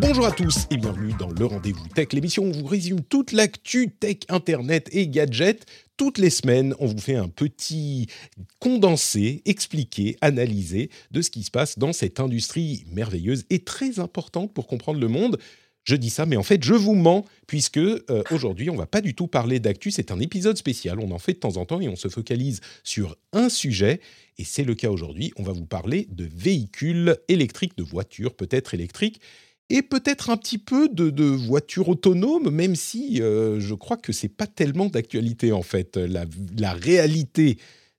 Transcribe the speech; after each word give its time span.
Bonjour 0.00 0.26
à 0.26 0.32
tous 0.32 0.66
et 0.70 0.76
bienvenue 0.76 1.12
dans 1.18 1.30
le 1.30 1.44
Rendez-vous 1.44 1.86
Tech, 1.94 2.08
l'émission 2.12 2.42
où 2.44 2.48
on 2.48 2.52
vous 2.52 2.66
résume 2.66 3.02
toute 3.02 3.30
l'actu 3.30 3.90
tech, 3.90 4.16
internet 4.28 4.88
et 4.92 5.06
gadgets. 5.06 5.64
Toutes 5.96 6.18
les 6.18 6.30
semaines, 6.30 6.74
on 6.80 6.86
vous 6.86 6.98
fait 6.98 7.14
un 7.14 7.28
petit 7.28 8.08
condensé, 8.58 9.42
expliqué, 9.44 10.16
analysé 10.20 10.90
de 11.10 11.22
ce 11.22 11.30
qui 11.30 11.44
se 11.44 11.50
passe 11.50 11.78
dans 11.78 11.92
cette 11.92 12.20
industrie 12.20 12.84
merveilleuse 12.92 13.44
et 13.50 13.60
très 13.60 14.00
importante 14.00 14.52
pour 14.52 14.66
comprendre 14.66 14.98
le 14.98 15.08
monde. 15.08 15.38
Je 15.88 15.96
dis 15.96 16.10
ça, 16.10 16.26
mais 16.26 16.36
en 16.36 16.42
fait, 16.42 16.62
je 16.62 16.74
vous 16.74 16.94
mens, 16.94 17.24
puisque 17.46 17.78
euh, 17.78 18.02
aujourd'hui, 18.30 18.68
on 18.68 18.76
va 18.76 18.84
pas 18.84 19.00
du 19.00 19.14
tout 19.14 19.26
parler 19.26 19.58
d'actu. 19.58 19.90
C'est 19.90 20.10
un 20.10 20.20
épisode 20.20 20.58
spécial. 20.58 21.00
On 21.00 21.10
en 21.12 21.18
fait 21.18 21.32
de 21.32 21.38
temps 21.38 21.56
en 21.56 21.64
temps 21.64 21.80
et 21.80 21.88
on 21.88 21.96
se 21.96 22.08
focalise 22.08 22.60
sur 22.84 23.16
un 23.32 23.48
sujet. 23.48 24.02
Et 24.36 24.44
c'est 24.44 24.64
le 24.64 24.74
cas 24.74 24.90
aujourd'hui. 24.90 25.32
On 25.38 25.44
va 25.44 25.52
vous 25.52 25.64
parler 25.64 26.06
de 26.10 26.28
véhicules 26.30 27.16
électriques, 27.28 27.74
de 27.78 27.82
voitures 27.82 28.34
peut-être 28.34 28.74
électriques, 28.74 29.22
et 29.70 29.80
peut-être 29.80 30.28
un 30.28 30.36
petit 30.36 30.58
peu 30.58 30.90
de, 30.90 31.24
voitures 31.24 31.88
autonomes, 31.88 32.50
même 32.50 32.76
si 32.76 33.22
euh, 33.22 33.58
je 33.58 33.72
crois 33.72 33.96
que 33.96 34.12
c'est 34.12 34.28
pas 34.28 34.46
tellement 34.46 34.88
d'actualité 34.88 35.52
en 35.52 35.62
fait. 35.62 35.96
La 35.96 36.72
réalité 36.74 37.56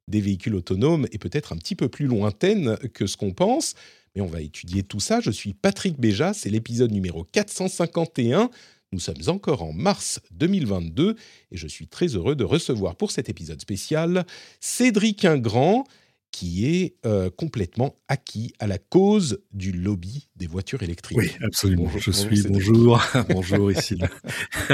des 0.07 0.21
véhicules 0.21 0.53
autonomes 0.53 1.07
est 1.11 1.17
peut-être 1.17 1.53
un 1.53 1.57
petit 1.57 1.75
peu 1.75 1.89
plus 1.89 2.05
lointaine 2.05 2.77
que 2.93 3.07
ce 3.07 3.17
qu'on 3.17 3.31
pense. 3.31 3.73
Mais 4.15 4.21
on 4.21 4.27
va 4.27 4.41
étudier 4.41 4.83
tout 4.83 4.99
ça. 4.99 5.19
Je 5.19 5.31
suis 5.31 5.53
Patrick 5.53 5.99
Béja, 5.99 6.33
c'est 6.33 6.49
l'épisode 6.49 6.91
numéro 6.91 7.23
451. 7.23 8.49
Nous 8.91 8.99
sommes 8.99 9.21
encore 9.27 9.61
en 9.61 9.71
mars 9.71 10.19
2022 10.31 11.15
et 11.51 11.57
je 11.57 11.67
suis 11.67 11.87
très 11.87 12.07
heureux 12.07 12.35
de 12.35 12.43
recevoir 12.43 12.95
pour 12.95 13.11
cet 13.11 13.29
épisode 13.29 13.61
spécial 13.61 14.25
Cédric 14.59 15.25
Ingrand, 15.25 15.83
qui 16.31 16.65
est 16.65 16.95
euh, 17.05 17.29
complètement 17.29 17.95
acquis 18.07 18.53
à 18.59 18.67
la 18.67 18.77
cause 18.77 19.41
du 19.51 19.71
lobby 19.71 20.28
des 20.39 20.47
voitures 20.47 20.81
électriques. 20.81 21.17
Oui, 21.17 21.31
absolument. 21.43 21.83
Bonjour, 21.83 22.01
je 22.01 22.11
suis 22.11 22.43
bonjour, 22.43 23.01
bonjour 23.29 23.71
ici, 23.71 23.95
le, 23.95 24.07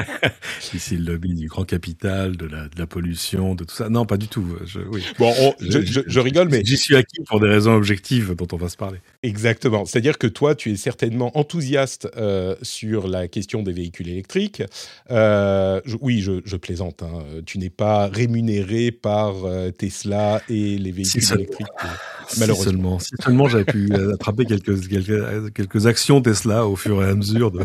ici 0.73 0.95
le 0.95 1.13
lobby 1.13 1.33
du 1.33 1.47
grand 1.47 1.65
capital, 1.65 2.37
de 2.37 2.45
la, 2.45 2.67
de 2.67 2.77
la 2.77 2.85
pollution, 2.85 3.55
de 3.55 3.63
tout 3.63 3.73
ça. 3.73 3.89
Non, 3.89 4.05
pas 4.05 4.17
du 4.17 4.27
tout. 4.27 4.45
Je, 4.65 4.79
oui. 4.79 5.03
Bon, 5.17 5.33
on, 5.39 5.53
je, 5.59 5.83
je, 5.83 6.01
je, 6.05 6.19
rigole, 6.19 6.49
mais 6.49 6.61
j'y 6.63 6.77
suis 6.77 6.95
acquis 6.95 7.23
pour 7.27 7.39
des 7.39 7.47
raisons 7.47 7.73
objectives 7.73 8.35
dont 8.35 8.47
on 8.51 8.57
va 8.57 8.69
se 8.69 8.77
parler. 8.77 8.99
Exactement. 9.23 9.85
C'est-à-dire 9.85 10.19
que 10.19 10.27
toi, 10.27 10.53
tu 10.53 10.71
es 10.71 10.75
certainement 10.75 11.35
enthousiaste 11.37 12.07
euh, 12.15 12.55
sur 12.61 13.07
la 13.07 13.27
question 13.27 13.63
des 13.63 13.73
véhicules 13.73 14.09
électriques. 14.09 14.61
Euh, 15.09 15.81
oui, 15.99 16.21
je, 16.21 16.55
plaisante. 16.57 17.01
Hein. 17.03 17.23
Tu 17.45 17.57
n'es 17.57 17.69
pas 17.69 18.07
rémunéré 18.07 18.91
par 18.91 19.45
euh, 19.45 19.71
Tesla 19.71 20.41
et 20.47 20.77
les 20.77 20.91
véhicules 20.91 21.23
si 21.23 21.33
électriques. 21.33 21.67
Malheureusement. 22.37 22.63
Si 22.63 22.63
seulement, 22.63 22.99
si 22.99 23.09
seulement 23.23 23.47
j'avais 23.47 23.65
pu 23.65 23.89
attraper 24.13 24.45
quelques, 24.45 24.87
quelques, 24.87 25.54
quelques 25.55 25.87
actions 25.87 26.21
Tesla 26.21 26.67
au 26.67 26.75
fur 26.75 27.03
et 27.03 27.09
à 27.09 27.15
mesure 27.15 27.49
de, 27.51 27.61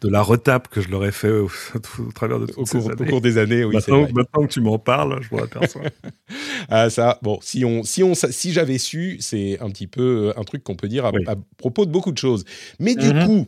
de 0.00 0.08
la 0.08 0.22
retape 0.22 0.66
que 0.68 0.80
je 0.80 0.88
leur 0.88 1.04
ai 1.04 1.12
fait 1.12 1.30
au, 1.30 1.48
au 1.74 2.12
travers 2.12 2.40
de 2.40 2.46
toutes 2.46 2.58
au 2.58 2.66
ces 2.66 2.78
cours, 2.78 2.90
années. 2.90 3.02
Au 3.06 3.10
cours 3.10 3.20
des 3.20 3.38
années, 3.38 3.64
oui. 3.64 3.74
Maintenant, 3.74 4.08
maintenant 4.12 4.46
que 4.46 4.52
tu 4.52 4.60
m'en 4.60 4.78
parles, 4.78 5.20
je 5.22 5.34
m'en 5.34 5.42
aperçois. 5.42 5.82
ah, 6.68 6.90
ça, 6.90 7.18
bon, 7.22 7.38
si, 7.42 7.64
on, 7.64 7.82
si, 7.84 8.02
on, 8.02 8.14
si 8.14 8.52
j'avais 8.52 8.78
su, 8.78 9.18
c'est 9.20 9.60
un 9.60 9.70
petit 9.70 9.86
peu 9.86 10.32
un 10.36 10.44
truc 10.44 10.64
qu'on 10.64 10.76
peut 10.76 10.88
dire 10.88 11.04
à, 11.06 11.12
oui. 11.12 11.22
à, 11.26 11.36
propos 11.58 11.86
de 11.86 11.90
beaucoup 11.92 12.12
de 12.12 12.18
choses. 12.18 12.44
Mais 12.80 12.94
du 12.94 13.06
Mhm. 13.06 13.14
mm 13.14 13.18
-hmm. 13.20 13.26
coup, 13.26 13.46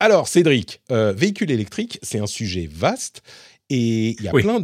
alors 0.00 0.26
Cédric, 0.26 0.80
euh, 0.90 1.12
véhicule 1.12 1.50
électrique, 1.50 1.98
c'est 2.02 2.18
un 2.18 2.26
sujet 2.26 2.68
vaste. 2.72 3.22
Et 3.70 4.16
il 4.18 4.22
y 4.24 4.28
a 4.28 4.34
oui. 4.34 4.42
plein 4.42 4.60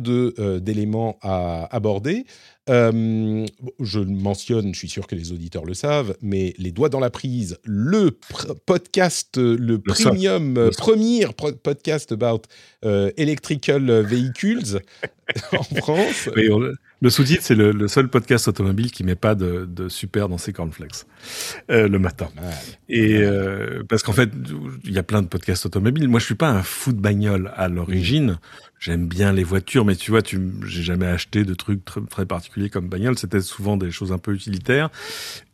d'éléments 0.60 1.16
euh, 1.24 1.28
à 1.28 1.74
aborder. 1.76 2.24
Euh, 2.68 3.46
je 3.80 4.00
le 4.00 4.06
mentionne, 4.06 4.74
je 4.74 4.78
suis 4.78 4.88
sûr 4.88 5.06
que 5.06 5.14
les 5.14 5.32
auditeurs 5.32 5.64
le 5.64 5.74
savent, 5.74 6.16
mais 6.22 6.54
Les 6.58 6.72
Doigts 6.72 6.88
dans 6.88 7.00
la 7.00 7.10
Prise, 7.10 7.58
le 7.64 8.18
podcast, 8.66 9.36
le, 9.36 9.56
le 9.56 9.78
premium, 9.78 10.54
le 10.54 10.70
premier 10.70 11.26
podcast 11.62 12.12
about 12.12 12.42
electrical 12.82 13.90
vehicles 14.02 14.80
en 15.52 15.62
France. 15.62 16.28
Oui, 16.36 16.48
on, 16.50 16.60
le 17.00 17.10
sous-titre, 17.10 17.42
c'est 17.44 17.54
le, 17.54 17.70
le, 17.70 17.86
seul 17.86 18.08
podcast 18.08 18.48
automobile 18.48 18.90
qui 18.90 19.04
met 19.04 19.14
pas 19.14 19.36
de, 19.36 19.66
de 19.66 19.88
super 19.88 20.28
dans 20.28 20.38
ses 20.38 20.52
cornflakes 20.52 21.04
euh, 21.70 21.86
le 21.86 21.98
matin. 22.00 22.28
Et 22.88 23.18
euh, 23.18 23.84
parce 23.88 24.02
qu'en 24.02 24.12
fait, 24.12 24.30
il 24.84 24.92
y 24.92 24.98
a 24.98 25.04
plein 25.04 25.22
de 25.22 25.28
podcasts 25.28 25.64
automobiles. 25.64 26.08
Moi, 26.08 26.18
je 26.18 26.24
suis 26.24 26.34
pas 26.34 26.48
un 26.48 26.62
fou 26.64 26.92
de 26.92 27.00
bagnole 27.00 27.52
à 27.54 27.68
l'origine. 27.68 28.32
Mmh. 28.32 28.38
J'aime 28.80 29.06
bien 29.08 29.32
les 29.32 29.44
voitures, 29.44 29.84
mais 29.84 29.96
tu 29.96 30.10
vois, 30.10 30.22
tu, 30.22 30.40
j'ai 30.64 30.82
jamais 30.82 31.06
acheté 31.06 31.44
de 31.44 31.54
trucs 31.54 31.80
très, 31.84 32.26
particuliers 32.26 32.70
comme 32.70 32.88
bagnole. 32.88 33.18
C'était 33.18 33.40
souvent 33.40 33.76
des 33.76 33.90
choses 33.90 34.12
un 34.12 34.18
peu 34.18 34.32
utilitaires. 34.32 34.90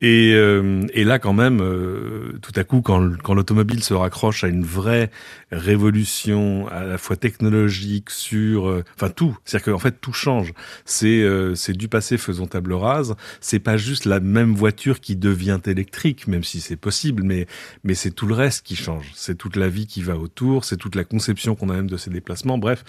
Et, 0.00 0.32
euh, 0.34 0.86
et 0.92 1.04
là, 1.04 1.18
quand 1.18 1.32
même, 1.32 1.60
euh, 1.60 2.38
tout 2.42 2.52
à 2.56 2.64
coup, 2.64 2.82
quand, 2.82 3.16
quand 3.22 3.34
l'automobile 3.34 3.82
se 3.82 3.94
raccroche 3.94 4.44
à 4.44 4.48
une 4.48 4.64
vraie 4.64 5.10
révolution, 5.50 6.68
à 6.68 6.84
la 6.84 6.98
fois 6.98 7.16
technologique, 7.16 8.10
sur, 8.10 8.68
euh, 8.68 8.84
enfin 8.96 9.10
tout, 9.10 9.36
c'est-à-dire 9.44 9.72
qu'en 9.72 9.78
fait 9.78 10.00
tout 10.00 10.12
change. 10.12 10.52
C'est 10.84 11.22
euh, 11.22 11.54
c'est 11.54 11.72
du 11.72 11.88
passé, 11.88 12.18
faisons 12.18 12.46
table 12.46 12.72
rase. 12.72 13.14
C'est 13.40 13.58
pas 13.58 13.76
juste 13.76 14.04
la 14.04 14.20
même 14.20 14.54
voiture 14.54 15.00
qui 15.00 15.16
devient 15.16 15.60
électrique, 15.66 16.26
même 16.26 16.44
si 16.44 16.60
c'est 16.60 16.76
possible, 16.76 17.22
mais 17.22 17.46
mais 17.84 17.94
c'est 17.94 18.10
tout 18.10 18.26
le 18.26 18.34
reste 18.34 18.66
qui 18.66 18.76
change. 18.76 19.10
C'est 19.14 19.36
toute 19.36 19.56
la 19.56 19.68
vie 19.68 19.86
qui 19.86 20.02
va 20.02 20.16
autour, 20.16 20.64
c'est 20.64 20.76
toute 20.76 20.94
la 20.94 21.04
conception 21.04 21.54
qu'on 21.54 21.70
a 21.70 21.74
même 21.74 21.90
de 21.90 21.96
ces 21.96 22.10
déplacements. 22.10 22.58
Bref, 22.58 22.84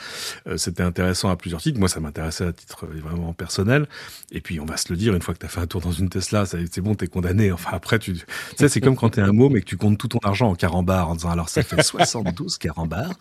c'était 0.58 0.84
intéressant 0.84 1.30
à 1.30 1.36
plusieurs 1.36 1.62
titres. 1.62 1.80
Moi, 1.80 1.90
ça 1.90 2.00
m'intéressait 2.00 2.46
à 2.46 2.54
titre 2.54 2.86
vraiment 2.86 3.34
personnel. 3.34 3.88
Et 4.32 4.42
puis, 4.42 4.60
on 4.60 4.66
va 4.66 4.78
se 4.78 4.92
le 4.92 4.98
dire, 4.98 5.14
une 5.14 5.22
fois 5.22 5.34
que 5.34 5.40
tu 5.40 5.46
as 5.46 5.50
fait 5.50 5.62
un 5.62 5.68
tour 5.68 5.82
dans 5.82 5.92
une 5.92 6.10
Tesla, 6.10 6.46
c'est 6.46 6.82
bon, 6.82 6.96
t'es 6.96 7.08
condamné. 7.08 7.52
Enfin, 7.52 7.72
après, 7.74 8.00
tu, 8.00 8.14
tu 8.14 8.26
sais, 8.58 8.70
c'est 8.70 8.82
comme 8.82 8.96
quand 8.96 9.12
t'es 9.12 9.22
un 9.22 9.32
môme 9.32 9.56
et 9.58 9.62
que 9.62 9.66
tu 9.66 9.78
comptes 9.78 9.98
tout 9.98 10.08
ton 10.08 10.20
argent 10.24 10.50
en 10.50 10.56
carambar 10.56 11.10
en 11.10 11.16
disant, 11.16 11.30
alors 11.30 11.50
ça 11.50 11.64
fait 11.64 11.82
72 11.82 12.58
carambars. 12.58 13.14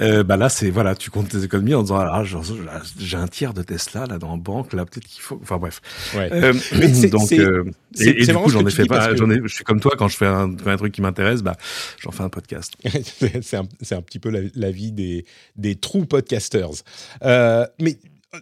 Euh, 0.00 0.22
bah 0.22 0.36
là, 0.36 0.48
c'est, 0.48 0.70
voilà, 0.70 0.94
tu 0.94 1.10
comptes 1.10 1.28
tes 1.28 1.42
économies 1.42 1.74
en 1.74 1.82
disant, 1.82 1.98
alors, 1.98 2.24
j'ai 2.98 3.16
un 3.16 3.28
tiers 3.28 3.54
de 3.54 3.62
Tesla, 3.62 4.06
là, 4.06 4.18
dans 4.18 4.30
la 4.32 4.36
banque, 4.36 4.72
là, 4.72 4.84
peut-être 4.84 5.06
qu'il 5.06 5.22
faut, 5.22 5.38
enfin, 5.42 5.58
bref. 5.58 5.80
Ouais. 6.14 6.30
Euh, 6.32 6.52
donc, 7.08 7.32
euh, 7.32 7.64
et, 7.98 8.22
et 8.22 8.26
du 8.26 8.34
coup, 8.34 8.50
j'en 8.50 8.66
ai 8.66 8.70
fait 8.70 8.86
pas, 8.86 9.14
j'en 9.14 9.30
ai, 9.30 9.40
je 9.42 9.54
suis 9.54 9.64
comme 9.64 9.80
toi, 9.80 9.92
quand 9.96 10.08
je 10.08 10.16
fais 10.16 10.26
un, 10.26 10.54
un 10.66 10.76
truc 10.76 10.92
qui 10.92 11.02
m'intéresse, 11.02 11.42
bah, 11.42 11.56
j'en 12.00 12.10
fais 12.10 12.22
un 12.22 12.28
podcast. 12.28 12.74
c'est 13.42 13.56
un, 13.56 13.66
un, 13.90 14.02
petit 14.02 14.18
peu 14.18 14.30
la, 14.30 14.40
la 14.54 14.70
vie 14.70 14.92
des, 14.92 15.24
des 15.56 15.76
true 15.76 16.06
podcasters. 16.48 16.84
Euh, 17.22 17.66
mais 17.80 17.96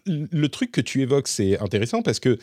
le 0.06 0.48
truc 0.48 0.72
que 0.72 0.80
tu 0.80 1.02
évoques, 1.02 1.28
c'est 1.28 1.58
intéressant 1.58 2.02
parce 2.02 2.20
que 2.20 2.38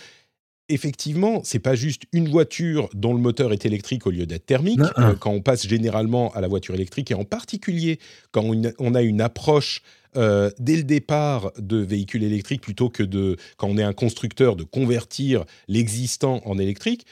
effectivement, 0.70 1.42
c'est 1.44 1.60
pas 1.60 1.76
juste 1.76 2.04
une 2.14 2.30
voiture 2.30 2.90
dont 2.94 3.14
le 3.14 3.20
moteur 3.20 3.52
est 3.54 3.66
électrique 3.66 4.06
au 4.06 4.12
lieu 4.12 4.28
d'être 4.28 4.46
thermique. 4.46 4.80
Euh, 5.00 5.16
quand 5.16 5.32
on 5.32 5.42
passe 5.42 5.68
généralement 5.68 6.32
à 6.34 6.42
la 6.42 6.48
voiture 6.48 6.76
électrique 6.76 7.10
et 7.10 7.16
en 7.16 7.26
particulier 7.26 8.00
quand 8.32 8.44
on, 8.44 8.62
on 8.78 8.94
a 8.94 9.02
une 9.02 9.22
approche 9.22 9.82
euh, 10.18 10.50
dès 10.60 10.76
le 10.76 10.84
départ 10.84 11.52
de 11.58 11.78
véhicules 11.78 12.24
électriques 12.24 12.62
plutôt 12.62 12.90
que 12.90 13.04
de 13.04 13.36
quand 13.58 13.68
on 13.68 13.78
est 13.78 13.84
un 13.84 13.94
constructeur 13.94 14.56
de 14.56 14.64
convertir 14.64 15.46
l'existant 15.68 16.42
en 16.46 16.58
électrique. 16.58 17.06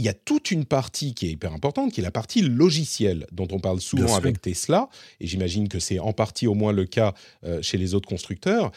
Il 0.00 0.04
y 0.04 0.08
a 0.08 0.14
toute 0.14 0.50
une 0.50 0.64
partie 0.64 1.12
qui 1.12 1.26
est 1.26 1.30
hyper 1.32 1.52
importante, 1.52 1.92
qui 1.92 2.00
est 2.00 2.02
la 2.02 2.10
partie 2.10 2.40
logicielle, 2.40 3.26
dont 3.32 3.46
on 3.52 3.60
parle 3.60 3.82
souvent 3.82 4.14
avec 4.14 4.40
Tesla, 4.40 4.88
et 5.20 5.26
j'imagine 5.26 5.68
que 5.68 5.78
c'est 5.78 5.98
en 5.98 6.14
partie 6.14 6.46
au 6.46 6.54
moins 6.54 6.72
le 6.72 6.86
cas 6.86 7.12
euh, 7.44 7.60
chez 7.60 7.76
les 7.76 7.92
autres 7.92 8.08
constructeurs. 8.08 8.72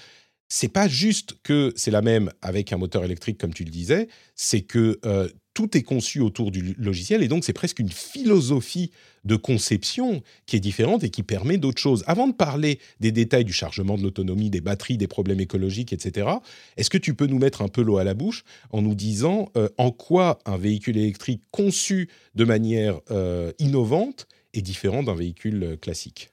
C'est 0.49 0.67
pas 0.67 0.89
juste 0.89 1.37
que 1.41 1.71
c'est 1.77 1.91
la 1.91 2.01
même 2.01 2.29
avec 2.41 2.73
un 2.73 2.77
moteur 2.77 3.05
électrique, 3.05 3.37
comme 3.37 3.53
tu 3.53 3.63
le 3.63 3.69
disais, 3.69 4.09
c'est 4.35 4.63
que 4.63 4.99
euh, 5.05 5.29
tout 5.53 5.77
est 5.77 5.83
conçu 5.83 6.19
autour 6.19 6.51
du 6.51 6.75
logiciel 6.77 7.23
et 7.23 7.27
donc 7.27 7.43
c'est 7.43 7.53
presque 7.53 7.79
une 7.79 7.91
philosophie 7.91 8.91
de 9.23 9.35
conception 9.35 10.21
qui 10.45 10.55
est 10.55 10.59
différente 10.59 11.03
et 11.03 11.09
qui 11.09 11.23
permet 11.23 11.57
d'autres 11.57 11.81
choses. 11.81 12.03
Avant 12.07 12.27
de 12.27 12.33
parler 12.33 12.79
des 12.99 13.11
détails 13.11 13.45
du 13.45 13.53
chargement, 13.53 13.97
de 13.97 14.03
l'autonomie, 14.03 14.49
des 14.49 14.61
batteries, 14.61 14.97
des 14.97 15.07
problèmes 15.07 15.39
écologiques, 15.39 15.93
etc., 15.93 16.27
est-ce 16.77 16.89
que 16.89 16.97
tu 16.97 17.13
peux 17.13 17.27
nous 17.27 17.39
mettre 17.39 17.61
un 17.61 17.67
peu 17.67 17.81
l'eau 17.81 17.97
à 17.97 18.03
la 18.03 18.13
bouche 18.13 18.43
en 18.71 18.81
nous 18.81 18.95
disant 18.95 19.49
euh, 19.55 19.69
en 19.77 19.91
quoi 19.91 20.39
un 20.45 20.57
véhicule 20.57 20.97
électrique 20.97 21.41
conçu 21.51 22.09
de 22.35 22.45
manière 22.45 22.99
euh, 23.11 23.51
innovante 23.59 24.27
est 24.53 24.61
différent 24.61 25.03
d'un 25.03 25.15
véhicule 25.15 25.63
euh, 25.63 25.77
classique? 25.77 26.31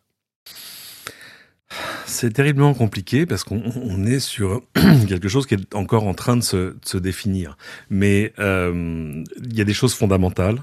C'est 2.06 2.32
terriblement 2.32 2.74
compliqué 2.74 3.26
parce 3.26 3.44
qu'on 3.44 4.04
est 4.04 4.20
sur 4.20 4.62
quelque 5.08 5.28
chose 5.28 5.46
qui 5.46 5.54
est 5.54 5.74
encore 5.74 6.06
en 6.06 6.14
train 6.14 6.36
de 6.36 6.42
se, 6.42 6.96
définir. 6.96 7.56
Mais 7.88 8.32
euh, 8.38 9.24
il 9.42 9.56
y 9.56 9.60
a 9.60 9.64
des 9.64 9.74
choses 9.74 9.94
fondamentales. 9.94 10.62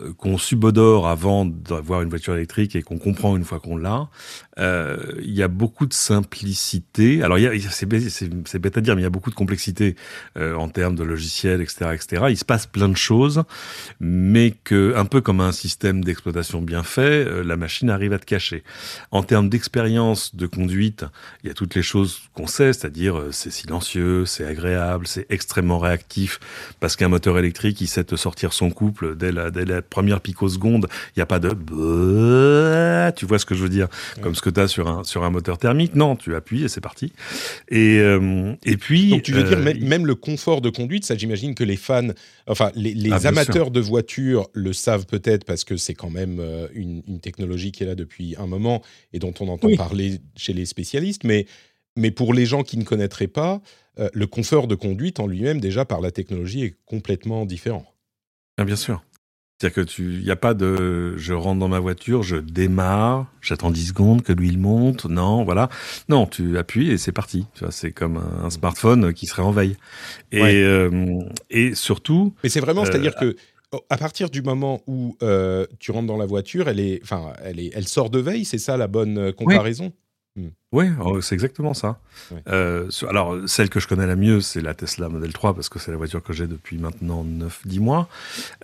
Euh, 0.00 0.12
qu'on 0.14 0.36
subodore 0.36 1.06
avant 1.06 1.44
d'avoir 1.44 2.02
une 2.02 2.08
voiture 2.08 2.34
électrique 2.34 2.74
et 2.74 2.82
qu'on 2.82 2.98
comprend 2.98 3.36
une 3.36 3.44
fois 3.44 3.60
qu'on 3.60 3.76
l'a, 3.76 4.08
euh, 4.58 4.96
il 5.22 5.32
y 5.32 5.44
a 5.44 5.48
beaucoup 5.48 5.86
de 5.86 5.92
simplicité. 5.92 7.22
Alors, 7.22 7.38
c'est 7.70 7.86
bête 7.86 8.76
à 8.76 8.80
dire, 8.80 8.96
mais 8.96 9.02
il 9.02 9.04
y 9.04 9.06
a 9.06 9.10
beaucoup 9.10 9.30
de 9.30 9.36
complexité 9.36 9.94
euh, 10.38 10.56
en 10.56 10.68
termes 10.68 10.96
de 10.96 11.04
logiciels, 11.04 11.60
etc., 11.60 11.90
etc. 11.94 12.24
Il 12.30 12.36
se 12.36 12.44
passe 12.44 12.66
plein 12.66 12.88
de 12.88 12.96
choses, 12.96 13.44
mais 14.00 14.54
que, 14.64 14.94
un 14.96 15.04
peu 15.04 15.20
comme 15.20 15.40
un 15.40 15.52
système 15.52 16.02
d'exploitation 16.02 16.62
bien 16.62 16.82
fait, 16.82 17.24
euh, 17.24 17.44
la 17.44 17.56
machine 17.56 17.88
arrive 17.88 18.12
à 18.12 18.18
te 18.18 18.26
cacher. 18.26 18.64
En 19.12 19.22
termes 19.22 19.48
d'expérience 19.48 20.34
de 20.34 20.46
conduite, 20.46 21.04
il 21.44 21.48
y 21.48 21.50
a 21.50 21.54
toutes 21.54 21.76
les 21.76 21.82
choses 21.82 22.22
qu'on 22.34 22.48
sait, 22.48 22.72
c'est-à-dire 22.72 23.22
c'est 23.30 23.52
silencieux, 23.52 24.26
c'est 24.26 24.46
agréable, 24.46 25.06
c'est 25.06 25.26
extrêmement 25.30 25.78
réactif, 25.78 26.40
parce 26.80 26.96
qu'un 26.96 27.08
moteur 27.08 27.38
électrique, 27.38 27.80
il 27.80 27.86
sait 27.86 28.02
te 28.02 28.16
sortir 28.16 28.52
son 28.52 28.70
couple 28.70 29.14
dès 29.14 29.30
la, 29.30 29.52
dès 29.52 29.64
la 29.64 29.75
première 29.82 30.20
picoseconde, 30.20 30.86
il 31.14 31.18
n'y 31.18 31.22
a 31.22 31.26
pas 31.26 31.38
de 31.38 31.50
tu 33.12 33.26
vois 33.26 33.38
ce 33.38 33.46
que 33.46 33.54
je 33.54 33.62
veux 33.62 33.68
dire, 33.68 33.88
comme 34.22 34.34
ce 34.34 34.42
que 34.42 34.50
tu 34.50 34.60
as 34.60 34.68
sur 34.68 34.88
un 34.88 35.04
sur 35.04 35.24
un 35.24 35.30
moteur 35.30 35.58
thermique. 35.58 35.94
Non, 35.94 36.16
tu 36.16 36.34
appuies 36.34 36.64
et 36.64 36.68
c'est 36.68 36.80
parti. 36.80 37.12
Et 37.68 37.98
euh, 37.98 38.54
et 38.64 38.76
puis 38.76 39.10
donc 39.10 39.22
tu 39.22 39.32
veux 39.32 39.42
dire 39.42 39.58
euh, 39.58 39.74
même, 39.80 40.06
le 40.06 40.14
confort 40.14 40.60
de 40.60 40.70
conduite, 40.70 41.04
ça 41.04 41.16
j'imagine 41.16 41.54
que 41.54 41.64
les 41.64 41.76
fans, 41.76 42.08
enfin 42.46 42.70
les, 42.74 43.10
ah, 43.12 43.26
amateurs 43.26 43.70
de 43.70 43.80
voitures 43.80 44.48
le 44.52 44.72
savent 44.72 45.06
peut-être 45.06 45.44
parce 45.44 45.64
que 45.64 45.76
c'est 45.76 45.94
quand 45.94 46.10
même 46.10 46.38
euh, 46.40 46.68
une, 46.74 47.02
technologie 47.20 47.72
qui 47.72 47.82
est 47.82 47.86
là 47.86 47.94
depuis 47.94 48.36
un 48.38 48.46
moment 48.46 48.82
et 49.12 49.18
dont 49.18 49.34
on 49.40 49.48
entend 49.48 49.74
parler 49.74 50.20
chez 50.36 50.52
les 50.52 50.66
spécialistes, 50.66 51.24
mais 51.24 51.46
mais 51.96 52.10
pour 52.10 52.34
les 52.34 52.44
gens 52.44 52.62
qui 52.62 52.76
ne 52.76 52.84
connaîtraient 52.84 53.26
pas, 53.26 53.62
le 54.12 54.26
confort 54.26 54.66
de 54.66 54.74
conduite 54.74 55.18
en 55.18 55.26
lui-même 55.26 55.60
déjà 55.60 55.86
par 55.86 56.02
la 56.02 56.10
technologie 56.10 56.62
est 56.62 56.74
complètement 56.84 57.46
différent. 57.46 57.86
Ah, 58.58 58.64
bien 58.64 58.76
sûr. 58.76 59.02
C'est-à-dire 59.58 59.74
que 59.74 59.88
tu, 59.90 60.20
y 60.20 60.30
a 60.30 60.36
pas 60.36 60.52
de, 60.52 61.16
je 61.16 61.32
rentre 61.32 61.58
dans 61.58 61.68
ma 61.68 61.78
voiture, 61.78 62.22
je 62.22 62.36
démarre, 62.36 63.26
j'attends 63.40 63.70
10 63.70 63.88
secondes 63.88 64.22
que 64.22 64.34
lui 64.34 64.48
il 64.48 64.58
monte, 64.58 65.06
non, 65.06 65.44
voilà. 65.44 65.70
Non, 66.10 66.26
tu 66.26 66.58
appuies 66.58 66.90
et 66.90 66.98
c'est 66.98 67.12
parti. 67.12 67.46
Tu 67.54 67.60
vois, 67.60 67.72
c'est 67.72 67.90
comme 67.90 68.18
un, 68.18 68.50
smartphone 68.50 69.14
qui 69.14 69.24
serait 69.24 69.40
en 69.40 69.52
veille. 69.52 69.78
Et, 70.30 70.42
euh, 70.42 71.20
et 71.48 71.74
surtout. 71.74 72.34
Mais 72.44 72.50
c'est 72.50 72.60
vraiment, 72.60 72.84
c'est-à-dire 72.84 73.14
euh, 73.22 73.32
que, 73.32 73.80
à 73.88 73.96
partir 73.96 74.28
du 74.28 74.42
moment 74.42 74.82
où 74.86 75.16
euh, 75.22 75.66
tu 75.78 75.90
rentres 75.90 76.06
dans 76.06 76.18
la 76.18 76.26
voiture, 76.26 76.68
elle 76.68 76.80
est, 76.80 77.00
enfin, 77.02 77.32
elle 77.42 77.58
est, 77.58 77.70
elle 77.74 77.88
sort 77.88 78.10
de 78.10 78.18
veille, 78.18 78.44
c'est 78.44 78.58
ça 78.58 78.76
la 78.76 78.88
bonne 78.88 79.32
comparaison? 79.32 79.90
Hmm. 80.36 80.48
Oui, 80.72 80.86
oh, 81.00 81.20
c'est 81.20 81.36
exactement 81.36 81.74
ça. 81.74 82.00
Euh, 82.48 82.90
alors, 83.08 83.36
celle 83.46 83.70
que 83.70 83.78
je 83.78 83.86
connais 83.86 84.06
la 84.06 84.16
mieux, 84.16 84.40
c'est 84.40 84.60
la 84.60 84.74
Tesla 84.74 85.08
Model 85.08 85.32
3, 85.32 85.54
parce 85.54 85.68
que 85.68 85.78
c'est 85.78 85.92
la 85.92 85.96
voiture 85.96 86.24
que 86.24 86.32
j'ai 86.32 86.48
depuis 86.48 86.76
maintenant 86.76 87.24
9-10 87.24 87.78
mois. 87.78 88.08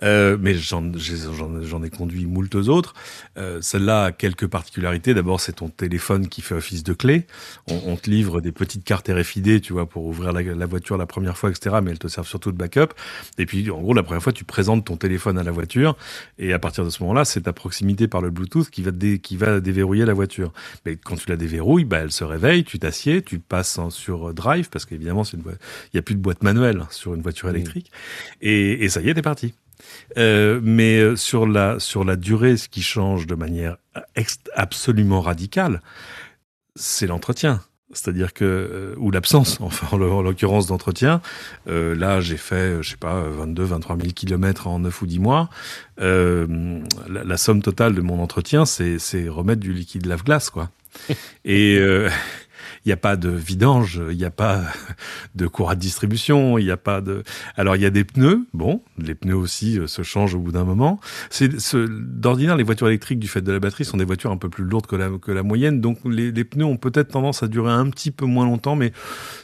Euh, 0.03 0.37
mais 0.37 0.53
j'en 0.53 0.83
ai 0.91 1.89
conduit 1.89 2.25
moultes 2.25 2.55
autres. 2.55 2.93
Euh, 3.37 3.61
celle-là 3.61 4.03
a 4.03 4.11
quelques 4.11 4.47
particularités. 4.47 5.13
D'abord, 5.13 5.39
c'est 5.39 5.53
ton 5.53 5.69
téléphone 5.69 6.27
qui 6.27 6.41
fait 6.41 6.55
office 6.55 6.83
de 6.83 6.91
clé. 6.91 7.25
On, 7.69 7.95
te 7.95 8.09
livre 8.09 8.41
des 8.41 8.51
petites 8.51 8.83
cartes 8.83 9.07
RFID, 9.07 9.61
tu 9.61 9.71
vois, 9.71 9.87
pour 9.87 10.03
ouvrir 10.03 10.33
la, 10.33 10.65
voiture 10.65 10.97
la 10.97 11.05
première 11.05 11.37
fois, 11.37 11.51
etc. 11.51 11.77
Mais 11.81 11.91
elles 11.91 11.99
te 11.99 12.09
servent 12.09 12.27
surtout 12.27 12.51
de 12.51 12.57
backup. 12.57 12.93
Et 13.37 13.45
puis, 13.45 13.71
en 13.71 13.79
gros, 13.79 13.93
la 13.93 14.03
première 14.03 14.21
fois, 14.21 14.33
tu 14.33 14.43
présentes 14.43 14.83
ton 14.83 14.97
téléphone 14.97 15.37
à 15.37 15.43
la 15.43 15.51
voiture. 15.51 15.95
Et 16.37 16.51
à 16.51 16.59
partir 16.59 16.83
de 16.83 16.89
ce 16.89 17.01
moment-là, 17.03 17.23
c'est 17.23 17.41
ta 17.41 17.53
proximité 17.53 18.09
par 18.09 18.19
le 18.19 18.29
Bluetooth 18.29 18.69
qui 18.69 18.81
va, 18.81 18.91
qui 18.91 19.37
va 19.37 19.61
déverrouiller 19.61 20.03
la 20.03 20.13
voiture. 20.13 20.51
Mais 20.85 20.97
quand 20.97 21.15
tu 21.15 21.29
la 21.29 21.37
déverrouilles, 21.37 21.85
bah, 21.93 21.99
elle 21.99 22.11
se 22.11 22.23
réveille, 22.23 22.63
tu 22.63 22.79
t'assieds, 22.79 23.21
tu 23.21 23.37
passes 23.37 23.79
sur 23.89 24.29
euh, 24.29 24.33
drive, 24.33 24.67
parce 24.71 24.83
qu'évidemment, 24.85 25.21
il 25.31 25.39
n'y 25.93 25.99
a 25.99 26.01
plus 26.01 26.15
de 26.15 26.19
boîte 26.19 26.41
manuelle 26.41 26.85
sur 26.89 27.13
une 27.13 27.21
voiture 27.21 27.49
électrique. 27.49 27.91
Et, 28.41 28.89
ça 28.89 28.99
y 28.99 29.09
est, 29.09 29.13
t'es 29.13 29.21
parti. 29.21 29.53
Euh, 30.17 30.59
mais 30.63 30.97
euh, 30.97 31.15
sur 31.15 31.45
la, 31.45 31.79
sur 31.79 32.03
la 32.03 32.15
durée, 32.15 32.57
ce 32.57 32.67
qui 32.67 32.81
change 32.81 33.27
de 33.27 33.35
manière 33.35 33.77
absolument 34.55 35.21
radicale, 35.21 35.81
c'est 36.75 37.05
l'entretien. 37.05 37.61
C'est-à-dire 37.91 38.33
que, 38.33 38.95
ou 38.97 39.11
l'absence, 39.11 39.59
enfin 39.61 39.85
en 39.91 40.23
l'occurrence 40.23 40.65
d'entretien. 40.65 41.21
là, 41.67 42.21
j'ai 42.21 42.37
fait, 42.37 42.81
je 42.81 42.89
sais 42.89 42.97
pas, 42.97 43.21
22, 43.21 43.65
23 43.65 43.97
000 43.97 44.07
kilomètres 44.13 44.65
en 44.65 44.79
9 44.79 44.99
ou 45.03 45.05
10 45.05 45.19
mois. 45.19 45.47
la, 45.99 46.47
la, 47.07 47.37
somme 47.37 47.61
totale 47.61 47.93
de 47.93 48.01
mon 48.01 48.19
entretien, 48.19 48.65
c'est 48.65 49.29
remettre 49.29 49.61
du 49.61 49.73
liquide 49.73 50.07
lave-glace, 50.07 50.49
quoi. 50.49 50.71
Et 51.45 51.77
euh, 51.77 52.09
il 52.85 52.89
n'y 52.89 52.93
a 52.93 52.97
pas 52.97 53.15
de 53.15 53.29
vidange, 53.29 54.01
il 54.09 54.17
n'y 54.17 54.25
a 54.25 54.31
pas 54.31 54.61
de 55.35 55.47
courroie 55.47 55.75
de 55.75 55.79
distribution, 55.79 56.57
il 56.57 56.65
n'y 56.65 56.71
a 56.71 56.77
pas 56.77 56.99
de. 56.99 57.23
Alors 57.55 57.77
il 57.77 57.81
y 57.81 57.85
a 57.85 57.89
des 57.89 58.03
pneus, 58.03 58.45
bon, 58.53 58.81
les 58.97 59.15
pneus 59.15 59.35
aussi 59.35 59.79
euh, 59.79 59.87
se 59.87 60.01
changent 60.01 60.35
au 60.35 60.39
bout 60.39 60.51
d'un 60.51 60.65
moment. 60.65 60.99
C'est 61.29 61.59
ce... 61.61 61.77
d'ordinaire 61.77 62.57
les 62.57 62.63
voitures 62.63 62.87
électriques 62.87 63.19
du 63.19 63.29
fait 63.29 63.41
de 63.41 63.51
la 63.53 63.59
batterie 63.59 63.85
sont 63.85 63.97
des 63.97 64.05
voitures 64.05 64.31
un 64.31 64.37
peu 64.37 64.49
plus 64.49 64.65
lourdes 64.65 64.87
que 64.87 64.97
la, 64.97 65.09
que 65.21 65.31
la 65.31 65.43
moyenne, 65.43 65.79
donc 65.79 65.99
les, 66.03 66.31
les 66.31 66.43
pneus 66.43 66.65
ont 66.65 66.77
peut-être 66.77 67.09
tendance 67.09 67.41
à 67.41 67.47
durer 67.47 67.71
un 67.71 67.89
petit 67.89 68.11
peu 68.11 68.25
moins 68.25 68.45
longtemps, 68.45 68.75
mais 68.75 68.91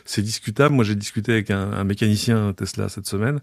c'est 0.04 0.22
discutable. 0.22 0.76
Moi 0.76 0.84
j'ai 0.84 0.96
discuté 0.96 1.32
avec 1.32 1.50
un, 1.50 1.72
un, 1.72 1.84
mécanicien 1.86 2.52
Tesla 2.54 2.90
cette 2.90 3.08
semaine, 3.08 3.40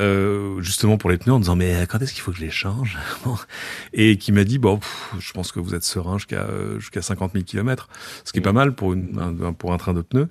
euh, 0.00 0.60
justement 0.60 0.98
pour 0.98 1.08
les 1.08 1.18
pneus, 1.18 1.34
en 1.34 1.38
disant 1.38 1.54
mais 1.54 1.86
quand 1.88 2.00
est-ce 2.00 2.12
qu'il 2.12 2.22
faut 2.22 2.32
que 2.32 2.38
je 2.38 2.44
les 2.44 2.50
change? 2.50 2.98
Et 3.92 4.16
qui 4.18 4.32
m'a 4.32 4.42
dit 4.42 4.58
bon, 4.58 4.80
je 5.20 5.32
pense 5.32 5.52
que 5.52 5.60
vous 5.60 5.76
êtes 5.76 5.84
serein 5.84 6.18
jusqu'à 6.18 6.48
jusqu'à 6.78 7.02
50 7.02 7.32
000 7.32 7.44
km, 7.44 7.88
ce 8.24 8.32
qui 8.32 8.40
est 8.40 8.42
pas 8.42 8.52
mal 8.52 8.74
pour 8.74 8.92
une, 8.92 9.18
un, 9.20 9.35
pour 9.58 9.72
un 9.72 9.76
train 9.76 9.94
de 9.94 10.02
pneus. 10.02 10.28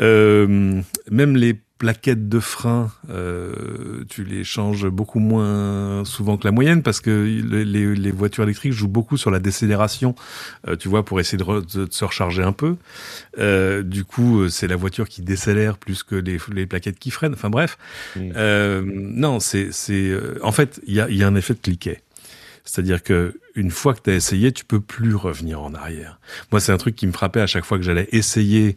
Euh, 0.00 0.80
même 1.10 1.36
les 1.36 1.54
plaquettes 1.78 2.30
de 2.30 2.40
frein, 2.40 2.90
euh, 3.10 4.02
tu 4.08 4.24
les 4.24 4.44
changes 4.44 4.88
beaucoup 4.88 5.18
moins 5.18 6.06
souvent 6.06 6.38
que 6.38 6.46
la 6.46 6.50
moyenne 6.52 6.82
parce 6.82 7.00
que 7.00 7.10
les, 7.10 8.10
voitures 8.12 8.44
électriques 8.44 8.72
jouent 8.72 8.88
beaucoup 8.88 9.18
sur 9.18 9.30
la 9.30 9.40
décélération, 9.40 10.14
euh, 10.66 10.76
tu 10.76 10.88
vois, 10.88 11.04
pour 11.04 11.20
essayer 11.20 11.36
de, 11.36 11.86
se 11.90 12.04
recharger 12.04 12.42
un 12.42 12.52
peu. 12.52 12.76
du 13.82 14.04
coup, 14.04 14.48
c'est 14.48 14.68
la 14.68 14.76
voiture 14.76 15.06
qui 15.06 15.20
décélère 15.20 15.76
plus 15.76 16.02
que 16.02 16.14
les, 16.14 16.66
plaquettes 16.66 16.98
qui 16.98 17.10
freinent. 17.10 17.34
Enfin 17.34 17.50
bref, 17.50 17.76
non, 18.16 19.38
c'est 19.38 19.68
c'est 19.70 20.12
en 20.42 20.52
fait 20.52 20.80
il 20.86 20.94
y 20.94 21.00
a, 21.00 21.10
y 21.10 21.22
a 21.22 21.26
un 21.26 21.34
effet 21.34 21.52
de 21.52 21.60
cliquet. 21.60 22.02
C'est-à-dire 22.66 23.02
que 23.02 23.40
une 23.54 23.70
fois 23.70 23.94
que 23.94 24.02
tu 24.02 24.10
as 24.10 24.14
essayé, 24.14 24.52
tu 24.52 24.64
peux 24.64 24.80
plus 24.80 25.14
revenir 25.14 25.62
en 25.62 25.72
arrière. 25.72 26.20
Moi, 26.52 26.60
c'est 26.60 26.72
un 26.72 26.76
truc 26.76 26.94
qui 26.94 27.06
me 27.06 27.12
frappait 27.12 27.40
à 27.40 27.46
chaque 27.46 27.64
fois 27.64 27.78
que 27.78 27.84
j'allais 27.84 28.08
essayer, 28.12 28.76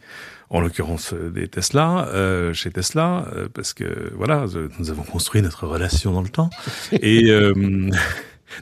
en 0.49 0.61
l'occurrence 0.61 1.13
euh, 1.13 1.29
des 1.31 1.47
Tesla, 1.47 2.07
euh, 2.07 2.53
chez 2.53 2.71
Tesla, 2.71 3.27
euh, 3.35 3.49
parce 3.53 3.73
que 3.73 4.13
voilà, 4.15 4.45
nous 4.77 4.89
avons 4.89 5.03
construit 5.03 5.41
notre 5.41 5.67
relation 5.67 6.13
dans 6.13 6.21
le 6.21 6.29
temps. 6.29 6.49
Et 6.93 7.31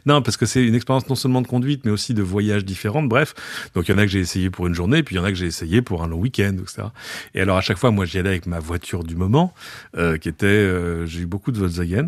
Non, 0.05 0.21
parce 0.21 0.35
que 0.35 0.45
c'est 0.45 0.61
une 0.65 0.75
expérience 0.75 1.07
non 1.07 1.15
seulement 1.15 1.41
de 1.41 1.47
conduite, 1.47 1.85
mais 1.85 1.91
aussi 1.91 2.13
de 2.13 2.21
voyages 2.21 2.65
différentes. 2.65 3.07
Bref, 3.07 3.33
donc 3.73 3.87
il 3.87 3.91
y 3.91 3.93
en 3.93 3.97
a 3.97 4.01
que 4.01 4.11
j'ai 4.11 4.19
essayé 4.19 4.49
pour 4.49 4.67
une 4.67 4.73
journée, 4.73 5.01
puis 5.01 5.15
il 5.15 5.17
y 5.17 5.21
en 5.21 5.23
a 5.23 5.29
que 5.29 5.37
j'ai 5.37 5.45
essayé 5.45 5.81
pour 5.81 6.03
un 6.03 6.07
long 6.07 6.19
week-end, 6.19 6.57
etc. 6.61 6.89
Et 7.33 7.39
alors 7.39 7.55
à 7.55 7.61
chaque 7.61 7.77
fois, 7.77 7.89
moi, 7.91 8.03
j'y 8.03 8.19
allais 8.19 8.31
avec 8.31 8.47
ma 8.47 8.59
voiture 8.59 9.05
du 9.05 9.15
moment, 9.15 9.53
qui 9.95 10.27
était, 10.27 11.07
j'ai 11.07 11.21
eu 11.21 11.25
beaucoup 11.25 11.53
de 11.53 11.57
Volkswagen, 11.57 12.07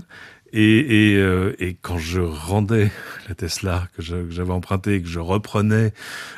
et, 0.54 1.12
et, 1.12 1.16
euh, 1.18 1.56
et, 1.60 1.76
quand 1.80 1.98
je 1.98 2.22
rendais 2.22 2.92
la 3.30 3.36
Tesla 3.36 3.88
que 3.96 4.02
j'avais 4.02 4.52
empruntée, 4.52 5.02
que 5.02 5.08
je 5.08 5.20
reprenais 5.20 5.94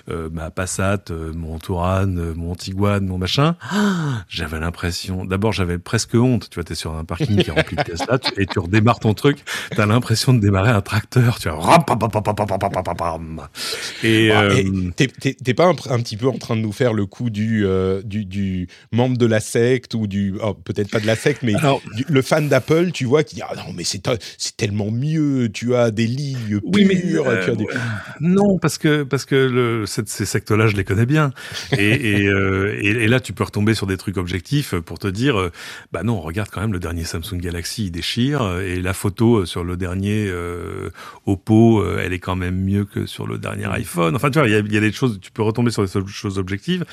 euh, 0.10 0.30
ma 0.32 0.52
Passat, 0.52 1.06
euh, 1.10 1.32
mon 1.34 1.60
Touran, 1.60 2.08
mon 2.08 2.56
Tiguan, 2.56 3.06
mon 3.06 3.18
machin, 3.18 3.56
j'avais 4.28 4.60
l'impression. 4.60 5.24
D'abord, 5.24 5.54
j'avais 5.54 5.78
presque 5.78 6.16
honte. 6.16 6.50
Tu 6.50 6.56
vois, 6.56 6.64
t'es 6.64 6.76
sur 6.76 6.94
un 6.96 7.06
parking 7.06 7.42
qui 7.42 7.50
est 7.50 7.54
rempli 7.54 7.76
de 7.76 7.84
Tesla 7.84 8.20
et 8.38 8.46
tu 8.46 8.60
redémarres 8.60 9.00
ton 9.00 9.14
truc. 9.14 9.40
T'as 9.76 9.86
l'impression 9.86 10.34
de 10.34 10.40
démarrer 10.40 10.72
un 10.72 10.82
tracteur. 10.82 11.40
Tu 11.40 11.50
vois, 11.50 11.62
et 14.04 14.32
t'es 14.96 15.54
pas 15.54 15.68
un, 15.68 15.74
petit 16.02 16.18
peu 16.18 16.28
en 16.28 16.38
train 16.38 16.56
de 16.56 16.62
nous 16.62 16.72
faire 16.72 16.94
le 16.94 17.06
coup 17.06 17.30
du 17.30 17.66
du, 18.04 18.26
du 18.26 18.68
membre 18.92 19.18
de 19.18 19.26
la 19.26 19.40
secte 19.40 19.94
ou 19.94 20.08
du 20.08 20.36
oh, 20.44 20.54
peut-être 20.54 20.90
pas 20.90 21.00
de 21.00 21.08
la 21.08 21.16
secte, 21.16 21.44
mais 21.44 21.54
le 22.08 22.22
fan 22.22 22.50
d'Apple, 22.50 22.92
tu 22.92 23.06
vois, 23.06 23.24
qui 23.24 23.36
dit 23.36 23.42
ah 23.42 23.56
non 23.56 23.74
mais 23.76 23.84
c'est 23.84 24.01
c'est 24.38 24.58
tellement 24.58 24.92
mieux. 24.92 25.50
Tu 25.54 25.76
as 25.76 25.92
des 25.92 26.08
lignes 26.08 26.60
oui, 26.64 26.86
pures. 26.86 27.26
Mais, 27.28 27.44
tu 27.44 27.52
as 27.52 27.56
des... 27.56 27.68
Non, 28.20 28.58
parce 28.60 28.78
que 28.78 29.04
parce 29.04 29.26
que 29.26 29.36
le, 29.36 29.86
ces 29.86 30.26
sectes-là, 30.26 30.68
je 30.68 30.76
les 30.76 30.84
connais 30.84 31.06
bien. 31.06 31.32
Et, 31.78 31.78
et, 31.92 32.26
et, 32.26 32.88
et, 32.88 33.08
là, 33.08 33.20
tu 33.20 33.34
peux 33.34 33.44
retomber 33.44 33.74
sur 33.74 33.88
des 33.88 33.98
trucs 33.98 34.18
objectifs 34.18 34.76
pour 34.76 35.00
te 35.00 35.08
dire, 35.08 35.52
bah 35.92 36.04
non, 36.04 36.20
regarde 36.20 36.50
quand 36.50 36.62
même 36.62 36.74
le 36.74 36.80
dernier 36.80 37.04
Samsung 37.04 37.38
Galaxy, 37.38 37.86
il 37.86 37.92
déchire, 37.92 38.60
et 38.60 38.82
la 38.82 38.94
photo 38.94 39.46
sur 39.46 39.64
le 39.64 39.78
dernier 39.78 40.28
euh, 40.28 40.90
Oppo, 41.26 41.86
elle 41.98 42.14
est 42.14 42.20
quand 42.20 42.36
même 42.36 42.60
mieux 42.62 42.86
que 42.86 43.06
sur 43.06 43.28
le 43.28 43.38
dernier 43.38 43.68
mm. 43.68 43.72
iPhone. 43.72 44.16
Enfin, 44.16 44.30
tu 44.30 44.40
vois, 44.40 44.48
il 44.48 44.52
y 44.52 44.56
a, 44.56 44.60
y 44.60 44.78
a 44.78 44.82
des 44.82 44.92
choses, 44.92 45.20
tu 45.22 45.32
peux 45.32 45.44
retomber 45.44 45.72
sur 45.72 45.84
des 45.86 46.08
choses 46.08 46.38
objectives. 46.38 46.86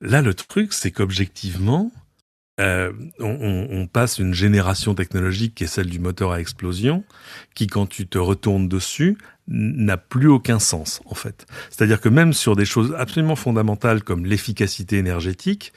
Là, 0.00 0.20
le 0.20 0.34
truc, 0.34 0.72
c'est 0.72 0.90
qu'objectivement, 0.90 1.92
euh, 2.60 2.92
on, 3.18 3.66
on, 3.70 3.86
passe 3.86 4.18
une 4.18 4.34
génération 4.34 4.94
technologique 4.94 5.54
qui 5.54 5.64
est 5.64 5.68
celle 5.68 5.88
du 5.88 5.98
moteur 5.98 6.32
à 6.32 6.40
explosion, 6.40 7.02
qui, 7.54 7.66
quand 7.66 7.86
tu 7.86 8.06
te 8.06 8.18
retournes 8.18 8.68
dessus, 8.68 9.16
n'a 9.48 9.96
plus 9.96 10.28
aucun 10.28 10.58
sens 10.58 11.00
en 11.06 11.14
fait. 11.14 11.46
C'est-à-dire 11.70 12.00
que 12.00 12.08
même 12.08 12.32
sur 12.32 12.56
des 12.56 12.64
choses 12.64 12.94
absolument 12.96 13.36
fondamentales 13.36 14.02
comme 14.02 14.24
l'efficacité 14.24 14.98
énergétique, 14.98 15.72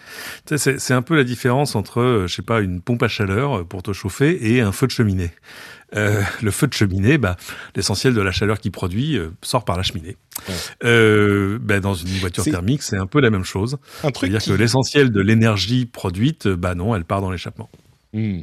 c'est 0.55 0.93
un 0.93 1.01
peu 1.01 1.15
la 1.15 1.23
différence 1.23 1.75
entre, 1.75 2.01
euh, 2.01 2.27
je 2.27 2.35
sais 2.35 2.41
pas, 2.41 2.61
une 2.61 2.81
pompe 2.81 3.03
à 3.03 3.07
chaleur 3.07 3.65
pour 3.65 3.83
te 3.83 3.93
chauffer 3.93 4.53
et 4.53 4.61
un 4.61 4.71
feu 4.71 4.87
de 4.87 4.91
cheminée. 4.91 5.31
Euh, 5.95 6.21
le 6.41 6.51
feu 6.51 6.67
de 6.67 6.73
cheminée, 6.73 7.17
bah, 7.17 7.37
l'essentiel 7.75 8.13
de 8.13 8.21
la 8.21 8.31
chaleur 8.31 8.59
qu'il 8.59 8.71
produit 8.71 9.17
euh, 9.17 9.29
sort 9.41 9.65
par 9.65 9.77
la 9.77 9.83
cheminée. 9.83 10.17
Euh, 10.83 11.57
bah, 11.61 11.79
dans 11.79 11.93
une 11.93 12.17
voiture 12.17 12.43
thermique, 12.43 12.83
c'est 12.83 12.97
un 12.97 13.07
peu 13.07 13.21
la 13.21 13.29
même 13.29 13.43
chose. 13.43 13.77
C'est-à-dire 14.01 14.43
que 14.43 14.53
l'essentiel 14.53 15.11
de 15.11 15.21
l'énergie 15.21 15.85
produite, 15.85 16.47
bah 16.47 16.75
non, 16.75 16.95
elle 16.95 17.05
part 17.05 17.21
dans 17.21 17.31
l'échappement. 17.31 17.69
Hmm. 18.13 18.41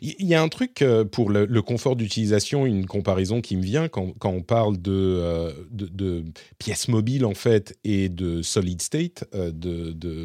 Il 0.00 0.26
y 0.26 0.34
a 0.34 0.42
un 0.42 0.48
truc 0.48 0.84
pour 1.10 1.30
le, 1.30 1.62
confort 1.62 1.96
d'utilisation, 1.96 2.66
une 2.66 2.86
comparaison 2.86 3.40
qui 3.40 3.56
me 3.56 3.62
vient 3.62 3.88
quand, 3.88 4.12
quand 4.18 4.30
on 4.30 4.42
parle 4.42 4.80
de, 4.80 5.52
de, 5.70 6.24
pièces 6.58 6.88
mobiles 6.88 7.24
en 7.24 7.34
fait 7.34 7.76
et 7.84 8.08
de 8.08 8.42
solid 8.42 8.80
state, 8.80 9.24
de, 9.34 9.92
de 9.92 10.22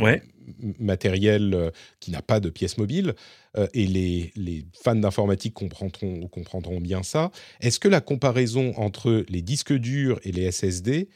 matériel 0.80 1.72
qui 2.00 2.12
n'a 2.12 2.22
pas 2.22 2.40
de 2.40 2.50
pièces 2.50 2.78
mobiles. 2.78 3.16
Euh, 3.58 3.68
et 3.74 3.88
les, 3.88 4.32
les 4.36 4.66
fans 4.84 4.96
d'informatique 4.96 5.54
comprendront, 5.54 6.28
comprendront 6.28 6.80
bien 6.80 7.04
ça. 7.04 7.32
Est-ce 7.62 7.80
que 7.80 7.88
la 7.88 8.02
comparaison 8.02 8.74
entre 8.78 9.26
les 9.30 9.42
disques 9.42 9.74
durs 9.74 10.20
et 10.24 10.32
les 10.32 10.52
SSD 10.52 11.10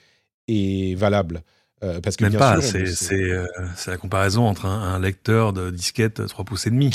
est 0.47 0.97
valable? 0.97 1.43
Euh, 1.83 1.99
parce 2.01 2.15
que 2.15 2.23
Même 2.23 2.37
pas, 2.37 2.57
euh, 2.57 3.41
c'est 3.75 3.91
la 3.91 3.97
comparaison 3.97 4.45
entre 4.47 4.65
un, 4.65 4.99
lecteur 4.99 5.53
de 5.53 5.71
disquette 5.71 6.25
3 6.25 6.45
pouces 6.45 6.67
et 6.67 6.69
demi 6.69 6.91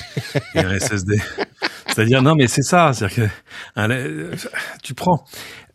et 0.55 0.61
un 0.61 0.78
SSD. 0.78 1.21
C'est-à-dire, 1.88 2.23
non, 2.23 2.35
mais 2.35 2.47
c'est 2.47 2.62
ça, 2.62 2.93
c'est-à-dire 2.93 3.31
que 3.75 4.37
tu 4.83 4.95
prends. 4.95 5.25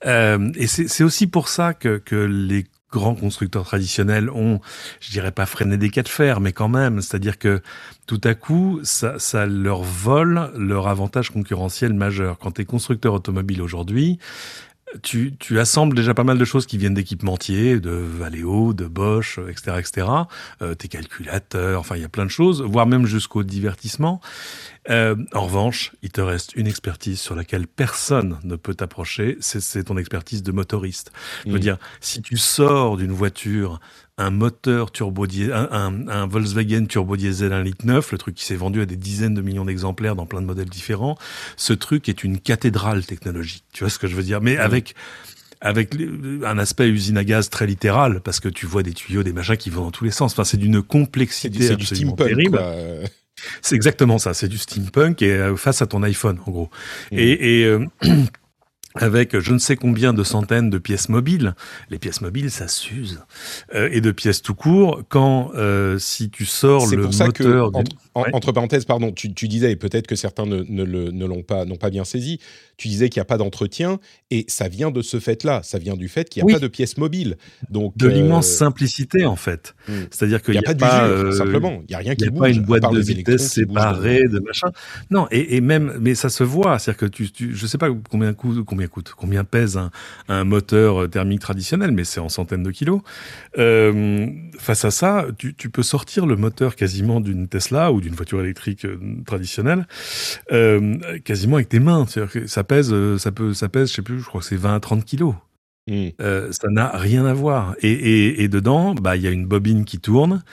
et 0.05 0.67
c'est 0.67 1.03
aussi 1.03 1.27
pour 1.27 1.47
ça 1.47 1.73
que, 1.73 1.97
que 1.97 2.15
les 2.15 2.65
grands 2.91 3.15
constructeurs 3.15 3.63
traditionnels 3.63 4.29
ont, 4.29 4.59
je 4.99 5.11
dirais 5.11 5.31
pas 5.31 5.45
freiné 5.45 5.77
des 5.77 5.89
cas 5.89 6.03
de 6.03 6.09
fer, 6.09 6.41
mais 6.41 6.51
quand 6.51 6.67
même, 6.67 7.01
c'est-à-dire 7.01 7.39
que 7.39 7.61
tout 8.05 8.21
à 8.23 8.33
coup, 8.33 8.81
ça, 8.83 9.17
ça 9.17 9.45
leur 9.45 9.81
vole 9.81 10.51
leur 10.55 10.87
avantage 10.87 11.29
concurrentiel 11.29 11.93
majeur. 11.93 12.37
Quand 12.37 12.51
tu 12.51 12.61
es 12.61 12.65
constructeur 12.65 13.13
automobile 13.13 13.61
aujourd'hui, 13.61 14.19
tu, 15.03 15.33
tu, 15.37 15.59
assembles 15.59 15.95
déjà 15.95 16.13
pas 16.13 16.23
mal 16.23 16.37
de 16.37 16.45
choses 16.45 16.65
qui 16.65 16.77
viennent 16.77 16.93
d'équipementiers, 16.93 17.79
de 17.79 17.91
Valeo, 17.91 18.73
de 18.73 18.85
Bosch, 18.85 19.39
etc., 19.49 19.77
etc. 19.79 20.07
Euh, 20.61 20.75
tes 20.75 20.87
calculateurs, 20.87 21.79
enfin 21.79 21.95
il 21.95 22.01
y 22.01 22.05
a 22.05 22.09
plein 22.09 22.25
de 22.25 22.31
choses, 22.31 22.61
voire 22.61 22.87
même 22.87 23.05
jusqu'au 23.05 23.43
divertissement. 23.43 24.21
Euh, 24.89 25.15
en 25.33 25.45
revanche, 25.45 25.91
il 26.01 26.11
te 26.11 26.21
reste 26.21 26.55
une 26.55 26.67
expertise 26.67 27.19
sur 27.19 27.35
laquelle 27.35 27.67
personne 27.67 28.39
ne 28.43 28.55
peut 28.55 28.73
t'approcher, 28.73 29.37
c'est 29.39 29.83
ton 29.83 29.97
expertise 29.97 30.43
de 30.43 30.51
motoriste. 30.51 31.11
Je 31.45 31.51
veux 31.51 31.57
mm. 31.57 31.61
dire, 31.61 31.77
si 31.99 32.21
tu 32.21 32.37
sors 32.37 32.97
d'une 32.97 33.11
voiture 33.11 33.79
un 34.21 34.29
moteur 34.29 34.91
turbo 34.91 35.25
un, 35.25 36.07
un, 36.07 36.27
Volkswagen 36.27 36.85
turbo 36.85 37.17
diesel 37.17 37.53
1 37.53 37.63
litre 37.63 37.85
9, 37.85 38.11
le 38.11 38.17
truc 38.17 38.35
qui 38.35 38.45
s'est 38.45 38.55
vendu 38.55 38.81
à 38.81 38.85
des 38.85 38.95
dizaines 38.95 39.33
de 39.33 39.41
millions 39.41 39.65
d'exemplaires 39.65 40.15
dans 40.15 40.25
plein 40.25 40.41
de 40.41 40.45
modèles 40.45 40.69
différents, 40.69 41.17
ce 41.57 41.73
truc 41.73 42.09
est 42.09 42.23
une 42.23 42.39
cathédrale 42.39 43.05
technologique. 43.05 43.65
Tu 43.73 43.83
vois 43.83 43.89
ce 43.89 43.99
que 43.99 44.07
je 44.07 44.15
veux 44.15 44.23
dire? 44.23 44.41
Mais 44.41 44.57
avec 44.57 44.95
avec 45.63 45.95
un 46.43 46.57
aspect 46.57 46.89
usine 46.89 47.17
à 47.17 47.23
gaz 47.23 47.51
très 47.51 47.67
littéral, 47.67 48.21
parce 48.21 48.39
que 48.39 48.49
tu 48.49 48.65
vois 48.65 48.81
des 48.81 48.93
tuyaux, 48.93 49.21
des 49.21 49.31
machins 49.31 49.57
qui 49.57 49.69
vont 49.69 49.83
dans 49.83 49.91
tous 49.91 50.03
les 50.03 50.11
sens. 50.11 50.33
Enfin, 50.33 50.43
c'est 50.43 50.57
d'une 50.57 50.81
complexité 50.81 51.67
c'est 51.67 51.75
du 51.75 51.85
steampunk, 51.85 52.17
terrible. 52.17 52.59
C'est 53.61 53.75
exactement 53.75 54.17
ça, 54.17 54.33
c'est 54.33 54.47
du 54.47 54.57
steampunk 54.57 55.21
et 55.21 55.31
euh, 55.31 55.55
face 55.55 55.81
à 55.81 55.87
ton 55.87 56.03
iPhone 56.03 56.39
en 56.45 56.51
gros. 56.51 56.69
Mmh. 57.11 57.17
Et, 57.17 57.59
et 57.59 57.65
euh, 57.65 57.85
avec 58.95 59.39
je 59.39 59.53
ne 59.53 59.57
sais 59.57 59.75
combien 59.75 60.13
de 60.13 60.23
centaines 60.23 60.69
de 60.69 60.77
pièces 60.77 61.09
mobiles. 61.09 61.55
Les 61.89 61.99
pièces 61.99 62.21
mobiles, 62.21 62.51
ça 62.51 62.67
s'use. 62.67 63.21
Euh, 63.73 63.89
et 63.91 64.01
de 64.01 64.11
pièces 64.11 64.41
tout 64.41 64.55
court, 64.55 65.03
quand 65.09 65.51
euh, 65.55 65.97
si 65.97 66.29
tu 66.29 66.45
sors 66.45 66.87
le 66.87 67.11
ça 67.11 67.27
entre, 68.15 68.51
parenthèses, 68.51 68.85
pardon, 68.85 69.11
tu, 69.11 69.33
tu 69.33 69.47
disais, 69.47 69.71
et 69.71 69.75
peut-être 69.75 70.07
que 70.07 70.15
certains 70.15 70.45
ne, 70.45 70.63
ne, 70.67 70.83
ne 70.83 71.25
l'ont 71.25 71.43
pas, 71.43 71.65
pas 71.65 71.89
bien 71.89 72.03
saisi, 72.03 72.39
tu 72.77 72.87
disais 72.87 73.09
qu'il 73.09 73.19
n'y 73.19 73.23
a 73.23 73.25
pas 73.25 73.37
d'entretien, 73.37 73.99
et 74.31 74.45
ça 74.47 74.67
vient 74.67 74.91
de 74.91 75.01
ce 75.01 75.19
fait-là, 75.19 75.61
ça 75.63 75.77
vient 75.77 75.95
du 75.95 76.09
fait 76.09 76.29
qu'il 76.29 76.43
n'y 76.43 76.51
a 76.51 76.55
pas 76.55 76.59
de 76.59 76.67
pièces 76.67 76.97
mobiles. 76.97 77.37
Donc, 77.69 77.97
de 77.97 78.07
l'immense 78.07 78.49
euh, 78.49 78.57
simplicité, 78.57 79.25
en 79.25 79.35
fait. 79.35 79.75
Hmm. 79.87 80.03
C'est-à-dire 80.09 80.41
qu'il 80.41 80.53
n'y 80.53 80.65
a, 80.65 80.69
a, 80.69 80.75
pas, 80.75 81.05
euh, 81.05 81.31
simplement, 81.31 81.81
il 81.83 81.91
n'y 81.91 81.95
a 81.95 81.99
rien 81.99 82.15
qui 82.15 82.29
bouge. 82.29 82.33
Il 82.33 82.33
n'y 82.33 82.37
a 82.37 82.41
pas 82.41 82.49
une 82.49 82.61
boîte 82.63 82.91
de 82.91 82.99
vitesse 82.99 83.47
séparée 83.49 84.27
de 84.27 84.39
machin. 84.39 84.71
Non, 85.09 85.27
et, 85.31 85.55
et, 85.55 85.61
même, 85.61 85.97
mais 86.01 86.15
ça 86.15 86.29
se 86.29 86.43
voit, 86.43 86.79
c'est-à-dire 86.79 86.99
que 86.99 87.05
tu, 87.05 87.31
tu, 87.31 87.55
je 87.55 87.65
sais 87.65 87.77
pas 87.77 87.89
combien 88.09 88.33
coûte, 88.33 88.65
combien 88.65 88.87
coûte, 88.87 89.13
combien 89.15 89.43
pèse 89.43 89.77
un, 89.77 89.91
un 90.27 90.43
moteur 90.43 91.09
thermique 91.09 91.39
traditionnel, 91.39 91.91
mais 91.91 92.03
c'est 92.03 92.19
en 92.19 92.29
centaines 92.29 92.63
de 92.63 92.71
kilos. 92.71 93.01
Euh, 93.57 94.27
face 94.57 94.85
à 94.85 94.91
ça, 94.91 95.27
tu, 95.37 95.53
tu, 95.53 95.69
peux 95.69 95.83
sortir 95.83 96.25
le 96.25 96.35
moteur 96.35 96.75
quasiment 96.75 97.21
d'une 97.21 97.47
Tesla 97.47 97.91
ou 97.91 98.00
d'une 98.01 98.13
voiture 98.13 98.41
électrique 98.41 98.85
euh, 98.85 98.99
traditionnelle, 99.25 99.87
euh, 100.51 100.97
quasiment 101.23 101.55
avec 101.55 101.69
tes 101.69 101.79
mains. 101.79 102.05
C'est-à-dire 102.07 102.31
que 102.33 102.47
ça 102.47 102.63
pèse, 102.63 102.91
euh, 102.91 103.17
ça 103.17 103.31
peut, 103.31 103.53
ça 103.53 103.69
pèse, 103.69 103.89
je 103.89 103.95
sais 103.95 104.01
plus, 104.01 104.19
je 104.19 104.25
crois 104.25 104.41
que 104.41 104.47
c'est 104.47 104.57
20 104.57 104.75
à 104.75 104.79
30 104.79 105.05
kilos. 105.05 105.35
Mmh. 105.87 106.09
Euh, 106.21 106.51
ça 106.51 106.67
n'a 106.69 106.89
rien 106.89 107.25
à 107.25 107.33
voir. 107.33 107.75
Et, 107.81 107.91
et, 107.91 108.43
et 108.43 108.47
dedans, 108.47 108.93
bah, 108.93 109.15
il 109.15 109.23
y 109.23 109.27
a 109.27 109.31
une 109.31 109.45
bobine 109.45 109.85
qui 109.85 109.99
tourne. 109.99 110.43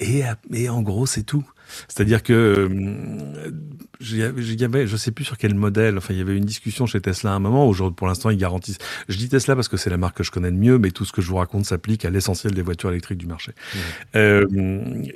Et, 0.00 0.22
et 0.52 0.68
en 0.68 0.82
gros, 0.82 1.06
c'est 1.06 1.22
tout. 1.22 1.44
C'est-à-dire 1.88 2.22
que 2.22 2.32
euh, 2.32 3.52
y 4.00 4.64
avait, 4.64 4.86
je 4.86 4.96
sais 4.96 5.10
plus 5.10 5.24
sur 5.24 5.38
quel 5.38 5.54
modèle. 5.54 5.98
Enfin, 5.98 6.14
il 6.14 6.18
y 6.18 6.20
avait 6.20 6.36
une 6.36 6.44
discussion 6.44 6.86
chez 6.86 7.00
Tesla 7.00 7.32
à 7.32 7.34
un 7.34 7.38
moment. 7.38 7.66
Aujourd'hui, 7.66 7.96
pour 7.96 8.06
l'instant, 8.06 8.30
ils 8.30 8.36
garantissent. 8.36 8.78
Je 9.08 9.16
dis 9.16 9.28
Tesla 9.28 9.54
parce 9.54 9.68
que 9.68 9.76
c'est 9.76 9.90
la 9.90 9.96
marque 9.96 10.18
que 10.18 10.24
je 10.24 10.30
connais 10.30 10.50
le 10.50 10.56
mieux, 10.56 10.78
mais 10.78 10.90
tout 10.90 11.04
ce 11.04 11.12
que 11.12 11.22
je 11.22 11.28
vous 11.28 11.36
raconte 11.36 11.64
s'applique 11.64 12.04
à 12.04 12.10
l'essentiel 12.10 12.54
des 12.54 12.62
voitures 12.62 12.90
électriques 12.90 13.18
du 13.18 13.26
marché. 13.26 13.52
Mmh. 13.52 13.78
Euh, 14.16 14.44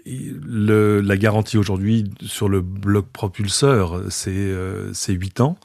le, 0.05 1.01
la 1.01 1.17
garantie 1.17 1.59
aujourd'hui 1.59 2.05
sur 2.23 2.49
le 2.49 2.61
bloc 2.61 3.07
propulseur, 3.13 4.03
c'est 4.09 4.31
euh, 4.31 4.93
c'est 4.93 5.13
8 5.13 5.41
ans 5.41 5.59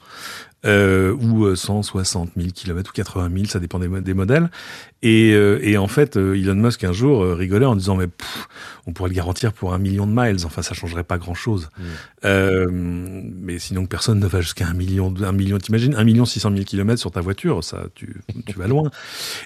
euh, 0.64 1.12
ou 1.14 1.54
160 1.54 2.30
000 2.36 2.48
km 2.54 2.90
ou 2.90 2.92
80 2.94 3.30
000, 3.34 3.44
ça 3.46 3.60
dépend 3.60 3.78
des, 3.78 3.88
des 4.00 4.14
modèles. 4.14 4.50
Et, 5.02 5.34
euh, 5.34 5.58
et, 5.62 5.76
en 5.76 5.86
fait, 5.86 6.16
euh, 6.16 6.34
Elon 6.34 6.54
Musk 6.54 6.82
un 6.82 6.92
jour 6.92 7.22
euh, 7.22 7.34
rigolait 7.34 7.66
en 7.66 7.76
disant 7.76 7.94
mais 7.94 8.06
on 8.86 8.92
pourrait 8.92 9.10
le 9.10 9.14
garantir 9.14 9.52
pour 9.52 9.74
un 9.74 9.78
million 9.78 10.06
de 10.06 10.12
miles. 10.12 10.46
Enfin, 10.46 10.62
ça 10.62 10.72
changerait 10.72 11.04
pas 11.04 11.18
grand 11.18 11.34
chose. 11.34 11.68
Mmh. 11.76 11.82
Euh, 12.24 12.68
mais 12.72 13.58
sinon, 13.58 13.84
personne 13.84 14.18
ne 14.18 14.26
va 14.26 14.40
jusqu'à 14.40 14.66
un 14.66 14.72
million, 14.72 15.12
un 15.22 15.32
million. 15.32 15.58
T'imagines 15.58 15.94
un 15.94 16.04
million 16.04 16.24
six 16.24 16.40
cent 16.40 16.50
mille 16.50 16.64
kilomètres 16.64 17.00
sur 17.00 17.10
ta 17.10 17.20
voiture, 17.20 17.62
ça, 17.62 17.84
tu, 17.94 18.16
tu 18.46 18.58
vas 18.58 18.66
loin. 18.66 18.90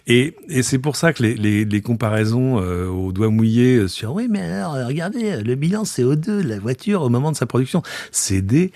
Et, 0.06 0.36
et 0.48 0.62
c'est 0.62 0.78
pour 0.78 0.94
ça 0.94 1.12
que 1.12 1.24
les, 1.24 1.34
les, 1.34 1.64
les 1.64 1.80
comparaisons 1.80 2.60
euh, 2.60 2.86
au 2.86 3.10
doigt 3.10 3.30
mouillé 3.30 3.88
sur 3.88 4.14
oui, 4.14 4.28
mais 4.30 4.42
alors 4.42 4.74
regardez, 4.86 5.42
le 5.42 5.54
bilan 5.56 5.82
CO2 5.82 6.42
de 6.42 6.48
la 6.48 6.60
voiture 6.60 7.02
au 7.02 7.08
moment 7.08 7.32
de 7.32 7.36
sa 7.36 7.46
production, 7.46 7.82
c'est 8.12 8.42
des 8.42 8.70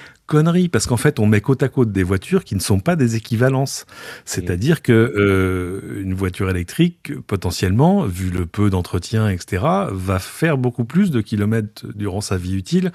parce 0.70 0.86
qu'en 0.86 0.96
fait 0.96 1.18
on 1.18 1.26
met 1.26 1.40
côte 1.40 1.62
à 1.62 1.68
côte 1.68 1.92
des 1.92 2.02
voitures 2.02 2.44
qui 2.44 2.54
ne 2.54 2.60
sont 2.60 2.80
pas 2.80 2.96
des 2.96 3.16
équivalences. 3.16 3.86
C'est-à-dire 4.24 4.82
que 4.82 4.92
euh, 4.92 6.02
une 6.02 6.14
voiture 6.14 6.48
électrique 6.48 7.12
potentiellement, 7.26 8.04
vu 8.04 8.30
le 8.30 8.46
peu 8.46 8.70
d'entretien, 8.70 9.28
etc., 9.28 9.62
va 9.90 10.18
faire 10.18 10.56
beaucoup 10.56 10.84
plus 10.84 11.10
de 11.10 11.20
kilomètres 11.20 11.86
durant 11.94 12.20
sa 12.20 12.36
vie 12.36 12.54
utile 12.54 12.92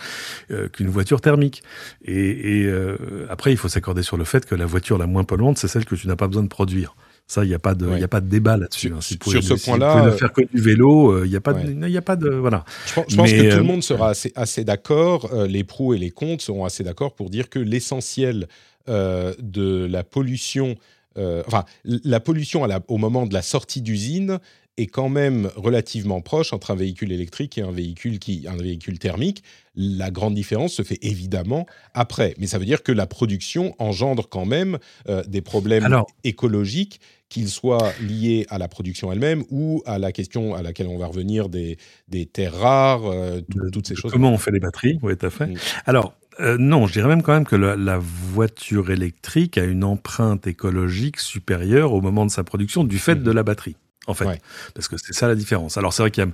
euh, 0.52 0.68
qu'une 0.68 0.90
voiture 0.90 1.22
thermique. 1.22 1.64
Et, 2.04 2.62
et 2.62 2.66
euh, 2.66 2.98
après 3.30 3.52
il 3.52 3.58
faut 3.58 3.70
s'accorder 3.70 4.04
sur 4.04 4.18
le 4.18 4.24
fait 4.24 4.46
que 4.46 4.56
la 4.56 4.66
voiture 4.66 4.98
la 4.98 5.08
moins 5.08 5.24
polluante 5.24 5.58
c'est 5.58 5.68
celle 5.68 5.86
que 5.86 5.96
tu 5.96 6.08
n'as 6.08 6.16
pas 6.16 6.28
besoin 6.28 6.44
de 6.44 6.50
produire. 6.50 6.96
Ça, 7.28 7.44
il 7.44 7.50
n'y 7.50 7.54
a 7.54 7.60
pas 7.60 7.76
de, 7.76 7.98
y 7.98 8.04
a 8.04 8.08
pas 8.08 8.22
de 8.22 8.30
débat 8.30 8.56
là-dessus. 8.56 8.88
Sur, 8.88 8.98
hein. 8.98 9.42
ce 9.42 9.54
point-là, 9.66 10.06
ne 10.06 10.12
faire 10.12 10.32
que 10.32 10.42
du 10.42 10.62
vélo, 10.62 11.12
euh, 11.12 11.26
il 11.26 11.30
n'y 11.30 11.36
a 11.36 11.42
pas, 11.42 11.54
y 11.62 11.98
a 11.98 12.02
pas 12.02 12.16
de, 12.16 12.30
voilà. 12.30 12.64
Je, 12.86 12.94
pense, 12.94 13.06
que 13.08 13.38
tout 13.38 13.44
le 13.44 13.54
euh, 13.54 13.64
monde 13.64 13.84
sera 13.84 14.12
assez, 14.12 14.32
assez 14.36 14.64
d'accord. 14.64 15.34
Euh, 15.34 15.46
les 15.46 15.66
pros 15.66 15.94
et 15.94 15.98
les 15.98 16.10
contre 16.10 16.42
seront 16.42 16.64
assez 16.64 16.86
d'accord 16.86 17.16
pour 17.16 17.30
dire 17.30 17.50
que 17.50 17.60
l'essentiel 17.60 18.48
de 18.88 19.86
la 19.86 20.06
pollution, 20.06 20.76
enfin, 21.18 21.66
la 21.84 22.22
pollution 22.22 22.64
à 22.64 22.68
la, 22.68 22.80
au 22.88 22.98
moment 22.98 23.26
de 23.26 23.34
la 23.34 23.42
sortie 23.42 23.82
d'usine 23.82 24.40
est 24.78 24.88
quand 24.88 25.10
même 25.10 25.50
relativement 25.56 26.22
proche 26.22 26.54
entre 26.54 26.72
un 26.72 26.76
véhicule 26.76 27.12
électrique 27.12 27.58
et 27.58 27.62
un 27.62 27.72
véhicule, 27.72 28.20
qui, 28.20 28.46
un 28.48 28.56
véhicule 28.56 29.00
thermique. 29.00 29.44
La 29.76 30.12
grande 30.12 30.36
différence 30.36 30.74
se 30.74 30.84
fait 30.84 31.00
évidemment 31.02 31.66
après, 31.94 32.36
mais 32.38 32.48
ça 32.48 32.60
veut 32.60 32.66
dire 32.66 32.84
que 32.84 32.92
la 32.92 33.08
production 33.08 33.76
engendre 33.80 34.30
quand 34.30 34.46
même 34.46 34.78
euh, 35.10 35.24
des 35.28 35.42
problèmes 35.42 36.04
écologiques, 36.24 37.02
qu'ils 37.30 37.50
soient 37.50 37.92
liés 38.02 38.46
à 38.50 38.58
la 38.58 38.68
production 38.68 39.12
elle-même 39.12 39.44
ou 39.50 39.82
à 39.86 40.00
la 40.00 40.12
question 40.12 40.56
à 40.56 40.62
laquelle 40.62 40.88
on 40.88 40.98
va 40.98 41.08
revenir 41.08 41.50
des, 41.50 41.78
des 42.08 42.26
terres 42.26 42.56
rares, 42.56 43.06
euh, 43.06 43.42
toutes 43.72 43.88
ces 43.88 43.96
choses. 43.96 44.12
Comment 44.12 44.32
on 44.32 44.38
fait 44.38 44.52
les 44.52 44.60
batteries 44.60 45.00
Oui, 45.02 45.18
tout 45.18 45.26
à 45.26 45.30
fait. 45.30 45.48
Mm. 45.48 45.56
Alors, 45.86 46.14
euh, 46.40 46.58
non, 46.60 46.88
je 46.88 46.94
dirais 46.94 47.08
même 47.08 47.24
quand 47.24 47.34
même 47.34 47.46
que 47.46 47.56
la, 47.56 47.98
voiture 47.98 48.92
électrique 48.92 49.58
a 49.58 49.64
une 49.64 49.84
empreinte 49.84 50.46
écologique 50.48 51.20
supérieure 51.20 51.94
au 51.94 52.02
moment 52.02 52.26
de 52.26 52.32
sa 52.32 52.44
production 52.44 52.84
du 52.84 53.00
fait 53.00 53.16
mm. 53.16 53.24
de 53.24 53.32
la 53.32 53.44
batterie 53.44 53.76
en 54.08 54.14
fait, 54.14 54.42
parce 54.74 54.88
que 54.88 54.98
c'est 54.98 55.14
ça 55.14 55.28
la 55.28 55.36
différence. 55.36 55.78
Alors 55.78 55.94
c'est 55.94 56.02
vrai 56.02 56.12
qu'il 56.12 56.24
y 56.24 56.28
a 56.28 56.32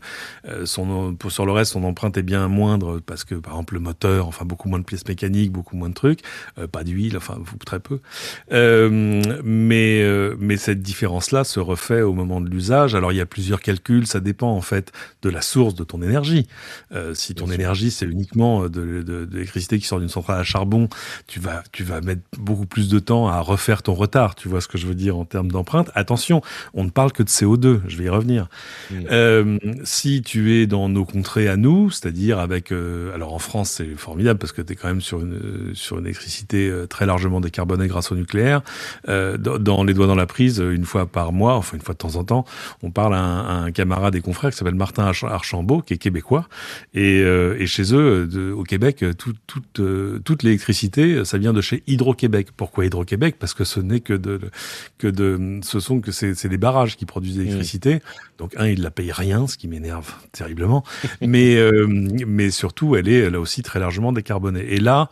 euh, 0.50 0.66
son 0.66 1.16
sur 1.30 1.46
le 1.46 1.52
reste 1.52 1.74
son 1.74 1.84
empreinte 1.84 2.18
est 2.18 2.24
bien 2.24 2.48
moindre 2.48 3.00
parce 3.00 3.24
que 3.24 3.36
par 3.36 3.54
exemple 3.54 3.74
le 3.74 3.80
moteur, 3.80 4.28
enfin 4.28 4.46
beaucoup 4.46 4.70
moins 4.70 4.80
de 4.80 4.84
pièces 4.84 5.08
mécaniques, 5.08 5.52
beaucoup 5.52 5.76
moins 5.76 5.90
de 5.90 5.94
trucs, 5.94 6.20
euh, 6.58 6.68
pas 6.68 6.84
d'huile, 6.84 7.18
enfin 7.18 7.40
très 7.66 7.80
peu. 7.80 8.00
Euh, 8.52 9.22
mais 9.44 10.02
euh, 10.02 10.36
mais 10.40 10.58
cette 10.58 10.82
différence 10.82 11.32
là 11.32 11.44
se 11.44 11.60
refait 11.60 12.02
au 12.02 12.14
moment 12.14 12.42
de 12.42 12.50
l'usage. 12.50 12.96
Alors 12.96 13.12
il 13.12 13.18
y 13.18 13.22
a 13.22 13.26
plusieurs 13.26 13.62
calculs, 13.62 14.08
ça 14.08 14.20
dépend 14.20 14.52
en 14.52 14.62
fait 14.62 14.92
de 15.24 15.30
la 15.30 15.42
source 15.42 15.76
de 15.76 15.84
ton 15.84 16.02
énergie. 16.02 16.48
Si 17.14 17.34
ton 17.34 17.50
énergie 17.50 17.90
c'est 17.92 18.06
uniquement 18.06 18.64
de, 18.64 18.68
de, 18.68 19.02
de 19.02 19.30
l'électricité 19.32 19.80
qui 19.80 19.86
sort 19.86 20.00
d'une 20.00 20.10
centrale 20.10 20.40
à 20.40 20.44
charbon, 20.44 20.88
tu 21.28 21.40
vas 21.40 21.64
tu 21.72 21.84
vas 21.84 22.02
mettre 22.02 22.22
beaucoup 22.38 22.66
plus 22.66 22.90
de 22.90 23.00
temps 23.00 23.28
à 23.28 23.40
refaire 23.40 23.82
ton 23.82 23.94
retard. 23.94 24.36
Tu 24.36 24.48
vois 24.48 24.62
ce 24.62 24.68
que 24.68 24.78
je 24.78 24.86
veux 24.86 24.96
dire 24.96 25.18
en 25.18 25.26
termes 25.26 25.52
d'empreinte? 25.52 25.90
Attention, 25.96 26.42
on 26.74 26.84
ne 26.84 26.90
parle 26.90 27.12
que 27.12 27.24
de 27.24 27.30
CO2 27.30 27.63
je 27.88 27.98
vais 27.98 28.06
y 28.06 28.10
revenir. 28.10 28.48
Euh, 28.92 29.58
si 29.84 30.22
tu 30.22 30.56
es 30.56 30.68
dans 30.68 30.90
nos 30.90 31.06
contrées 31.06 31.48
à 31.48 31.58
nous, 31.58 31.92
c'est-à-dire 31.92 32.40
avec... 32.40 32.72
Euh, 32.72 33.14
alors 33.14 33.34
en 33.34 33.40
France, 33.40 33.72
c'est 33.78 33.96
formidable 33.96 34.40
parce 34.40 34.52
que 34.52 34.62
tu 34.62 34.74
es 34.74 34.76
quand 34.76 34.88
même 34.88 35.02
sur 35.02 35.22
une, 35.22 35.72
sur 35.74 36.00
une 36.00 36.06
électricité 36.06 36.70
euh, 36.70 36.88
très 36.88 37.06
largement 37.06 37.42
décarbonée 37.42 37.88
grâce 37.88 38.12
au 38.12 38.16
nucléaire. 38.16 38.62
dans, 39.08 39.84
les 39.84 39.94
doigts 39.94 40.08
dans 40.08 40.16
la 40.16 40.26
prise, 40.26 40.60
une 40.60 40.86
fois 40.86 41.06
par 41.06 41.34
mois, 41.34 41.56
enfin 41.56 41.78
une 41.78 41.84
fois 41.84 41.94
de 41.94 42.00
temps 42.00 42.16
en 42.16 42.24
temps, 42.24 42.46
on 42.82 42.92
parle 42.92 43.16
à 43.16 43.22
un, 43.22 43.72
camarade 43.72 44.16
et 44.16 44.22
confrère 44.22 44.52
qui 44.52 44.58
s'appelle 44.58 44.76
Martin 44.76 45.12
Archambault, 45.24 45.82
qui 45.82 45.94
est 45.94 45.98
québécois. 45.98 46.48
Et, 46.94 47.20
et 47.20 47.66
chez 47.66 47.94
eux, 47.94 48.54
au 48.56 48.64
Québec, 48.64 49.04
tout, 49.18 49.34
toute 50.24 50.44
l'électricité, 50.44 51.26
ça 51.26 51.38
vient 51.38 51.54
de 51.54 51.62
chez 51.62 51.84
Hydro-Québec. 51.88 52.50
Pourquoi 52.56 52.86
Hydro-Québec? 52.86 53.36
Parce 53.40 53.54
que 53.54 53.64
ce 53.64 53.80
n'est 53.80 54.00
que 54.00 54.14
de, 54.14 54.40
que 54.98 55.08
de... 55.08 55.60
Ce 55.64 55.80
sont 55.80 56.02
que 56.02 56.12
c'est 56.12 56.48
des 56.48 56.58
barrages 56.58 56.96
qui 56.96 57.06
produisent 57.06 57.40
Donc 58.38 58.54
un, 58.58 58.68
il 58.68 58.82
la 58.82 58.92
paye 58.92 59.12
rien, 59.12 59.48
ce 59.48 59.58
qui 59.58 59.68
m'énerve 59.68 60.14
terriblement. 60.32 60.84
mais 61.22 61.56
euh, 61.56 61.88
mais 62.28 62.52
surtout, 62.52 62.96
elle 62.96 63.08
est 63.08 63.30
là 63.30 63.40
aussi 63.40 63.62
très 63.62 63.80
largement 63.80 64.12
décarbonée. 64.12 64.66
Et 64.70 64.80
là, 64.80 65.10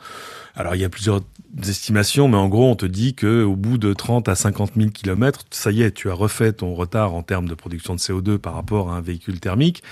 alors 0.55 0.75
il 0.75 0.81
y 0.81 0.85
a 0.85 0.89
plusieurs 0.89 1.21
estimations, 1.67 2.27
mais 2.27 2.37
en 2.37 2.47
gros, 2.47 2.69
on 2.69 2.75
te 2.75 2.85
dit 2.85 3.13
que 3.13 3.43
au 3.43 3.55
bout 3.55 3.77
de 3.77 3.93
30 3.93 4.27
à 4.29 4.35
50 4.35 4.71
000 4.75 4.89
kilomètres, 4.89 5.45
ça 5.51 5.71
y 5.71 5.81
est, 5.81 5.91
tu 5.91 6.09
as 6.09 6.13
refait 6.13 6.53
ton 6.53 6.73
retard 6.73 7.13
en 7.13 7.23
termes 7.23 7.47
de 7.47 7.55
production 7.55 7.95
de 7.95 7.99
CO2 7.99 8.37
par 8.37 8.55
rapport 8.55 8.91
à 8.91 8.97
un 8.97 9.01
véhicule 9.01 9.39
thermique, 9.39 9.83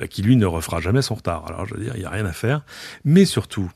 euh, 0.00 0.06
qui 0.06 0.22
lui 0.22 0.36
ne 0.36 0.46
refera 0.46 0.80
jamais 0.80 1.02
son 1.02 1.14
retard. 1.14 1.44
Alors 1.46 1.66
je 1.66 1.74
veux 1.74 1.82
dire, 1.82 1.92
il 1.96 2.02
y 2.02 2.06
a 2.06 2.10
rien 2.10 2.26
à 2.26 2.32
faire. 2.32 2.62
Mais 3.04 3.24
surtout, 3.24 3.70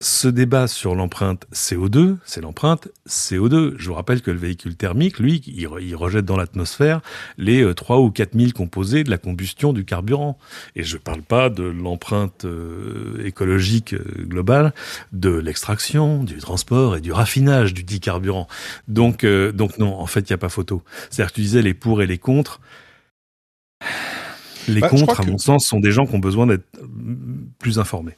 ce 0.00 0.28
débat 0.28 0.68
sur 0.68 0.94
l'empreinte 0.94 1.46
CO2, 1.52 2.18
c'est 2.24 2.40
l'empreinte 2.40 2.86
CO2. 3.08 3.74
Je 3.76 3.88
vous 3.88 3.94
rappelle 3.94 4.22
que 4.22 4.30
le 4.30 4.38
véhicule 4.38 4.76
thermique, 4.76 5.18
lui, 5.18 5.42
il, 5.48 5.96
rejette 5.96 6.24
dans 6.24 6.36
l'atmosphère 6.36 7.00
les 7.36 7.74
3 7.74 7.96
euh, 7.96 8.00
ou 8.00 8.10
4 8.12 8.38
000 8.38 8.52
composés 8.52 9.02
de 9.02 9.10
la 9.10 9.18
combustion 9.18 9.72
du 9.72 9.84
carburant. 9.84 10.38
Et 10.76 10.84
je 10.84 10.96
ne 10.96 11.00
parle 11.00 11.22
pas 11.22 11.50
de 11.50 11.64
l'empreinte 11.64 12.44
euh, 12.44 13.20
écologique 13.24 13.94
euh, 13.94 14.04
globale 14.18 14.72
de 15.12 15.30
l'extraction, 15.30 16.22
du 16.22 16.36
transport 16.36 16.96
et 16.96 17.00
du 17.00 17.10
raffinage 17.10 17.74
du 17.74 17.82
dit 17.82 17.98
carburant. 17.98 18.46
Donc, 18.86 19.26
donc 19.26 19.78
non, 19.78 19.98
en 19.98 20.06
fait, 20.06 20.20
il 20.20 20.32
n'y 20.32 20.34
a 20.34 20.38
pas 20.38 20.48
photo. 20.48 20.82
C'est-à-dire 21.10 21.32
que 21.32 21.36
tu 21.36 21.40
disais 21.40 21.62
les 21.62 21.74
pour 21.74 22.02
et 22.02 22.06
les 22.06 22.18
contre. 22.18 22.60
Les 24.68 24.80
bah, 24.80 24.88
contre, 24.90 25.20
à 25.20 25.24
mon 25.24 25.38
sens, 25.38 25.66
sont 25.66 25.80
des 25.80 25.90
gens 25.90 26.06
qui 26.06 26.14
ont 26.14 26.20
besoin 26.20 26.46
d'être 26.46 26.66
plus 27.58 27.80
informés. 27.80 28.16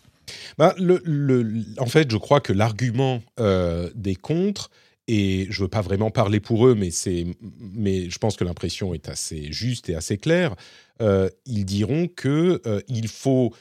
Le, 0.58 1.64
en 1.78 1.86
fait, 1.86 2.10
je 2.10 2.16
crois 2.16 2.40
que 2.40 2.52
l'argument 2.52 3.22
euh, 3.38 3.90
des 3.94 4.14
contre, 4.14 4.70
et 5.08 5.48
je 5.50 5.62
veux 5.62 5.68
pas 5.68 5.80
vraiment 5.80 6.10
parler 6.10 6.38
pour 6.38 6.66
eux, 6.66 6.74
mais, 6.74 6.90
mais 7.58 8.08
je 8.10 8.18
pense 8.18 8.36
que 8.36 8.44
l'impression 8.44 8.94
est 8.94 9.08
assez 9.08 9.50
juste 9.52 9.88
et 9.88 9.94
assez 9.94 10.18
claire, 10.18 10.54
euh, 11.02 11.28
ils 11.46 11.64
diront 11.64 12.06
que 12.06 12.60
euh, 12.66 12.80
il 12.88 13.08
faut 13.08 13.52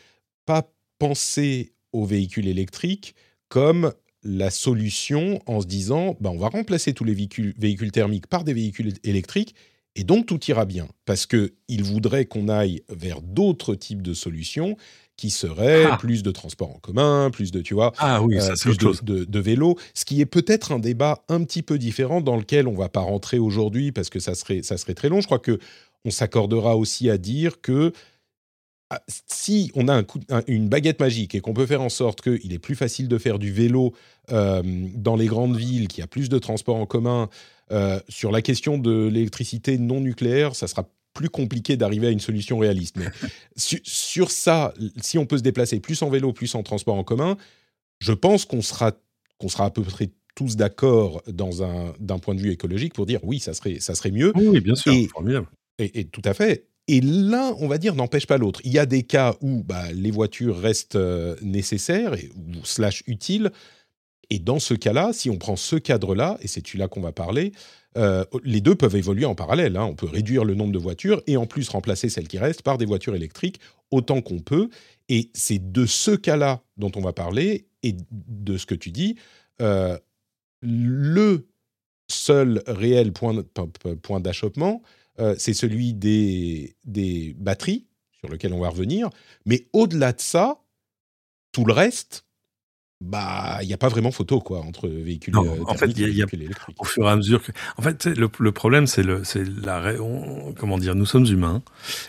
pas 0.45 0.71
penser 0.99 1.73
aux 1.91 2.05
véhicules 2.05 2.47
électriques 2.47 3.15
comme 3.47 3.93
la 4.23 4.51
solution 4.51 5.41
en 5.45 5.61
se 5.61 5.65
disant 5.65 6.17
bah, 6.19 6.29
on 6.29 6.37
va 6.37 6.49
remplacer 6.49 6.93
tous 6.93 7.05
les 7.05 7.13
véhicules, 7.13 7.55
véhicules 7.57 7.91
thermiques 7.91 8.27
par 8.27 8.43
des 8.43 8.53
véhicules 8.53 8.93
électriques 9.03 9.55
et 9.95 10.03
donc 10.03 10.25
tout 10.25 10.39
ira 10.45 10.65
bien. 10.65 10.87
Parce 11.05 11.25
qu'ils 11.25 11.83
voudraient 11.83 12.25
qu'on 12.25 12.47
aille 12.47 12.83
vers 12.89 13.21
d'autres 13.21 13.75
types 13.75 14.01
de 14.01 14.13
solutions 14.13 14.77
qui 15.19 15.31
serait 15.31 15.83
ah. 15.83 15.97
plus 15.97 16.23
de 16.23 16.31
transports 16.31 16.69
en 16.69 16.79
commun, 16.79 17.29
plus 17.29 17.51
de, 17.51 17.59
tu 17.59 17.73
vois, 17.73 17.91
ah 17.97 18.23
oui, 18.23 18.39
ça, 18.39 18.53
euh, 18.53 18.55
plus 18.55 18.77
de, 19.03 19.25
de, 19.25 19.39
vélos, 19.39 19.75
ce 19.93 20.05
qui 20.05 20.21
est 20.21 20.25
peut-être 20.25 20.71
un 20.71 20.79
débat 20.79 21.23
un 21.27 21.43
petit 21.43 21.61
peu 21.61 21.77
différent 21.77 22.21
dans 22.21 22.37
lequel 22.37 22.69
on 22.69 22.73
va 22.73 22.87
pas 22.87 23.01
rentrer 23.01 23.37
aujourd'hui 23.37 23.91
parce 23.91 24.09
que 24.09 24.21
ça 24.21 24.33
serait, 24.33 24.63
ça 24.63 24.77
serait 24.77 24.93
très 24.93 25.09
long. 25.09 25.19
Je 25.19 25.25
crois 25.25 25.39
que 25.39 25.59
on 26.05 26.09
s'accordera 26.09 26.77
aussi 26.77 27.09
à 27.09 27.17
dire 27.17 27.59
que 27.59 27.91
ah, 28.91 29.01
si 29.27 29.71
on 29.75 29.89
a 29.89 29.93
un 29.93 30.03
coup, 30.03 30.21
une 30.47 30.69
baguette 30.69 31.01
magique 31.01 31.35
et 31.35 31.41
qu'on 31.41 31.53
peut 31.53 31.65
faire 31.65 31.81
en 31.81 31.89
sorte 31.89 32.21
qu'il 32.21 32.53
est 32.53 32.59
plus 32.59 32.75
facile 32.75 33.09
de 33.09 33.17
faire 33.17 33.39
du 33.39 33.51
vélo 33.51 33.93
euh, 34.31 34.63
dans 34.95 35.17
les 35.17 35.27
grandes 35.27 35.57
villes, 35.57 35.89
qu'il 35.89 35.99
y 35.99 36.03
a 36.03 36.07
plus 36.07 36.29
de 36.29 36.39
transports 36.39 36.77
en 36.77 36.85
commun, 36.85 37.29
euh, 37.71 37.99
sur 38.07 38.31
la 38.31 38.41
question 38.41 38.77
de 38.77 39.07
l'électricité 39.07 39.77
non 39.77 39.99
nucléaire, 39.99 40.55
ça 40.55 40.67
sera 40.67 40.89
plus 41.19 41.29
compliqué 41.29 41.75
d'arriver 41.75 42.07
à 42.07 42.11
une 42.11 42.21
solution 42.21 42.59
réaliste. 42.59 42.95
Mais 42.95 43.07
sur 43.57 44.31
ça, 44.31 44.73
si 45.01 45.17
on 45.17 45.25
peut 45.25 45.37
se 45.37 45.43
déplacer 45.43 45.81
plus 45.81 46.01
en 46.01 46.09
vélo, 46.09 46.31
plus 46.31 46.55
en 46.55 46.63
transport 46.63 46.95
en 46.95 47.03
commun, 47.03 47.35
je 47.99 48.13
pense 48.13 48.45
qu'on 48.45 48.61
sera, 48.61 48.93
qu'on 49.37 49.49
sera 49.49 49.65
à 49.65 49.69
peu 49.69 49.81
près 49.81 50.11
tous 50.35 50.55
d'accord 50.55 51.21
dans 51.27 51.61
un 51.61 51.93
d'un 51.99 52.19
point 52.19 52.35
de 52.35 52.39
vue 52.39 52.51
écologique 52.51 52.93
pour 52.93 53.05
dire 53.05 53.19
oui, 53.23 53.39
ça 53.39 53.53
serait 53.53 53.81
ça 53.81 53.95
serait 53.95 54.11
mieux. 54.11 54.31
Oui, 54.33 54.61
bien 54.61 54.75
sûr, 54.75 54.93
et, 54.93 55.07
formidable. 55.07 55.47
Et, 55.77 56.05
tout 56.05 56.21
à 56.23 56.33
fait. 56.33 56.67
Et 56.87 57.01
l'un, 57.01 57.53
on 57.59 57.67
va 57.67 57.77
dire, 57.77 57.95
n'empêche 57.95 58.25
pas 58.25 58.37
l'autre. 58.37 58.61
Il 58.63 58.71
y 58.71 58.79
a 58.79 58.85
des 58.85 59.03
cas 59.03 59.35
où 59.41 59.63
bah, 59.63 59.91
les 59.91 60.11
voitures 60.11 60.57
restent 60.57 60.95
euh, 60.95 61.35
nécessaires 61.41 62.13
et, 62.13 62.29
ou 62.37 62.63
slash 62.63 63.03
utiles. 63.07 63.51
Et 64.29 64.39
dans 64.39 64.59
ce 64.59 64.73
cas-là, 64.73 65.11
si 65.11 65.29
on 65.29 65.37
prend 65.37 65.57
ce 65.57 65.75
cadre-là, 65.75 66.37
et 66.41 66.47
c'est 66.47 66.65
celui-là 66.65 66.87
qu'on 66.87 67.01
va 67.01 67.11
parler, 67.11 67.51
euh, 67.97 68.23
les 68.43 68.61
deux 68.61 68.75
peuvent 68.75 68.95
évoluer 68.95 69.25
en 69.25 69.35
parallèle. 69.35 69.75
Hein. 69.77 69.85
On 69.85 69.95
peut 69.95 70.07
réduire 70.07 70.45
le 70.45 70.55
nombre 70.55 70.71
de 70.71 70.79
voitures 70.79 71.21
et 71.27 71.37
en 71.37 71.47
plus 71.47 71.69
remplacer 71.69 72.09
celles 72.09 72.27
qui 72.27 72.37
restent 72.37 72.61
par 72.61 72.77
des 72.77 72.85
voitures 72.85 73.15
électriques 73.15 73.59
autant 73.91 74.21
qu'on 74.21 74.39
peut. 74.39 74.69
Et 75.07 75.31
c'est 75.33 75.71
de 75.71 75.85
ce 75.85 76.11
cas-là 76.11 76.61
dont 76.77 76.91
on 76.95 77.01
va 77.01 77.13
parler 77.13 77.67
et 77.81 77.95
de 78.11 78.57
ce 78.57 78.65
que 78.65 78.75
tu 78.75 78.91
dis. 78.91 79.15
Euh, 79.61 79.97
le 80.61 81.47
seul 82.07 82.63
réel 82.67 83.11
point, 83.13 83.43
d'achoppement, 84.19 84.81
euh, 85.19 85.35
c'est 85.37 85.53
celui 85.53 85.93
des, 85.93 86.75
des 86.85 87.35
batteries, 87.37 87.85
sur 88.19 88.29
lequel 88.29 88.53
on 88.53 88.59
va 88.59 88.69
revenir. 88.69 89.09
Mais 89.45 89.67
au-delà 89.73 90.13
de 90.13 90.21
ça, 90.21 90.61
tout 91.51 91.65
le 91.65 91.73
reste, 91.73 92.25
bah, 93.01 93.59
il 93.61 93.67
n'y 93.67 93.73
a 93.73 93.77
pas 93.77 93.87
vraiment 93.87 94.11
photo 94.11 94.41
quoi 94.41 94.59
entre 94.59 94.89
véhicules 94.89 95.33
non, 95.33 95.45
euh, 95.45 95.63
en 95.67 95.73
fait, 95.75 95.87
y 95.97 96.03
a, 96.03 96.09
y 96.09 96.21
a, 96.21 96.25
Au 96.77 96.83
fur 96.83 97.05
et 97.05 97.09
à 97.09 97.15
mesure 97.15 97.41
que, 97.41 97.53
en 97.77 97.81
fait, 97.81 98.05
le, 98.05 98.29
le 98.37 98.51
problème 98.51 98.87
c'est 98.87 99.03
le, 99.03 99.23
c'est 99.23 99.45
la, 99.63 99.93
comment 100.57 100.77
dire, 100.77 100.95
nous 100.95 101.05
sommes 101.05 101.25
humains 101.25 101.61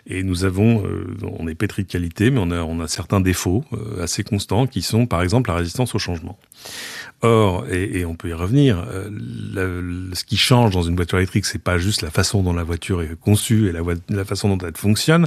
et 0.09 0.25
nous 0.25 0.45
avons, 0.45 0.85
euh, 0.85 1.07
on 1.39 1.47
est 1.47 1.55
pétri 1.55 1.85
de 1.85 1.89
qualité, 1.89 2.31
mais 2.31 2.41
on 2.43 2.51
a, 2.51 2.63
on 2.63 2.81
a 2.81 2.89
certains 2.89 3.21
défauts 3.21 3.65
euh, 3.73 4.03
assez 4.03 4.25
constants 4.25 4.67
qui 4.67 4.83
sont, 4.83 5.07
par 5.07 5.23
exemple, 5.23 5.51
la 5.51 5.57
résistance 5.57 5.95
au 5.95 6.01
changement. 6.01 6.39
Or, 7.23 7.67
et, 7.71 8.01
et 8.01 8.05
on 8.05 8.17
peut 8.17 8.31
y 8.31 8.33
revenir, 8.33 8.85
ce 9.15 10.25
qui 10.25 10.39
change 10.39 10.73
dans 10.73 10.83
une 10.83 10.97
voiture 10.97 11.19
électrique, 11.19 11.45
c'est 11.45 11.63
pas 11.63 11.79
juste 11.79 12.03
la 12.03 12.11
façon 12.11 12.43
dont 12.43 12.55
la 12.55 12.65
voiture 12.65 13.03
est 13.03 13.15
conçue 13.21 13.69
et 13.69 13.73
la, 13.73 13.81
la 14.09 14.25
façon 14.25 14.49
dont 14.49 14.67
elle 14.67 14.77
fonctionne, 14.77 15.27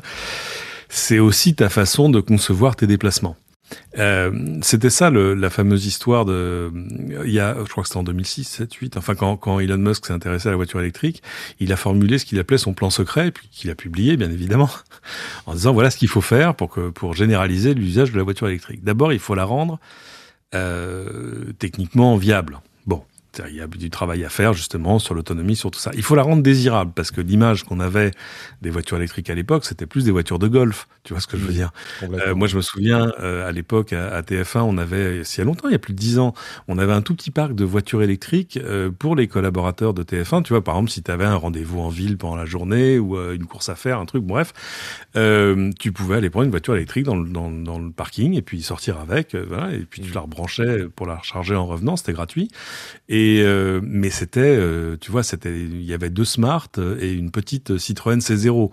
c'est 0.90 1.20
aussi 1.20 1.56
ta 1.56 1.70
façon 1.70 2.10
de 2.10 2.20
concevoir 2.20 2.76
tes 2.76 2.88
déplacements. 2.88 3.38
Euh, 3.98 4.32
c'était 4.62 4.90
ça 4.90 5.10
le, 5.10 5.34
la 5.34 5.50
fameuse 5.50 5.86
histoire 5.86 6.26
de 6.26 6.72
il 7.26 7.32
y 7.32 7.40
a 7.40 7.56
je 7.64 7.70
crois 7.70 7.84
que 7.84 7.90
c'était 7.90 8.00
en 8.00 8.04
2006 8.04 8.44
7 8.44 8.74
8 8.74 8.98
enfin 8.98 9.14
quand, 9.16 9.38
quand 9.38 9.60
Elon 9.60 9.78
Musk 9.78 10.08
s'est 10.08 10.14
intéressé 10.14 10.48
à 10.48 10.52
la 10.52 10.58
voiture 10.58 10.80
électrique 10.80 11.22
il 11.60 11.72
a 11.72 11.76
formulé 11.76 12.18
ce 12.18 12.26
qu'il 12.26 12.40
appelait 12.40 12.58
son 12.58 12.74
plan 12.74 12.90
secret 12.90 13.32
puis 13.32 13.48
qu'il 13.52 13.70
a 13.70 13.76
publié 13.76 14.18
bien 14.18 14.32
évidemment 14.32 14.70
en 15.46 15.54
disant 15.54 15.74
voilà 15.74 15.92
ce 15.92 15.98
qu'il 15.98 16.08
faut 16.08 16.22
faire 16.22 16.56
pour 16.56 16.70
que 16.70 16.90
pour 16.90 17.14
généraliser 17.14 17.74
l'usage 17.74 18.12
de 18.12 18.18
la 18.18 18.24
voiture 18.24 18.48
électrique. 18.48 18.84
D'abord 18.84 19.14
il 19.14 19.20
faut 19.20 19.36
la 19.36 19.46
rendre 19.46 19.80
euh, 20.56 21.54
techniquement 21.60 22.16
viable 22.16 22.60
Il 23.50 23.56
y 23.56 23.62
a 23.62 23.68
du 23.68 23.90
travail 23.90 24.24
à 24.24 24.30
faire 24.30 24.54
justement 24.54 25.00
sur 25.00 25.16
l'autonomie, 25.16 25.56
sur 25.56 25.72
tout 25.72 25.80
ça. 25.80 25.92
Il 25.96 26.04
faut 26.04 26.16
la 26.16 26.24
rendre 26.24 26.44
désirable 26.44 26.92
parce 26.96 27.12
que 27.12 27.22
l'image 27.22 27.64
qu'on 27.64 27.80
avait 27.80 28.12
des 28.62 28.70
voitures 28.70 28.98
électriques 28.98 29.30
à 29.30 29.36
l'époque, 29.36 29.66
c'était 29.66 29.86
plus 29.88 30.06
des 30.06 30.12
voitures 30.12 30.40
de 30.40 30.48
golf. 30.48 30.88
Tu 31.04 31.14
vois 31.14 31.20
ce 31.22 31.28
que 31.28 31.38
je 31.38 31.44
veux 31.46 31.54
dire? 31.54 31.72
euh, 32.28 32.36
Moi, 32.36 32.48
je 32.48 32.56
me 32.58 32.62
souviens 32.62 33.12
euh, 33.20 33.48
à 33.48 33.52
l'époque 33.52 33.94
à, 33.94 34.22
TF1, 34.22 34.62
on 34.62 34.78
avait, 34.78 35.18
il 35.22 35.38
y 35.38 35.42
a 35.42 35.44
longtemps, 35.44 35.68
il 35.68 35.72
y 35.72 35.76
a 35.76 35.80
plus 35.80 35.94
de 35.94 36.00
dix 36.00 36.20
ans, 36.20 36.34
on 36.68 36.78
avait 36.78 36.94
un 36.94 37.02
tout 37.02 37.16
petit 37.16 37.32
parc 37.32 37.54
de 37.56 37.66
voitures 37.66 38.02
électriques 38.04 38.58
euh, 38.64 38.92
pour 38.92 39.16
les 39.16 39.28
collaborateurs 39.28 39.94
de 39.94 40.04
TF1. 40.04 40.44
Tu 40.44 40.54
vois, 40.54 40.64
par 40.64 40.76
exemple, 40.76 40.92
si 40.92 41.02
tu 41.04 41.12
avais 41.12 41.26
un 41.26 41.36
rendez-vous 41.36 41.80
en 41.80 41.90
ville 41.90 42.18
pendant 42.18 42.36
la 42.36 42.46
journée 42.46 43.00
ou 43.00 43.18
une 43.18 43.46
course 43.46 43.70
à 43.70 43.76
faire, 43.76 44.00
un 44.00 44.06
truc, 44.06 44.24
bref, 44.24 44.54
tu 45.14 45.92
pouvais 45.92 46.18
aller 46.18 46.30
prendre 46.30 46.46
une 46.46 46.52
voiture 46.52 46.76
électrique 46.76 47.06
dans 47.06 47.16
le, 47.16 47.28
dans, 47.30 47.52
dans 47.52 47.80
le 47.80 47.92
parking 47.92 48.36
et 48.36 48.42
puis 48.42 48.62
sortir 48.62 49.00
avec, 49.00 49.36
voilà, 49.36 49.74
et 49.74 49.80
puis 49.90 50.02
tu 50.02 50.12
la 50.12 50.22
rebranchais 50.22 50.86
pour 50.96 51.06
la 51.08 51.16
recharger 51.16 51.56
en 51.56 51.66
revenant, 51.66 51.96
c'était 51.96 52.14
gratuit. 52.14 52.50
Et 53.10 53.23
euh, 53.42 53.80
mais 53.84 54.10
c'était, 54.10 54.42
euh, 54.42 54.98
tu 55.00 55.12
vois, 55.12 55.24
c'était, 55.24 55.54
il 55.54 55.84
y 55.84 55.94
avait 55.94 56.10
deux 56.10 56.26
Smart 56.26 56.70
et 57.00 57.12
une 57.12 57.32
petite 57.32 57.78
Citroën 57.78 58.20
C0. 58.20 58.72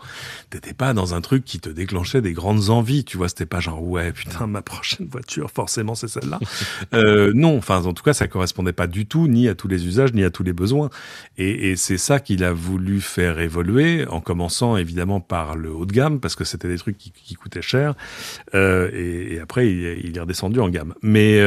T'étais 0.50 0.72
pas 0.72 0.94
dans 0.94 1.14
un 1.14 1.20
truc 1.20 1.44
qui 1.44 1.60
te 1.60 1.68
déclenchait 1.68 2.22
des 2.22 2.32
grandes 2.32 2.70
envies, 2.70 3.04
tu 3.04 3.16
vois. 3.16 3.28
C'était 3.28 3.46
pas 3.46 3.60
genre 3.60 3.82
ouais 3.82 4.12
putain 4.12 4.46
ma 4.46 4.62
prochaine 4.62 5.08
voiture 5.10 5.50
forcément 5.50 5.94
c'est 5.94 6.08
celle-là. 6.08 6.38
euh, 6.94 7.32
non, 7.34 7.56
enfin 7.58 7.84
en 7.84 7.92
tout 7.92 8.02
cas 8.02 8.12
ça 8.12 8.28
correspondait 8.28 8.72
pas 8.72 8.86
du 8.86 9.06
tout 9.06 9.28
ni 9.28 9.48
à 9.48 9.54
tous 9.54 9.68
les 9.68 9.86
usages 9.86 10.12
ni 10.14 10.24
à 10.24 10.30
tous 10.30 10.42
les 10.42 10.52
besoins. 10.52 10.90
Et, 11.38 11.70
et 11.70 11.76
c'est 11.76 11.98
ça 11.98 12.20
qu'il 12.20 12.44
a 12.44 12.52
voulu 12.52 13.00
faire 13.00 13.40
évoluer 13.40 14.06
en 14.08 14.20
commençant 14.20 14.76
évidemment 14.76 15.20
par 15.20 15.56
le 15.56 15.70
haut 15.70 15.86
de 15.86 15.92
gamme 15.92 16.20
parce 16.20 16.36
que 16.36 16.44
c'était 16.44 16.68
des 16.68 16.78
trucs 16.78 16.98
qui, 16.98 17.12
qui 17.12 17.34
coûtaient 17.34 17.62
cher. 17.62 17.94
Et, 18.54 19.34
et, 19.34 19.40
après 19.40 19.68
il, 19.70 20.00
il, 20.04 20.16
est 20.16 20.20
redescendu 20.20 20.60
en 20.60 20.68
gamme. 20.68 20.94
Mais 21.02 21.40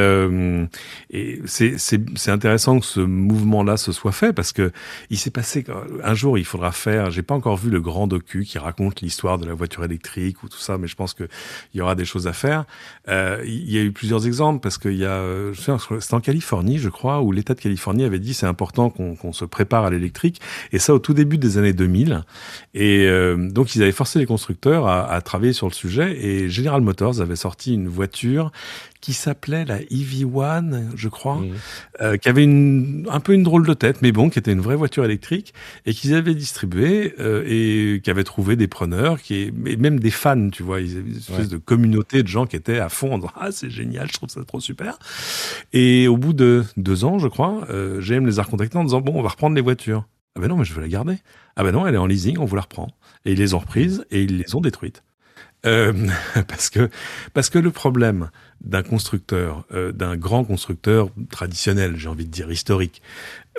et 1.09 1.41
c'est 1.45 2.29
intéressant 2.29 2.79
que 2.79 2.85
ce 2.93 2.99
mouvement-là 2.99 3.77
se 3.77 3.91
soit 3.91 4.11
fait 4.11 4.33
parce 4.33 4.51
que 4.51 4.71
il 5.09 5.17
s'est 5.17 5.31
passé 5.31 5.65
un 6.03 6.13
jour 6.13 6.37
il 6.37 6.45
faudra 6.45 6.71
faire. 6.71 7.11
J'ai 7.11 7.23
pas 7.23 7.33
encore 7.33 7.57
vu 7.57 7.69
le 7.69 7.81
grand 7.81 8.07
docu 8.07 8.43
qui 8.45 8.57
raconte 8.57 9.01
l'histoire 9.01 9.37
de 9.37 9.45
la 9.45 9.53
voiture 9.53 9.83
électrique 9.83 10.43
ou 10.43 10.49
tout 10.49 10.59
ça, 10.59 10.77
mais 10.77 10.87
je 10.87 10.95
pense 10.95 11.13
que 11.13 11.27
il 11.73 11.77
y 11.77 11.81
aura 11.81 11.95
des 11.95 12.05
choses 12.05 12.27
à 12.27 12.33
faire. 12.33 12.65
Euh, 13.07 13.41
il 13.45 13.71
y 13.71 13.77
a 13.77 13.81
eu 13.81 13.91
plusieurs 13.91 14.27
exemples 14.27 14.59
parce 14.59 14.77
qu'il 14.77 14.97
y 14.97 15.05
a, 15.05 15.23
c'est 15.53 16.13
en 16.13 16.19
Californie, 16.21 16.77
je 16.77 16.89
crois, 16.89 17.21
où 17.21 17.31
l'État 17.31 17.53
de 17.53 17.61
Californie 17.61 18.03
avait 18.03 18.19
dit 18.19 18.33
c'est 18.33 18.45
important 18.45 18.89
qu'on 18.89 19.33
se 19.33 19.45
prépare 19.45 19.85
à 19.85 19.89
l'électrique 19.89 20.39
et 20.71 20.79
ça 20.79 20.93
au 20.93 20.99
tout 20.99 21.13
début 21.13 21.37
des 21.37 21.57
années 21.57 21.73
2000. 21.73 22.23
Et 22.73 23.07
euh, 23.07 23.49
donc 23.49 23.75
ils 23.75 23.81
avaient 23.81 23.91
forcé 23.91 24.19
les 24.19 24.25
constructeurs 24.25 24.87
à, 24.87 25.11
à 25.11 25.21
travailler 25.21 25.53
sur 25.53 25.67
le 25.67 25.73
sujet 25.73 26.23
et 26.23 26.49
General 26.49 26.81
Motors 26.81 27.21
avait 27.21 27.35
sorti 27.35 27.73
une 27.73 27.87
voiture 27.87 28.51
qui 29.03 29.11
s'appelait 29.11 29.65
la 29.65 29.79
EV1, 29.79 30.91
je 30.95 31.09
crois, 31.09 31.35
mmh. 31.35 31.51
euh, 31.99 32.15
qui 32.15 32.29
avait 32.29 32.45
une, 32.45 32.82
un 33.09 33.19
peu 33.19 33.33
une 33.33 33.43
drôle 33.43 33.65
de 33.65 33.73
tête, 33.73 34.01
mais 34.01 34.11
bon, 34.11 34.29
qui 34.29 34.39
était 34.39 34.51
une 34.51 34.61
vraie 34.61 34.75
voiture 34.75 35.05
électrique 35.05 35.53
et 35.85 35.93
qu'ils 35.93 36.13
avaient 36.13 36.35
distribué 36.35 37.13
euh, 37.19 37.43
et 37.45 38.01
qui 38.01 38.09
avaient 38.09 38.23
trouvé 38.23 38.55
des 38.55 38.67
preneurs, 38.67 39.21
qui 39.21 39.51
et 39.65 39.77
même 39.77 39.99
des 39.99 40.11
fans, 40.11 40.49
tu 40.49 40.63
vois, 40.63 40.81
ils 40.81 40.97
avaient 40.97 41.09
une 41.09 41.17
espèce 41.17 41.49
de 41.49 41.57
communauté 41.57 42.23
de 42.23 42.27
gens 42.27 42.45
qui 42.45 42.55
étaient 42.55 42.79
à 42.79 42.89
fond 42.89 43.13
en 43.13 43.17
disant 43.17 43.31
ah 43.35 43.51
c'est 43.51 43.69
génial, 43.69 44.07
je 44.07 44.13
trouve 44.13 44.29
ça 44.29 44.43
trop 44.43 44.59
super. 44.59 44.97
Et 45.73 46.07
au 46.07 46.17
bout 46.17 46.33
de 46.33 46.63
deux 46.77 47.05
ans, 47.05 47.19
je 47.19 47.27
crois, 47.27 47.65
euh, 47.69 48.01
GM 48.01 48.25
les 48.25 48.39
a 48.39 48.43
recontactés 48.43 48.77
en 48.77 48.83
disant 48.83 49.01
bon, 49.01 49.13
on 49.15 49.21
va 49.21 49.29
reprendre 49.29 49.55
les 49.55 49.61
voitures. 49.61 50.05
Ah 50.35 50.39
ben 50.39 50.47
non, 50.47 50.57
mais 50.57 50.65
je 50.65 50.73
veux 50.73 50.81
la 50.81 50.87
garder. 50.87 51.17
Ah 51.55 51.63
ben 51.63 51.71
non, 51.71 51.85
elle 51.85 51.93
est 51.93 51.99
en 51.99 52.07
leasing, 52.07 52.37
on 52.39 52.45
vous 52.45 52.55
la 52.55 52.63
reprend. 52.63 52.87
Et 53.25 53.33
ils 53.33 53.37
les 53.37 53.53
ont 53.53 53.59
reprises 53.59 54.05
et 54.09 54.23
ils 54.23 54.37
les 54.37 54.55
ont 54.55 54.61
détruites. 54.61 55.03
Euh, 55.65 55.93
parce 56.47 56.69
que 56.69 56.89
parce 57.33 57.49
que 57.49 57.59
le 57.59 57.71
problème 57.71 58.29
d'un 58.61 58.83
constructeur, 58.83 59.65
euh, 59.73 59.91
d'un 59.91 60.17
grand 60.17 60.43
constructeur 60.43 61.09
traditionnel, 61.29 61.95
j'ai 61.97 62.09
envie 62.09 62.25
de 62.25 62.31
dire 62.31 62.51
historique, 62.51 63.01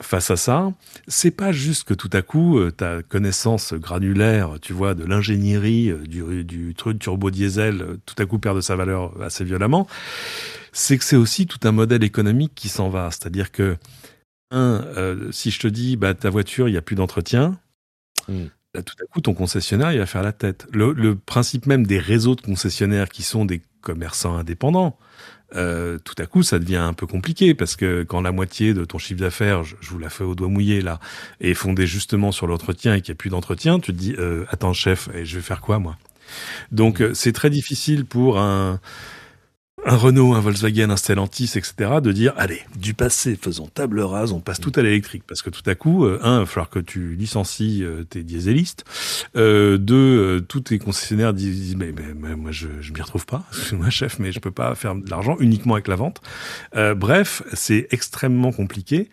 face 0.01 0.31
à 0.31 0.37
ça, 0.37 0.73
c'est 1.09 1.31
pas 1.31 1.53
juste 1.53 1.85
que 1.85 1.95
tout 1.95 2.11
à 2.13 2.23
coup 2.23 2.59
euh, 2.59 2.71
ta 2.71 3.03
connaissance 3.03 3.75
granulaire, 3.75 4.57
tu 4.61 4.73
vois, 4.73 4.95
de 4.95 5.05
l'ingénierie 5.05 5.93
du, 6.07 6.45
du 6.45 6.75
truc 6.75 6.99
turbo 6.99 7.31
diesel, 7.31 7.99
tout 8.07 8.15
à 8.19 8.27
coup 8.27 8.39
perd 8.39 8.57
de 8.57 8.61
sa 8.61 8.77
valeur 8.77 9.21
assez 9.23 9.45
violemment. 9.45 9.87
C'est 10.73 10.99
que 10.99 11.05
c'est 11.05 11.17
aussi 11.17 11.47
tout 11.47 11.61
un 11.65 11.73
modèle 11.73 12.03
économique 12.03 12.53
qui 12.55 12.69
s'en 12.69 12.89
va. 12.89 13.11
C'est-à-dire 13.11 13.53
que 13.53 13.77
un, 14.51 14.85
si 15.31 15.51
je 15.51 15.61
te 15.61 15.69
dis, 15.69 15.97
bah 15.97 16.15
ta 16.15 16.31
voiture, 16.31 16.69
il 16.69 16.73
y 16.73 16.77
a 16.77 16.83
plus 16.83 16.97
d'entretien. 16.97 17.59
Tout 18.83 18.95
à 19.03 19.07
coup, 19.07 19.21
ton 19.21 19.35
concessionnaire, 19.35 19.93
il 19.93 19.99
va 19.99 20.07
faire 20.07 20.23
la 20.23 20.33
tête. 20.33 20.67
Le, 20.73 21.15
principe 21.15 21.67
même 21.67 21.87
des 21.87 21.99
réseaux 21.99 22.35
de 22.35 22.41
concessionnaires 22.41 23.09
qui 23.09 23.23
sont 23.23 23.45
des 23.45 23.63
commerçants 23.81 24.37
indépendants, 24.37 24.99
euh, 25.55 25.99
tout 25.99 26.15
à 26.19 26.27
coup, 26.27 26.43
ça 26.43 26.59
devient 26.59 26.77
un 26.77 26.93
peu 26.93 27.07
compliqué 27.07 27.55
parce 27.55 27.77
que 27.77 28.03
quand 28.03 28.21
la 28.21 28.33
moitié 28.33 28.75
de 28.75 28.85
ton 28.85 28.99
chiffre 28.99 29.21
d'affaires, 29.21 29.63
je, 29.63 29.77
vous 29.83 29.99
la 29.99 30.11
fais 30.11 30.25
au 30.25 30.35
doigt 30.35 30.49
mouillé 30.49 30.81
là, 30.81 30.99
est 31.41 31.55
fondée 31.55 31.87
justement 31.87 32.33
sur 32.33 32.47
l'entretien 32.47 32.95
et 32.95 33.01
qu'il 33.01 33.13
n'y 33.13 33.17
a 33.17 33.19
plus 33.19 33.31
d'entretien, 33.31 33.79
tu 33.79 33.93
te 33.93 33.97
dis, 33.97 34.15
euh, 34.19 34.45
attends 34.51 34.73
chef, 34.73 35.09
et 35.15 35.25
je 35.25 35.37
vais 35.37 35.43
faire 35.43 35.61
quoi 35.61 35.79
moi? 35.79 35.97
Donc 36.73 37.01
mmh. 37.01 37.05
euh, 37.05 37.15
c'est 37.15 37.33
très 37.33 37.51
difficile 37.51 38.05
pour 38.05 38.39
un 38.39 38.81
un 39.85 39.97
Renault, 39.97 40.35
un 40.35 40.41
Volkswagen, 40.41 40.91
un 40.91 40.97
Stellantis, 40.97 41.53
etc., 41.55 41.75
de 42.03 42.13
dire, 42.13 42.33
allez, 42.37 42.63
du 42.77 42.95
passé, 42.95 43.39
faisons 43.41 43.67
table 43.67 44.01
rase, 44.01 44.33
on 44.33 44.41
passe 44.41 44.61
tout 44.61 44.73
à 44.77 44.83
l'électrique. 44.83 45.25
Parce 45.27 45.43
que 45.43 45.51
tout 45.51 45.63
à 45.67 45.75
coup, 45.75 46.07
euh, 46.07 46.19
un, 46.23 46.37
il 46.37 46.41
va 46.41 46.47
falloir 46.47 46.71
que 46.71 46.79
tu 46.79 47.15
licencies 47.15 47.83
euh, 47.83 48.05
tes 48.05 48.23
dieselistes. 48.23 48.85
Euh, 49.37 49.77
deux, 49.77 49.95
euh, 49.95 50.41
tous 50.41 50.63
tes 50.63 50.79
concessionnaires 50.79 51.35
disent, 51.35 51.77
mais, 51.77 51.93
mais, 51.93 52.35
moi, 52.37 52.51
je 52.51 52.69
je 52.81 52.93
m'y 52.93 53.01
retrouve 53.01 53.27
pas. 53.27 53.45
Excuse-moi, 53.53 53.91
chef, 53.91 54.19
mais 54.19 54.33
je 54.33 54.41
peux 54.41 54.51
pas 54.51 54.75
faire 54.75 54.95
de 54.95 55.09
l'argent 55.11 55.37
uniquement 55.41 55.75
avec 55.75 55.89
la 55.89 55.97
vente. 55.97 56.21
bref, 56.97 57.43
c'est 57.53 57.87
extrêmement 57.91 58.53
compliqué 58.53 59.11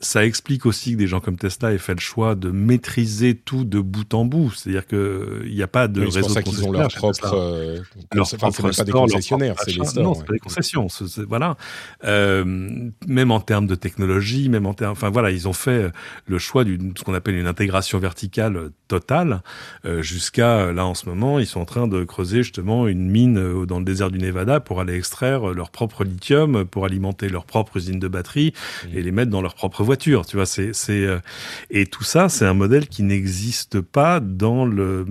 ça 0.00 0.24
explique 0.24 0.64
aussi 0.66 0.92
que 0.92 0.96
des 0.96 1.06
gens 1.06 1.20
comme 1.20 1.36
Tesla 1.36 1.72
aient 1.72 1.78
fait 1.78 1.94
le 1.94 2.00
choix 2.00 2.34
de 2.34 2.50
maîtriser 2.50 3.34
tout 3.34 3.64
de 3.64 3.80
bout 3.80 4.14
en 4.14 4.24
bout. 4.24 4.52
C'est-à-dire 4.52 4.86
qu'il 4.86 5.52
n'y 5.52 5.62
a 5.62 5.66
pas 5.66 5.88
de 5.88 6.02
réseau 6.02 6.34
de 6.34 6.40
qu'ils 6.40 6.64
ont 6.64 6.72
leur 6.72 6.88
propre, 6.88 7.34
euh, 7.34 7.80
leur 8.12 8.28
propre 8.28 8.70
pas 8.70 8.84
des 8.84 8.92
concessionnaires, 8.92 9.56
c'est 9.64 9.76
des 9.76 9.84
stores. 9.84 10.04
Non, 10.04 10.14
c'est 10.14 10.24
pas 10.24 10.32
des 10.34 10.38
concessions. 10.38 10.86
voilà. 11.28 11.56
Euh, 12.04 12.44
même 13.06 13.30
en 13.30 13.40
termes 13.40 13.66
de 13.66 13.74
technologie, 13.74 14.48
même 14.48 14.66
en 14.66 14.74
termes, 14.74 14.92
enfin 14.92 15.10
voilà, 15.10 15.30
ils 15.30 15.48
ont 15.48 15.52
fait 15.52 15.90
le 16.26 16.38
choix 16.38 16.64
d'une 16.64 16.92
ce 16.96 17.02
qu'on 17.02 17.14
appelle 17.14 17.34
une 17.34 17.46
intégration 17.46 17.98
verticale 17.98 18.70
totale. 18.86 19.42
Euh, 19.84 20.02
Jusqu'à 20.02 20.72
là 20.72 20.86
en 20.86 20.94
ce 20.94 21.08
moment, 21.08 21.38
ils 21.38 21.46
sont 21.46 21.60
en 21.60 21.64
train 21.64 21.88
de 21.88 22.04
creuser 22.04 22.42
justement 22.42 22.86
une 22.86 23.10
mine 23.10 23.38
euh, 23.38 23.66
dans 23.66 23.78
le 23.78 23.84
désert 23.84 24.10
du 24.10 24.18
Nevada 24.18 24.60
pour 24.60 24.80
aller 24.80 24.94
extraire 24.94 25.48
leur 25.48 25.70
propre 25.70 26.04
lithium, 26.04 26.64
pour 26.64 26.84
alimenter 26.84 27.28
leur 27.28 27.44
propre 27.44 27.76
usine 27.76 27.98
de 27.98 28.08
batterie 28.08 28.52
mmh. 28.84 28.96
et 28.96 29.02
les 29.02 29.10
mettre 29.10 29.30
dans 29.30 29.42
leur 29.42 29.54
propre 29.54 29.82
voiture, 29.88 30.26
tu 30.26 30.36
vois. 30.36 30.44
C'est, 30.44 30.74
c'est 30.74 30.92
euh, 30.92 31.18
et 31.70 31.86
tout 31.86 32.04
ça, 32.04 32.28
c'est 32.28 32.44
un 32.44 32.52
modèle 32.52 32.88
qui 32.88 33.02
n'existe 33.02 33.80
pas 33.80 34.20
dans 34.20 34.66
le 34.66 35.06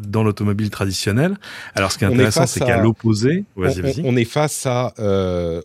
dans 0.00 0.24
l'automobile 0.24 0.70
traditionnelle. 0.70 1.36
Alors, 1.76 1.92
ce 1.92 1.98
qui 1.98 2.04
est 2.04 2.08
intéressant, 2.08 2.46
c'est 2.46 2.60
qu'à 2.60 2.82
l'opposé, 2.82 3.44
on, 3.56 3.64
on, 4.04 4.16
est 4.16 4.24
face 4.24 4.66
à, 4.66 4.92
euh, 4.98 5.62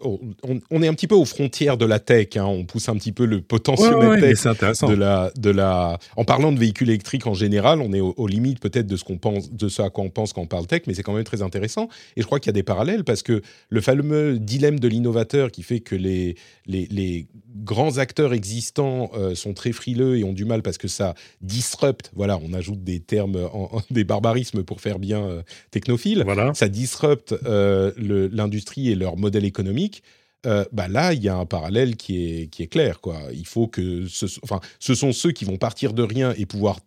on, 0.69 0.83
est 0.83 0.87
un 0.87 0.93
petit 0.93 1.07
peu 1.07 1.15
aux 1.15 1.25
frontières 1.25 1.77
de 1.77 1.85
la 1.85 1.99
tech. 1.99 2.37
Hein. 2.37 2.45
On 2.45 2.63
pousse 2.65 2.89
un 2.89 2.95
petit 2.95 3.11
peu 3.11 3.25
le 3.25 3.41
potentiel 3.41 3.95
tech 4.19 4.81
de 4.81 4.93
la 4.93 5.31
de 5.35 5.49
la. 5.49 5.97
En 6.15 6.23
parlant 6.23 6.51
de 6.51 6.59
véhicules 6.59 6.89
électriques 6.89 7.25
en 7.25 7.33
général, 7.33 7.81
on 7.81 7.91
est 7.91 8.01
aux, 8.01 8.27
limites 8.27 8.59
peut-être 8.59 8.87
de 8.87 8.97
ce 8.97 9.03
qu'on 9.03 9.17
pense, 9.17 9.51
de 9.51 9.67
ce 9.67 9.81
à 9.81 9.89
quoi 9.89 10.03
on 10.03 10.09
pense 10.09 10.33
quand 10.33 10.41
on 10.41 10.47
parle 10.47 10.67
tech, 10.67 10.83
mais 10.85 10.93
c'est 10.93 11.03
quand 11.03 11.13
même 11.13 11.23
très 11.23 11.41
intéressant. 11.41 11.89
Et 12.15 12.21
je 12.21 12.25
crois 12.27 12.39
qu'il 12.39 12.49
y 12.49 12.55
a 12.55 12.59
des 12.59 12.63
parallèles 12.63 13.03
parce 13.03 13.23
que 13.23 13.41
le 13.69 13.81
fameux 13.81 14.37
dilemme 14.37 14.79
de 14.79 14.87
l'innovateur 14.87 15.51
qui 15.51 15.63
fait 15.63 15.79
que 15.79 15.95
les 15.95 16.35
les, 16.67 16.87
les 16.91 17.27
grands 17.63 17.97
acteurs 17.97 18.26
existants 18.33 19.11
euh, 19.13 19.35
sont 19.35 19.53
très 19.53 19.71
frileux 19.71 20.17
et 20.17 20.23
ont 20.23 20.33
du 20.33 20.45
mal 20.45 20.61
parce 20.61 20.77
que 20.77 20.87
ça 20.87 21.15
disrupte. 21.41 22.11
Voilà, 22.15 22.39
on 22.43 22.53
ajoute 22.53 22.83
des 22.83 22.99
termes, 22.99 23.49
en, 23.51 23.81
des 23.91 24.03
barbarismes 24.03 24.63
pour 24.63 24.81
faire 24.81 24.99
bien 24.99 25.23
euh, 25.23 25.43
technophile. 25.71 26.23
Voilà. 26.23 26.53
Ça 26.53 26.67
disrupte 26.67 27.33
euh, 27.45 27.91
l'industrie 28.31 28.89
et 28.89 28.95
leur 28.95 29.17
modèle 29.17 29.45
économique. 29.45 30.03
bah 30.43 30.87
là, 30.87 31.13
il 31.13 31.21
y 31.21 31.29
a 31.29 31.35
un 31.35 31.45
parallèle 31.45 31.97
qui 31.97 32.23
est, 32.23 32.47
qui 32.47 32.63
est 32.63 32.67
clair. 32.67 33.01
Quoi. 33.01 33.19
Il 33.33 33.45
faut 33.45 33.67
que 33.67 34.07
ce, 34.07 34.25
enfin, 34.43 34.61
ce 34.79 34.95
sont 34.95 35.11
ceux 35.11 35.31
qui 35.31 35.45
vont 35.45 35.57
partir 35.57 35.93
de 35.93 36.03
rien 36.03 36.33
et 36.37 36.45
pouvoir 36.45 36.79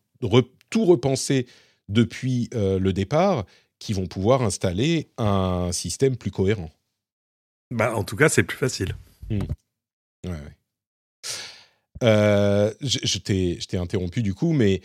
tout 0.70 0.84
repenser 0.84 1.46
depuis 1.88 2.48
le 2.52 2.92
départ 2.92 3.44
qui 3.78 3.92
vont 3.92 4.06
pouvoir 4.06 4.42
installer 4.42 5.08
un 5.18 5.72
système 5.72 6.16
plus 6.16 6.30
cohérent. 6.30 6.70
Bah, 7.70 7.94
en 7.94 8.04
tout 8.04 8.16
cas, 8.16 8.28
c'est 8.28 8.42
plus 8.42 8.58
facile. 8.58 8.94
Mmh. 9.30 9.38
Ouais, 10.24 10.30
ouais. 10.30 10.56
Euh, 12.02 12.72
je, 12.80 13.18
t'ai 13.18 13.76
interrompu 13.76 14.22
du 14.22 14.34
coup, 14.34 14.52
mais 14.52 14.80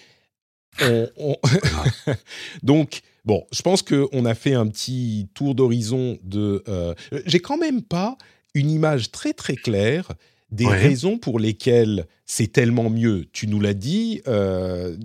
donc 2.64 3.02
bon, 3.24 3.46
je 3.52 3.62
pense 3.62 3.82
qu'on 3.82 4.26
a 4.26 4.36
fait 4.36 4.54
un 4.54 4.68
petit 4.68 5.30
tour 5.34 5.56
d'horizon 5.56 6.18
de. 6.24 6.64
Euh, 6.68 6.94
j'ai 7.26 7.40
quand 7.40 7.58
même 7.58 7.82
pas 7.82 8.18
une 8.54 8.70
image 8.70 9.12
très 9.12 9.34
très 9.34 9.56
claire 9.56 10.12
des 10.52 10.68
raisons 10.68 11.18
pour 11.18 11.40
lesquelles 11.40 12.06
c'est 12.26 12.52
tellement 12.52 12.90
mieux. 12.90 13.26
Tu 13.34 13.48
nous 13.48 13.60
l'as 13.60 13.74
dit, 13.74 14.22
euh, 14.28 14.96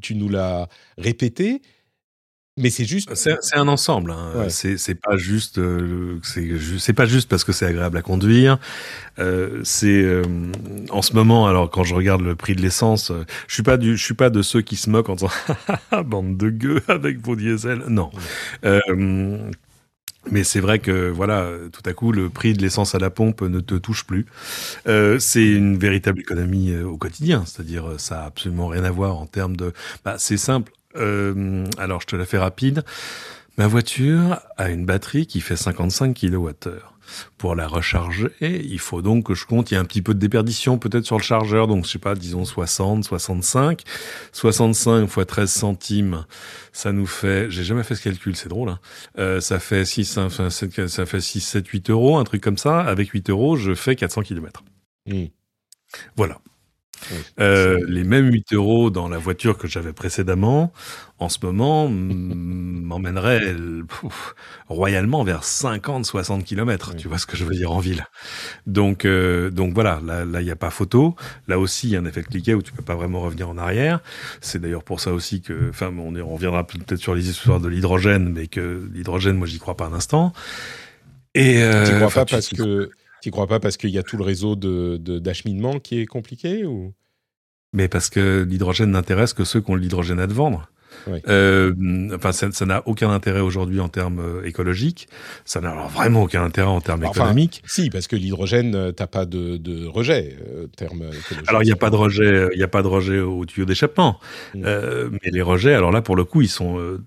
tu 0.00 0.14
nous 0.14 0.28
l'as 0.28 0.68
répété. 0.98 1.62
Mais 2.58 2.68
c'est 2.68 2.84
juste. 2.84 3.14
C'est 3.14 3.56
un 3.56 3.68
ensemble. 3.68 4.10
Hein. 4.10 4.48
C'est 4.50 4.94
pas 4.94 5.16
juste. 5.16 5.56
Euh, 5.58 6.18
c'est 6.22 6.92
pas 6.92 7.06
juste 7.06 7.28
parce 7.30 7.44
que 7.44 7.52
c'est 7.52 7.64
agréable 7.64 7.96
à 7.96 8.02
conduire. 8.02 8.58
Euh, 9.18 9.62
c'est 9.64 10.02
euh, 10.02 10.22
en 10.90 11.00
ce 11.00 11.14
moment. 11.14 11.46
Alors 11.46 11.70
quand 11.70 11.82
je 11.82 11.94
regarde 11.94 12.20
le 12.20 12.36
prix 12.36 12.54
de 12.54 12.60
l'essence, 12.60 13.10
je 13.48 13.54
suis 13.54 13.62
pas 13.62 13.78
du. 13.78 13.96
Je 13.96 14.04
suis 14.04 14.14
pas 14.14 14.28
de 14.28 14.42
ceux 14.42 14.60
qui 14.60 14.76
se 14.76 14.90
moquent 14.90 15.08
en 15.08 15.14
disant 15.14 15.30
bande 16.04 16.36
de 16.36 16.50
gueux 16.50 16.82
avec 16.88 17.24
vos 17.24 17.36
diesels. 17.36 17.84
Non. 17.88 18.10
mais 20.30 20.44
c'est 20.44 20.60
vrai 20.60 20.78
que 20.78 21.08
voilà, 21.08 21.48
tout 21.72 21.82
à 21.86 21.94
coup, 21.94 22.12
le 22.12 22.28
prix 22.28 22.52
de 22.52 22.60
l'essence 22.60 22.94
à 22.94 22.98
la 22.98 23.08
pompe 23.08 23.40
ne 23.40 23.60
te 23.60 23.76
touche 23.76 24.04
plus. 24.04 24.26
c'est 24.84 25.46
une 25.52 25.78
véritable 25.78 26.20
économie 26.20 26.76
au 26.76 26.98
quotidien, 26.98 27.44
c'est-à-dire 27.46 27.94
ça 27.96 28.24
a 28.24 28.26
absolument 28.26 28.66
rien 28.66 28.84
à 28.84 28.90
voir 28.90 29.16
en 29.16 29.24
termes 29.24 29.56
de. 29.56 29.72
Bah, 30.04 30.16
c'est 30.18 30.36
simple. 30.36 30.70
Euh, 30.96 31.66
alors, 31.78 32.00
je 32.00 32.06
te 32.06 32.16
la 32.16 32.26
fais 32.26 32.38
rapide. 32.38 32.84
Ma 33.58 33.66
voiture 33.66 34.40
a 34.56 34.70
une 34.70 34.86
batterie 34.86 35.26
qui 35.26 35.40
fait 35.40 35.56
55 35.56 36.18
kWh. 36.18 36.52
Pour 37.36 37.54
la 37.54 37.66
recharger, 37.66 38.30
il 38.40 38.78
faut 38.78 39.02
donc 39.02 39.26
que 39.26 39.34
je 39.34 39.44
compte, 39.44 39.70
il 39.70 39.74
y 39.74 39.76
a 39.76 39.80
un 39.80 39.84
petit 39.84 40.00
peu 40.00 40.14
de 40.14 40.18
déperdition 40.18 40.78
peut-être 40.78 41.04
sur 41.04 41.18
le 41.18 41.22
chargeur, 41.22 41.66
donc 41.66 41.84
je 41.84 41.90
sais 41.90 41.98
pas, 41.98 42.14
disons 42.14 42.44
60, 42.44 43.04
65. 43.04 43.82
65 44.32 45.06
fois 45.08 45.26
13 45.26 45.50
centimes, 45.50 46.24
ça 46.72 46.92
nous 46.92 47.04
fait, 47.06 47.50
j'ai 47.50 47.64
jamais 47.64 47.82
fait 47.82 47.96
ce 47.96 48.02
calcul, 48.02 48.34
c'est 48.36 48.48
drôle, 48.48 48.70
hein. 48.70 48.78
euh, 49.18 49.40
ça 49.40 49.58
fait 49.58 49.84
6, 49.84 50.16
enfin, 50.18 50.48
ça 50.48 51.06
fait 51.06 51.20
6, 51.20 51.40
7, 51.40 51.66
8 51.66 51.90
euros, 51.90 52.16
un 52.16 52.24
truc 52.24 52.42
comme 52.42 52.58
ça. 52.58 52.80
Avec 52.80 53.10
8 53.10 53.28
euros, 53.28 53.56
je 53.56 53.74
fais 53.74 53.96
400 53.96 54.22
km. 54.22 54.62
Mmh. 55.06 55.24
Voilà. 56.16 56.38
Euh, 57.40 57.78
les 57.88 58.04
mêmes 58.04 58.30
8 58.32 58.52
euros 58.52 58.90
dans 58.90 59.08
la 59.08 59.18
voiture 59.18 59.58
que 59.58 59.66
j'avais 59.68 59.92
précédemment, 59.92 60.72
en 61.18 61.28
ce 61.28 61.38
moment, 61.42 61.88
m'emmèneraient 61.90 63.54
royalement 64.68 65.24
vers 65.24 65.42
50-60 65.42 66.44
km. 66.44 66.94
Tu 66.96 67.08
vois 67.08 67.18
ce 67.18 67.26
que 67.26 67.36
je 67.36 67.44
veux 67.44 67.54
dire 67.54 67.72
en 67.72 67.78
ville. 67.80 68.06
Donc, 68.66 69.04
euh, 69.04 69.50
donc 69.50 69.74
voilà, 69.74 70.00
là, 70.04 70.24
il 70.40 70.44
n'y 70.44 70.50
a 70.50 70.56
pas 70.56 70.70
photo. 70.70 71.16
Là 71.48 71.58
aussi, 71.58 71.88
il 71.88 71.92
y 71.92 71.96
a 71.96 72.00
un 72.00 72.04
effet 72.04 72.22
cliquet 72.22 72.54
où 72.54 72.62
tu 72.62 72.72
peux 72.72 72.82
pas 72.82 72.94
vraiment 72.94 73.20
revenir 73.20 73.48
en 73.48 73.58
arrière. 73.58 74.00
C'est 74.40 74.60
d'ailleurs 74.60 74.84
pour 74.84 75.00
ça 75.00 75.12
aussi 75.12 75.40
que, 75.42 75.70
enfin, 75.70 75.92
on, 75.98 76.14
on 76.16 76.34
reviendra 76.34 76.66
peut-être 76.66 77.00
sur 77.00 77.14
les 77.14 77.28
histoires 77.28 77.60
de 77.60 77.68
l'hydrogène, 77.68 78.30
mais 78.32 78.46
que 78.46 78.88
l'hydrogène, 78.92 79.36
moi, 79.36 79.46
j'y 79.46 79.58
crois 79.58 79.76
pas 79.76 79.86
un 79.86 79.92
instant. 79.92 80.32
Et 81.34 81.62
euh, 81.62 81.86
tu 81.86 81.94
crois 81.96 82.10
pas 82.10 82.26
parce 82.26 82.48
que 82.48 82.90
tu 83.22 83.30
crois 83.30 83.46
pas 83.46 83.60
parce 83.60 83.76
qu'il 83.76 83.90
y 83.90 83.98
a 83.98 84.02
tout 84.02 84.16
le 84.16 84.24
réseau 84.24 84.56
de, 84.56 84.98
d'acheminement 85.18 85.78
qui 85.78 86.00
est 86.00 86.06
compliqué 86.06 86.66
ou? 86.66 86.92
Mais 87.72 87.88
parce 87.88 88.10
que 88.10 88.44
l'hydrogène 88.46 88.90
n'intéresse 88.90 89.32
que 89.32 89.44
ceux 89.44 89.62
qui 89.62 89.70
ont 89.70 89.76
l'hydrogène 89.76 90.18
à 90.18 90.26
te 90.26 90.34
vendre. 90.34 90.68
Euh, 91.28 91.72
enfin, 92.14 92.32
ça 92.32 92.66
n'a 92.66 92.82
aucun 92.86 93.10
intérêt 93.10 93.40
aujourd'hui 93.40 93.80
en 93.80 93.88
termes 93.88 94.20
euh, 94.20 94.46
écologiques. 94.46 95.08
Ça 95.44 95.60
n'a 95.60 95.74
vraiment 95.86 96.22
aucun 96.22 96.44
intérêt 96.44 96.68
en 96.68 96.80
termes 96.80 97.04
économiques. 97.04 97.62
Si, 97.66 97.90
parce 97.90 98.06
que 98.06 98.16
l'hydrogène, 98.16 98.92
t'as 98.92 99.06
pas 99.06 99.24
de, 99.24 99.56
de 99.56 99.86
rejet 99.86 100.36
euh, 100.46 100.66
termes 100.76 101.02
écologiques. 101.02 101.48
Alors, 101.48 101.62
il 101.62 101.66
n'y 101.66 101.72
a 101.72 101.76
pas 101.76 101.90
de 101.90 101.96
rejet, 101.96 102.48
il 102.52 102.58
y 102.58 102.62
a 102.62 102.68
pas 102.68 102.82
de 102.82 102.88
rejet 102.88 103.20
au 103.20 103.44
tuyau 103.44 103.64
d'échappement. 103.64 104.18
Mm. 104.54 104.62
Euh, 104.64 105.08
mais 105.10 105.30
les 105.30 105.42
rejets, 105.42 105.74
alors 105.74 105.92
là, 105.92 106.02
pour 106.02 106.16
le 106.16 106.24
coup, 106.24 106.42
ils 106.42 106.48
sont 106.48 106.98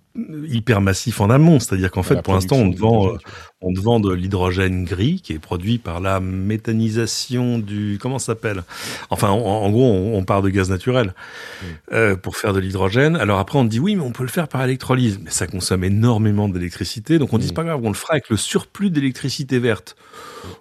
hyper 0.47 0.81
massifs 0.81 1.21
en 1.21 1.29
amont. 1.29 1.59
C'est-à-dire 1.59 1.91
qu'en 1.91 2.03
fait, 2.03 2.21
pour 2.21 2.33
l'instant, 2.33 2.57
on 2.57 2.71
vend, 2.71 3.17
on 3.65 3.73
te 3.73 3.79
vend 3.79 3.99
de 3.99 4.13
l'hydrogène 4.13 4.85
gris 4.85 5.21
qui 5.21 5.33
est 5.33 5.39
produit 5.39 5.79
par 5.79 5.99
la 5.99 6.19
méthanisation 6.19 7.57
du 7.57 7.97
comment 7.99 8.19
ça 8.19 8.27
s'appelle? 8.27 8.63
Enfin, 9.09 9.29
en, 9.29 9.69
gros, 9.71 9.91
on, 9.91 10.23
part 10.23 10.43
de 10.43 10.49
gaz 10.49 10.69
naturel 10.69 11.07
mm. 11.07 11.65
euh, 11.93 12.15
pour 12.15 12.37
faire 12.37 12.53
de 12.53 12.59
l'hydrogène. 12.59 13.15
Alors 13.15 13.39
après, 13.39 13.57
on 13.57 13.65
dit 13.65 13.79
oui, 13.79 13.95
mais 13.95 14.03
on 14.03 14.11
peut 14.11 14.23
le 14.23 14.29
faire 14.29 14.47
par 14.47 14.63
électrolyse, 14.63 15.19
mais 15.23 15.31
ça 15.31 15.47
consomme 15.47 15.83
énormément 15.83 16.47
d'électricité. 16.47 17.17
Donc 17.17 17.33
on 17.33 17.39
dit 17.39 17.47
c'est 17.47 17.53
mm. 17.53 17.55
pas 17.55 17.63
grave, 17.63 17.81
on 17.83 17.89
le 17.89 17.95
fera 17.95 18.13
avec 18.13 18.29
le 18.29 18.37
surplus 18.37 18.91
d'électricité 18.91 19.57
verte. 19.57 19.95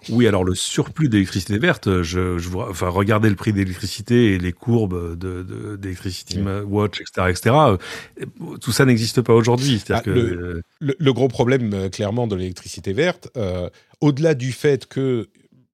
Oui, 0.09 0.27
alors 0.27 0.43
le 0.43 0.55
surplus 0.55 1.09
d'électricité 1.09 1.57
verte, 1.57 2.01
je, 2.01 2.37
je 2.37 2.49
enfin, 2.55 2.89
regardez 2.89 3.29
le 3.29 3.35
prix 3.35 3.53
d'électricité 3.53 4.33
et 4.33 4.39
les 4.39 4.51
courbes 4.51 5.17
de, 5.17 5.77
d'électricité 5.77 6.41
watch, 6.65 7.01
etc., 7.01 7.27
etc. 7.29 7.55
Tout 8.61 8.71
ça 8.71 8.85
n'existe 8.85 9.21
pas 9.21 9.33
aujourd'hui. 9.33 9.83
Ah, 9.89 10.01
que 10.01 10.09
le, 10.09 10.63
le, 10.79 11.13
gros 11.13 11.27
problème, 11.27 11.71
euh, 11.73 11.89
clairement, 11.89 12.27
de 12.27 12.35
l'électricité 12.35 12.93
verte, 12.95 13.29
euh, 13.37 13.69
au-delà 14.01 14.33
du 14.33 14.51
fait 14.51 14.87
que 14.87 15.29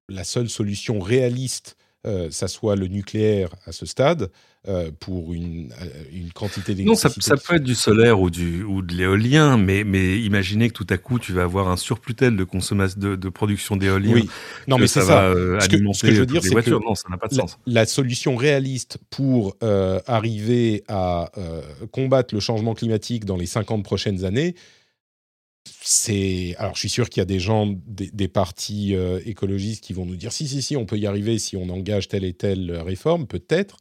la 0.08 0.24
seule 0.24 0.48
solution 0.48 1.00
réaliste, 1.00 1.76
euh, 2.06 2.30
ça 2.30 2.48
soit 2.48 2.76
le 2.76 2.88
nucléaire 2.88 3.50
à 3.64 3.72
ce 3.72 3.86
stade, 3.86 4.30
euh, 4.68 4.92
pour 5.00 5.32
une, 5.32 5.72
une 6.12 6.32
quantité 6.32 6.76
d'électricité. 6.76 6.84
Non, 6.84 6.94
ça, 6.94 7.08
ça, 7.20 7.36
peut 7.36 7.56
être 7.56 7.64
du 7.64 7.74
solaire 7.74 8.20
ou, 8.20 8.30
du, 8.30 8.62
ou 8.62 8.80
de 8.80 8.94
l'éolien, 8.94 9.58
mais, 9.58 9.82
mais 9.82 10.20
imaginez 10.20 10.68
que 10.68 10.74
tout 10.74 10.86
à 10.88 10.98
coup, 10.98 11.18
tu 11.18 11.32
vas 11.32 11.42
avoir 11.42 11.66
un 11.68 11.76
surplus 11.76 12.14
tel 12.14 12.36
de, 12.36 12.44
consommation, 12.44 13.00
de, 13.00 13.16
de 13.16 13.28
production 13.28 13.74
d'éolien. 13.74 14.14
Oui, 14.14 14.30
non, 14.68 14.78
mais 14.78 14.86
c'est 14.86 15.00
ça. 15.00 15.06
Va, 15.06 15.24
euh, 15.24 15.58
ce, 15.58 15.68
que, 15.68 15.76
ce, 15.92 16.06
que, 16.06 16.12
je 16.12 16.20
veux 16.20 16.26
dire, 16.26 16.44
c'est 16.44 16.54
que 16.54 16.70
non, 16.70 16.94
ça 16.94 17.08
n'a 17.08 17.16
pas 17.16 17.26
de 17.26 17.34
la, 17.34 17.42
sens. 17.42 17.58
La 17.66 17.86
solution 17.86 18.36
réaliste 18.36 18.98
pour 19.10 19.56
euh, 19.64 19.98
arriver 20.06 20.84
à 20.86 21.32
euh, 21.38 21.62
combattre 21.90 22.32
le 22.32 22.38
changement 22.40 22.74
climatique 22.74 23.24
dans 23.24 23.36
les 23.36 23.46
50 23.46 23.82
prochaines 23.82 24.24
années, 24.24 24.54
c'est 25.84 26.54
alors 26.58 26.74
je 26.74 26.80
suis 26.80 26.88
sûr 26.88 27.10
qu'il 27.10 27.20
y 27.20 27.22
a 27.22 27.26
des 27.26 27.40
gens 27.40 27.66
des, 27.86 28.10
des 28.12 28.28
partis 28.28 28.94
euh, 28.94 29.20
écologistes 29.24 29.82
qui 29.82 29.92
vont 29.92 30.06
nous 30.06 30.16
dire 30.16 30.32
si 30.32 30.48
si 30.48 30.62
si 30.62 30.76
on 30.76 30.86
peut 30.86 30.98
y 30.98 31.06
arriver 31.06 31.38
si 31.38 31.56
on 31.56 31.68
engage 31.68 32.08
telle 32.08 32.24
et 32.24 32.32
telle 32.32 32.72
réforme 32.72 33.26
peut-être 33.26 33.78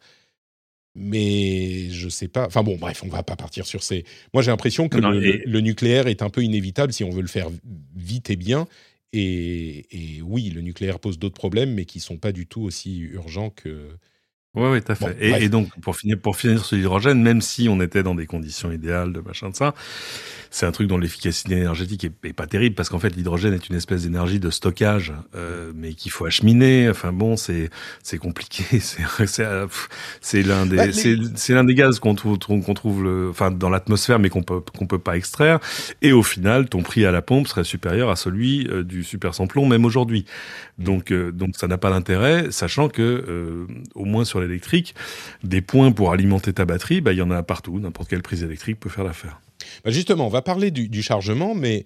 mais 0.96 1.90
je 1.90 2.10
sais 2.10 2.28
pas. 2.28 2.46
Enfin 2.46 2.64
bon, 2.64 2.78
bref, 2.78 3.02
on 3.06 3.08
va 3.08 3.24
pas 3.24 3.36
partir 3.36 3.66
sur 3.66 3.84
ces. 3.84 4.04
Moi, 4.34 4.44
j'ai 4.44 4.52
l'impression 4.52 4.90
que 4.90 4.98
le, 4.98 5.60
nucléaire 5.62 6.08
est 6.08 6.22
un 6.22 6.30
peu 6.30 6.44
inévitable 6.44 6.92
si 6.92 7.04
on 7.04 7.10
veut 7.10 7.22
le 7.22 7.28
faire 7.28 7.48
vite 7.96 8.30
et 8.30 8.36
bien. 8.36 8.68
Et, 9.14 9.86
et 9.92 10.22
oui, 10.22 10.50
le 10.50 10.62
nucléaire 10.62 11.00
pose 11.00 11.20
d'autres 11.20 11.36
problèmes, 11.36 11.74
mais 11.74 11.86
qui 11.86 12.00
sont 12.00 12.18
pas 12.18 12.32
du 12.32 12.46
tout 12.46 12.62
aussi 12.62 13.00
urgents 13.00 13.50
que. 13.50 13.90
Oui, 14.54 14.68
oui, 14.68 14.82
tout 14.82 14.92
à 14.92 14.96
fait. 14.96 15.16
et, 15.22 15.46
et, 15.46 15.50
donc, 15.50 15.70
pour 15.80 15.96
finir, 15.96 16.20
pour 16.20 16.36
finir 16.36 16.66
sur 16.66 16.76
l'hydrogène, 16.76 17.22
même 17.22 17.40
si 17.40 17.70
on 17.70 17.80
était 17.80 18.04
dans 18.04 18.16
des 18.16 18.26
conditions 18.26 18.70
idéales 18.70 19.14
de 19.14 19.22
machin 19.22 19.50
de 19.50 19.56
ça, 19.56 19.74
c'est 20.52 20.66
un 20.66 20.72
truc 20.72 20.88
dont 20.88 20.98
l'efficacité 20.98 21.56
énergétique 21.56 22.04
est, 22.04 22.34
pas 22.34 22.46
terrible 22.46 22.76
parce 22.76 22.90
qu'en 22.90 23.00
fait 23.00 23.16
l'hydrogène 23.16 23.54
est 23.54 23.70
une 23.70 23.76
espèce 23.76 24.04
d'énergie 24.04 24.40
de 24.40 24.50
stockage, 24.50 25.14
euh, 25.34 25.72
mais 25.74 25.94
qu'il 25.94 26.12
faut 26.12 26.26
acheminer. 26.26 26.90
Enfin 26.90 27.14
bon, 27.14 27.38
c'est 27.38 27.70
c'est 28.04 28.18
compliqué. 28.18 28.80
C'est 28.82 29.46
c'est 30.20 30.44
l'un 30.44 30.66
des 30.66 30.76
bah, 30.76 30.92
c'est 30.92 31.54
l'un 31.54 31.64
des 31.64 31.74
gaz 31.74 32.00
qu'on 32.00 32.16
trouve 32.16 32.38
qu'on 32.38 32.74
trouve 32.74 33.04
le, 33.04 33.30
enfin 33.30 33.50
dans 33.50 33.70
l'atmosphère, 33.70 34.20
mais 34.20 34.30
qu'on 34.30 34.44
peut 34.44 34.60
qu'on 34.78 34.88
peut 34.88 35.00
pas 35.00 35.16
extraire. 35.16 35.60
Et 36.02 36.12
au 36.12 36.24
final, 36.24 36.68
ton 36.68 36.84
prix 36.84 37.06
à 37.06 37.12
la 37.12 37.22
pompe 37.22 37.48
serait 37.48 37.64
supérieur 37.64 38.10
à 38.10 38.16
celui 38.16 38.68
euh, 38.68 38.84
du 38.84 39.04
super 39.04 39.34
samplon 39.34 39.66
même 39.66 39.86
aujourd'hui. 39.86 40.26
Donc 40.78 41.12
euh, 41.12 41.32
donc 41.32 41.56
ça 41.56 41.68
n'a 41.68 41.78
pas 41.78 41.92
d'intérêt, 41.92 42.52
sachant 42.52 42.90
que 42.90 43.02
euh, 43.02 43.68
au 43.96 44.06
moins 44.06 44.26
sur 44.26 44.42
l'électrique, 44.42 44.96
des 45.44 45.62
points 45.62 45.92
pour 45.92 46.12
alimenter 46.12 46.52
ta 46.52 46.66
batterie, 46.66 47.00
bah 47.00 47.14
il 47.14 47.20
y 47.20 47.22
en 47.22 47.32
a 47.32 47.42
partout. 47.42 47.80
N'importe 47.80 48.10
quelle 48.10 48.24
prise 48.24 48.44
électrique 48.44 48.80
peut 48.80 48.90
faire 48.90 49.06
l'affaire. 49.06 49.40
Bah, 49.84 49.92
justement, 49.92 50.28
on 50.28 50.30
va 50.30 50.42
parler 50.42 50.72
du, 50.72 51.02
chargement, 51.02 51.56
mais 51.56 51.86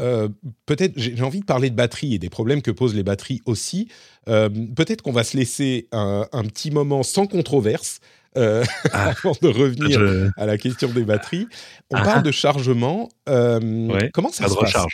euh, 0.00 0.28
peut-être 0.66 0.94
j'ai 0.96 1.22
envie 1.22 1.40
de 1.40 1.44
parler 1.44 1.70
de 1.70 1.76
batterie 1.76 2.14
et 2.14 2.18
des 2.18 2.30
problèmes 2.30 2.62
que 2.62 2.70
posent 2.70 2.94
les 2.94 3.02
batteries 3.02 3.40
aussi. 3.46 3.88
Euh, 4.28 4.48
peut-être 4.48 5.02
qu'on 5.02 5.12
va 5.12 5.24
se 5.24 5.36
laisser 5.36 5.88
un, 5.92 6.26
petit 6.44 6.70
moment 6.70 7.02
sans 7.02 7.26
controverse. 7.26 8.00
Euh, 8.38 8.64
ah. 8.92 9.10
avant 9.10 9.36
de 9.42 9.48
revenir 9.48 10.32
à 10.38 10.46
la 10.46 10.56
question 10.56 10.88
des 10.88 11.04
batteries, 11.04 11.46
on 11.90 11.96
ah. 11.96 12.02
parle 12.02 12.22
de 12.22 12.30
chargement. 12.30 13.10
Comment 13.26 14.32
ça 14.32 14.48
se 14.48 14.54
passe? 14.54 14.86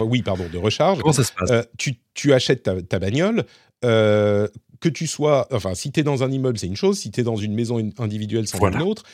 Oui, 0.00 0.22
pardon, 0.22 0.46
de 0.52 0.58
recharge. 0.58 0.98
Comment 0.98 1.12
ça 1.12 1.24
se 1.24 1.32
passe? 1.32 1.68
Tu, 2.14 2.32
achètes 2.32 2.62
ta, 2.62 2.98
bagnole, 2.98 3.44
que 3.82 4.88
tu 4.88 5.06
sois, 5.06 5.46
enfin, 5.52 5.74
si 5.74 5.92
tu 5.92 6.00
es 6.00 6.02
dans 6.02 6.24
un 6.24 6.32
immeuble, 6.32 6.58
c'est 6.58 6.66
une 6.66 6.76
chose, 6.76 6.98
si 6.98 7.10
tu 7.10 7.20
es 7.20 7.24
dans 7.24 7.36
une 7.36 7.54
maison 7.54 7.78
individuelle, 7.98 8.48
c'est 8.48 8.58
une 8.58 8.82
autre. 8.82 9.04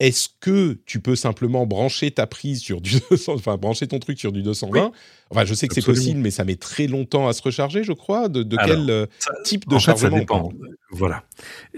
Est-ce 0.00 0.28
que 0.40 0.78
tu 0.86 1.00
peux 1.00 1.16
simplement 1.16 1.66
brancher 1.66 2.10
ta 2.10 2.26
prise 2.26 2.60
sur 2.60 2.80
du 2.80 2.98
200, 3.10 3.34
enfin 3.34 3.56
brancher 3.56 3.86
ton 3.86 3.98
truc 3.98 4.18
sur 4.18 4.32
du 4.32 4.42
220 4.42 4.92
Enfin, 5.30 5.44
je 5.44 5.54
sais 5.54 5.68
que 5.68 5.74
c'est 5.74 5.84
possible, 5.84 6.20
mais 6.20 6.30
ça 6.30 6.44
met 6.44 6.56
très 6.56 6.86
longtemps 6.86 7.26
à 7.26 7.32
se 7.32 7.42
recharger, 7.42 7.82
je 7.82 7.92
crois. 7.92 8.28
De, 8.28 8.44
quel 8.66 8.90
euh, 8.90 9.06
type 9.42 9.68
de 9.68 9.78
chargement 9.78 10.10
ça 10.10 10.20
dépend. 10.20 10.52
Voilà. 10.90 11.24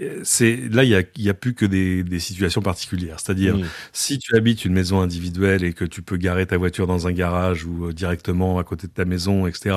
Euh, 0.01 0.19
c'est 0.23 0.57
là, 0.69 0.83
il 0.83 0.89
y 0.89 1.29
a, 1.29 1.33
plus 1.33 1.53
que 1.55 1.65
des, 1.65 2.19
situations 2.19 2.61
particulières. 2.61 3.19
C'est-à-dire, 3.19 3.57
mmh. 3.57 3.65
si 3.93 4.19
tu 4.19 4.35
habites 4.35 4.65
une 4.65 4.73
maison 4.73 4.99
individuelle 4.99 5.63
et 5.63 5.73
que 5.73 5.85
tu 5.85 6.01
peux 6.01 6.17
garer 6.17 6.45
ta 6.45 6.57
voiture 6.57 6.87
dans 6.87 7.07
un 7.07 7.11
garage 7.11 7.65
ou 7.65 7.87
euh, 7.87 7.93
directement 7.93 8.59
à 8.59 8.63
côté 8.63 8.87
de 8.87 8.91
ta 8.91 9.05
maison, 9.05 9.47
etc., 9.47 9.75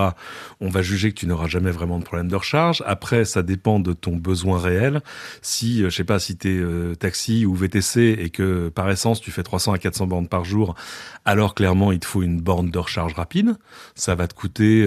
on 0.60 0.68
va 0.68 0.82
juger 0.82 1.10
que 1.12 1.20
tu 1.20 1.26
n'auras 1.26 1.48
jamais 1.48 1.70
vraiment 1.70 1.98
de 1.98 2.04
problème 2.04 2.28
de 2.28 2.36
recharge. 2.36 2.82
Après, 2.86 3.24
ça 3.24 3.42
dépend 3.42 3.78
de 3.80 3.92
ton 3.92 4.16
besoin 4.16 4.58
réel. 4.58 5.00
Si, 5.42 5.82
je 5.82 5.90
sais 5.90 6.04
pas, 6.04 6.18
si 6.18 6.36
tu 6.36 6.60
es 6.60 6.96
taxi 6.96 7.46
ou 7.46 7.54
VTC 7.54 8.16
et 8.18 8.29
que 8.30 8.68
par 8.68 8.90
essence 8.90 9.20
tu 9.20 9.30
fais 9.30 9.42
300 9.42 9.72
à 9.72 9.78
400 9.78 10.06
bornes 10.06 10.28
par 10.28 10.44
jour, 10.44 10.74
alors 11.24 11.54
clairement 11.54 11.92
il 11.92 12.00
te 12.00 12.06
faut 12.06 12.22
une 12.22 12.40
borne 12.40 12.70
de 12.70 12.78
recharge 12.78 13.14
rapide 13.14 13.56
ça 13.94 14.14
va 14.14 14.26
te 14.26 14.34
coûter 14.34 14.86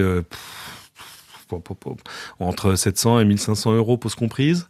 entre 2.40 2.74
700 2.74 3.20
et 3.20 3.24
1500 3.24 3.74
euros 3.74 3.96
pause 3.96 4.14
comprise. 4.14 4.68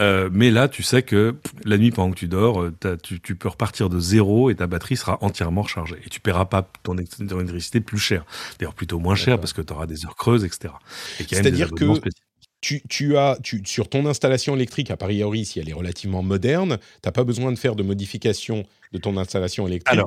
Euh, 0.00 0.28
mais 0.32 0.50
là, 0.50 0.68
tu 0.68 0.82
sais 0.82 1.02
que 1.02 1.36
la 1.64 1.78
nuit 1.78 1.90
pendant 1.90 2.10
que 2.12 2.18
tu 2.18 2.28
dors, 2.28 2.62
euh, 2.62 2.98
tu, 3.02 3.20
tu, 3.20 3.34
peux 3.34 3.48
repartir 3.48 3.88
de 3.88 3.98
zéro 3.98 4.50
et 4.50 4.54
ta 4.54 4.66
batterie 4.66 4.96
sera 4.96 5.18
entièrement 5.22 5.62
rechargée. 5.62 5.96
Et 6.04 6.10
tu 6.10 6.20
paieras 6.20 6.46
pas 6.46 6.68
ton, 6.82 6.96
électricité 6.96 7.80
plus 7.80 7.98
cher. 7.98 8.24
D'ailleurs, 8.58 8.74
plutôt 8.74 8.98
moins 8.98 9.14
cher 9.14 9.38
parce 9.38 9.52
que 9.52 9.62
tu 9.62 9.72
auras 9.72 9.86
des 9.86 10.04
heures 10.04 10.16
creuses, 10.16 10.44
etc. 10.44 10.74
C'est-à-dire 11.18 11.70
que 11.70 11.84
tu, 12.60 12.82
tu, 12.88 13.16
as, 13.16 13.38
sur 13.64 13.88
ton 13.88 14.06
installation 14.06 14.56
électrique, 14.56 14.90
à 14.90 14.96
priori, 14.96 15.44
si 15.44 15.60
elle 15.60 15.68
est 15.68 15.74
relativement 15.74 16.22
moderne, 16.22 16.78
tu 16.78 16.84
n'as 17.06 17.12
pas 17.12 17.24
besoin 17.24 17.52
de 17.52 17.58
faire 17.58 17.76
de 17.76 17.82
modification 17.82 18.64
de 18.92 18.98
ton 18.98 19.16
installation 19.16 19.66
électrique. 19.66 20.00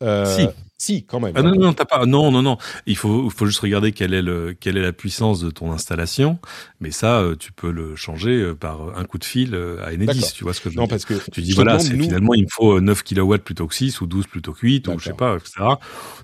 Si. 0.00 0.48
Si, 0.80 1.04
quand 1.04 1.20
même. 1.20 1.34
Ah 1.36 1.42
non, 1.42 1.54
non, 1.56 1.74
pas. 1.74 2.06
Non, 2.06 2.30
non, 2.30 2.40
non. 2.40 2.56
Il 2.86 2.96
faut, 2.96 3.28
faut 3.28 3.44
juste 3.44 3.58
regarder 3.58 3.92
quelle 3.92 4.14
est 4.14 4.22
le, 4.22 4.56
quelle 4.58 4.78
est 4.78 4.82
la 4.82 4.94
puissance 4.94 5.38
de 5.38 5.50
ton 5.50 5.72
installation. 5.72 6.38
Mais 6.80 6.90
ça, 6.90 7.20
euh, 7.20 7.36
tu 7.36 7.52
peux 7.52 7.70
le 7.70 7.96
changer 7.96 8.30
euh, 8.30 8.54
par 8.54 8.96
un 8.96 9.04
coup 9.04 9.18
de 9.18 9.24
fil 9.26 9.54
à 9.54 9.92
Enedis. 9.92 10.32
Tu 10.34 10.42
vois 10.42 10.54
ce 10.54 10.62
que 10.62 10.70
je 10.70 10.76
veux 10.76 10.80
non, 10.80 10.86
dire 10.86 10.92
parce 10.92 11.04
que 11.04 11.30
tu 11.30 11.42
dis 11.42 11.52
voilà, 11.52 11.78
c'est 11.78 11.94
finalement 11.98 12.32
il 12.32 12.44
me 12.44 12.48
faut 12.50 12.80
9 12.80 13.04
kW 13.04 13.36
plutôt 13.44 13.66
que 13.66 13.74
6 13.74 14.00
ou 14.00 14.06
12 14.06 14.26
plutôt 14.26 14.54
que 14.54 14.60
8 14.62 14.88
ou 14.88 14.98
je 14.98 15.04
sais 15.04 15.12
pas, 15.12 15.36
etc. 15.36 15.52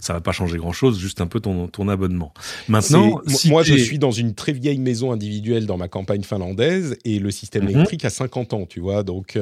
Ça 0.01 0.15
va 0.15 0.23
pas 0.23 0.33
changer 0.33 0.57
grand 0.57 0.73
chose, 0.73 0.99
juste 0.99 1.21
un 1.21 1.27
peu 1.27 1.41
ton, 1.41 1.69
ton 1.69 1.89
abonnement. 1.89 2.33
Maintenant, 2.69 3.21
moi, 3.45 3.63
je 3.63 3.75
suis 3.75 3.99
dans 3.99 4.11
une 4.11 4.35
très 4.35 4.53
vieille 4.53 4.79
maison 4.79 5.13
individuelle 5.13 5.67
dans 5.67 5.77
ma 5.77 5.89
campagne 5.89 6.23
finlandaise 6.23 6.97
et 7.05 7.19
le 7.19 7.31
système 7.31 7.65
mhm. 7.65 7.73
électrique 7.73 8.07
a 8.07 8.11
50 8.11 8.55
ans, 8.55 8.65
tu 8.65 8.81
vois. 8.81 9.03
Donc, 9.03 9.39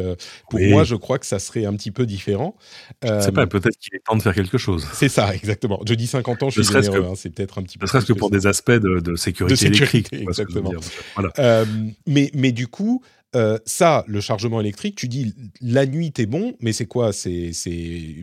pour 0.51 0.59
moi, 0.59 0.83
je 0.83 0.97
crois 0.97 1.21
que 1.21 1.27
ça 1.27 1.39
serait 1.39 1.67
un 1.67 1.77
petit 1.77 1.93
peu 1.93 2.05
différent. 2.05 2.57
Je 3.05 3.21
sais 3.21 3.31
pas, 3.31 3.47
peut-être 3.47 3.79
qu'il 3.79 3.95
est 3.95 4.03
temps 4.05 4.17
de 4.17 4.24
faire 4.25 4.35
quelque 4.35 4.59
chose. 4.59 4.87
C'est 4.93 5.09
ça, 5.09 5.35
exactement. 5.35 5.81
Je 5.87 5.95
dis 5.95 6.07
50 6.07 6.43
ans, 6.43 6.51
je 6.51 6.63
suis 6.63 6.73
généreux, 6.73 7.07
hein, 7.11 7.15
c'est 7.17 7.31
peut-être 7.31 7.59
un 7.59 7.63
petit 7.63 7.79
peu. 7.79 7.85
Ne 7.85 7.89
serait-ce 7.89 8.07
que 8.07 8.13
pour 8.13 8.31
des 8.31 8.47
aspects 8.47 8.73
de, 8.73 9.01
de 9.01 9.17
sécurité, 9.17 9.53
de 9.53 9.57
sécurité 9.57 9.99
électrique. 10.17 10.23
Exactement. 10.23 10.73
Voilà. 11.15 11.31
Euh, 11.39 11.65
mais, 12.07 12.31
mais 12.35 12.53
du 12.53 12.67
coup, 12.67 13.03
euh, 13.35 13.59
ça, 13.67 14.05
le 14.07 14.21
chargement 14.21 14.61
électrique, 14.61 14.95
tu 14.97 15.09
dis 15.09 15.35
la 15.61 15.87
nuit, 15.87 16.13
t'es 16.13 16.27
bon, 16.27 16.55
mais 16.61 16.73
c'est 16.73 16.87
quoi? 16.87 17.13
C'est 17.13 17.53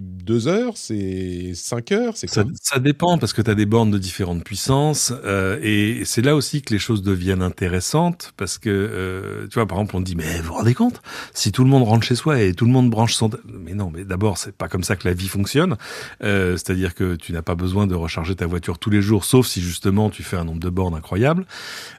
deux 0.01 0.47
heures? 0.47 0.73
C'est 0.75 1.51
cinq 1.53 1.91
heures? 1.91 2.15
C'est 2.15 2.29
ça, 2.29 2.45
ça, 2.61 2.79
dépend 2.79 3.17
parce 3.17 3.33
que 3.33 3.41
tu 3.41 3.51
as 3.51 3.55
des 3.55 3.65
bornes 3.65 3.91
de 3.91 3.97
différentes 3.97 4.43
puissances 4.43 5.11
euh, 5.25 5.59
et 5.61 6.03
c'est 6.05 6.21
là 6.21 6.35
aussi 6.35 6.61
que 6.61 6.73
les 6.73 6.79
choses 6.79 7.01
deviennent 7.01 7.41
intéressantes 7.41 8.33
parce 8.37 8.57
que, 8.57 8.69
euh, 8.69 9.47
tu 9.47 9.55
vois, 9.55 9.67
par 9.67 9.79
exemple, 9.79 9.97
on 9.97 10.01
dit, 10.01 10.15
mais 10.15 10.39
vous 10.39 10.47
vous 10.47 10.53
rendez 10.53 10.73
compte? 10.73 11.01
Si 11.33 11.51
tout 11.51 11.63
le 11.63 11.69
monde 11.69 11.83
rentre 11.83 12.05
chez 12.05 12.15
soi 12.15 12.41
et 12.41 12.53
tout 12.53 12.65
le 12.65 12.71
monde 12.71 12.89
branche 12.89 13.15
son... 13.15 13.29
Mais 13.45 13.73
non, 13.73 13.91
mais 13.93 14.05
d'abord, 14.05 14.37
c'est 14.37 14.55
pas 14.55 14.67
comme 14.67 14.83
ça 14.83 14.95
que 14.95 15.07
la 15.07 15.13
vie 15.13 15.27
fonctionne. 15.27 15.75
C'est-à-dire 16.21 16.95
que 16.95 17.15
tu 17.15 17.33
n'as 17.33 17.41
pas 17.41 17.55
besoin 17.55 17.87
de 17.87 17.95
recharger 17.95 18.35
ta 18.35 18.45
voiture 18.45 18.79
tous 18.79 18.89
les 18.89 19.01
jours, 19.01 19.25
sauf 19.25 19.47
si 19.47 19.61
justement 19.61 20.09
tu 20.09 20.23
fais 20.23 20.37
un 20.37 20.45
nombre 20.45 20.59
de 20.59 20.69
bornes 20.69 20.95
incroyable. 20.95 21.45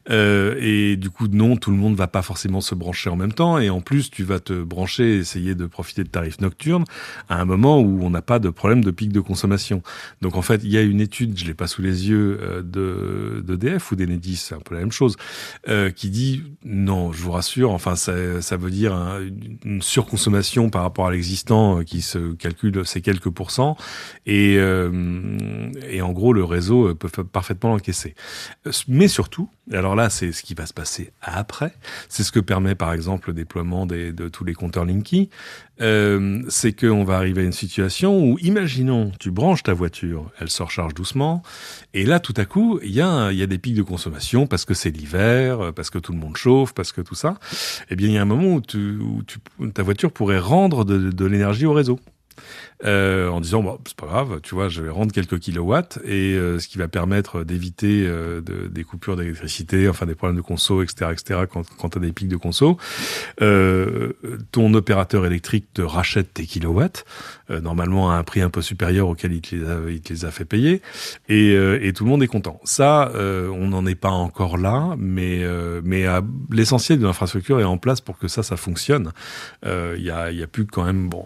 Et 0.09 0.97
du 0.97 1.11
coup, 1.11 1.29
non, 1.29 1.57
tout 1.57 1.71
le 1.71 1.77
monde 1.77 1.97
va 1.97 2.07
pas 2.07 2.23
forcément 2.23 2.61
se 2.61 2.75
brancher 2.75 3.02
en 3.09 3.17
même 3.17 3.33
temps 3.33 3.59
et 3.59 3.71
en 3.71 3.81
plus 3.81 4.11
tu 4.11 4.25
vas 4.25 4.41
te 4.41 4.63
brancher, 4.63 5.19
essayer 5.19 5.55
de 5.55 5.67
profiter 5.67 6.05
de 6.05 6.09
tarifs 6.09 6.41
nocturnes 6.41 6.85
à 7.29 7.41
un 7.41 7.45
moment 7.45 7.81
où 7.81 8.01
on 8.03 8.11
n'a 8.11 8.23
pas 8.23 8.39
de 8.39 8.51
problème 8.51 8.85
de 8.85 8.91
pic 8.91 9.13
de 9.13 9.21
consommation. 9.21 9.83
Donc 10.21 10.37
en 10.37 10.43
fait, 10.43 10.61
il 10.65 10.71
y 10.71 10.79
a 10.79 10.83
une 10.83 11.01
étude, 11.01 11.39
je 11.39 11.45
l'ai 11.45 11.55
pas 11.55 11.67
sous 11.67 11.83
les 11.83 12.09
yeux, 12.09 12.39
euh, 12.41 12.63
de 12.63 13.43
d'EDF 13.47 13.93
ou 13.93 13.97
d'Enedis, 13.97 14.37
c'est 14.37 14.55
un 14.55 14.61
peu 14.61 14.75
la 14.75 14.81
même 14.81 14.93
chose, 14.93 15.17
euh, 15.69 15.91
qui 15.91 16.11
dit 16.11 16.45
non, 16.65 17.13
je 17.13 17.23
vous 17.23 17.33
rassure, 17.33 17.71
enfin 17.71 17.97
ça, 17.97 18.13
veut 18.57 18.71
dire 18.71 18.95
une 19.65 19.83
surconsommation 19.83 20.71
par 20.71 20.83
rapport 20.83 21.07
à 21.07 21.11
l'existant 21.11 21.79
euh, 21.79 21.83
qui 21.83 22.03
se 22.03 22.33
calcule 22.35 22.85
ces 22.87 23.01
quelques 23.01 23.31
pourcents 23.31 23.77
et 24.27 24.53
et 24.55 26.03
en 26.03 26.13
gros 26.13 26.33
le 26.33 26.45
réseau 26.45 26.95
peut 26.95 27.25
parfaitement 27.25 27.71
l'encaisser. 27.71 28.15
Mais 28.89 29.09
surtout, 29.09 29.49
alors 29.73 29.95
là 29.97 30.11
c'est 30.11 30.33
ce 30.33 30.43
qui 30.43 30.55
va 30.55 30.67
se 30.67 30.73
passer 30.73 31.13
après, 31.21 31.75
c'est 32.09 32.23
ce 32.23 32.33
que 32.33 32.41
permet 32.41 32.75
par 32.75 32.92
exemple 32.93 33.29
le 33.29 33.35
déploiement 33.35 33.87
de 33.87 34.29
tous 34.29 34.45
les 34.45 34.55
compteurs 34.55 34.85
Linky, 34.85 35.31
euh, 35.81 36.43
c'est 36.49 36.73
qu'on 36.73 37.05
va 37.05 37.17
arriver 37.17 37.43
à 37.43 37.45
une 37.45 37.53
situation 37.53 38.25
où, 38.25 38.39
imaginons, 38.41 39.13
tu 39.19 39.31
branches 39.31 39.63
ta 39.63 39.75
voiture, 39.75 40.31
elle 40.39 40.51
se 40.51 40.63
recharge 40.63 40.95
doucement, 40.95 41.43
et 41.95 42.05
là, 42.05 42.21
tout 42.21 42.35
à 42.37 42.45
coup, 42.45 42.79
il 42.83 42.93
y, 42.93 43.01
a, 43.01 43.33
des 43.33 43.59
pics 43.59 43.75
de 43.75 43.83
consommation 43.83 44.47
parce 44.47 44.65
que 44.65 44.75
c'est 44.75 44.91
l'hiver, 44.91 45.73
parce 45.75 45.91
que 45.91 45.99
tout 45.99 46.13
le 46.13 46.19
monde 46.19 46.37
chauffe, 46.37 46.73
parce 46.75 46.93
que 46.93 47.01
tout 47.01 47.15
ça. 47.15 47.39
Eh 47.91 47.97
bien, 47.97 48.09
il 48.09 48.15
y 48.15 48.19
a 48.19 48.23
un 48.23 48.27
moment 48.27 48.61
où, 48.75 49.71
ta 49.71 49.83
voiture 49.83 50.13
pourrait 50.13 50.39
rendre 50.39 50.85
de 50.85 51.25
l'énergie 51.27 51.67
au 51.67 51.73
réseau. 51.73 51.99
Euh, 52.85 53.29
en 53.29 53.41
disant 53.41 53.63
bon 53.63 53.79
c'est 53.87 53.97
pas 53.97 54.07
grave, 54.07 54.41
tu 54.43 54.57
vois, 54.57 54.69
je 54.69 54.83
vais 54.83 54.91
rendre 54.91 55.13
quelques 55.13 55.39
kilowatts 55.39 56.01
et 56.05 56.35
euh, 56.35 56.59
ce 56.59 56.67
qui 56.67 56.79
va 56.79 56.89
permettre 56.89 57.45
d'éviter 57.45 58.05
euh, 58.07 58.41
de, 58.41 58.67
des 58.67 58.83
coupures 58.83 59.17
d'électricité, 59.17 59.89
enfin 59.89 60.05
des 60.05 60.17
problèmes 60.17 60.37
de 60.37 60.43
conso, 60.43 60.83
etc., 60.83 61.13
etc. 61.13 61.41
Quand, 61.49 61.63
quand 61.79 61.91
tu 61.91 61.99
as 61.99 62.01
des 62.01 62.13
pics 62.13 62.29
de 62.29 62.37
conso, 62.37 62.77
ton 63.39 64.75
opérateur 64.75 65.27
électrique 65.27 65.67
te 65.75 65.83
rachète 65.83 66.35
tes 66.35 66.45
kilowatts 66.45 67.05
normalement 67.49 68.11
à 68.11 68.15
un 68.15 68.23
prix 68.25 68.41
un 68.41 68.51
peu 68.51 68.63
supérieur 68.63 69.09
auquel 69.09 69.33
il 69.33 69.43
te 69.43 69.55
les 69.55 69.69
a, 69.69 69.79
il 69.89 70.01
te 70.01 70.13
les 70.13 70.25
a 70.25 70.31
fait 70.31 70.45
payer 70.45 70.81
et, 71.29 71.53
et 71.53 71.93
tout 71.93 72.05
le 72.05 72.11
monde 72.11 72.23
est 72.23 72.29
content. 72.29 72.61
Ça, 72.65 73.13
on 73.15 73.69
n'en 73.69 73.87
est 73.87 73.95
pas 73.95 74.11
encore 74.11 74.57
là, 74.57 74.95
mais 74.99 75.43
mais 75.85 76.07
l'essentiel 76.51 76.99
de 76.99 77.05
l'infrastructure 77.05 77.61
est 77.61 77.65
en 77.65 77.79
place 77.79 78.01
pour 78.01 78.19
que 78.19 78.29
ça, 78.29 78.43
ça 78.43 78.57
fonctionne. 78.57 79.13
Il 79.65 80.03
y 80.03 80.11
a, 80.11 80.33
y 80.33 80.43
a 80.43 80.47
plus 80.47 80.67
quand 80.67 80.85
même 80.85 81.09
bon, 81.09 81.25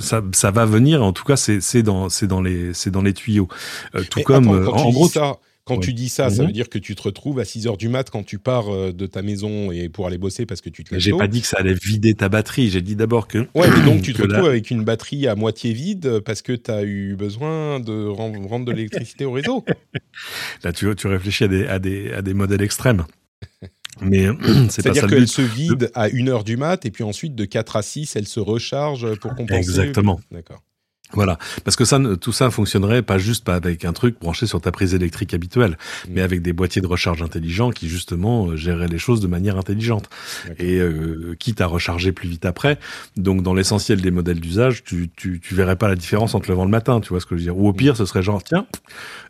ça, 0.00 0.22
ça 0.32 0.50
va 0.50 0.64
venir 0.64 0.85
en 0.94 1.12
tout 1.12 1.24
cas, 1.24 1.36
c'est 1.36 1.82
dans, 1.82 2.08
dans, 2.22 2.42
les, 2.42 2.72
dans 2.86 3.02
les 3.02 3.14
tuyaux. 3.14 3.48
Euh, 3.94 4.04
tout 4.08 4.22
comme, 4.22 4.48
euh, 4.48 4.68
en, 4.68 4.90
gros, 4.90 5.08
ça, 5.08 5.38
quand 5.66 5.78
tu 5.78 5.92
dis 5.92 6.08
ça, 6.08 6.30
ça 6.30 6.42
mhm. 6.42 6.48
veut 6.48 6.52
dire 6.52 6.68
que 6.68 6.78
tu 6.78 6.94
te 6.94 7.02
retrouves 7.02 7.40
à 7.40 7.44
6 7.44 7.66
heures 7.66 7.76
du 7.76 7.88
mat 7.88 8.08
quand 8.08 8.22
tu 8.22 8.38
pars 8.38 8.72
euh, 8.72 8.92
de 8.92 9.06
ta 9.06 9.22
maison 9.22 9.72
et 9.72 9.88
pour 9.88 10.06
aller 10.06 10.16
bosser 10.16 10.46
parce 10.46 10.60
que 10.60 10.70
tu 10.70 10.84
te 10.84 10.94
lèves 10.94 11.00
J'ai 11.00 11.10
pas 11.10 11.26
dit 11.26 11.40
que 11.40 11.48
ça 11.48 11.58
allait 11.58 11.74
vider 11.74 12.14
ta 12.14 12.28
batterie. 12.28 12.70
J'ai 12.70 12.82
dit 12.82 12.94
d'abord 12.94 13.26
que. 13.26 13.48
Ouais, 13.54 13.68
mais 13.68 13.84
donc 13.84 14.02
tu 14.02 14.12
te 14.12 14.22
retrouves 14.22 14.46
avec 14.46 14.70
une 14.70 14.84
batterie 14.84 15.26
à 15.26 15.34
moitié 15.34 15.72
vide 15.72 16.20
parce 16.20 16.40
que 16.42 16.52
tu 16.52 16.70
as 16.70 16.84
eu 16.84 17.16
besoin 17.16 17.80
de 17.80 18.06
rendre 18.06 18.64
de 18.64 18.72
l'électricité 18.72 19.24
au 19.24 19.32
réseau. 19.32 19.64
Là, 20.62 20.72
tu, 20.72 20.94
tu 20.94 21.06
réfléchis 21.08 21.44
à 21.44 21.48
des, 21.48 21.66
à 21.66 21.78
des, 21.80 22.12
à 22.12 22.22
des 22.22 22.34
modèles 22.34 22.62
extrêmes. 22.62 23.04
Mais 24.00 24.26
c'est 24.68 24.82
C'est-à-dire 24.82 25.06
qu'elle 25.08 25.28
se 25.28 25.42
vide 25.42 25.90
à 25.94 26.08
1 26.12 26.28
heure 26.28 26.44
du 26.44 26.56
mat 26.56 26.84
et 26.86 26.90
puis 26.90 27.04
ensuite 27.04 27.34
de 27.34 27.44
4 27.44 27.76
à 27.76 27.82
6, 27.82 28.16
elle 28.16 28.28
se 28.28 28.40
recharge 28.40 29.14
pour 29.16 29.34
compenser. 29.34 29.58
Exactement. 29.58 30.20
D'accord. 30.30 30.62
Voilà, 31.12 31.38
parce 31.64 31.76
que 31.76 31.84
ça, 31.84 32.00
tout 32.20 32.32
ça 32.32 32.50
fonctionnerait 32.50 33.02
pas 33.02 33.16
juste 33.16 33.44
pas 33.44 33.54
avec 33.54 33.84
un 33.84 33.92
truc 33.92 34.18
branché 34.18 34.46
sur 34.46 34.60
ta 34.60 34.72
prise 34.72 34.92
électrique 34.92 35.34
habituelle, 35.34 35.78
mm. 36.06 36.10
mais 36.12 36.20
avec 36.20 36.42
des 36.42 36.52
boîtiers 36.52 36.82
de 36.82 36.86
recharge 36.86 37.22
intelligents 37.22 37.70
qui 37.70 37.88
justement 37.88 38.48
euh, 38.48 38.56
géraient 38.56 38.88
les 38.88 38.98
choses 38.98 39.20
de 39.20 39.28
manière 39.28 39.56
intelligente 39.56 40.10
et 40.58 40.78
euh, 40.78 41.36
quitte 41.38 41.60
à 41.60 41.66
recharger 41.66 42.10
plus 42.10 42.28
vite 42.28 42.44
après. 42.44 42.78
Donc 43.16 43.42
dans 43.42 43.54
l'essentiel 43.54 44.00
des 44.00 44.10
modèles 44.10 44.40
d'usage, 44.40 44.82
tu, 44.82 45.10
tu 45.16 45.40
tu 45.40 45.54
verrais 45.54 45.76
pas 45.76 45.88
la 45.88 45.94
différence 45.94 46.34
entre 46.34 46.48
le 46.48 46.54
levant 46.54 46.64
le 46.64 46.70
matin, 46.70 47.00
tu 47.00 47.10
vois 47.10 47.20
ce 47.20 47.26
que 47.26 47.36
je 47.36 47.40
veux 47.40 47.44
dire. 47.44 47.58
Ou 47.58 47.68
au 47.68 47.72
pire, 47.72 47.96
ce 47.96 48.04
serait 48.04 48.22
genre 48.22 48.42
tiens, 48.42 48.66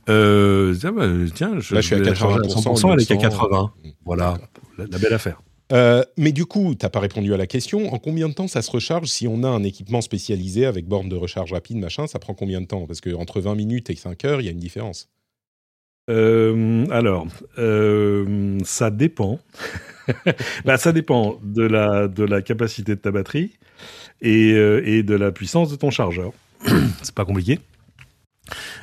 euh, 0.09 0.75
tiens, 0.75 0.93
bah, 0.93 1.07
tiens, 1.35 1.59
je, 1.59 1.75
Là, 1.75 1.81
je 1.81 1.87
suis 1.87 1.95
à 1.95 2.01
80%, 2.01 2.93
elle 2.93 3.01
est 3.01 3.07
qu'à 3.07 3.17
80. 3.17 3.73
Voilà, 4.05 4.39
la 4.79 4.99
belle 4.99 5.12
affaire. 5.12 5.41
Euh, 5.73 6.05
mais 6.17 6.33
du 6.33 6.47
coup, 6.47 6.75
tu 6.79 6.85
n'as 6.85 6.91
pas 6.91 7.01
répondu 7.01 7.35
à 7.35 7.37
la 7.37 7.47
question. 7.47 7.93
En 7.93 7.99
combien 7.99 8.29
de 8.29 8.35
temps 8.35 8.49
ça 8.49 8.63
se 8.63 8.71
recharge 8.71 9.09
si 9.09 9.27
on 9.27 9.43
a 9.43 9.49
un 9.49 9.63
équipement 9.63 10.01
spécialisé 10.01 10.65
avec 10.67 10.87
borne 10.87 11.09
de 11.09 11.17
recharge 11.17 11.53
rapide, 11.53 11.79
machin 11.79 12.07
Ça 12.07 12.19
prend 12.19 12.35
combien 12.35 12.61
de 12.61 12.67
temps? 12.67 12.87
Parce 12.87 13.01
qu'entre 13.01 13.41
20 13.41 13.55
minutes 13.55 13.91
et 13.91 13.97
5 13.97 14.25
heures, 14.25 14.41
il 14.41 14.45
y 14.45 14.49
a 14.49 14.53
une 14.53 14.59
différence. 14.59 15.09
Euh, 16.09 16.87
alors, 16.91 17.27
euh, 17.59 18.59
ça 18.65 18.91
dépend. 18.91 19.41
bah, 20.65 20.77
ça 20.77 20.93
dépend 20.93 21.41
de 21.43 21.63
la, 21.63 22.07
de 22.07 22.23
la 22.23 22.43
capacité 22.43 22.95
de 22.95 23.01
ta 23.01 23.11
batterie 23.11 23.59
et, 24.23 24.51
et 24.51 25.03
de 25.03 25.15
la 25.15 25.33
puissance 25.33 25.71
de 25.71 25.77
ton 25.77 25.91
chargeur. 25.91 26.33
C'est 27.03 27.15
pas 27.15 27.25
compliqué. 27.25 27.59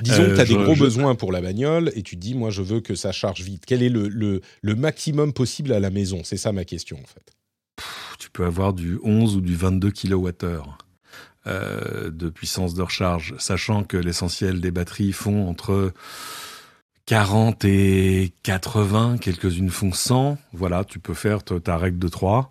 Disons 0.00 0.24
que 0.24 0.34
tu 0.34 0.40
as 0.40 0.44
des 0.44 0.56
gros 0.56 0.76
besoins 0.76 1.14
pour 1.14 1.32
la 1.32 1.40
bagnole 1.40 1.90
et 1.94 2.02
tu 2.02 2.16
te 2.16 2.20
dis, 2.20 2.34
moi, 2.34 2.50
je 2.50 2.62
veux 2.62 2.80
que 2.80 2.94
ça 2.94 3.12
charge 3.12 3.42
vite. 3.42 3.64
Quel 3.66 3.82
est 3.82 3.88
le, 3.88 4.08
le, 4.08 4.74
maximum 4.74 5.32
possible 5.32 5.72
à 5.72 5.80
la 5.80 5.90
maison? 5.90 6.20
C'est 6.24 6.36
ça 6.36 6.52
ma 6.52 6.64
question, 6.64 6.98
en 7.02 7.06
fait. 7.06 7.32
tu 8.18 8.30
peux 8.30 8.44
avoir 8.44 8.72
du 8.72 8.98
11 9.02 9.36
ou 9.36 9.40
du 9.40 9.54
22 9.54 9.90
kWh 9.90 10.62
euh, 11.46 12.10
de 12.10 12.30
puissance 12.30 12.74
de 12.74 12.82
recharge, 12.82 13.34
sachant 13.38 13.84
que 13.84 13.96
l'essentiel 13.96 14.60
des 14.60 14.70
batteries 14.70 15.12
font 15.12 15.46
entre 15.48 15.92
40 17.06 17.66
et 17.66 18.32
80, 18.44 19.18
quelques-unes 19.18 19.68
font 19.68 19.92
100. 19.92 20.38
Voilà, 20.54 20.84
tu 20.84 20.98
peux 20.98 21.12
faire 21.12 21.44
ta 21.44 21.76
règle 21.76 21.98
de 21.98 22.08
3. 22.08 22.50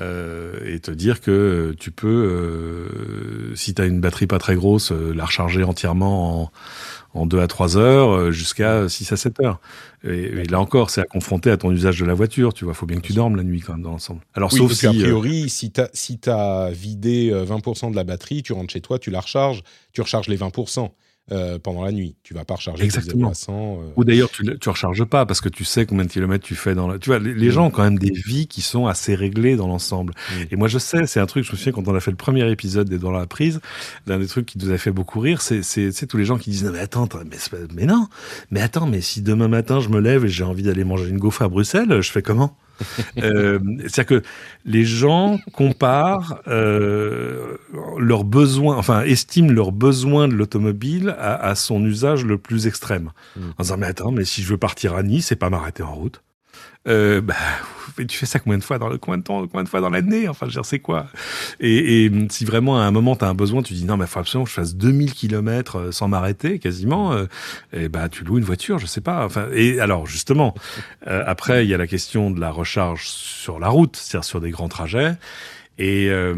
Euh, 0.00 0.58
et 0.64 0.80
te 0.80 0.90
dire 0.90 1.20
que 1.20 1.74
tu 1.78 1.90
peux, 1.90 2.08
euh, 2.08 3.54
si 3.54 3.74
tu 3.74 3.82
as 3.82 3.84
une 3.84 4.00
batterie 4.00 4.26
pas 4.26 4.38
très 4.38 4.54
grosse, 4.54 4.92
euh, 4.92 5.12
la 5.14 5.26
recharger 5.26 5.62
entièrement 5.62 6.42
en, 6.42 7.20
en 7.20 7.26
2 7.26 7.38
à 7.40 7.46
3 7.46 7.76
heures 7.76 8.32
jusqu'à 8.32 8.88
6 8.88 9.12
à 9.12 9.16
7 9.16 9.40
heures. 9.40 9.60
Et, 10.04 10.44
là 10.44 10.58
encore, 10.58 10.88
c'est 10.88 11.02
à 11.02 11.04
confronter 11.04 11.50
à 11.50 11.58
ton 11.58 11.70
usage 11.70 12.00
de 12.00 12.06
la 12.06 12.14
voiture, 12.14 12.54
tu 12.54 12.64
vois. 12.64 12.72
faut 12.72 12.86
bien 12.86 12.96
que 12.96 13.06
tu 13.06 13.12
dormes 13.12 13.36
la 13.36 13.42
nuit 13.42 13.60
quand 13.60 13.74
même 13.74 13.82
dans 13.82 13.90
l'ensemble. 13.90 14.22
Alors, 14.32 14.52
sauf 14.52 14.72
si. 14.72 14.86
A 14.86 14.92
priori, 14.92 15.50
si 15.50 15.70
tu 15.70 15.80
as, 15.82 15.90
si 15.92 16.18
as 16.26 16.70
vidé 16.70 17.30
20% 17.32 17.90
de 17.90 17.96
la 17.96 18.04
batterie, 18.04 18.42
tu 18.42 18.54
rentres 18.54 18.72
chez 18.72 18.80
toi, 18.80 18.98
tu 18.98 19.10
la 19.10 19.20
recharges, 19.20 19.62
tu 19.92 20.00
recharges 20.00 20.28
les 20.28 20.38
20%. 20.38 20.90
Euh, 21.32 21.58
pendant 21.60 21.84
la 21.84 21.92
nuit. 21.92 22.16
Tu 22.24 22.34
vas 22.34 22.44
pas 22.44 22.56
recharger 22.56 22.82
Exactement. 22.84 23.30
à 23.30 23.34
100. 23.34 23.52
euh. 23.52 23.90
Ou 23.96 24.04
d'ailleurs, 24.04 24.30
tu, 24.30 24.42
tu 24.58 24.68
recharges 24.68 25.04
pas 25.04 25.26
parce 25.26 25.40
que 25.40 25.48
tu 25.48 25.64
sais 25.64 25.86
combien 25.86 26.04
de 26.04 26.10
kilomètres 26.10 26.44
tu 26.44 26.54
fais 26.56 26.74
dans 26.74 26.88
la. 26.88 26.98
Tu 26.98 27.08
vois, 27.10 27.18
les, 27.20 27.34
les 27.34 27.48
Mm. 27.48 27.52
gens 27.52 27.66
ont 27.66 27.70
quand 27.70 27.84
même 27.84 27.98
des 27.98 28.10
vies 28.10 28.46
qui 28.48 28.62
sont 28.62 28.86
assez 28.88 29.14
réglées 29.14 29.54
dans 29.56 29.68
l'ensemble. 29.68 30.12
Mm. 30.30 30.42
Et 30.50 30.56
moi, 30.56 30.66
je 30.68 30.78
sais, 30.78 31.06
c'est 31.06 31.20
un 31.20 31.26
truc. 31.26 31.44
Je 31.44 31.52
me 31.52 31.56
souviens 31.56 31.72
quand 31.72 31.86
on 31.86 31.94
a 31.94 32.00
fait 32.00 32.10
le 32.10 32.16
premier 32.16 32.50
épisode 32.50 32.88
des 32.88 32.98
Dans 32.98 33.12
la 33.12 33.26
prise, 33.26 33.60
l'un 34.06 34.18
des 34.18 34.26
trucs 34.26 34.46
qui 34.46 34.58
nous 34.58 34.70
a 34.70 34.78
fait 34.78 34.90
beaucoup 34.90 35.20
rire, 35.20 35.40
c'est 35.42 35.62
c'est 35.62 35.92
c'est 35.92 36.06
tous 36.06 36.16
les 36.16 36.24
gens 36.24 36.36
qui 36.38 36.50
disent 36.50 36.64
non 36.64 36.72
mais 36.72 36.80
attends, 36.80 37.08
mais 37.30 37.36
mais 37.74 37.86
non, 37.86 38.08
mais 38.50 38.60
attends, 38.60 38.86
mais 38.86 39.00
si 39.00 39.22
demain 39.22 39.48
matin 39.48 39.80
je 39.80 39.88
me 39.88 40.00
lève 40.00 40.24
et 40.24 40.28
j'ai 40.28 40.44
envie 40.44 40.62
d'aller 40.64 40.84
manger 40.84 41.08
une 41.08 41.18
gaufre 41.18 41.42
à 41.42 41.48
Bruxelles, 41.48 42.00
je 42.00 42.10
fais 42.10 42.22
comment? 42.22 42.56
euh, 43.22 43.58
C'est-à-dire 43.80 44.06
que 44.06 44.22
les 44.64 44.84
gens 44.84 45.38
comparent 45.52 46.40
euh, 46.48 47.56
leurs 47.98 48.24
besoins, 48.24 48.76
enfin 48.76 49.02
estiment 49.02 49.52
leurs 49.52 49.72
besoins 49.72 50.28
de 50.28 50.34
l'automobile 50.34 51.14
à, 51.18 51.34
à 51.34 51.54
son 51.54 51.84
usage 51.84 52.24
le 52.24 52.38
plus 52.38 52.66
extrême. 52.66 53.10
Mm. 53.36 53.40
En 53.58 53.62
disant 53.62 53.76
mais 53.76 53.86
attends, 53.86 54.12
mais 54.12 54.24
si 54.24 54.42
je 54.42 54.48
veux 54.48 54.58
partir 54.58 54.94
à 54.94 55.02
Nice, 55.02 55.26
c'est 55.26 55.36
pas 55.36 55.50
m'arrêter 55.50 55.82
en 55.82 55.94
route. 55.94 56.22
Euh, 56.88 57.20
bah, 57.20 57.34
tu 58.08 58.16
fais 58.16 58.24
ça 58.26 58.38
combien 58.38 58.58
de 58.58 58.64
fois 58.64 58.78
dans 58.78 58.88
le 58.88 58.96
combien 58.96 59.18
de 59.18 59.22
temps, 59.22 59.46
combien 59.46 59.64
de 59.64 59.68
fois 59.68 59.80
dans 59.80 59.90
l'année? 59.90 60.28
Enfin, 60.28 60.46
je 60.46 60.50
veux 60.52 60.54
dire, 60.54 60.64
c'est 60.64 60.78
quoi? 60.78 61.06
Et, 61.60 62.06
et 62.06 62.12
si 62.30 62.44
vraiment 62.44 62.80
à 62.80 62.84
un 62.84 62.90
moment 62.90 63.16
tu 63.16 63.24
as 63.24 63.28
un 63.28 63.34
besoin, 63.34 63.62
tu 63.62 63.74
dis 63.74 63.84
non, 63.84 63.96
mais 63.98 64.06
faut 64.06 64.18
absolument 64.20 64.44
que 64.44 64.50
je 64.50 64.54
fasse 64.54 64.74
2000 64.76 65.12
kilomètres 65.12 65.92
sans 65.92 66.08
m'arrêter 66.08 66.58
quasiment. 66.58 67.12
euh, 67.12 67.26
et 67.72 67.88
bah, 67.88 68.08
tu 68.08 68.24
loues 68.24 68.38
une 68.38 68.44
voiture, 68.44 68.78
je 68.78 68.86
sais 68.86 69.02
pas. 69.02 69.24
Enfin, 69.26 69.48
et 69.52 69.80
alors 69.80 70.06
justement, 70.06 70.54
euh, 71.06 71.22
après 71.26 71.64
il 71.66 71.68
y 71.70 71.74
a 71.74 71.78
la 71.78 71.86
question 71.86 72.30
de 72.30 72.40
la 72.40 72.50
recharge 72.50 73.06
sur 73.08 73.58
la 73.58 73.68
route, 73.68 73.96
c'est-à-dire 73.96 74.24
sur 74.24 74.40
des 74.40 74.50
grands 74.50 74.68
trajets. 74.68 75.16
Et 75.82 76.10
euh, 76.10 76.34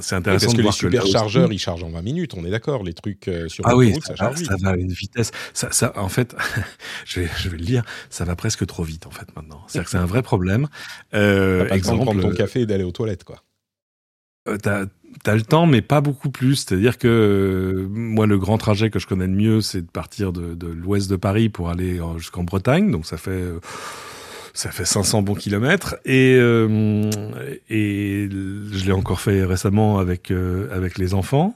c'est 0.00 0.14
Oui, 0.14 0.18
intéressant 0.20 0.46
parce 0.46 0.52
que 0.52 0.52
de 0.52 0.56
les 0.56 0.62
voir 0.62 0.72
aussi- 0.74 0.78
superchargeurs, 1.10 1.52
ils 1.52 1.58
chargent 1.58 1.84
en 1.84 1.90
20 1.90 2.00
minutes, 2.02 2.32
on 2.34 2.44
est 2.46 2.50
d'accord. 2.50 2.82
Les 2.82 2.94
trucs 2.94 3.28
euh, 3.28 3.46
sur 3.48 3.66
ah 3.66 3.76
oui, 3.76 3.92
l'autoroute, 3.92 4.04
ça, 4.06 4.16
ça, 4.16 4.16
charge 4.16 4.42
ça 4.44 4.54
va 4.62 4.70
à 4.70 4.76
une 4.76 4.90
vitesse. 4.92 5.32
Ça, 5.52 5.70
ça, 5.70 5.92
en 5.96 6.08
fait, 6.08 6.34
je 7.04 7.20
vais, 7.20 7.28
je 7.38 7.48
vais 7.50 7.58
le 7.58 7.64
dire, 7.64 7.84
ça 8.08 8.24
va 8.24 8.36
presque 8.36 8.64
trop 8.66 8.82
vite 8.82 9.06
en 9.06 9.10
fait 9.10 9.26
maintenant. 9.36 9.62
C'est-à-dire 9.66 9.84
que 9.84 9.90
c'est 9.90 9.98
un 9.98 10.06
vrai 10.06 10.22
problème. 10.22 10.66
Euh, 11.14 11.58
pas 11.58 11.62
le 11.64 11.68
temps 11.68 11.74
de 11.74 11.76
exemple, 11.78 12.02
prendre 12.04 12.22
ton 12.22 12.32
café 12.32 12.60
et 12.62 12.66
d'aller 12.66 12.84
aux 12.84 12.90
toilettes, 12.92 13.24
quoi. 13.24 13.42
euh, 14.48 14.56
t'as 14.56 14.86
as 15.26 15.34
le 15.34 15.42
temps, 15.42 15.66
mais 15.66 15.82
pas 15.82 16.00
beaucoup 16.00 16.30
plus. 16.30 16.56
C'est-à-dire 16.56 16.96
que 16.96 17.06
euh, 17.08 17.86
moi, 17.90 18.26
le 18.26 18.38
grand 18.38 18.56
trajet 18.58 18.88
que 18.88 18.98
je 18.98 19.06
connais 19.06 19.26
le 19.26 19.34
mieux, 19.34 19.60
c'est 19.60 19.82
de 19.82 19.90
partir 19.90 20.32
de, 20.32 20.54
de 20.54 20.68
l'ouest 20.68 21.10
de 21.10 21.16
Paris 21.16 21.48
pour 21.50 21.68
aller 21.68 22.00
en- 22.00 22.16
jusqu'en 22.16 22.44
Bretagne. 22.44 22.90
Donc 22.90 23.04
ça 23.04 23.16
fait 23.18 23.30
euh, 23.30 23.58
ça 24.54 24.70
fait 24.70 24.84
500 24.84 25.22
bons 25.22 25.34
kilomètres 25.34 25.96
et 26.04 26.36
euh, 26.38 27.10
et 27.68 28.28
je 28.30 28.84
l'ai 28.84 28.92
encore 28.92 29.20
fait 29.20 29.44
récemment 29.44 29.98
avec 29.98 30.30
euh, 30.30 30.68
avec 30.74 30.98
les 30.98 31.14
enfants. 31.14 31.54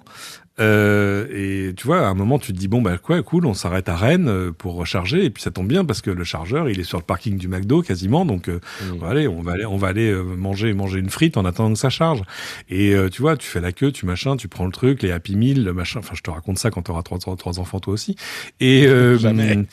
Euh, 0.60 1.26
et 1.32 1.74
tu 1.74 1.84
vois, 1.84 2.06
à 2.06 2.10
un 2.10 2.14
moment, 2.14 2.38
tu 2.38 2.52
te 2.52 2.56
dis 2.58 2.68
bon 2.68 2.80
bah 2.80 2.96
quoi, 2.96 3.20
cool, 3.24 3.44
on 3.44 3.54
s'arrête 3.54 3.88
à 3.88 3.96
Rennes 3.96 4.28
euh, 4.28 4.52
pour 4.52 4.74
recharger 4.74 5.24
et 5.24 5.30
puis 5.30 5.42
ça 5.42 5.50
tombe 5.50 5.66
bien 5.66 5.84
parce 5.84 6.00
que 6.00 6.12
le 6.12 6.22
chargeur, 6.22 6.68
il 6.70 6.78
est 6.78 6.84
sur 6.84 6.96
le 6.98 7.02
parking 7.02 7.36
du 7.38 7.48
McDo 7.48 7.82
quasiment, 7.82 8.24
donc 8.24 8.48
euh, 8.48 8.60
Mm. 8.80 8.92
on 8.94 8.98
va 8.98 9.08
aller, 9.08 9.26
on 9.26 9.42
va 9.42 9.52
aller, 9.52 9.66
on 9.66 9.76
va 9.76 9.88
aller 9.88 10.12
manger 10.14 10.72
manger 10.72 11.00
une 11.00 11.10
frite 11.10 11.36
en 11.36 11.44
attendant 11.44 11.72
que 11.72 11.78
ça 11.80 11.90
charge. 11.90 12.22
Et 12.68 12.94
euh, 12.94 13.08
tu 13.08 13.20
vois, 13.20 13.36
tu 13.36 13.48
fais 13.48 13.60
la 13.60 13.72
queue, 13.72 13.90
tu 13.90 14.06
machin, 14.06 14.36
tu 14.36 14.46
prends 14.46 14.66
le 14.66 14.70
truc, 14.70 15.02
les 15.02 15.10
Happy 15.10 15.34
Meal, 15.34 15.64
le 15.64 15.72
machin. 15.72 15.98
Enfin, 15.98 16.14
je 16.14 16.22
te 16.22 16.30
raconte 16.30 16.58
ça 16.60 16.70
quand 16.70 16.82
tu 16.82 16.92
auras 16.92 17.02
trois, 17.02 17.18
trois, 17.18 17.34
trois 17.36 17.58
enfants 17.58 17.80
toi 17.80 17.92
aussi. 17.92 18.14
Et 18.60 18.86
euh, 18.86 19.18
Jamais. 19.18 19.66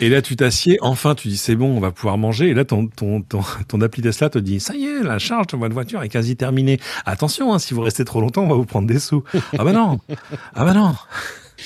Et 0.00 0.08
là, 0.08 0.22
tu 0.22 0.36
t'assieds, 0.36 0.78
enfin, 0.80 1.14
tu 1.14 1.28
dis 1.28 1.36
c'est 1.36 1.54
bon, 1.54 1.76
on 1.76 1.80
va 1.80 1.90
pouvoir 1.92 2.16
manger. 2.16 2.48
Et 2.48 2.54
là, 2.54 2.64
ton, 2.64 2.86
ton, 2.86 3.20
ton, 3.20 3.42
ton 3.68 3.80
appli 3.82 4.00
Tesla 4.00 4.30
te 4.30 4.38
dit 4.38 4.58
ça 4.58 4.74
y 4.74 4.86
est, 4.86 5.02
la 5.02 5.18
charge 5.18 5.48
de 5.48 5.56
votre 5.58 5.74
voiture 5.74 6.02
est 6.02 6.08
quasi 6.08 6.34
terminée. 6.34 6.80
Attention, 7.04 7.52
hein, 7.52 7.58
si 7.58 7.74
vous 7.74 7.82
restez 7.82 8.04
trop 8.06 8.20
longtemps, 8.22 8.42
on 8.44 8.48
va 8.48 8.54
vous 8.54 8.64
prendre 8.64 8.88
des 8.88 8.98
sous. 8.98 9.22
ah 9.58 9.64
bah 9.64 9.72
non, 9.72 9.98
ah 10.54 10.64
bah 10.64 10.72
non. 10.72 10.94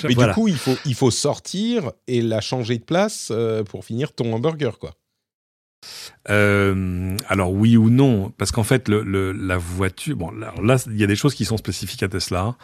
Mais 0.04 0.14
Voilà. 0.14 0.32
du 0.32 0.34
coup, 0.34 0.48
il 0.48 0.56
faut, 0.58 0.74
il 0.84 0.94
faut 0.94 1.12
sortir 1.12 1.92
et 2.08 2.20
la 2.20 2.40
changer 2.40 2.78
de 2.78 2.84
place 2.84 3.28
euh, 3.30 3.62
pour 3.62 3.84
finir 3.84 4.12
ton 4.12 4.32
hamburger, 4.32 4.78
quoi. 4.80 4.92
Euh, 6.30 7.16
alors 7.28 7.52
oui 7.52 7.76
ou 7.76 7.90
non, 7.90 8.32
parce 8.38 8.50
qu'en 8.50 8.64
fait 8.64 8.88
le, 8.88 9.02
le- 9.04 9.30
la 9.30 9.56
voiture, 9.56 10.16
bon 10.16 10.32
là, 10.32 10.52
là, 10.60 10.76
il 10.88 10.96
y 10.98 11.04
a 11.04 11.06
des 11.06 11.14
choses 11.14 11.34
qui 11.34 11.44
sont 11.44 11.56
spécifiques 11.56 12.02
à 12.02 12.08
Tesla 12.08 12.56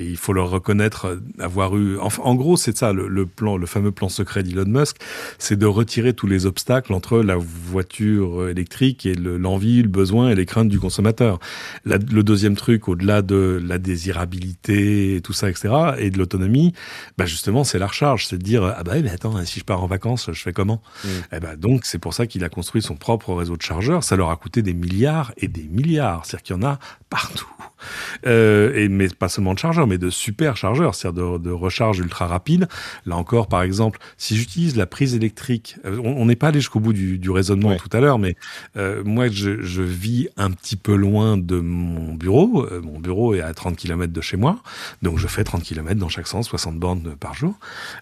et 0.00 0.04
il 0.04 0.16
faut 0.16 0.32
leur 0.32 0.50
reconnaître 0.50 1.04
euh, 1.06 1.16
avoir 1.38 1.76
eu. 1.76 1.98
Enfin, 1.98 2.22
en 2.24 2.34
gros, 2.34 2.56
c'est 2.56 2.76
ça 2.76 2.92
le, 2.92 3.06
le 3.06 3.26
plan, 3.26 3.56
le 3.56 3.66
fameux 3.66 3.92
plan 3.92 4.08
secret 4.08 4.42
d'Elon 4.42 4.64
Musk, 4.66 4.96
c'est 5.38 5.56
de 5.56 5.66
retirer 5.66 6.14
tous 6.14 6.26
les 6.26 6.46
obstacles 6.46 6.92
entre 6.94 7.18
la 7.20 7.36
voiture 7.36 8.48
électrique 8.48 9.06
et 9.06 9.14
le- 9.14 9.36
l'envie, 9.36 9.82
le, 9.82 9.88
besoin 9.88 10.30
et 10.30 10.34
les 10.34 10.46
craintes 10.46 10.68
du 10.68 10.80
consommateur. 10.80 11.38
La- 11.84 11.98
le 11.98 12.22
deuxième 12.22 12.56
truc, 12.56 12.88
au-delà 12.88 13.22
de 13.22 13.60
la 13.64 13.78
désirabilité 13.78 15.16
et 15.16 15.20
tout 15.20 15.32
ça, 15.32 15.48
etc., 15.50 15.68
et 15.98 16.10
de 16.10 16.18
l'autonomie, 16.18 16.72
bah 17.18 17.26
justement, 17.26 17.64
c'est 17.64 17.78
la 17.78 17.86
recharge, 17.86 18.26
c'est 18.26 18.38
de 18.38 18.42
dire 18.42 18.64
ah 18.76 18.82
bah 18.82 18.94
mais 19.02 19.10
attends, 19.10 19.44
si 19.44 19.60
je 19.60 19.64
pars 19.64 19.82
en 19.82 19.86
vacances, 19.86 20.30
je 20.32 20.40
fais 20.42 20.52
comment? 20.52 20.82
Mm. 21.04 21.08
eh 21.32 21.40
ben 21.40 21.56
donc 21.56 21.84
c'est 21.84 21.98
pour 21.98 22.14
ça 22.14 22.26
qu'il 22.26 22.42
a 22.44 22.48
construit 22.48 22.82
son 22.82 22.96
propre 22.96 23.34
réseau 23.34 23.56
de 23.56 23.62
chargeurs. 23.62 24.02
Ça 24.04 24.16
leur 24.16 24.30
a 24.30 24.36
coûté 24.36 24.62
des 24.62 24.74
milliards 24.74 25.32
et 25.36 25.48
des 25.48 25.68
milliards. 25.68 26.24
C'est-à-dire 26.24 26.42
qu'il 26.42 26.56
y 26.56 26.58
en 26.58 26.62
a 26.62 26.78
partout. 27.10 27.46
Euh, 28.26 28.74
et 28.74 28.88
mais 28.88 29.08
pas 29.08 29.28
seulement 29.28 29.54
de 29.54 29.58
chargeurs, 29.58 29.86
mais 29.90 29.98
de 29.98 30.08
super 30.10 30.56
chargeurs, 30.56 30.94
c'est-à-dire 30.94 31.38
de, 31.38 31.44
de 31.44 31.50
recharge 31.50 31.98
ultra 31.98 32.26
rapide. 32.26 32.68
Là 33.06 33.16
encore, 33.16 33.48
par 33.48 33.62
exemple, 33.62 33.98
si 34.16 34.36
j'utilise 34.36 34.76
la 34.76 34.86
prise 34.86 35.14
électrique, 35.14 35.76
euh, 35.84 35.98
on 36.02 36.24
n'est 36.26 36.36
pas 36.36 36.48
allé 36.48 36.60
jusqu'au 36.60 36.80
bout 36.80 36.92
du, 36.92 37.18
du 37.18 37.30
raisonnement 37.30 37.70
Ouais. 37.70 37.76
tout 37.76 37.90
à 37.92 38.00
l'heure, 38.00 38.18
mais 38.18 38.36
euh, 38.76 39.02
moi 39.04 39.28
je, 39.28 39.60
je 39.62 39.82
vis 39.82 40.28
un 40.36 40.50
petit 40.50 40.76
peu 40.76 40.94
loin 40.94 41.36
de 41.36 41.60
mon 41.60 42.14
bureau. 42.14 42.66
Euh, 42.70 42.80
mon 42.80 42.98
bureau 42.98 43.34
est 43.34 43.40
à 43.40 43.52
30 43.52 43.76
km 43.76 44.12
de 44.12 44.20
chez 44.20 44.36
moi, 44.36 44.60
donc 45.02 45.18
je 45.18 45.26
fais 45.26 45.44
30 45.44 45.62
km 45.62 45.98
dans 46.00 46.08
chaque 46.08 46.26
sens, 46.28 46.48
60 46.48 46.78
bornes 46.78 47.16
par 47.18 47.34
jour. 47.34 47.54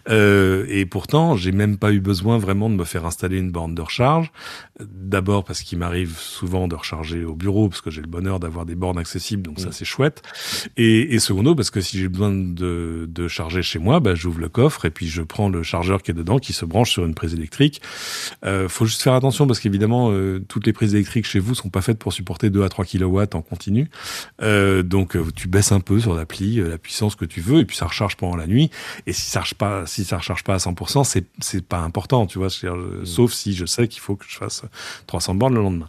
Euh, 0.09 0.65
et 0.69 0.85
pourtant, 0.85 1.35
j'ai 1.35 1.51
même 1.51 1.77
pas 1.77 1.91
eu 1.91 1.99
besoin 1.99 2.37
vraiment 2.37 2.69
de 2.69 2.75
me 2.75 2.83
faire 2.85 3.05
installer 3.05 3.37
une 3.39 3.51
borne 3.51 3.75
de 3.75 3.81
recharge. 3.81 4.31
D'abord 4.79 5.43
parce 5.43 5.61
qu'il 5.61 5.77
m'arrive 5.79 6.17
souvent 6.17 6.67
de 6.67 6.75
recharger 6.75 7.25
au 7.25 7.35
bureau, 7.35 7.67
parce 7.69 7.81
que 7.81 7.89
j'ai 7.91 8.01
le 8.01 8.07
bonheur 8.07 8.39
d'avoir 8.39 8.65
des 8.65 8.75
bornes 8.75 8.97
accessibles, 8.97 9.41
donc 9.43 9.59
ça 9.59 9.69
Mm. 9.69 9.71
c'est 9.73 9.85
chouette. 9.85 10.21
Et, 10.77 11.13
et 11.15 11.19
secondo, 11.19 11.53
parce 11.55 11.69
que 11.69 11.78
si 11.81 11.99
j'ai 11.99 12.07
besoin 12.07 12.31
de, 12.31 13.05
de 13.07 13.27
charger 13.27 13.61
chez 13.61 13.79
moi, 13.79 13.99
bah, 13.99 14.15
j'ouvre 14.15 14.39
le 14.39 14.49
coffre 14.49 14.85
et 14.85 14.89
puis 14.89 15.07
je 15.07 15.21
prends 15.21 15.49
le 15.49 15.63
chargeur 15.63 16.01
qui 16.01 16.11
est 16.11 16.13
dedans, 16.13 16.39
qui 16.39 16.53
se 16.53 16.65
branche 16.65 16.91
sur 16.91 17.05
une 17.05 17.15
prise 17.15 17.33
électrique. 17.33 17.81
Euh, 18.45 18.69
faut 18.69 18.85
juste 18.85 19.01
faire 19.01 19.13
attention 19.13 19.47
parce 19.47 19.59
qu'évidemment, 19.59 20.11
euh, 20.11 20.39
toutes 20.47 20.65
les 20.65 20.73
prises 20.73 20.93
électriques 20.95 21.25
chez 21.25 21.39
vous 21.39 21.55
sont 21.55 21.69
pas 21.69 21.81
faites 21.81 21.99
pour 21.99 22.13
supporter 22.13 22.49
2 22.49 22.63
à 22.63 22.69
3 22.69 22.85
kilowatts 22.85 23.35
en 23.35 23.41
continu. 23.41 23.89
Euh, 24.41 24.83
donc 24.83 25.15
euh, 25.15 25.25
tu 25.35 25.47
baisses 25.47 25.71
un 25.71 25.79
peu 25.79 25.99
sur 25.99 26.13
l'appli 26.13 26.57
la 26.57 26.77
puissance 26.77 27.15
que 27.15 27.25
tu 27.25 27.41
veux 27.41 27.59
et 27.59 27.65
puis 27.65 27.77
ça 27.77 27.85
recharge 27.87 28.15
pendant 28.17 28.35
la 28.35 28.47
nuit. 28.47 28.69
Et 29.07 29.13
si 29.13 29.29
ça 29.29 29.41
recharge 29.41 29.55
pas, 29.55 29.85
si 29.85 30.03
ça 30.03 30.17
recharge 30.17 30.43
pas 30.43 30.53
à 30.55 30.57
100%, 30.57 31.03
c'est 31.03 31.25
c'est 31.39 31.65
pas 31.65 31.79
important, 31.79 32.25
tu 32.27 32.37
vois. 32.37 32.49
Euh, 32.63 33.05
Sauf 33.05 33.33
si 33.33 33.53
je 33.53 33.65
sais 33.65 33.87
qu'il 33.87 34.01
faut 34.01 34.15
que 34.15 34.25
je 34.27 34.37
fasse 34.37 34.63
300 35.07 35.35
bornes 35.35 35.55
le 35.55 35.61
lendemain. 35.61 35.87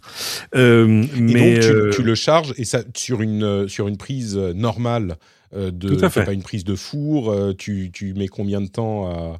Euh, 0.55 1.03
Et 1.15 1.21
mais 1.21 1.59
donc, 1.59 1.91
tu, 1.91 1.97
tu 1.97 2.03
le 2.03 2.15
charges 2.15 2.53
et 2.57 2.65
ça, 2.65 2.81
sur, 2.95 3.21
une, 3.21 3.67
sur 3.67 3.87
une 3.87 3.97
prise 3.97 4.35
normale, 4.37 5.17
euh, 5.53 5.71
de, 5.71 5.89
Tout 5.89 6.05
à 6.05 6.09
c'est 6.09 6.19
fait. 6.21 6.25
pas 6.25 6.33
une 6.33 6.43
prise 6.43 6.63
de 6.63 6.75
four, 6.75 7.31
euh, 7.31 7.53
tu, 7.53 7.89
tu 7.93 8.13
mets 8.13 8.27
combien 8.27 8.61
de 8.61 8.67
temps 8.67 9.07
à, 9.09 9.39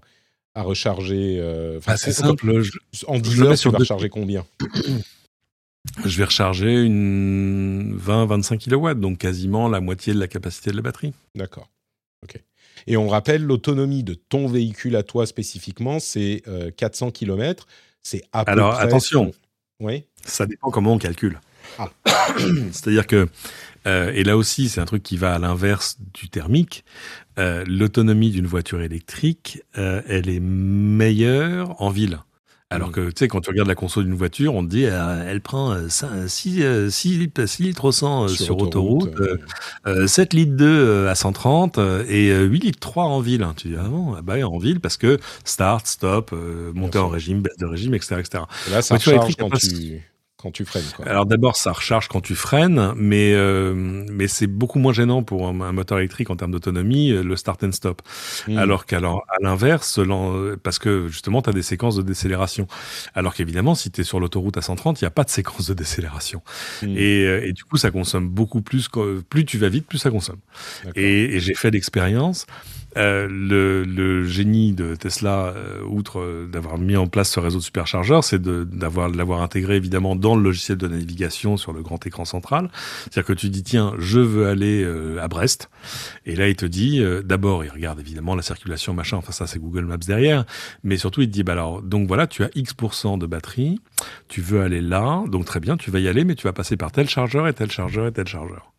à 0.56 0.62
recharger 0.64 1.38
euh, 1.40 1.80
bah, 1.86 1.98
c'est 1.98 2.12
simple. 2.12 2.62
Je, 2.62 2.72
En 3.08 3.16
je 3.16 3.22
10 3.22 3.36
le 3.38 3.44
mets 3.44 3.50
heures, 3.52 3.58
tu 3.60 3.68
vas 3.70 3.72
deux- 3.74 3.78
recharger 3.84 4.10
combien? 4.10 4.46
Je 6.06 6.16
vais 6.20 6.26
recharger 6.26 6.84
une 6.86 7.98
20-25 7.98 8.58
kilowatts, 8.60 9.00
donc 9.00 9.18
quasiment 9.18 9.68
la 9.68 9.82
moitié 9.82 10.14
de 10.14 10.20
la 10.20 10.28
capacité 10.28 10.70
de 10.70 10.76
la 10.76 10.84
batterie. 10.84 11.12
D'accord. 11.36 11.70
Ok. 12.24 12.40
Et 12.88 12.98
on 12.98 13.08
rappelle, 13.10 13.44
l'autonomie 13.44 14.04
de 14.04 14.14
ton 14.14 14.48
véhicule 14.48 14.96
à 14.96 15.02
toi 15.04 15.26
spécifiquement, 15.26 16.00
c'est 16.00 16.44
euh, 16.48 16.70
400 16.72 17.10
km. 17.12 17.68
C'est 18.04 18.22
à 18.32 18.46
peu 18.46 18.52
Alors, 18.52 18.76
près 18.76 18.84
attention. 18.84 19.26
ton- 19.32 19.36
Oui. 19.88 20.04
Ça 20.24 20.46
dépend 20.46 20.70
comment 20.70 20.94
on 20.94 20.98
calcule. 21.00 21.42
Ah. 21.80 21.90
C'est-à-dire 22.72 23.08
que, 23.08 23.28
euh, 23.88 24.12
et 24.14 24.24
là 24.24 24.38
aussi, 24.38 24.70
c'est 24.70 24.82
un 24.82 24.86
truc 24.86 25.04
qui 25.04 25.18
va 25.18 25.34
à 25.34 25.40
l'inverse 25.40 25.98
du 26.14 26.30
thermique. 26.30 26.84
euh, 27.40 27.64
L'autonomie 27.68 28.30
d'une 28.32 28.48
voiture 28.48 28.82
électrique, 28.82 29.62
euh, 29.78 30.02
elle 30.08 30.30
est 30.30 30.40
meilleure 30.42 31.82
en 31.82 31.90
ville. 31.90 32.20
Alors 32.74 32.88
Mm. 32.88 32.92
que, 32.94 33.02
tu 33.08 33.12
sais, 33.18 33.28
quand 33.28 33.42
tu 33.42 33.50
regardes 33.50 33.68
la 33.68 33.76
console 33.76 34.06
d'une 34.06 34.16
voiture, 34.16 34.56
on 34.56 34.64
te 34.64 34.70
dit, 34.70 34.86
euh, 34.86 35.26
elle 35.28 35.42
prend 35.42 35.76
6, 35.90 36.64
litres 37.60 37.84
au 37.86 37.92
100 37.92 38.24
euh, 38.24 38.28
sur, 38.30 38.58
autoroute, 38.60 39.14
euh, 39.20 39.38
euh, 39.88 40.08
7 40.08 40.34
litres 40.34 40.54
2 40.56 40.66
euh, 40.66 41.10
à 41.10 41.16
130 41.16 41.80
euh, 41.80 42.06
et 42.08 42.30
euh, 42.30 42.46
8 42.46 42.60
litres 42.64 42.80
3 42.80 43.04
en 43.04 43.20
ville. 43.20 43.46
Tu 43.58 43.70
dis, 43.70 43.76
ah 43.78 43.90
bon, 43.90 44.14
ah 44.18 44.22
bah, 44.22 44.36
en 44.48 44.58
ville 44.58 44.80
parce 44.80 44.96
que 44.96 45.20
start, 45.44 45.86
stop, 45.86 46.32
euh, 46.32 46.72
montée 46.74 46.98
en 47.00 47.10
régime, 47.10 47.42
baisse 47.42 47.58
de 47.58 47.66
régime, 47.66 47.94
etc. 47.94 48.16
etc. 48.20 48.44
et 48.68 48.72
là, 48.72 48.82
ça 48.82 48.96
recharge 48.96 49.36
quand 49.36 49.50
tu, 49.50 50.02
quand 50.42 50.52
tu 50.52 50.66
freines. 50.66 50.84
Quoi. 50.96 51.08
Alors 51.08 51.26
d'abord, 51.26 51.56
ça 51.56 51.72
recharge 51.72 52.08
quand 52.08 52.22
tu 52.22 52.36
freines, 52.36 52.94
mais 52.96 53.34
euh, 53.34 53.74
mais 53.76 54.28
c'est 54.28 54.48
beaucoup 54.48 54.80
moins 54.80 54.94
gênant 54.94 55.24
pour 55.24 55.48
un, 55.48 55.62
un 55.62 55.72
moteur 55.72 56.00
électrique 56.00 56.30
en 56.30 56.36
termes 56.36 56.52
d'autonomie, 56.52 57.12
euh, 57.12 57.24
le 57.24 57.36
start 57.36 57.64
and 57.64 57.72
stop. 57.72 58.02
Mm. 58.48 58.58
Alors 58.58 58.86
qu'alors 58.86 59.24
à 59.30 59.42
l'inverse, 59.44 60.00
parce 60.64 60.80
que 60.80 61.08
justement, 61.08 61.42
tu 61.42 61.50
as 61.50 61.54
des 61.54 61.62
séquences 61.62 61.96
de 61.96 62.02
décélération. 62.02 62.68
Alors 63.16 63.34
qu'évidemment, 63.34 63.76
si 63.76 63.92
tu 63.92 64.02
es 64.02 64.04
sur 64.04 64.20
l'autoroute 64.20 64.58
à 64.58 64.62
130, 64.62 65.00
il 65.02 65.04
n'y 65.04 65.08
a 65.08 65.12
pas 65.12 65.24
de 65.24 65.30
séquence 65.30 65.68
de 65.68 65.74
décélération. 65.74 66.42
Mm. 66.82 66.98
Et, 66.98 67.26
euh, 67.26 67.46
et 67.48 67.54
du 67.54 67.64
coup, 67.64 67.78
ça 67.78 67.92
consomme 67.92 68.28
beaucoup 68.30 68.62
plus. 68.62 68.88
que- 68.88 69.22
Plus 69.30 69.46
tu 69.46 69.58
vas 69.58 69.70
vite, 69.70 69.86
plus 69.88 69.98
ça 70.00 70.10
consomme. 70.10 70.40
Et 70.96 71.40
j'ai 71.40 71.54
fait 71.54 71.72
l'expérience. 71.72 72.46
Euh, 72.98 73.28
le, 73.30 73.84
le, 73.84 74.24
génie 74.26 74.74
de 74.74 74.96
Tesla, 74.96 75.54
euh, 75.56 75.82
outre 75.84 76.48
d'avoir 76.52 76.78
mis 76.78 76.98
en 76.98 77.08
place 77.08 77.30
ce 77.30 77.40
réseau 77.40 77.60
de 77.60 77.64
superchargeurs, 77.64 78.24
c'est 78.24 78.42
d'avoir 78.42 79.10
l'avoir 79.10 79.42
intégré 79.42 79.76
évidemment 79.76 80.16
dans 80.16 80.36
le 80.36 80.44
logiciel 80.44 80.78
de 80.78 80.88
navigation 80.88 81.58
sur 81.58 81.74
le 81.74 81.82
grand 81.82 82.06
écran 82.06 82.26
central. 82.26 82.70
C'est-à-dire 83.04 83.26
que 83.26 83.34
tu 83.34 83.50
dis 83.50 83.64
tiens, 83.64 83.94
je 83.98 84.20
veux 84.20 84.48
aller 84.48 84.86
à 85.20 85.28
Brest, 85.28 85.70
et 86.26 86.36
là 86.36 86.50
il 86.50 86.56
te 86.56 86.66
dit 86.66 87.02
d'abord 87.24 87.64
il 87.64 87.70
regarde 87.70 88.00
évidemment 88.00 88.36
la 88.36 88.42
circulation 88.42 88.94
machin, 88.94 89.18
enfin 89.18 89.32
ça 89.32 89.48
c'est 89.48 89.60
Google 89.60 89.86
Maps 89.86 89.98
derrière, 89.98 90.46
mais 90.84 90.98
surtout 90.98 91.22
il 91.22 91.28
te 91.28 91.34
dit 91.34 91.44
bah 91.44 91.54
alors 91.54 91.82
donc 91.82 92.08
voilà 92.08 92.28
tu 92.28 92.44
as 92.44 92.50
X 92.56 92.76
de 93.18 93.26
batterie, 93.26 93.80
tu 94.28 94.42
veux 94.42 94.62
aller 94.62 94.82
là, 94.82 95.24
donc 95.28 95.46
très 95.46 95.60
bien 95.60 95.78
tu 95.78 95.92
vas 95.92 96.00
y 96.00 96.08
aller, 96.08 96.24
mais 96.24 96.36
tu 96.36 96.44
vas 96.44 96.54
passer 96.54 96.78
par 96.78 96.92
tel 96.92 97.08
chargeur 97.10 97.48
et 97.48 97.54
tel 97.54 97.72
chargeur 97.72 98.08
et 98.08 98.12
tel 98.12 98.28
chargeur. 98.28 98.72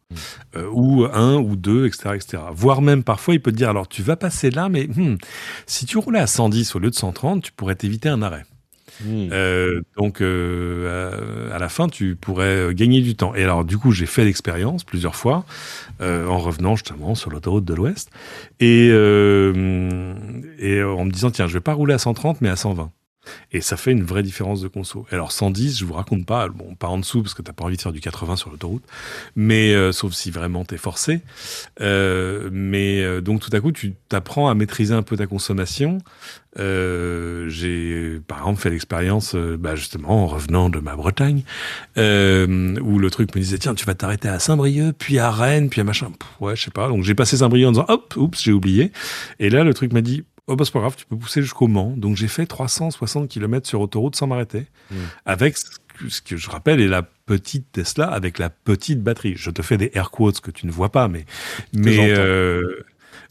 Euh, 0.57 0.69
ou 0.73 1.05
un 1.13 1.37
ou 1.37 1.57
deux, 1.57 1.87
etc., 1.87 2.11
etc. 2.15 2.43
Voire 2.53 2.83
même 2.83 3.05
parfois, 3.05 3.35
il 3.35 3.41
peut 3.41 3.53
te 3.53 3.57
dire 3.57 3.71
alors 3.71 3.89
tu 3.89 4.03
vas 4.03 4.17
passer 4.17 4.51
là, 4.51 4.69
mais 4.69 4.87
hmm, 4.87 5.17
si 5.67 5.87
tu 5.87 5.99
roulais 5.99 6.21
à 6.21 6.27
110 6.27 6.75
au 6.75 6.79
lieu 6.79 6.91
de 6.91 6.95
130, 6.95 7.43
tu 7.43 7.53
pourrais 7.53 7.75
t'éviter 7.75 8.09
un 8.09 8.23
arrêt. 8.23 8.45
Hmm. 9.03 9.29
Euh, 9.33 9.81
donc 9.97 10.21
euh, 10.21 11.51
à 11.55 11.59
la 11.59 11.69
fin, 11.69 11.89
tu 11.89 12.15
pourrais 12.15 12.75
gagner 12.75 13.01
du 13.01 13.17
temps. 13.17 13.35
Et 13.35 13.43
alors 13.43 13.65
du 13.65 13.79
coup, 13.79 13.91
j'ai 13.91 14.07
fait 14.07 14.25
l'expérience 14.25 14.85
plusieurs 14.85 15.17
fois 15.17 15.45
en 16.01 16.39
revenant 16.39 16.75
justement 16.77 17.15
sur 17.15 17.31
l'autoroute 17.31 17.65
de 17.65 17.75
l'Ouest 17.75 18.11
et 18.61 18.89
et 18.89 20.83
en 20.83 21.05
me 21.05 21.11
disant 21.11 21.31
tiens, 21.31 21.47
je 21.47 21.55
vais 21.55 21.61
pas 21.61 21.75
rouler 21.75 21.95
à 21.95 21.99
130 21.99 22.41
mais 22.41 22.49
à 22.49 22.57
120. 22.57 22.91
Et 23.53 23.61
ça 23.61 23.77
fait 23.77 23.93
une 23.93 24.05
vraie 24.05 24.23
différence 24.23 24.61
de 24.61 24.69
conso. 24.69 25.07
Alors 25.11 25.33
110, 25.33 25.79
je 25.79 25.85
vous 25.85 25.95
raconte 25.95 26.27
pas, 26.27 26.49
bon, 26.49 26.75
pas 26.75 26.89
en 26.89 26.99
dessous 26.99 27.23
parce 27.23 27.35
que 27.35 27.43
t'as 27.43 27.53
pas 27.53 27.65
envie 27.65 27.77
de 27.77 27.83
faire 27.83 27.93
du 27.93 28.01
80 28.01 28.37
sur 28.37 28.51
l'autoroute, 28.51 28.85
mais 29.37 29.75
euh, 29.75 29.93
sauf 29.93 30.13
si 30.13 30.31
vraiment 30.31 30.65
t'es 30.65 30.77
forcé. 30.77 31.21
Euh, 31.81 32.49
mais 32.53 33.03
euh, 33.03 33.21
donc 33.21 33.41
tout 33.41 33.51
à 33.53 33.61
coup, 33.61 33.73
tu 33.73 33.95
t'apprends 34.09 34.49
à 34.49 34.55
maîtriser 34.55 34.95
un 34.95 35.03
peu 35.03 35.17
ta 35.17 35.27
consommation. 35.27 35.99
Euh, 36.59 37.49
j'ai 37.49 38.21
par 38.27 38.39
exemple 38.39 38.61
fait 38.61 38.71
l'expérience, 38.71 39.35
bah, 39.35 39.75
justement 39.75 40.25
en 40.25 40.27
revenant 40.27 40.69
de 40.69 40.79
ma 40.81 40.97
Bretagne, 40.97 41.43
où 41.97 42.99
le 42.99 43.09
truc 43.11 43.35
me 43.35 43.41
disait 43.41 43.59
tiens, 43.59 43.75
tu 43.75 43.87
vas 43.87 43.95
t'arrêter 43.95 44.29
à 44.29 44.39
Saint-Brieuc, 44.39 44.95
puis 44.99 45.19
à 45.19 45.31
Rennes, 45.31 45.71
puis 45.71 45.81
à 45.81 45.85
machin. 45.85 46.11
ouais, 46.41 46.57
je 46.57 46.65
sais 46.65 46.71
pas. 46.71 46.89
Donc 46.89 47.05
j'ai 47.05 47.15
passé 47.15 47.37
Saint-Brieuc 47.39 47.69
en 47.69 47.73
disant 47.73 47.87
hop, 47.89 48.15
oups, 48.17 48.43
j'ai 48.43 48.53
oublié. 48.53 48.93
Et 49.39 49.51
là, 49.51 49.65
le 49.65 49.75
truc 49.75 49.93
m'a 49.93 50.03
dit 50.03 50.25
Oh 50.53 50.57
bah 50.57 50.67
c'est 50.67 50.73
pas 50.73 50.81
grave, 50.81 50.97
tu 50.97 51.07
peux 51.07 51.17
pousser 51.17 51.41
jusqu'au 51.41 51.67
Mans. 51.67 51.95
Donc 51.97 52.15
j'ai 52.15 52.29
fait 52.29 52.45
360 52.45 53.27
km 53.27 53.67
sur 53.67 53.81
autoroute 53.81 54.17
sans 54.17 54.27
m'arrêter. 54.27 54.67
Hmm. 54.91 54.97
Avec 55.25 55.57
ce 55.57 56.21
que 56.21 56.37
je 56.37 56.51
rappelle 56.51 56.79
est 56.83 56.89
la 56.89 57.03
petite 57.03 57.73
Tesla 57.73 58.07
avec 58.09 58.39
la 58.39 58.51
petite 58.51 59.03
batterie. 59.03 59.33
Je 59.35 59.51
te 59.51 59.63
fais 59.63 59.79
des 59.79 59.91
air 59.95 60.11
quotes 60.11 60.43
que 60.43 60.51
tu 60.51 60.67
ne 60.67 60.71
vois 60.71 60.93
pas, 60.93 61.09
mais 61.09 61.25
mais 61.73 62.11
euh, 62.11 62.85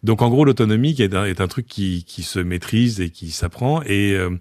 donc 0.04 0.24
en 0.24 0.30
gros, 0.30 0.46
l'autonomie 0.46 0.96
est 0.98 1.14
un, 1.14 1.26
est 1.26 1.42
un 1.42 1.48
truc 1.48 1.68
qui, 1.68 2.04
qui, 2.06 2.24
se 2.24 2.40
maîtrise 2.40 3.00
et 3.02 3.12
qui 3.12 3.30
s'apprend. 3.30 3.84
Et 3.84 4.14
euh, 4.14 4.32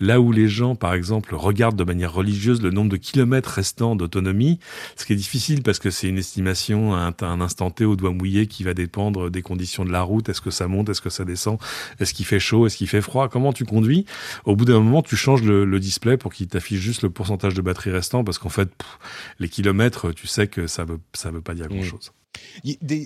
là 0.00 0.18
où 0.18 0.32
les 0.32 0.48
gens, 0.48 0.74
par 0.74 0.94
exemple, 0.94 1.34
regardent 1.34 1.76
de 1.76 1.84
manière 1.84 2.12
religieuse 2.12 2.62
le 2.62 2.70
nombre 2.70 2.90
de 2.90 2.96
kilomètres 2.96 3.50
restants 3.50 3.96
d'autonomie, 3.96 4.60
ce 4.96 5.04
qui 5.04 5.12
est 5.12 5.16
difficile 5.16 5.62
parce 5.62 5.78
que 5.78 5.90
c'est 5.90 6.08
une 6.08 6.16
estimation 6.16 6.94
à 6.94 7.12
un, 7.20 7.40
instant 7.42 7.70
T 7.70 7.84
au 7.84 7.96
doigt 7.96 8.12
mouillé 8.12 8.46
qui 8.46 8.64
va 8.64 8.72
dépendre 8.72 9.30
des 9.30 9.42
conditions 9.42 9.84
de 9.84 9.92
la 9.92 10.00
route. 10.00 10.28
Est-ce 10.30 10.40
que 10.40 10.50
ça 10.50 10.68
monte? 10.68 10.88
Est-ce 10.88 11.02
que 11.02 11.10
ça 11.10 11.26
descend? 11.26 11.58
Est-ce 11.98 12.14
qu'il 12.14 12.24
fait 12.24 12.40
chaud? 12.40 12.66
Est-ce 12.66 12.78
qu'il 12.78 12.88
fait 12.88 13.02
froid? 13.02 13.28
Comment 13.28 13.52
tu 13.52 13.66
conduis? 13.66 14.06
Au 14.46 14.56
bout 14.56 14.64
d'un 14.64 14.80
moment, 14.80 15.02
tu 15.02 15.16
changes 15.16 15.42
le, 15.42 15.66
le 15.66 15.80
display 15.80 16.16
pour 16.16 16.32
qu'il 16.32 16.48
t'affiche 16.48 16.80
juste 16.80 17.02
le 17.02 17.10
pourcentage 17.10 17.52
de 17.52 17.60
batterie 17.60 17.90
restant 17.90 18.24
parce 18.24 18.38
qu'en 18.38 18.48
fait, 18.48 18.70
les 19.38 19.50
kilomètres, 19.50 20.12
tu 20.12 20.26
sais 20.26 20.46
que 20.46 20.66
ça 20.66 20.84
veut, 20.84 20.98
ça 21.12 21.30
veut 21.30 21.42
pas 21.42 21.52
dire 21.52 21.66
mmh. 21.70 22.19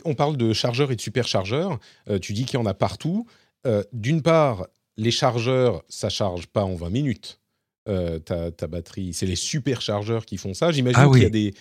On 0.05 0.15
parle 0.15 0.37
de 0.37 0.53
chargeurs 0.53 0.93
et 0.93 0.97
de 0.97 1.01
superchargeurs. 1.01 1.79
Euh, 2.09 2.19
tu 2.19 2.33
dis 2.33 2.45
qu'il 2.45 2.59
y 2.59 2.63
en 2.63 2.67
a 2.67 2.75
partout. 2.75 3.27
Euh, 3.67 3.83
d'une 3.93 4.23
part, 4.23 4.67
les 4.97 5.11
chargeurs, 5.11 5.83
ça 5.89 6.09
charge 6.09 6.47
pas 6.47 6.65
en 6.65 6.75
20 6.75 6.91
minutes. 6.91 7.41
Euh, 7.87 8.19
ta, 8.19 8.67
batterie, 8.67 9.13
c'est 9.13 9.27
les 9.27 9.37
superchargeurs 9.37 10.25
qui 10.25 10.39
font 10.39 10.55
ça. 10.55 10.73
J'imagine 10.73 11.03
ah 11.03 11.11
qu'il 11.13 11.23
y 11.23 11.27
a 11.27 11.31
des. 11.31 11.55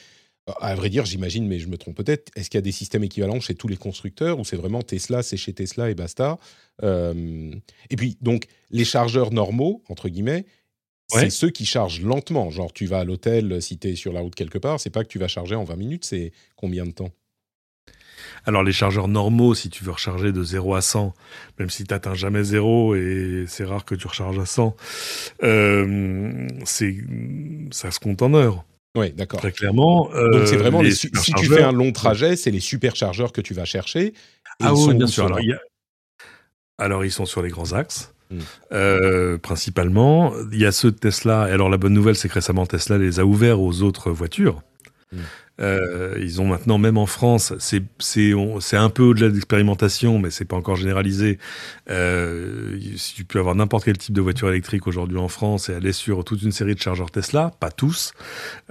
À 0.60 0.76
vrai 0.76 0.90
dire, 0.90 1.06
j'imagine, 1.06 1.48
mais 1.48 1.58
je 1.60 1.68
me 1.68 1.78
trompe 1.78 1.96
peut-être. 1.96 2.30
Est-ce 2.36 2.50
qu'il 2.50 2.58
y 2.58 2.60
a 2.60 2.62
des 2.62 2.74
systèmes 2.74 3.04
équivalents 3.04 3.40
chez 3.40 3.56
tous 3.56 3.70
les 3.70 3.78
constructeurs 3.78 4.40
ou 4.40 4.46
c'est 4.46 4.58
vraiment 4.58 4.82
Tesla, 4.82 5.24
c'est 5.24 5.38
chez 5.38 5.54
Tesla 5.54 5.90
et 5.90 5.96
basta? 5.96 6.38
Et 6.82 7.96
puis, 7.96 8.18
donc, 8.20 8.48
les 8.70 8.84
chargeurs 8.84 9.32
normaux, 9.32 9.84
entre 9.88 10.10
guillemets, 10.10 10.46
c'est 11.08 11.30
ceux 11.30 11.50
qui 11.50 11.66
chargent 11.66 12.02
lentement. 12.02 12.50
Genre, 12.50 12.74
tu 12.74 12.86
vas 12.88 13.00
à 13.00 13.04
l'hôtel 13.06 13.62
si 13.62 13.78
tu 13.78 13.90
es 13.90 13.96
sur 13.96 14.12
la 14.12 14.20
route 14.20 14.36
quelque 14.36 14.58
part, 14.58 14.82
c'est 14.82 14.90
pas 14.90 15.04
que 15.04 15.10
tu 15.10 15.20
vas 15.20 15.30
charger 15.30 15.56
en 15.56 15.64
20 15.64 15.78
minutes, 15.78 16.06
c'est 16.06 16.34
combien 16.58 16.86
de 16.86 16.92
temps? 16.92 17.12
Alors 18.46 18.64
les 18.64 18.72
chargeurs 18.72 19.08
normaux, 19.08 19.56
si 19.56 19.70
tu 19.70 19.84
veux 19.84 19.92
recharger 19.92 20.32
de 20.32 20.44
0 20.44 20.76
à 20.76 20.82
100, 20.82 21.14
même 21.60 21.70
si 21.70 21.84
tu 21.84 21.94
n'atteins 21.94 22.14
jamais 22.14 22.44
0 22.44 22.96
et 22.96 23.46
c'est 23.48 23.66
rare 23.66 23.86
que 23.86 23.96
tu 23.96 24.08
recharges 24.08 24.40
à 24.40 24.46
100, 24.46 24.76
euh, 25.44 26.48
ça 26.66 27.92
se 27.92 28.00
compte 28.00 28.22
en 28.22 28.34
heures. 28.34 28.66
Oui, 28.96 29.12
d'accord. 29.12 29.40
Très 29.40 29.52
clairement. 29.52 30.10
Donc 30.14 30.48
c'est 30.48 30.58
vraiment 30.58 30.84
si 30.84 31.10
tu 31.10 31.46
fais 31.48 31.64
un 31.64 31.72
long 31.72 31.92
trajet, 31.92 32.36
c'est 32.36 32.52
les 32.52 32.60
superchargeurs 32.60 33.32
que 33.32 33.42
tu 33.42 33.54
vas 33.54 33.66
chercher. 33.66 34.14
ah 34.62 34.74
oui, 34.74 34.94
bien 34.94 35.08
sûr. 35.08 35.36
Alors, 36.78 37.06
ils 37.06 37.12
sont 37.12 37.26
sur 37.26 37.42
les 37.42 37.50
grands 37.50 37.74
axes. 37.74 38.14
Hmm. 38.32 38.40
Euh, 38.72 39.38
principalement, 39.38 40.34
il 40.52 40.60
y 40.60 40.66
a 40.66 40.72
ceux 40.72 40.92
de 40.92 40.98
Tesla. 40.98 41.50
Et 41.50 41.52
alors 41.52 41.70
la 41.70 41.78
bonne 41.78 41.94
nouvelle, 41.94 42.16
c'est 42.16 42.30
que 42.30 42.34
récemment 42.34 42.66
Tesla 42.66 42.98
les 42.98 43.20
a 43.20 43.26
ouverts 43.26 43.62
aux 43.62 43.82
autres 43.84 44.12
voitures. 44.12 44.62
Hmm. 45.12 45.20
Euh, 45.62 46.18
ils 46.20 46.42
ont 46.42 46.46
maintenant, 46.46 46.78
même 46.78 46.98
en 46.98 47.06
France, 47.06 47.54
c'est 47.60 47.84
un 48.74 48.90
peu 48.90 49.04
au-delà 49.04 49.30
de 49.30 49.34
l'expérimentation, 49.34 50.18
mais 50.20 50.32
c'est 50.32 50.46
pas 50.46 50.56
encore 50.56 50.76
généralisé. 50.76 51.38
Euh, 51.90 52.78
si 52.98 53.14
tu 53.14 53.24
peux 53.24 53.40
avoir 53.40 53.56
n'importe 53.56 53.86
quel 53.86 53.98
type 53.98 54.16
de 54.16 54.22
voiture 54.22 54.50
électrique 54.50 54.88
aujourd'hui 54.88 55.18
en 55.18 55.28
France 55.28 55.70
et 55.70 55.76
aller 55.76 55.94
sur 55.94 56.24
toute 56.24 56.42
une 56.42 56.52
série 56.52 56.76
de 56.76 56.80
chargeurs 56.80 57.12
Tesla, 57.12 57.52
pas 57.60 57.72
tous, 57.72 58.14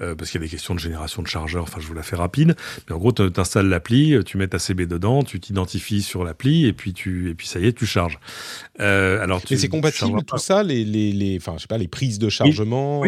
euh, 0.01 0.15
parce 0.15 0.31
qu'il 0.31 0.41
y 0.41 0.45
a 0.45 0.47
des 0.47 0.51
questions 0.51 0.75
de 0.75 0.81
génération 0.81 1.23
de 1.23 1.29
chargeurs. 1.29 1.63
Enfin, 1.63 1.81
je 1.81 1.87
vous 1.87 1.95
la 1.95 2.03
fais 2.03 2.17
rapide, 2.17 2.57
mais 2.89 2.95
en 2.95 2.99
gros, 2.99 3.13
tu 3.13 3.23
installes 3.37 3.69
l'appli, 3.69 4.17
tu 4.25 4.37
mets 4.37 4.49
ta 4.49 4.59
CB 4.59 4.87
dedans, 4.87 5.23
tu 5.23 5.39
t'identifies 5.39 6.03
sur 6.03 6.25
l'appli 6.25 6.67
et 6.67 6.73
puis 6.73 6.93
tu 6.93 7.31
et 7.31 7.35
puis 7.35 7.47
ça 7.47 7.61
y 7.61 7.67
est, 7.67 7.73
tu 7.73 7.87
charges. 7.87 8.19
Euh, 8.81 9.23
alors, 9.23 9.43
tu, 9.43 9.57
c'est 9.57 9.69
compatible 9.69 10.23
tout 10.25 10.39
ça, 10.39 10.63
les 10.63 10.85
les 10.85 11.13
les, 11.13 11.37
enfin, 11.37 11.55
je 11.57 11.63
sais 11.63 11.69
pas, 11.69 11.79
les 11.79 11.89
prises 11.89 12.19
de 12.19 12.29
chargement, 12.29 13.03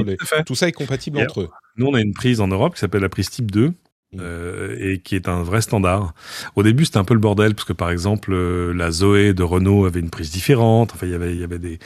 tout 0.47 0.55
ça 0.55 0.69
est 0.69 0.73
compatible 0.73 1.19
entre 1.19 1.43
eux. 1.43 1.49
Nous, 1.77 1.87
on 1.87 1.95
a 1.95 2.01
une 2.01 2.15
prise 2.15 2.41
en 2.41 2.49
Europe 2.49 2.75
qui 2.75 2.81
s'appelle 2.81 3.03
la 3.03 3.09
prise 3.09 3.31
type 3.31 3.51
2, 3.51 3.73
Mm. 4.15 4.21
Euh, 4.21 4.77
et 4.79 4.99
qui 4.99 5.17
est 5.17 5.29
un 5.29 5.43
vrai 5.43 5.61
standard. 5.61 6.15
Au 6.57 6.63
début, 6.63 6.85
c'était 6.85 6.99
un 6.99 7.05
peu 7.05 7.15
le 7.15 7.21
bordel 7.21 7.55
parce 7.55 7.67
que 7.67 7.73
par 7.73 7.91
exemple, 7.91 8.33
euh, 8.33 8.73
la 8.73 8.91
Zoé 8.91 9.35
de 9.35 9.43
Renault 9.43 9.87
avait 9.87 10.01
une 10.01 10.11
prise 10.11 10.31
différente. 10.31 10.93
Enfin, 10.95 11.07
il 11.07 11.13
y 11.13 11.15
avait, 11.15 11.33
il 11.35 11.41
y 11.41 11.45
avait 11.45 11.59
des, 11.59 11.79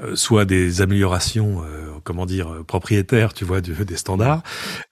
euh, 0.00 0.16
soit 0.16 0.44
des 0.44 0.80
améliorations, 0.80 1.62
comment 2.04 2.26
dire, 2.26 2.64
propriétaires, 2.66 3.34
tu 3.34 3.44
vois, 3.44 3.60
des 3.60 3.96
standards. 3.96 4.42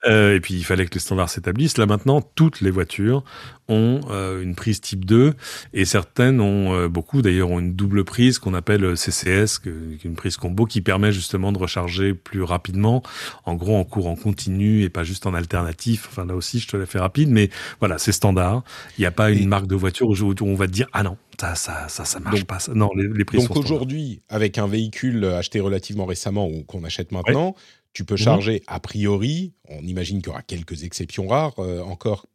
et 0.05 0.39
puis, 0.41 0.55
il 0.55 0.63
fallait 0.63 0.85
que 0.85 0.93
les 0.95 0.99
standards 0.99 1.29
s'établissent. 1.29 1.77
Là, 1.77 1.85
maintenant, 1.85 2.21
toutes 2.21 2.61
les 2.61 2.71
voitures 2.71 3.23
ont 3.67 4.01
une 4.41 4.55
prise 4.55 4.81
type 4.81 5.05
2 5.05 5.33
et 5.73 5.85
certaines 5.85 6.41
ont 6.41 6.87
beaucoup 6.87 7.21
d'ailleurs 7.21 7.49
ont 7.49 7.59
une 7.59 7.73
double 7.73 8.03
prise 8.03 8.39
qu'on 8.39 8.53
appelle 8.53 8.97
CCS, 8.97 9.61
une 10.03 10.15
prise 10.15 10.37
combo 10.37 10.65
qui 10.65 10.81
permet 10.81 11.11
justement 11.11 11.51
de 11.51 11.57
recharger 11.57 12.13
plus 12.13 12.43
rapidement, 12.43 13.03
en 13.45 13.55
gros 13.55 13.75
en 13.77 13.83
cours 13.83 14.07
en 14.07 14.15
continu 14.15 14.83
et 14.83 14.89
pas 14.89 15.03
juste 15.03 15.25
en 15.25 15.33
alternatif. 15.33 16.07
Enfin 16.09 16.25
là 16.25 16.35
aussi, 16.35 16.59
je 16.59 16.67
te 16.67 16.85
fait 16.85 16.99
rapide, 16.99 17.29
mais 17.29 17.49
voilà, 17.79 17.97
c'est 17.97 18.11
standard. 18.11 18.63
Il 18.97 19.01
n'y 19.01 19.07
a 19.07 19.11
pas 19.11 19.31
une 19.31 19.47
marque 19.47 19.67
de 19.67 19.75
voiture 19.75 20.09
où 20.09 20.33
on 20.41 20.55
va 20.55 20.67
te 20.67 20.71
dire 20.71 20.87
ah 20.93 21.03
non, 21.03 21.17
ça, 21.39 21.55
ça, 21.55 21.87
ça, 21.87 22.05
ça 22.05 22.19
marche 22.19 22.45
pas. 22.45 22.59
Non, 22.73 22.89
les, 22.95 23.07
les 23.07 23.25
prix 23.25 23.37
Donc 23.37 23.55
aujourd'hui, 23.55 24.21
avec 24.29 24.57
un 24.57 24.67
véhicule 24.67 25.25
acheté 25.25 25.59
relativement 25.59 26.05
récemment 26.05 26.47
ou 26.47 26.63
qu'on 26.63 26.83
achète 26.83 27.11
maintenant, 27.11 27.55
tu 27.93 28.05
peux 28.05 28.15
mhm. 28.15 28.19
charger 28.19 28.63
a 28.67 28.79
priori. 28.79 29.53
On 29.69 29.81
imagine 29.81 30.19
qu'il 30.19 30.27
y 30.27 30.29
aura 30.31 30.41
quelques 30.41 30.83
exceptions 30.83 31.27
rares 31.27 31.59
euh, 31.59 31.81
encore 31.81 32.25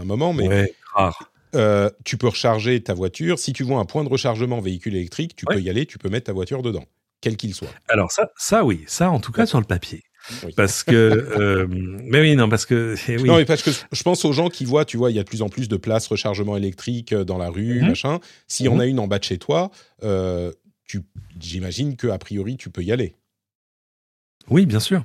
un 0.00 0.04
moment, 0.04 0.32
mais 0.32 0.72
euh, 1.54 1.90
tu 2.04 2.16
peux 2.16 2.28
recharger 2.28 2.82
ta 2.82 2.94
voiture. 2.94 3.38
Si 3.38 3.52
tu 3.52 3.62
vois 3.62 3.78
un 3.78 3.84
point 3.84 4.04
de 4.04 4.08
rechargement 4.08 4.60
véhicule 4.60 4.96
électrique, 4.96 5.36
tu 5.36 5.44
peux 5.46 5.60
y 5.60 5.68
aller, 5.68 5.86
tu 5.86 5.98
peux 5.98 6.08
mettre 6.08 6.26
ta 6.26 6.32
voiture 6.32 6.62
dedans, 6.62 6.84
quel 7.20 7.36
qu'il 7.36 7.54
soit. 7.54 7.68
Alors 7.88 8.10
ça, 8.10 8.30
ça 8.36 8.64
oui, 8.64 8.84
ça 8.86 9.10
en 9.10 9.20
tout 9.20 9.32
cas 9.32 9.46
sur 9.46 9.58
le 9.58 9.66
papier. 9.66 10.02
Parce 10.56 10.84
que, 10.84 10.94
euh, 10.94 11.66
mais 11.68 12.20
oui, 12.20 12.36
non, 12.36 12.48
parce 12.48 12.66
que, 12.66 12.94
eh 13.08 13.16
oui. 13.16 13.28
Non, 13.28 13.36
mais 13.36 13.44
parce 13.44 13.62
que 13.62 13.70
je 13.70 14.02
pense 14.02 14.24
aux 14.24 14.32
gens 14.32 14.48
qui 14.48 14.64
voient, 14.64 14.84
tu 14.84 14.96
vois, 14.96 15.10
il 15.10 15.16
y 15.16 15.18
a 15.18 15.22
de 15.22 15.28
plus 15.28 15.42
en 15.42 15.48
plus 15.48 15.68
de 15.68 15.76
places 15.76 16.06
rechargement 16.06 16.56
électrique 16.56 17.12
euh, 17.12 17.24
dans 17.24 17.38
la 17.38 17.48
rue, 17.48 17.80
mhm. 17.80 17.88
machin. 17.88 18.20
S'il 18.46 18.66
y 18.66 18.68
en 18.68 18.74
mhm. 18.74 18.80
a 18.80 18.86
une 18.86 19.00
en 19.00 19.08
bas 19.08 19.18
de 19.18 19.24
chez 19.24 19.38
toi, 19.38 19.70
euh, 20.04 20.52
j'imagine 21.40 21.96
que 21.96 22.08
a 22.08 22.18
priori 22.18 22.56
tu 22.56 22.70
peux 22.70 22.82
y 22.82 22.92
aller. 22.92 23.16
Oui, 24.50 24.66
bien 24.66 24.80
sûr. 24.80 25.04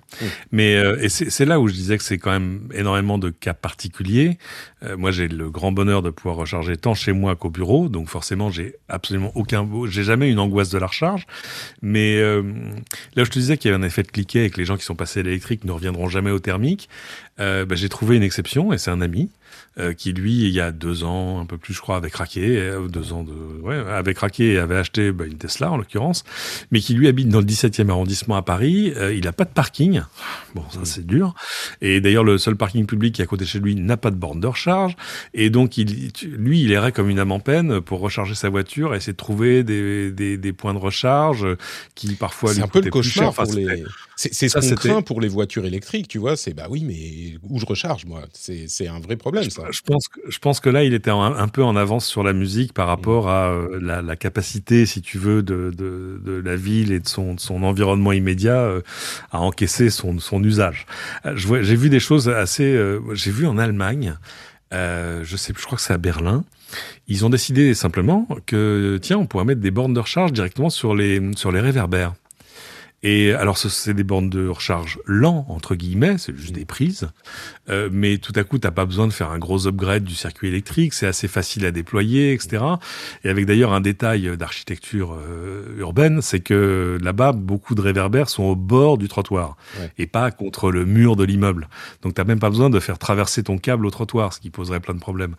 Mais 0.51 0.75
euh, 0.75 0.97
et 1.01 1.09
c'est 1.09 1.45
là 1.45 1.59
où 1.59 1.67
je 1.67 1.73
disais 1.73 1.97
que 1.97 2.03
c'est 2.03 2.17
quand 2.17 2.31
même 2.31 2.69
énormément 2.73 3.17
de 3.17 3.29
cas 3.29 3.53
particuliers. 3.53 4.37
Euh, 4.83 4.97
moi, 4.97 5.11
j'ai 5.11 5.27
le 5.27 5.49
grand 5.49 5.71
bonheur 5.71 6.01
de 6.01 6.09
pouvoir 6.09 6.37
recharger 6.37 6.75
tant 6.77 6.93
chez 6.93 7.11
moi 7.11 7.35
qu'au 7.35 7.49
bureau, 7.49 7.87
donc 7.87 8.09
forcément, 8.09 8.49
j'ai 8.49 8.75
absolument 8.89 9.31
aucun, 9.35 9.67
j'ai 9.89 10.03
jamais 10.03 10.29
une 10.31 10.39
angoisse 10.39 10.69
de 10.69 10.77
la 10.77 10.87
recharge. 10.87 11.27
Mais 11.81 12.17
euh, 12.17 12.41
là, 13.15 13.23
je 13.23 13.29
te 13.29 13.39
disais 13.39 13.57
qu'il 13.57 13.71
y 13.71 13.73
avait 13.73 13.83
un 13.83 13.87
effet 13.87 14.03
de 14.03 14.11
cliquet 14.11 14.45
et 14.45 14.49
que 14.49 14.57
les 14.57 14.65
gens 14.65 14.77
qui 14.77 14.85
sont 14.85 14.95
passés 14.95 15.19
à 15.19 15.23
l'électrique 15.23 15.63
ne 15.65 15.71
reviendront 15.71 16.09
jamais 16.09 16.31
au 16.31 16.39
thermique. 16.39 16.89
Euh, 17.39 17.65
bah, 17.65 17.75
j'ai 17.75 17.89
trouvé 17.89 18.17
une 18.17 18.23
exception 18.23 18.73
et 18.73 18.77
c'est 18.77 18.91
un 18.91 19.01
ami 19.01 19.29
euh, 19.79 19.93
qui 19.93 20.11
lui, 20.13 20.45
il 20.45 20.49
y 20.49 20.59
a 20.59 20.71
deux 20.71 21.03
ans, 21.03 21.39
un 21.39 21.45
peu 21.45 21.57
plus, 21.57 21.73
je 21.73 21.81
crois, 21.81 21.97
avait 21.97 22.09
craqué, 22.09 22.57
euh, 22.57 22.87
deux 22.87 23.13
ans 23.13 23.23
de, 23.23 23.61
ouais, 23.61 23.75
avait 23.75 24.13
craqué 24.13 24.53
et 24.53 24.57
avait 24.57 24.77
acheté 24.77 25.11
bah, 25.11 25.25
une 25.25 25.37
Tesla 25.37 25.71
en 25.71 25.77
l'occurrence, 25.77 26.23
mais 26.71 26.79
qui 26.79 26.93
lui 26.93 27.07
habite 27.07 27.29
dans 27.29 27.39
le 27.39 27.45
17e 27.45 27.89
arrondissement 27.89 28.35
à 28.35 28.41
Paris. 28.41 28.93
Euh, 28.95 29.13
il 29.13 29.25
n'a 29.25 29.33
pas 29.33 29.45
de 29.45 29.51
parking. 29.51 30.01
Bon, 30.55 30.63
ça 30.71 30.79
c'est 30.83 31.05
dur. 31.05 31.35
Et 31.81 32.01
d'ailleurs, 32.01 32.23
le 32.23 32.37
seul 32.37 32.55
parking 32.55 32.85
public 32.85 33.15
qui 33.15 33.21
est 33.21 33.25
à 33.25 33.27
côté 33.27 33.45
de 33.45 33.49
chez 33.49 33.59
lui 33.59 33.75
n'a 33.75 33.97
pas 33.97 34.09
de 34.09 34.15
borne 34.15 34.39
de 34.39 34.47
recharge. 34.47 34.95
Et 35.33 35.49
donc, 35.49 35.77
il, 35.77 36.11
lui, 36.23 36.63
il 36.63 36.71
errait 36.71 36.91
comme 36.91 37.09
une 37.09 37.19
âme 37.19 37.31
en 37.31 37.39
peine 37.39 37.79
pour 37.81 37.99
recharger 37.99 38.33
sa 38.33 38.49
voiture 38.49 38.93
et 38.93 38.97
essayer 38.97 39.13
de 39.13 39.17
trouver 39.17 39.63
des, 39.63 40.11
des, 40.11 40.37
des 40.37 40.53
points 40.53 40.73
de 40.73 40.79
recharge 40.79 41.45
qui 41.93 42.15
parfois 42.15 42.53
lui 42.53 42.61
un 42.61 42.67
peu 42.67 42.81
le 42.81 42.89
cauchemar 42.89 43.33
pour 43.33 43.53
les. 43.53 43.83
C'est 44.17 44.49
ce 44.49 44.57
qu'on 44.57 44.75
craint 44.75 45.01
pour 45.03 45.21
les 45.21 45.27
voitures 45.27 45.65
électriques, 45.65 46.07
tu 46.07 46.17
vois. 46.17 46.35
C'est 46.35 46.53
bah 46.53 46.65
oui, 46.69 46.83
mais 46.83 47.37
où 47.47 47.59
je 47.59 47.65
recharge 47.65 48.05
moi? 48.05 48.23
C'est 48.33 48.87
un 48.87 48.99
vrai 48.99 49.15
problème 49.15 49.49
ça 49.49 49.63
je 49.69 49.81
pense 49.81 50.07
que 50.07 50.19
je 50.27 50.39
pense 50.39 50.59
que 50.59 50.69
là, 50.69 50.83
il 50.83 50.93
était 50.93 51.11
un, 51.11 51.47
peu 51.47 51.63
en 51.63 51.75
avance 51.75 52.05
sur 52.05 52.23
la 52.23 52.33
musique 52.33 52.73
par 52.73 52.87
rapport 52.87 53.29
à 53.29 53.51
euh, 53.51 53.79
la, 53.81 54.15
capacité, 54.15 54.85
si 54.85 55.01
tu 55.01 55.17
veux, 55.17 55.43
de, 55.43 55.71
de, 55.71 56.41
la 56.43 56.55
ville 56.55 56.91
et 56.91 56.99
de 56.99 57.07
son, 57.07 57.37
son 57.37 57.63
environnement 57.63 58.11
immédiat 58.11 58.59
euh, 58.59 58.81
à 59.31 59.39
encaisser 59.39 59.89
son, 59.89 60.19
son 60.19 60.43
usage. 60.43 60.85
Euh, 61.25 61.35
j'ai 61.35 61.75
vu 61.75 61.89
des 61.89 61.99
choses 61.99 62.29
assez. 62.29 62.77
j'ai 63.13 63.31
vu 63.31 63.45
en 63.45 63.57
Allemagne. 63.57 64.15
je 64.71 65.35
sais, 65.35 65.53
je 65.55 65.65
crois 65.65 65.77
que 65.77 65.83
c'est 65.83 65.93
à 65.93 65.97
Berlin. 65.97 66.43
Ils 67.07 67.23
ont 67.23 67.29
décidé 67.29 67.73
simplement 67.73 68.27
que 68.45 68.99
tiens, 69.01 69.17
on 69.17 69.25
pourrait 69.25 69.45
mettre 69.45 69.61
des 69.61 69.71
bornes 69.71 69.93
de 69.93 69.99
recharge 69.99 70.33
directement 70.33 70.69
sur 70.69 70.95
les 70.95 71.21
sur 71.35 71.51
les 71.51 71.61
réverbères. 71.61 72.13
Et 73.03 73.31
alors, 73.33 73.59
c'est 73.59 73.93
des 73.93 74.03
bornes 74.03 74.29
de 74.29 74.47
recharge 74.47 74.97
lents, 75.05 75.45
entre 75.49 75.75
guillemets, 75.75 76.17
c'est 76.17 76.35
juste 76.35 76.53
des 76.53 76.65
prises. 76.65 77.09
Euh, 77.69 77.89
mais 77.91 78.17
tout 78.17 78.33
à 78.35 78.43
coup, 78.43 78.57
t'as 78.57 78.71
pas 78.71 78.85
besoin 78.85 79.05
de 79.05 79.13
faire 79.13 79.29
un 79.29 79.37
gros 79.37 79.67
upgrade 79.67 80.03
du 80.03 80.15
circuit 80.15 80.47
électrique, 80.47 80.95
c'est 80.95 81.05
assez 81.05 81.27
facile 81.27 81.65
à 81.67 81.71
déployer, 81.71 82.33
etc. 82.33 82.63
Et 83.23 83.29
avec 83.29 83.45
d'ailleurs 83.45 83.71
un 83.73 83.81
détail 83.81 84.35
d'architecture 84.35 85.13
euh, 85.13 85.77
urbaine, 85.77 86.23
c'est 86.23 86.39
que 86.39 86.97
là-bas, 86.99 87.33
beaucoup 87.33 87.75
de 87.75 87.81
réverbères 87.81 88.29
sont 88.29 88.43
au 88.43 88.55
bord 88.55 88.97
du 88.97 89.07
trottoir 89.07 89.57
et 89.99 90.07
pas 90.07 90.31
contre 90.31 90.71
le 90.71 90.83
mur 90.85 91.15
de 91.15 91.23
l'immeuble. 91.23 91.69
Donc, 92.01 92.15
t'as 92.15 92.23
même 92.23 92.39
pas 92.39 92.49
besoin 92.49 92.71
de 92.71 92.79
faire 92.79 92.97
traverser 92.97 93.43
ton 93.43 93.59
câble 93.59 93.85
au 93.85 93.91
trottoir, 93.91 94.33
ce 94.33 94.39
qui 94.39 94.49
poserait 94.49 94.79
plein 94.79 94.95
de 94.95 94.99
problèmes. 94.99 95.35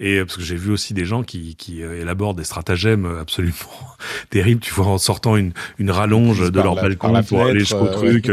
Et 0.00 0.16
euh, 0.16 0.24
parce 0.24 0.38
que 0.38 0.42
j'ai 0.42 0.56
vu 0.56 0.72
aussi 0.72 0.94
des 0.94 1.04
gens 1.04 1.22
qui, 1.22 1.54
qui 1.56 1.82
élaborent 1.82 2.34
des 2.34 2.44
stratagèmes 2.44 3.04
absolument 3.20 3.52
terribles. 4.30 4.62
Tu 4.62 4.72
vois, 4.72 4.86
en 4.86 4.96
sortant 4.96 5.36
une, 5.36 5.52
une 5.78 5.90
rallonge 5.90 6.50
de 6.50 6.60
leur 6.62 6.76
balcon 6.76 6.93
pour 6.96 7.44
aller 7.44 7.60
jusqu'au 7.60 7.86
truc. 7.88 8.30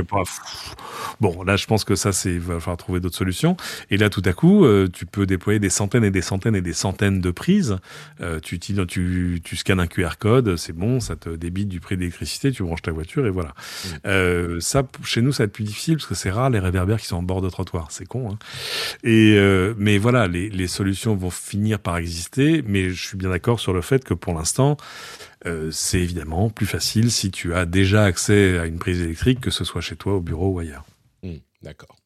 Bon, 1.19 1.43
là, 1.43 1.55
je 1.55 1.65
pense 1.67 1.83
que 1.83 1.95
ça, 1.95 2.11
c'est 2.11 2.37
va 2.37 2.59
falloir 2.59 2.77
trouver 2.77 2.99
d'autres 2.99 3.15
solutions. 3.15 3.55
Et 3.89 3.97
là, 3.97 4.09
tout 4.09 4.23
à 4.25 4.33
coup, 4.33 4.65
euh, 4.65 4.87
tu 4.91 5.05
peux 5.05 5.25
déployer 5.25 5.59
des 5.59 5.69
centaines 5.69 6.03
et 6.03 6.11
des 6.11 6.21
centaines 6.21 6.55
et 6.55 6.61
des 6.61 6.73
centaines 6.73 7.21
de 7.21 7.31
prises. 7.31 7.77
Euh, 8.21 8.39
tu, 8.39 8.59
tu, 8.59 9.41
tu 9.43 9.55
scannes 9.55 9.79
un 9.79 9.87
QR 9.87 10.17
code, 10.19 10.55
c'est 10.55 10.73
bon, 10.73 10.99
ça 10.99 11.15
te 11.15 11.29
débite 11.29 11.67
du 11.67 11.79
prix 11.79 11.97
d'électricité, 11.97 12.51
tu 12.51 12.63
branches 12.63 12.81
ta 12.81 12.91
voiture 12.91 13.25
et 13.27 13.29
voilà. 13.29 13.49
Mmh. 13.49 13.87
Euh, 14.07 14.59
ça, 14.59 14.83
chez 15.03 15.21
nous, 15.21 15.31
ça 15.31 15.43
va 15.43 15.45
être 15.45 15.53
plus 15.53 15.63
difficile 15.63 15.97
parce 15.97 16.07
que 16.07 16.15
c'est 16.15 16.31
rare 16.31 16.49
les 16.49 16.59
réverbères 16.59 16.99
qui 16.99 17.07
sont 17.07 17.17
en 17.17 17.23
bord 17.23 17.41
de 17.41 17.49
trottoir. 17.49 17.87
C'est 17.91 18.05
con. 18.05 18.31
Hein. 18.31 18.37
Et 19.03 19.37
mais 19.77 19.97
voilà, 19.97 20.27
les, 20.27 20.49
les 20.49 20.67
solutions 20.67 21.15
vont 21.15 21.29
finir 21.29 21.79
par 21.79 21.97
exister. 21.97 22.63
Mais 22.65 22.89
je 22.89 23.07
suis 23.07 23.17
bien 23.17 23.29
d'accord 23.29 23.59
sur 23.59 23.73
le 23.73 23.81
fait 23.81 24.03
que 24.03 24.13
pour 24.13 24.33
l'instant, 24.33 24.77
c'est 25.71 25.99
évidemment 25.99 26.49
plus 26.49 26.65
facile 26.65 27.11
si 27.11 27.31
tu 27.31 27.53
as 27.53 27.65
déjà 27.65 28.03
accès 28.03 28.59
à 28.59 28.65
une 28.65 28.79
prise 28.79 29.01
électrique, 29.01 29.41
que 29.41 29.51
ce 29.51 29.63
soit 29.63 29.81
chez 29.81 29.95
toi, 29.95 30.15
au 30.15 30.21
bureau 30.21 30.49
ou 30.49 30.59
ailleurs. 30.59 30.85
Mmh, 31.23 31.37
d'accord. 31.61 31.97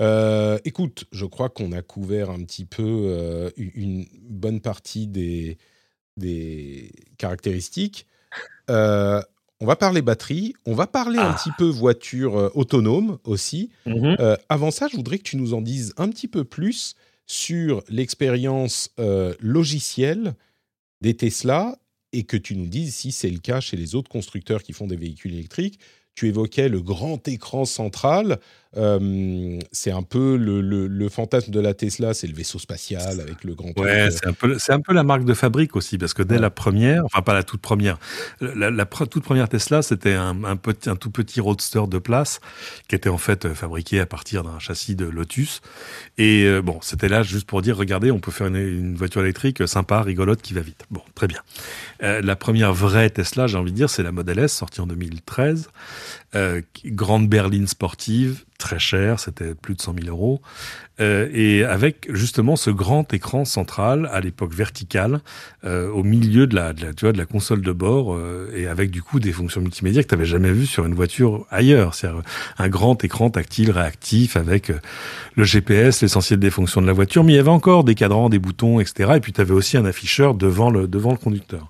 Euh, 0.00 0.58
écoute, 0.64 1.04
je 1.12 1.24
crois 1.24 1.48
qu'on 1.48 1.72
a 1.72 1.82
couvert 1.82 2.30
un 2.30 2.42
petit 2.44 2.64
peu 2.64 2.82
euh, 2.82 3.50
une 3.56 4.06
bonne 4.22 4.60
partie 4.60 5.06
des, 5.06 5.58
des 6.16 6.92
caractéristiques. 7.18 8.06
Euh, 8.68 9.22
on 9.60 9.66
va 9.66 9.76
parler 9.76 10.02
batterie, 10.02 10.54
on 10.66 10.74
va 10.74 10.86
parler 10.86 11.18
un 11.18 11.30
ah. 11.30 11.34
petit 11.34 11.50
peu 11.56 11.64
voiture 11.64 12.50
autonome 12.54 13.18
aussi. 13.24 13.70
Mmh 13.86 14.16
avant 14.48 14.70
ça, 14.70 14.88
je 14.90 14.96
voudrais 14.96 15.18
que 15.18 15.22
tu 15.22 15.38
nous 15.38 15.54
en 15.54 15.62
dises 15.62 15.94
un 15.96 16.10
petit 16.10 16.28
peu 16.28 16.44
plus 16.44 16.94
sur 17.26 17.82
l'expérience 17.88 18.90
logicielle 19.40 20.34
des 21.00 21.14
Tesla 21.14 21.78
et 22.12 22.24
que 22.24 22.36
tu 22.36 22.56
nous 22.56 22.66
dises 22.66 22.94
si 22.94 23.12
c'est 23.12 23.30
le 23.30 23.38
cas 23.38 23.60
chez 23.60 23.76
les 23.76 23.94
autres 23.94 24.10
constructeurs 24.10 24.62
qui 24.62 24.72
font 24.72 24.86
des 24.86 24.96
véhicules 24.96 25.34
électriques 25.34 25.78
tu 26.16 26.26
évoquais 26.28 26.68
le 26.68 26.80
grand 26.80 27.28
écran 27.28 27.64
central. 27.64 28.40
Euh, 28.76 29.58
c'est 29.72 29.90
un 29.90 30.02
peu 30.02 30.36
le, 30.36 31.08
fantasme 31.08 31.50
de 31.50 31.60
la 31.60 31.72
Tesla, 31.72 32.14
c'est 32.14 32.26
le 32.26 32.34
vaisseau 32.34 32.58
spatial 32.58 33.20
avec 33.20 33.44
le 33.44 33.54
grand. 33.54 33.78
Ouais, 33.78 34.10
c'est 34.10 34.26
un 34.26 34.32
peu, 34.32 34.58
c'est 34.58 34.72
un 34.72 34.80
peu 34.80 34.92
la 34.92 35.02
marque 35.02 35.24
de 35.24 35.34
fabrique 35.34 35.76
aussi, 35.76 35.98
parce 35.98 36.14
que 36.14 36.22
dès 36.22 36.38
la 36.38 36.50
première, 36.50 37.04
enfin 37.04 37.22
pas 37.22 37.34
la 37.34 37.42
toute 37.42 37.60
première, 37.60 37.98
la, 38.40 38.84
toute 38.84 39.22
première 39.22 39.48
Tesla, 39.48 39.82
c'était 39.82 40.14
un, 40.14 40.44
un, 40.44 40.56
petit, 40.56 40.90
un 40.90 40.96
tout 40.96 41.10
petit 41.10 41.40
roadster 41.40 41.82
de 41.88 41.98
place 41.98 42.40
qui 42.88 42.94
était 42.94 43.08
en 43.08 43.18
fait 43.18 43.52
fabriqué 43.54 44.00
à 44.00 44.06
partir 44.06 44.42
d'un 44.42 44.58
châssis 44.58 44.96
de 44.96 45.06
Lotus. 45.06 45.60
Et 46.18 46.44
euh, 46.44 46.62
bon, 46.62 46.78
c'était 46.82 47.08
là 47.08 47.22
juste 47.22 47.46
pour 47.46 47.62
dire, 47.62 47.76
regardez, 47.76 48.10
on 48.10 48.20
peut 48.20 48.30
faire 48.30 48.46
une, 48.46 48.94
voiture 48.96 49.22
électrique 49.22 49.66
sympa, 49.66 50.02
rigolote, 50.02 50.42
qui 50.42 50.54
va 50.54 50.60
vite. 50.60 50.84
Bon, 50.90 51.02
très 51.14 51.26
bien. 51.26 51.40
Euh, 52.02 52.20
la 52.22 52.36
première 52.36 52.72
vraie 52.72 53.10
Tesla, 53.10 53.46
j'ai 53.46 53.58
envie 53.58 53.72
de 53.72 53.76
dire, 53.76 53.90
c'est 53.90 54.02
la 54.02 54.12
Model 54.12 54.38
S 54.38 54.52
sortie 54.52 54.80
en 54.80 54.86
2013. 54.86 55.68
Euh, 56.36 56.60
grande 56.84 57.28
berline 57.28 57.66
sportive, 57.66 58.44
très 58.58 58.78
cher, 58.78 59.20
c'était 59.20 59.54
plus 59.54 59.74
de 59.74 59.80
100 59.80 59.94
000 60.02 60.08
euros, 60.08 60.40
euh, 60.98 61.28
et 61.32 61.62
avec 61.64 62.08
justement 62.12 62.56
ce 62.56 62.70
grand 62.70 63.12
écran 63.12 63.44
central 63.44 64.08
à 64.12 64.20
l'époque 64.20 64.54
vertical 64.54 65.20
euh, 65.64 65.90
au 65.90 66.02
milieu 66.02 66.46
de 66.46 66.54
la, 66.54 66.72
de 66.72 66.86
la, 66.86 66.94
tu 66.94 67.04
vois, 67.04 67.12
de 67.12 67.18
la 67.18 67.26
console 67.26 67.60
de 67.60 67.72
bord 67.72 68.14
euh, 68.14 68.50
et 68.54 68.66
avec 68.66 68.90
du 68.90 69.02
coup 69.02 69.20
des 69.20 69.32
fonctions 69.32 69.60
multimédia 69.60 70.02
que 70.02 70.08
tu 70.08 70.14
n'avais 70.14 70.26
jamais 70.26 70.52
vu 70.52 70.64
sur 70.64 70.86
une 70.86 70.94
voiture 70.94 71.46
ailleurs. 71.50 71.94
C'est 71.94 72.08
un 72.58 72.68
grand 72.68 73.02
écran 73.04 73.28
tactile 73.30 73.70
réactif 73.70 74.36
avec 74.36 74.70
euh, 74.70 74.80
le 75.34 75.44
GPS, 75.44 76.00
l'essentiel 76.00 76.38
des 76.38 76.50
fonctions 76.50 76.80
de 76.80 76.86
la 76.86 76.94
voiture, 76.94 77.24
mais 77.24 77.34
il 77.34 77.36
y 77.36 77.40
avait 77.40 77.48
encore 77.50 77.84
des 77.84 77.94
cadrans, 77.94 78.30
des 78.30 78.38
boutons, 78.38 78.80
etc. 78.80 79.12
Et 79.16 79.20
puis 79.20 79.32
tu 79.32 79.40
avais 79.40 79.54
aussi 79.54 79.76
un 79.76 79.84
afficheur 79.84 80.34
devant 80.34 80.70
le 80.70 80.88
devant 80.88 81.10
le 81.10 81.18
conducteur. 81.18 81.68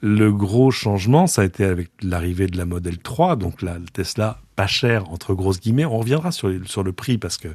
Le 0.00 0.32
gros 0.32 0.70
changement, 0.70 1.26
ça 1.26 1.42
a 1.42 1.44
été 1.44 1.64
avec 1.64 1.90
l'arrivée 2.02 2.46
de 2.46 2.56
la 2.56 2.64
Model 2.64 2.98
3, 2.98 3.36
donc 3.36 3.62
la 3.62 3.78
Tesla 4.02 4.40
pas 4.56 4.66
cher, 4.66 5.10
entre 5.10 5.34
grosses 5.34 5.60
guillemets. 5.60 5.84
On 5.84 5.98
reviendra 5.98 6.32
sur, 6.32 6.50
sur 6.66 6.82
le 6.82 6.92
prix 6.92 7.18
parce 7.18 7.36
que 7.36 7.48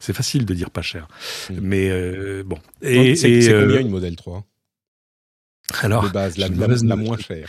c'est 0.00 0.12
facile 0.12 0.44
de 0.44 0.54
dire 0.54 0.70
pas 0.70 0.82
cher. 0.82 1.06
Mais 1.50 1.88
euh, 1.90 2.42
bon. 2.44 2.58
Et, 2.82 3.14
c'est 3.14 3.28
combien 3.28 3.76
euh, 3.76 3.80
une 3.80 3.90
Model 3.90 4.16
3 4.16 4.44
Alors, 5.82 6.04
de 6.04 6.08
base, 6.08 6.36
la, 6.36 6.48
la, 6.48 6.96
moins 6.96 7.16
chère. 7.16 7.48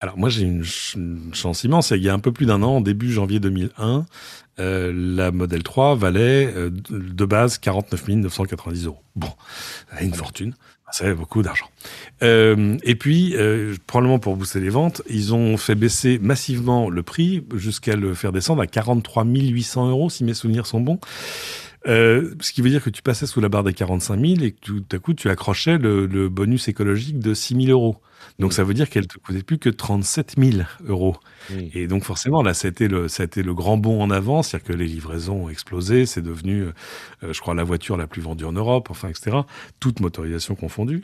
Alors 0.00 0.16
moi 0.16 0.28
j'ai 0.30 0.42
une, 0.42 0.64
chance 0.64 1.64
immense. 1.64 1.90
Il 1.90 2.02
y 2.02 2.08
a 2.08 2.14
un 2.14 2.18
peu 2.18 2.32
plus 2.32 2.46
d'un 2.46 2.62
an, 2.62 2.80
début 2.80 3.12
janvier 3.12 3.38
2001, 3.40 4.06
euh, 4.58 4.92
la 4.94 5.30
Model 5.30 5.62
3 5.62 5.94
valait 5.94 6.52
de 6.90 7.24
base 7.24 7.58
49 7.58 8.08
990 8.08 8.86
euros. 8.86 9.02
Bon, 9.14 9.30
une 10.00 10.14
fortune. 10.14 10.54
Ça 10.92 11.04
fait 11.04 11.14
beaucoup 11.14 11.42
d'argent. 11.42 11.66
Euh, 12.22 12.76
et 12.82 12.96
puis, 12.96 13.36
euh, 13.36 13.74
probablement 13.86 14.18
pour 14.18 14.36
booster 14.36 14.60
les 14.60 14.70
ventes, 14.70 15.02
ils 15.08 15.32
ont 15.34 15.56
fait 15.56 15.74
baisser 15.74 16.18
massivement 16.18 16.90
le 16.90 17.02
prix 17.02 17.44
jusqu'à 17.54 17.96
le 17.96 18.14
faire 18.14 18.32
descendre 18.32 18.62
à 18.62 18.66
43 18.66 19.24
800 19.24 19.90
euros, 19.90 20.10
si 20.10 20.24
mes 20.24 20.34
souvenirs 20.34 20.66
sont 20.66 20.80
bons. 20.80 20.98
Euh, 21.86 22.34
ce 22.40 22.52
qui 22.52 22.60
veut 22.60 22.70
dire 22.70 22.82
que 22.82 22.90
tu 22.90 23.02
passais 23.02 23.26
sous 23.26 23.40
la 23.40 23.48
barre 23.48 23.64
des 23.64 23.72
45 23.72 24.20
000 24.20 24.42
et 24.42 24.52
que 24.52 24.60
tout 24.60 24.84
à 24.92 24.98
coup, 24.98 25.14
tu 25.14 25.30
accrochais 25.30 25.78
le, 25.78 26.06
le 26.06 26.28
bonus 26.28 26.68
écologique 26.68 27.20
de 27.20 27.34
6 27.34 27.66
000 27.66 27.70
euros. 27.70 28.00
Donc 28.38 28.52
ça 28.52 28.64
veut 28.64 28.74
dire 28.74 28.88
qu'elle 28.88 29.04
ne 29.04 29.08
te 29.08 29.18
coûtait 29.18 29.42
plus 29.42 29.58
que 29.58 29.68
37 29.68 30.34
000 30.38 30.62
euros. 30.86 31.16
Et 31.74 31.86
donc 31.86 32.04
forcément, 32.04 32.42
là, 32.42 32.54
ça 32.54 32.68
a, 32.68 32.70
été 32.70 32.86
le, 32.86 33.08
ça 33.08 33.22
a 33.22 33.26
été 33.26 33.42
le 33.42 33.54
grand 33.54 33.76
bond 33.76 34.02
en 34.02 34.10
avant, 34.10 34.42
c'est-à-dire 34.42 34.68
que 34.68 34.72
les 34.72 34.86
livraisons 34.86 35.46
ont 35.46 35.48
explosé, 35.48 36.06
c'est 36.06 36.22
devenu, 36.22 36.64
euh, 37.22 37.32
je 37.32 37.40
crois, 37.40 37.54
la 37.54 37.64
voiture 37.64 37.96
la 37.96 38.06
plus 38.06 38.22
vendue 38.22 38.44
en 38.44 38.52
Europe, 38.52 38.88
enfin, 38.90 39.08
etc. 39.08 39.38
Toute 39.80 40.00
motorisation 40.00 40.54
confondue. 40.54 41.02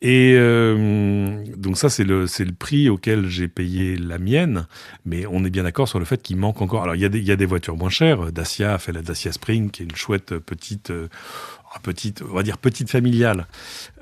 Et 0.00 0.34
euh, 0.36 1.44
donc 1.56 1.76
ça, 1.76 1.88
c'est 1.88 2.04
le, 2.04 2.26
le 2.26 2.52
prix 2.52 2.88
auquel 2.88 3.26
j'ai 3.26 3.48
payé 3.48 3.96
la 3.96 4.18
mienne, 4.18 4.66
mais 5.04 5.26
on 5.26 5.44
est 5.44 5.50
bien 5.50 5.64
d'accord 5.64 5.88
sur 5.88 5.98
le 5.98 6.04
fait 6.04 6.22
qu'il 6.22 6.36
manque 6.36 6.62
encore. 6.62 6.82
Alors 6.82 6.94
il 6.94 7.00
y, 7.00 7.04
a 7.04 7.08
des, 7.08 7.18
il 7.18 7.26
y 7.26 7.32
a 7.32 7.36
des 7.36 7.46
voitures 7.46 7.76
moins 7.76 7.90
chères. 7.90 8.32
Dacia 8.32 8.74
a 8.74 8.78
fait 8.78 8.92
la 8.92 9.02
Dacia 9.02 9.32
Spring, 9.32 9.70
qui 9.70 9.82
est 9.82 9.86
une 9.86 9.96
chouette 9.96 10.38
petite 10.38 10.90
euh, 10.90 11.08
petite, 11.78 12.22
on 12.28 12.34
va 12.34 12.42
dire 12.42 12.58
petite 12.58 12.90
familiale, 12.90 13.46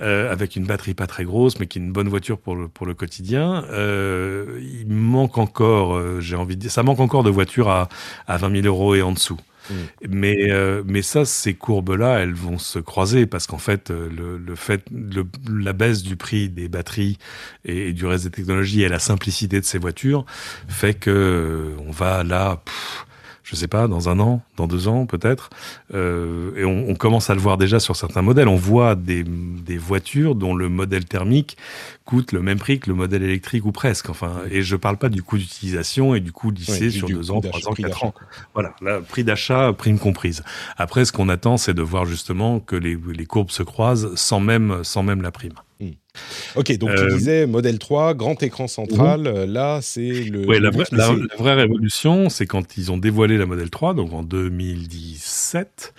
euh, 0.01 0.33
avec 0.33 0.57
une 0.57 0.65
batterie 0.65 0.95
pas 0.95 1.07
très 1.07 1.25
grosse, 1.25 1.59
mais 1.61 1.67
qui 1.67 1.79
est 1.79 1.83
une 1.83 1.93
bonne 1.93 2.09
voiture 2.09 2.39
pour 2.39 2.57
le, 2.57 2.69
pour 2.69 2.87
le 2.87 2.95
quotidien. 2.95 3.65
Euh, 3.71 4.61
il 4.63 4.89
manque 4.89 5.39
encore, 5.39 5.95
euh, 5.95 6.21
j'ai 6.21 6.37
envie 6.37 6.57
de 6.57 6.63
dire, 6.63 6.71
ça 6.71 6.83
manque 6.83 7.01
encore 7.01 7.23
de 7.23 7.31
voitures 7.31 7.69
à, 7.69 7.89
à 8.27 8.37
20 8.39 8.63
000 8.63 8.67
euros 8.67 8.95
et 8.95 9.03
en 9.03 9.13
dessous. 9.13 9.39
Mm. 9.71 9.75
Mais, 10.09 10.51
euh, 10.51 10.83
mais 10.87 11.03
ça, 11.03 11.25
ces 11.25 11.55
courbes-là, 11.55 12.19
elles 12.21 12.35
vont 12.35 12.59
se 12.59 12.79
croiser 12.79 13.27
parce 13.27 13.47
qu'en 13.47 13.59
fait, 13.59 13.91
euh, 13.91 14.09
le, 14.11 14.39
le 14.39 14.55
fait, 14.55 14.83
le, 14.91 15.27
la 15.49 15.73
baisse 15.73 16.03
du 16.03 16.17
prix 16.17 16.49
des 16.49 16.69
batteries 16.69 17.19
et, 17.65 17.93
du 17.93 18.07
reste 18.07 18.25
des 18.25 18.31
technologies 18.31 18.83
et 18.83 18.89
la 18.89 18.99
simplicité 18.99 19.61
de 19.61 19.65
ces 19.65 19.79
voitures 19.79 20.25
fait 20.69 20.95
que 20.95 21.75
on 21.87 21.91
va 21.91 22.25
là 22.25 22.63
je 23.49 23.57
sais 23.57 23.67
pas, 23.67 23.89
dans 23.89 24.11
un 24.11 24.21
an, 24.21 24.43
dans 24.59 24.67
deux 24.67 24.89
ans 24.89 25.07
peut-être. 25.07 25.49
Euh, 25.95 26.55
et 26.55 26.67
on, 26.67 26.91
on, 26.91 26.95
commence 26.95 27.31
à 27.31 27.35
le 27.35 27.41
voir 27.41 27.57
déjà 27.57 27.81
sur 27.81 27.97
certains 27.97 28.21
modèles. 28.21 28.47
On 28.47 28.57
voit 28.57 28.95
des, 28.95 29.25
des, 29.25 29.79
voitures 29.79 30.35
dont 30.35 30.55
le 30.55 30.69
modèle 30.69 31.07
thermique 31.07 31.57
coûte 32.05 32.33
le 32.33 32.43
même 32.43 32.59
prix 32.59 32.79
que 32.79 32.91
le 32.91 32.97
modèle 32.97 33.23
électrique 33.23 33.65
ou 33.65 33.73
presque. 33.73 34.11
Enfin, 34.11 34.43
et 34.51 34.61
je 34.61 34.77
parle 34.77 34.99
pas 34.99 35.09
du 35.09 35.23
coût 35.23 35.39
d'utilisation 35.39 36.15
et 36.15 36.21
du 36.21 36.31
coût 36.31 36.51
lissé 36.51 36.91
sur 36.91 37.09
deux 37.09 37.31
ans, 37.31 37.41
trois 37.41 37.67
ans, 37.71 37.73
quatre 37.73 38.05
ans. 38.05 38.15
Voilà, 38.53 38.75
le 38.83 39.01
prix 39.01 39.25
d'achat, 39.25 39.73
prime 39.73 39.99
comprise. 39.99 40.45
Après, 40.77 41.07
ce 41.07 41.13
qu'on 41.13 41.31
attend, 41.31 41.57
c'est 41.57 41.75
de 41.75 41.83
voir 41.83 42.05
justement 42.05 42.61
que 42.61 42.77
les, 42.77 42.99
les 43.15 43.27
courbes 43.27 43.51
se 43.51 43.63
croisent 43.63 44.15
sans 44.15 44.41
même, 44.41 44.85
sans 44.85 45.03
même 45.03 45.23
la 45.23 45.31
prime. 45.31 45.55
Hmm. 45.81 45.93
Ok, 46.57 46.77
donc 46.79 46.91
tu 46.95 47.03
euh, 47.03 47.17
disais 47.17 47.47
modèle 47.47 47.79
3, 47.79 48.15
grand 48.15 48.43
écran 48.43 48.69
central. 48.69 49.21
Mhm. 49.21 49.53
Là, 49.53 49.81
c'est 49.83 50.25
le. 50.25 50.47
Oui, 50.47 50.61
la, 50.61 50.71
la, 50.93 51.15
vraie 51.39 51.55
révolution, 51.55 52.29
c'est 52.29 52.47
quand 52.47 52.77
ils 52.77 52.91
ont 52.93 52.99
dévoilé 52.99 53.39
la 53.39 53.47
modèle 53.47 53.71
3, 53.71 53.95
donc 53.95 54.13
en 54.13 54.23
2017 54.23 55.95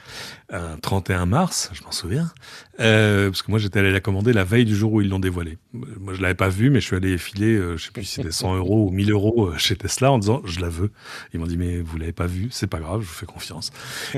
un 0.51 0.77
31 0.81 1.25
mars, 1.27 1.69
je 1.73 1.83
m'en 1.83 1.91
souviens, 1.91 2.31
euh, 2.79 3.29
parce 3.29 3.43
que 3.43 3.51
moi 3.51 3.59
j'étais 3.59 3.79
allé 3.79 3.91
la 3.91 3.99
commander 3.99 4.33
la 4.33 4.43
veille 4.43 4.65
du 4.65 4.75
jour 4.75 4.93
où 4.93 5.01
ils 5.01 5.09
l'ont 5.09 5.19
dévoilé. 5.19 5.57
Moi 5.73 6.13
je 6.15 6.21
l'avais 6.21 6.33
pas 6.33 6.49
vu, 6.49 6.71
mais 6.71 6.79
je 6.79 6.87
suis 6.87 6.95
allé 6.95 7.17
filer, 7.19 7.53
euh, 7.53 7.77
je 7.77 7.85
sais 7.85 7.91
plus 7.91 8.03
si 8.03 8.15
c'était 8.15 8.31
100 8.31 8.55
euros 8.57 8.87
ou 8.87 8.91
1000 8.91 9.11
euros 9.11 9.49
euh, 9.49 9.57
chez 9.57 9.75
Tesla 9.75 10.11
en 10.11 10.17
disant 10.17 10.41
je 10.45 10.59
la 10.59 10.69
veux. 10.69 10.91
Ils 11.33 11.39
m'ont 11.39 11.45
dit 11.45 11.57
mais 11.57 11.81
vous 11.81 11.97
l'avez 11.97 12.13
pas 12.13 12.25
vu, 12.25 12.47
c'est 12.51 12.67
pas 12.67 12.79
grave, 12.79 13.01
je 13.01 13.07
vous 13.07 13.13
fais 13.13 13.27
confiance. 13.27 13.71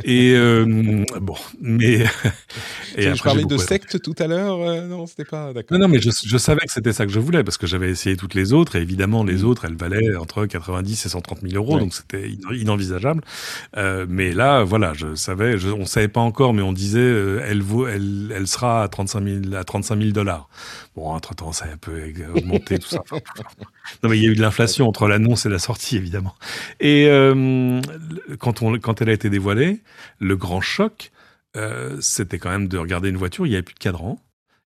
Et 0.05 0.33
euh, 0.35 1.03
bon, 1.19 1.35
mais 1.59 1.95
et 2.97 3.07
après, 3.07 3.15
je 3.15 3.23
parlais 3.23 3.45
de 3.45 3.57
secte 3.57 4.01
tout 4.01 4.15
à 4.17 4.27
l'heure, 4.27 4.61
euh, 4.61 4.87
non 4.87 5.07
c'était 5.07 5.25
pas 5.25 5.51
d'accord. 5.51 5.77
Non 5.77 5.85
non 5.85 5.90
mais 5.91 6.01
je, 6.01 6.09
je 6.25 6.37
savais 6.37 6.61
que 6.61 6.71
c'était 6.71 6.93
ça 6.93 7.05
que 7.05 7.11
je 7.11 7.19
voulais 7.19 7.43
parce 7.43 7.57
que 7.57 7.67
j'avais 7.67 7.89
essayé 7.89 8.17
toutes 8.17 8.33
les 8.33 8.53
autres 8.53 8.75
et 8.75 8.81
évidemment 8.81 9.23
les 9.23 9.43
mmh. 9.43 9.45
autres 9.45 9.65
elles 9.65 9.77
valaient 9.77 10.15
entre 10.15 10.45
90 10.45 11.05
et 11.05 11.09
130 11.09 11.41
000 11.41 11.53
euros, 11.55 11.75
ouais. 11.75 11.79
donc 11.79 11.93
c'était 11.93 12.29
inenvisageable. 12.51 13.21
mais 14.07 14.31
là 14.31 14.63
voilà, 14.63 14.93
je 14.93 15.15
savais, 15.15 15.57
je, 15.57 15.69
on 15.69 15.85
savait 15.85 16.07
pas 16.07 16.21
encore, 16.21 16.53
mais 16.53 16.61
on 16.61 16.73
disait 16.73 16.99
euh, 16.99 17.45
elle, 17.47 17.61
vaut, 17.61 17.87
elle, 17.87 18.33
elle 18.35 18.47
sera 18.47 18.83
à 18.83 18.87
35 18.87 19.23
000 19.43 19.55
à 19.55 19.63
35 19.63 19.99
000 19.99 20.11
dollars. 20.11 20.49
Bon, 20.95 21.09
entre 21.09 21.35
temps, 21.35 21.51
ça 21.51 21.65
a 21.65 21.73
un 21.73 21.77
peu 21.77 22.13
augmenté 22.35 22.79
tout 22.79 22.89
ça. 22.89 23.03
Non, 24.03 24.09
mais 24.09 24.17
il 24.17 24.23
y 24.23 24.27
a 24.27 24.29
eu 24.29 24.35
de 24.35 24.41
l'inflation 24.41 24.87
entre 24.87 25.07
l'annonce 25.07 25.45
et 25.45 25.49
la 25.49 25.59
sortie, 25.59 25.97
évidemment. 25.97 26.35
Et 26.79 27.07
euh, 27.07 27.81
quand 28.39 28.61
on 28.61 28.77
quand 28.79 29.01
elle 29.01 29.09
a 29.09 29.13
été 29.13 29.29
dévoilée, 29.29 29.81
le 30.19 30.35
grand 30.35 30.61
choc, 30.61 31.11
euh, 31.57 31.97
c'était 31.99 32.39
quand 32.39 32.49
même 32.49 32.67
de 32.67 32.77
regarder 32.77 33.09
une 33.09 33.17
voiture. 33.17 33.45
Il 33.45 33.49
n'y 33.49 33.55
avait 33.55 33.63
plus 33.63 33.75
de 33.75 33.79
cadran 33.79 34.19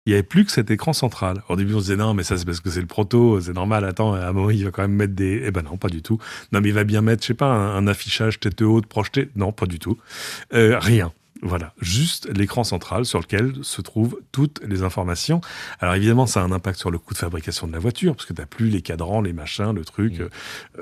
il 0.06 0.10
n'y 0.10 0.14
avait 0.14 0.22
plus 0.22 0.44
que 0.44 0.52
cet 0.52 0.70
écran 0.70 0.92
central. 0.92 1.42
Au 1.48 1.56
début, 1.56 1.74
on 1.74 1.78
se 1.78 1.84
disait 1.84 1.96
non, 1.96 2.12
mais 2.12 2.24
ça 2.24 2.36
c'est 2.36 2.44
parce 2.44 2.60
que 2.60 2.70
c'est 2.70 2.80
le 2.80 2.86
proto, 2.86 3.40
c'est 3.40 3.54
normal. 3.54 3.84
Attends, 3.84 4.14
à 4.14 4.26
un 4.26 4.32
moment, 4.32 4.50
il 4.50 4.64
va 4.64 4.70
quand 4.70 4.82
même 4.82 4.92
mettre 4.92 5.14
des. 5.14 5.42
Eh 5.44 5.50
ben 5.50 5.62
non, 5.62 5.76
pas 5.76 5.88
du 5.88 6.02
tout. 6.02 6.18
Non, 6.52 6.60
mais 6.60 6.68
il 6.68 6.74
va 6.74 6.84
bien 6.84 7.00
mettre, 7.00 7.22
je 7.22 7.28
sais 7.28 7.34
pas, 7.34 7.46
un, 7.46 7.76
un 7.76 7.86
affichage 7.86 8.38
tête 8.38 8.60
haute 8.62 8.86
projeté. 8.86 9.30
Non, 9.34 9.52
pas 9.52 9.66
du 9.66 9.78
tout. 9.78 9.96
Euh, 10.52 10.78
rien. 10.78 11.12
Voilà, 11.42 11.74
juste 11.78 12.26
l'écran 12.34 12.64
central 12.64 13.04
sur 13.04 13.20
lequel 13.20 13.52
se 13.60 13.82
trouvent 13.82 14.18
toutes 14.32 14.62
les 14.66 14.82
informations. 14.82 15.42
Alors 15.78 15.94
évidemment, 15.94 16.26
ça 16.26 16.40
a 16.40 16.44
un 16.44 16.52
impact 16.52 16.78
sur 16.78 16.90
le 16.90 16.98
coût 16.98 17.12
de 17.12 17.18
fabrication 17.18 17.66
de 17.66 17.72
la 17.72 17.78
voiture, 17.78 18.14
parce 18.14 18.24
que 18.24 18.32
tu 18.32 18.40
n'as 18.40 18.46
plus 18.46 18.68
les 18.70 18.80
cadrans, 18.80 19.20
les 19.20 19.34
machins, 19.34 19.72
le 19.72 19.84
truc, 19.84 20.18
mmh. 20.18 20.22
euh, 20.22 20.28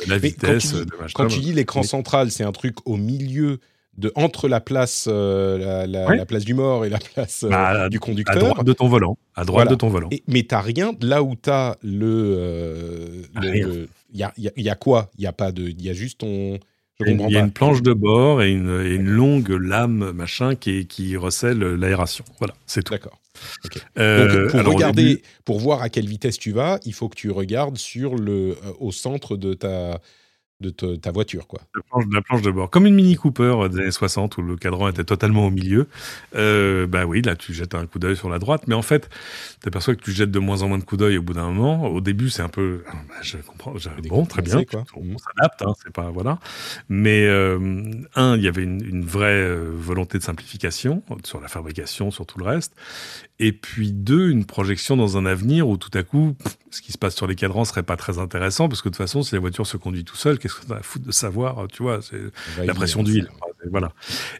la 0.07 0.19
vitesse. 0.19 0.75
Dis, 0.75 0.87
quand 1.15 1.27
tu 1.27 1.41
dis 1.41 1.53
l'écran 1.53 1.83
central, 1.83 2.31
c'est 2.31 2.45
un 2.45 2.53
truc 2.53 2.77
au 2.85 2.97
milieu 2.97 3.59
de 3.99 4.11
entre 4.15 4.49
la 4.49 4.61
place 4.61 5.07
euh, 5.11 5.59
la, 5.59 5.87
la, 5.87 6.09
ouais. 6.09 6.17
la, 6.17 6.25
place 6.25 6.45
du 6.45 6.55
mort 6.55 6.85
et 6.85 6.89
la 6.89 6.99
place 6.99 7.45
euh, 7.45 7.51
bah, 7.51 7.89
du 7.89 8.01
conducteur 8.01 8.37
à 8.37 8.39
droite 8.39 8.67
de 8.67 8.73
ton 8.73 8.89
volant 8.89 9.19
à 9.35 9.45
droite 9.45 9.65
voilà. 9.65 9.71
de 9.71 9.75
ton 9.75 9.89
volant 9.89 10.09
et, 10.11 10.23
mais 10.29 10.45
t'as 10.45 10.63
rien 10.63 10.93
là 11.03 11.23
où 11.23 11.35
t'as 11.35 11.77
le 11.83 12.37
euh, 12.39 13.23
il 14.15 14.19
y 14.19 14.23
a, 14.23 14.33
y, 14.37 14.49
a, 14.49 14.53
y 14.57 14.69
a 14.69 14.75
quoi? 14.75 15.11
Il 15.19 15.25
y 15.25 15.27
a 15.27 15.33
pas 15.33 15.53
de 15.53 15.63
il 15.63 15.83
y 15.83 15.91
a 15.91 15.93
juste 15.93 16.21
ton 16.21 16.59
il 17.07 17.31
y 17.31 17.37
a 17.37 17.41
une 17.41 17.51
planche 17.51 17.83
de 17.83 17.93
bord 17.93 18.43
et 18.43 18.53
une, 18.53 18.81
et 18.85 18.95
une 18.95 19.09
longue 19.09 19.51
lame 19.51 20.13
machin 20.13 20.55
qui, 20.55 20.87
qui 20.87 21.17
recèle 21.17 21.59
l'aération. 21.59 22.25
Voilà, 22.39 22.55
c'est 22.67 22.83
tout. 22.83 22.93
D'accord. 22.93 23.19
Okay. 23.65 23.81
Euh, 23.99 24.49
pour 24.49 24.61
alors, 24.61 24.75
regarder, 24.75 25.05
début... 25.05 25.23
pour 25.45 25.59
voir 25.59 25.83
à 25.83 25.89
quelle 25.89 26.07
vitesse 26.07 26.39
tu 26.39 26.53
vas, 26.53 26.79
il 26.85 26.93
faut 26.93 27.09
que 27.09 27.17
tu 27.17 27.31
regardes 27.31 27.79
sur 27.79 28.15
le, 28.15 28.51
euh, 28.51 28.73
au 28.79 28.93
centre 28.93 29.37
de 29.37 29.55
ta, 29.55 30.01
de 30.63 30.71
te, 30.71 30.97
ta 30.97 31.11
voiture. 31.11 31.47
Quoi. 31.47 31.61
La, 31.75 31.83
planche, 31.83 32.05
la 32.11 32.23
planche 32.23 32.43
de 32.43 32.51
bord. 32.51 32.71
Comme 32.71 32.87
une 32.87 32.95
Mini 32.95 33.17
Cooper 33.17 33.69
des 33.71 33.81
années 33.81 33.91
60 33.91 34.39
où 34.39 34.43
le 34.43 34.57
cadran 34.57 34.89
était 34.89 35.05
totalement 35.05 35.47
au 35.47 35.51
milieu. 35.51 35.89
Euh, 36.35 36.87
bah 36.87 37.05
oui, 37.05 37.21
là 37.21 37.37
tu 37.37 37.53
jettes 37.53 37.75
un 37.75 37.87
coup 37.87 37.99
d'œil 37.99 38.17
sur 38.17 38.31
la 38.31 38.39
droite, 38.39 38.63
mais 38.67 38.75
en 38.75 38.83
fait, 38.83 39.11
tu 39.61 39.69
aperçois 39.69 39.95
que 39.95 40.03
tu 40.03 40.13
jettes 40.13 40.31
de 40.31 40.39
moins 40.39 40.63
en 40.63 40.69
moins 40.69 40.79
de 40.79 40.85
coups 40.85 41.01
d'œil 41.01 41.19
au 41.19 41.23
bout 41.23 41.35
d'un 41.35 41.51
moment. 41.51 41.87
Au 41.89 42.01
début, 42.01 42.31
c'est 42.31 42.43
un 42.43 42.49
peu. 42.49 42.83
Bah, 42.87 43.15
je 43.23 43.37
comprends. 43.39 43.77
Je, 43.77 43.89
bon, 44.09 44.25
très 44.25 44.43
bien. 44.43 44.65
Quoi. 44.65 44.85
On, 44.97 45.03
on 45.15 45.19
s'adapte, 45.19 45.63
hein, 45.63 45.75
c'est 45.83 45.93
pas. 45.93 46.11
Voilà. 46.11 46.39
Mais 46.89 47.27
euh, 47.27 47.59
un, 48.15 48.37
il 48.37 48.43
y 48.43 48.49
avait 48.49 48.63
une, 48.63 48.83
une 48.85 49.05
vraie 49.05 49.43
euh, 49.43 49.71
volonté 49.75 50.19
de 50.19 50.23
simplification 50.23 51.03
sur 51.25 51.41
la 51.41 51.49
fabrication, 51.49 52.11
sur 52.11 52.27
tout 52.27 52.39
le 52.39 52.45
reste. 52.45 52.75
Et 53.43 53.51
puis 53.51 53.91
deux, 53.91 54.31
une 54.31 54.45
projection 54.45 54.97
dans 54.97 55.19
un 55.19 55.27
avenir 55.27 55.69
où 55.69 55.77
tout 55.77 55.91
à 55.95 56.05
coup, 56.05 56.37
ce 56.71 56.81
qui 56.81 56.93
se 56.93 56.97
passe 56.97 57.17
sur 57.17 57.27
les 57.27 57.35
cadrans 57.35 57.65
serait 57.65 57.83
pas 57.83 57.97
très 57.97 58.21
intéressant 58.21 58.69
parce 58.69 58.83
que 58.83 58.89
de 58.89 58.95
toute 58.95 59.03
façon, 59.03 59.25
si 59.25 59.35
la 59.35 59.41
voiture 59.41 59.67
se 59.67 59.77
conduit 59.77 60.05
tout 60.05 60.15
seul, 60.15 60.39
qu'est-ce 60.39 60.55
que 60.55 60.73
a 60.73 60.77
à 60.77 60.83
foutre 60.83 61.07
de 61.07 61.11
savoir, 61.11 61.67
tu 61.67 61.83
vois, 61.83 61.99
c'est 62.03 62.21
la 62.65 62.73
pression 62.73 63.03
d'huile. 63.03 63.29
Voilà. 63.69 63.93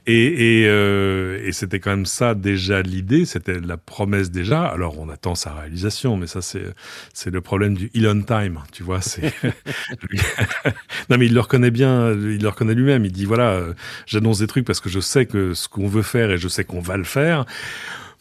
Et, 0.07 0.61
et, 0.61 0.67
euh, 0.69 1.45
et 1.45 1.51
c'était 1.51 1.81
quand 1.81 1.91
même 1.91 2.07
ça 2.07 2.37
déjà 2.37 2.81
l'idée, 2.81 3.25
c'était 3.25 3.59
la 3.59 3.77
promesse 3.77 4.31
déjà. 4.31 4.67
Alors 4.67 5.01
on 5.01 5.09
attend 5.09 5.35
sa 5.35 5.53
réalisation, 5.53 6.17
mais 6.17 6.29
ça 6.29 6.41
c'est 6.41 6.65
c'est 7.13 7.31
le 7.31 7.41
problème 7.41 7.77
du 7.77 7.91
Elon 7.97 8.23
time, 8.23 8.61
tu 8.71 8.85
vois. 8.85 9.01
C'est 9.01 9.33
non 11.11 11.19
mais 11.19 11.27
il 11.27 11.35
le 11.35 11.41
reconnaît 11.41 11.73
bien, 11.73 12.13
il 12.13 12.41
le 12.41 12.49
reconnaît 12.49 12.75
lui-même. 12.75 13.05
Il 13.05 13.13
dit 13.13 13.25
voilà, 13.25 13.51
euh, 13.51 13.75
j'annonce 14.07 14.39
des 14.39 14.47
trucs 14.47 14.65
parce 14.65 14.81
que 14.81 14.89
je 14.89 15.01
sais 15.01 15.27
que 15.27 15.55
ce 15.55 15.69
qu'on 15.69 15.89
veut 15.89 16.03
faire 16.03 16.31
et 16.31 16.39
je 16.39 16.47
sais 16.47 16.63
qu'on 16.63 16.81
va 16.81 16.97
le 16.97 17.05
faire. 17.05 17.47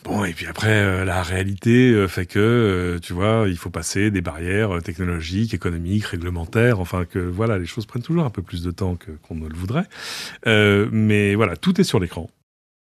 Bon, 0.04 0.26
et 0.26 0.34
puis 0.34 0.48
après, 0.48 0.72
euh, 0.72 1.06
la 1.06 1.22
réalité 1.22 1.92
euh, 1.92 2.08
fait 2.08 2.26
que, 2.26 2.40
euh, 2.40 3.00
tu 3.00 3.14
vois, 3.14 3.46
il 3.48 3.58
faut 3.58 3.70
passer 3.70 4.10
des 4.10 4.22
barrières 4.22 4.78
euh, 4.78 4.82
technologiques, 4.82 5.54
économiques, 5.54 6.06
réglementaires, 6.06 6.80
enfin 6.80 7.06
que, 7.06 7.20
voilà, 7.20 7.60
les 7.60 7.68
choses 7.68 7.86
prennent 7.86 8.02
toujours 8.02 8.26
un 8.26 8.32
peu 8.32 8.42
plus 8.42 8.64
de 8.64 8.72
temps 8.72 8.96
que 8.96 9.12
qu'on 9.12 9.36
ne 9.36 9.48
le 9.48 9.56
voudrait. 9.56 9.86
Euh, 10.48 10.90
mais 10.92 11.36
voilà, 11.36 11.56
tout 11.56 11.80
est 11.80 11.84
sur 11.84 12.00
l'écran. 12.00 12.30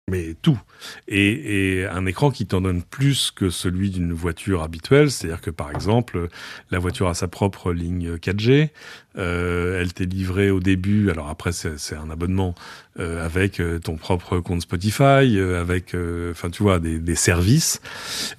Mais 0.09 0.35
tout. 0.41 0.59
Et, 1.07 1.81
et, 1.81 1.87
un 1.87 2.07
écran 2.07 2.31
qui 2.31 2.47
t'en 2.47 2.63
donne 2.63 2.83
plus 2.83 3.31
que 3.31 3.51
celui 3.51 3.91
d'une 3.91 4.13
voiture 4.15 4.63
habituelle, 4.63 5.11
c'est-à-dire 5.11 5.43
que 5.43 5.51
par 5.51 5.71
exemple, 5.71 6.29
la 6.71 6.79
voiture 6.79 7.09
a 7.09 7.15
sa 7.15 7.29
propre 7.29 7.73
ligne 7.75 8.15
4G, 8.17 8.71
euh, 9.17 9.81
elle 9.81 9.93
t'est 9.93 10.05
livrée 10.05 10.51
au 10.51 10.61
début, 10.61 11.11
alors 11.11 11.29
après 11.29 11.53
c'est 11.53 11.97
un 11.97 12.11
abonnement 12.11 12.55
euh, 13.01 13.25
avec 13.25 13.59
euh, 13.59 13.79
ton 13.79 13.97
propre 13.97 14.39
compte 14.41 14.63
Spotify, 14.63 15.39
euh, 15.39 15.61
avec, 15.61 15.95
euh, 15.95 16.33
enfin 16.33 16.51
tu 16.51 16.63
vois, 16.63 16.79
des, 16.79 16.99
des, 16.99 17.15
services. 17.15 17.81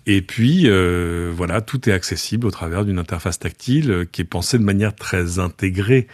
Et 0.05 0.21
puis 0.21 0.63
euh, 0.65 1.31
voilà, 1.35 1.61
tout 1.61 1.89
est 1.89 1.93
accessible 1.93 2.45
au 2.45 2.51
travers 2.51 2.85
d'une 2.85 2.99
interface 2.99 3.39
tactile 3.39 4.05
qui 4.11 4.21
est 4.21 4.25
pensée 4.25 4.59
de 4.59 4.63
manière 4.63 4.95
très 4.95 5.39
intégrée. 5.39 6.07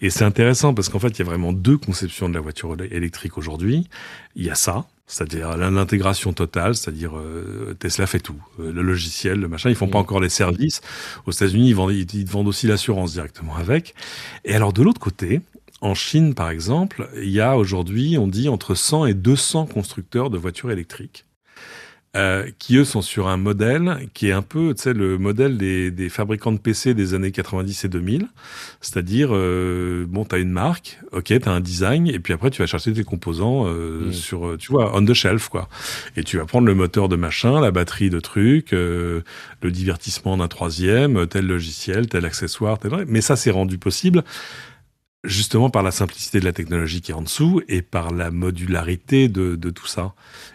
Et 0.00 0.10
c'est 0.10 0.24
intéressant 0.24 0.74
parce 0.74 0.88
qu'en 0.88 0.98
fait, 0.98 1.10
il 1.10 1.18
y 1.20 1.22
a 1.22 1.26
vraiment 1.26 1.52
deux 1.52 1.78
conceptions 1.78 2.28
de 2.28 2.34
la 2.34 2.40
voiture 2.40 2.76
électrique 2.90 3.38
aujourd'hui. 3.38 3.88
Il 4.36 4.44
y 4.44 4.50
a 4.50 4.54
ça, 4.54 4.86
c'est-à-dire 5.12 5.58
l'intégration 5.58 6.32
totale, 6.32 6.74
c'est-à-dire 6.74 7.18
euh, 7.18 7.76
Tesla 7.78 8.06
fait 8.06 8.18
tout, 8.18 8.40
euh, 8.58 8.72
le 8.72 8.80
logiciel, 8.80 9.40
le 9.40 9.48
machin. 9.48 9.68
Ils 9.68 9.76
font 9.76 9.86
mmh. 9.86 9.90
pas 9.90 9.98
encore 9.98 10.20
les 10.20 10.30
services. 10.30 10.80
Aux 11.26 11.32
États-Unis, 11.32 11.68
ils 11.68 11.74
vendent, 11.74 11.92
ils, 11.92 12.06
ils 12.14 12.26
vendent 12.26 12.48
aussi 12.48 12.66
l'assurance 12.66 13.12
directement 13.12 13.54
avec. 13.56 13.94
Et 14.44 14.54
alors 14.54 14.72
de 14.72 14.82
l'autre 14.82 15.00
côté, 15.00 15.40
en 15.80 15.94
Chine, 15.94 16.34
par 16.34 16.50
exemple, 16.50 17.08
il 17.16 17.30
y 17.30 17.40
a 17.40 17.56
aujourd'hui, 17.56 18.16
on 18.16 18.28
dit, 18.28 18.48
entre 18.48 18.74
100 18.74 19.06
et 19.06 19.14
200 19.14 19.66
constructeurs 19.66 20.30
de 20.30 20.38
voitures 20.38 20.70
électriques 20.70 21.24
euh, 22.14 22.46
qui 22.58 22.76
eux 22.76 22.84
sont 22.84 23.00
sur 23.00 23.28
un 23.28 23.38
modèle 23.38 24.08
qui 24.12 24.28
est 24.28 24.32
un 24.32 24.42
peu, 24.42 24.74
tu 24.74 24.82
sais, 24.82 24.92
le 24.92 25.16
modèle 25.16 25.56
des, 25.56 25.90
des, 25.90 26.10
fabricants 26.10 26.52
de 26.52 26.58
PC 26.58 26.92
des 26.92 27.14
années 27.14 27.32
90 27.32 27.84
et 27.84 27.88
2000. 27.88 28.28
C'est-à-dire, 28.82 29.30
euh, 29.32 30.04
bon, 30.06 30.26
t'as 30.26 30.38
une 30.38 30.50
marque, 30.50 31.00
ok, 31.12 31.32
t'as 31.40 31.50
un 31.50 31.60
design, 31.60 32.06
et 32.08 32.18
puis 32.18 32.34
après 32.34 32.50
tu 32.50 32.60
vas 32.60 32.66
chercher 32.66 32.92
tes 32.92 33.04
composants 33.04 33.66
euh, 33.66 34.08
mmh. 34.08 34.12
sur, 34.12 34.56
tu 34.58 34.70
vois, 34.72 34.94
on 34.94 35.02
the 35.04 35.14
shelf, 35.14 35.48
quoi. 35.48 35.70
Et 36.16 36.22
tu 36.22 36.36
vas 36.36 36.44
prendre 36.44 36.66
le 36.66 36.74
moteur 36.74 37.08
de 37.08 37.16
machin, 37.16 37.60
la 37.62 37.70
batterie 37.70 38.10
de 38.10 38.20
trucs, 38.20 38.74
euh, 38.74 39.22
le 39.62 39.70
divertissement 39.70 40.36
d'un 40.36 40.48
troisième, 40.48 41.26
tel 41.26 41.46
logiciel, 41.46 42.08
tel 42.08 42.26
accessoire, 42.26 42.78
tel... 42.78 42.92
Mais 43.08 43.22
ça, 43.22 43.36
c'est 43.36 43.50
rendu 43.50 43.78
possible 43.78 44.22
justement 45.24 45.70
par 45.70 45.82
la 45.82 45.92
simplicité 45.92 46.40
de 46.40 46.44
la 46.44 46.52
technologie 46.52 47.00
qui 47.00 47.12
est 47.12 47.14
en 47.14 47.22
dessous 47.22 47.62
et 47.68 47.80
par 47.82 48.12
la 48.12 48.30
modularité 48.30 49.28
de, 49.28 49.54
de 49.54 49.70
tout 49.70 49.86
ça. 49.86 50.14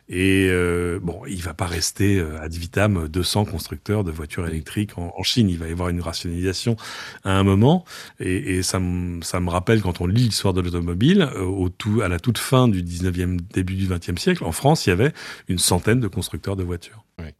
Et 0.09 0.47
euh, 0.49 0.99
bon, 1.01 1.22
il 1.28 1.41
va 1.41 1.53
pas 1.53 1.65
rester 1.65 2.18
euh, 2.18 2.41
ad 2.41 2.53
vitam 2.53 3.07
200 3.07 3.45
constructeurs 3.45 4.03
de 4.03 4.11
voitures 4.11 4.47
électriques 4.47 4.97
en, 4.97 5.13
en, 5.15 5.24
Chine. 5.24 5.49
Il 5.49 5.57
va 5.57 5.68
y 5.68 5.72
avoir 5.72 5.89
une 5.89 6.01
rationalisation 6.01 6.76
à 7.24 7.32
un 7.32 7.43
moment. 7.43 7.86
Et, 8.20 8.57
et 8.57 8.63
ça, 8.63 8.82
ça 9.22 9.39
me 9.39 9.49
rappelle 9.49 9.82
quand 9.82 10.01
on 10.01 10.07
lit 10.07 10.24
l'histoire 10.24 10.53
de 10.53 10.61
l'automobile, 10.61 11.30
euh, 11.36 11.43
au 11.43 11.70
tout, 11.70 12.01
à 12.01 12.09
la 12.09 12.20
toute 12.20 12.38
fin 12.38 12.68
du 12.68 12.84
19e, 12.84 13.39
début 13.53 13.76
du 13.76 13.88
20e 13.88 14.18
siècle, 14.18 14.43
en 14.43 14.51
France, 14.51 14.86
il 14.86 14.89
y 14.89 14.93
avait 14.93 15.13
une 15.47 15.59
centaine 15.59 15.99
de 15.99 16.07
constructeurs 16.07 16.55
de 16.55 16.63
voitures. 16.63 17.05
Ouais. 17.20 17.36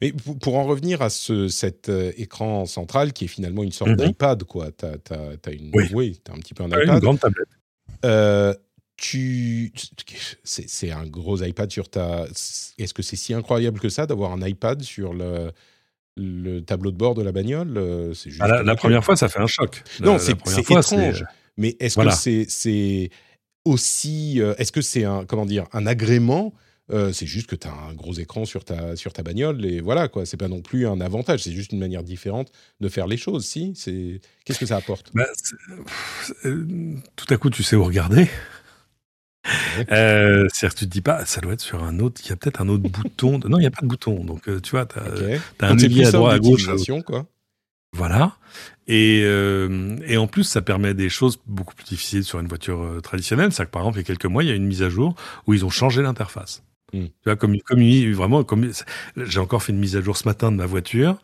Mais 0.00 0.12
pour 0.12 0.56
en 0.56 0.64
revenir 0.64 1.02
à 1.02 1.10
ce, 1.10 1.48
cet 1.48 1.88
euh, 1.88 2.12
écran 2.16 2.66
central 2.66 3.12
qui 3.12 3.24
est 3.24 3.28
finalement 3.28 3.62
une 3.62 3.72
sorte 3.72 3.90
mmh. 3.92 3.96
d'iPad, 3.96 4.44
quoi. 4.44 4.70
Tu 4.72 4.84
as, 4.84 4.96
as, 5.10 5.48
as, 5.48 5.52
une, 5.52 5.70
oui. 5.72 5.84
oui 5.92 6.20
as 6.28 6.34
un 6.34 6.38
petit 6.38 6.54
peu 6.54 6.64
un 6.64 6.70
ouais, 6.70 6.84
iPad. 6.84 6.96
Une 6.96 7.00
grande 7.00 7.20
tablette. 7.20 7.48
Euh, 8.04 8.54
tu, 8.96 9.72
c'est 10.44 10.90
un 10.90 11.06
gros 11.06 11.42
iPad 11.42 11.70
sur 11.70 11.88
ta. 11.88 12.26
Est-ce 12.78 12.92
que 12.92 13.02
c'est 13.02 13.16
si 13.16 13.32
incroyable 13.32 13.80
que 13.80 13.88
ça 13.88 14.06
d'avoir 14.06 14.32
un 14.32 14.46
iPad 14.46 14.82
sur 14.82 15.14
le, 15.14 15.52
le 16.16 16.60
tableau 16.60 16.90
de 16.90 16.96
bord 16.96 17.14
de 17.14 17.22
la 17.22 17.32
bagnole 17.32 17.78
euh, 17.78 18.12
C'est 18.12 18.30
juste. 18.30 18.42
Ah, 18.42 18.62
la, 18.62 18.76
première 18.76 19.04
fois, 19.04 19.16
ça 19.16 19.28
fait 19.28 19.40
un 19.40 19.46
choc. 19.46 19.82
non, 20.00 20.18
c'est 20.18 20.32
étrange. 20.70 21.24
Mais 21.56 21.76
est-ce 21.80 21.98
que 21.98 22.44
c'est 22.48 23.10
aussi. 23.64 24.40
Euh, 24.40 24.54
est-ce 24.58 24.72
que 24.72 24.82
c'est 24.82 25.04
un 25.04 25.24
comment 25.24 25.46
dire 25.46 25.66
un 25.72 25.86
agrément 25.86 26.52
euh, 26.90 27.12
c'est 27.12 27.26
juste 27.26 27.46
que 27.46 27.56
tu 27.56 27.66
as 27.68 27.72
un 27.72 27.94
gros 27.94 28.14
écran 28.14 28.44
sur 28.44 28.64
ta, 28.64 28.96
sur 28.96 29.12
ta 29.12 29.22
bagnole 29.22 29.64
et 29.64 29.80
voilà 29.80 30.08
quoi. 30.08 30.26
C'est 30.26 30.36
pas 30.36 30.48
non 30.48 30.60
plus 30.60 30.86
un 30.86 31.00
avantage, 31.00 31.42
c'est 31.44 31.52
juste 31.52 31.72
une 31.72 31.78
manière 31.78 32.02
différente 32.02 32.50
de 32.80 32.88
faire 32.88 33.06
les 33.06 33.16
choses. 33.16 33.46
Si, 33.46 33.72
c'est 33.76 34.20
qu'est-ce 34.44 34.58
que 34.58 34.66
ça 34.66 34.76
apporte? 34.76 35.10
Bah, 35.14 35.26
Tout 36.42 37.26
à 37.28 37.36
coup, 37.36 37.50
tu 37.50 37.62
sais 37.62 37.76
où 37.76 37.84
regarder. 37.84 38.28
Euh, 39.90 40.46
C'est-à-dire 40.52 40.74
que 40.74 40.80
tu 40.80 40.86
te 40.86 40.90
dis 40.90 41.00
pas, 41.00 41.24
ça 41.24 41.40
doit 41.40 41.54
être 41.54 41.60
sur 41.60 41.82
un 41.82 41.98
autre, 41.98 42.20
il 42.24 42.28
y 42.28 42.32
a 42.32 42.36
peut-être 42.36 42.60
un 42.60 42.68
autre 42.68 42.82
bouton. 42.82 43.38
Non, 43.38 43.58
il 43.58 43.62
n'y 43.62 43.66
a 43.66 43.70
pas 43.70 43.80
de 43.82 43.86
bouton. 43.86 44.22
Donc, 44.24 44.48
euh, 44.48 44.60
tu 44.60 44.72
vois, 44.72 44.86
tu 44.86 44.98
as, 44.98 45.66
un 45.66 45.74
levier 45.74 46.06
à 46.06 46.12
droite, 46.12 46.34
à 46.34 46.38
gauche. 46.38 46.68
Quoi. 47.06 47.26
Voilà. 47.92 48.36
Et, 48.86 49.22
euh, 49.24 49.96
et, 50.06 50.16
en 50.16 50.26
plus, 50.26 50.44
ça 50.44 50.62
permet 50.62 50.94
des 50.94 51.08
choses 51.08 51.38
beaucoup 51.46 51.74
plus 51.74 51.84
difficiles 51.84 52.24
sur 52.24 52.40
une 52.40 52.48
voiture 52.48 52.82
euh, 52.82 53.00
traditionnelle. 53.00 53.52
C'est 53.52 53.64
que 53.64 53.70
par 53.70 53.82
exemple, 53.82 53.98
il 53.98 54.00
y 54.00 54.04
a 54.04 54.06
quelques 54.06 54.26
mois, 54.26 54.44
il 54.44 54.48
y 54.48 54.52
a 54.52 54.54
une 54.54 54.66
mise 54.66 54.82
à 54.82 54.88
jour 54.88 55.14
où 55.46 55.54
ils 55.54 55.64
ont 55.64 55.70
changé 55.70 56.02
l'interface. 56.02 56.62
Mm. 56.92 57.04
Tu 57.04 57.10
vois, 57.24 57.36
comme, 57.36 57.58
comme 57.60 57.80
vraiment, 58.12 58.44
comme 58.44 58.70
j'ai 59.16 59.40
encore 59.40 59.62
fait 59.62 59.72
une 59.72 59.78
mise 59.78 59.96
à 59.96 60.00
jour 60.00 60.16
ce 60.16 60.26
matin 60.26 60.50
de 60.50 60.56
ma 60.56 60.66
voiture. 60.66 61.16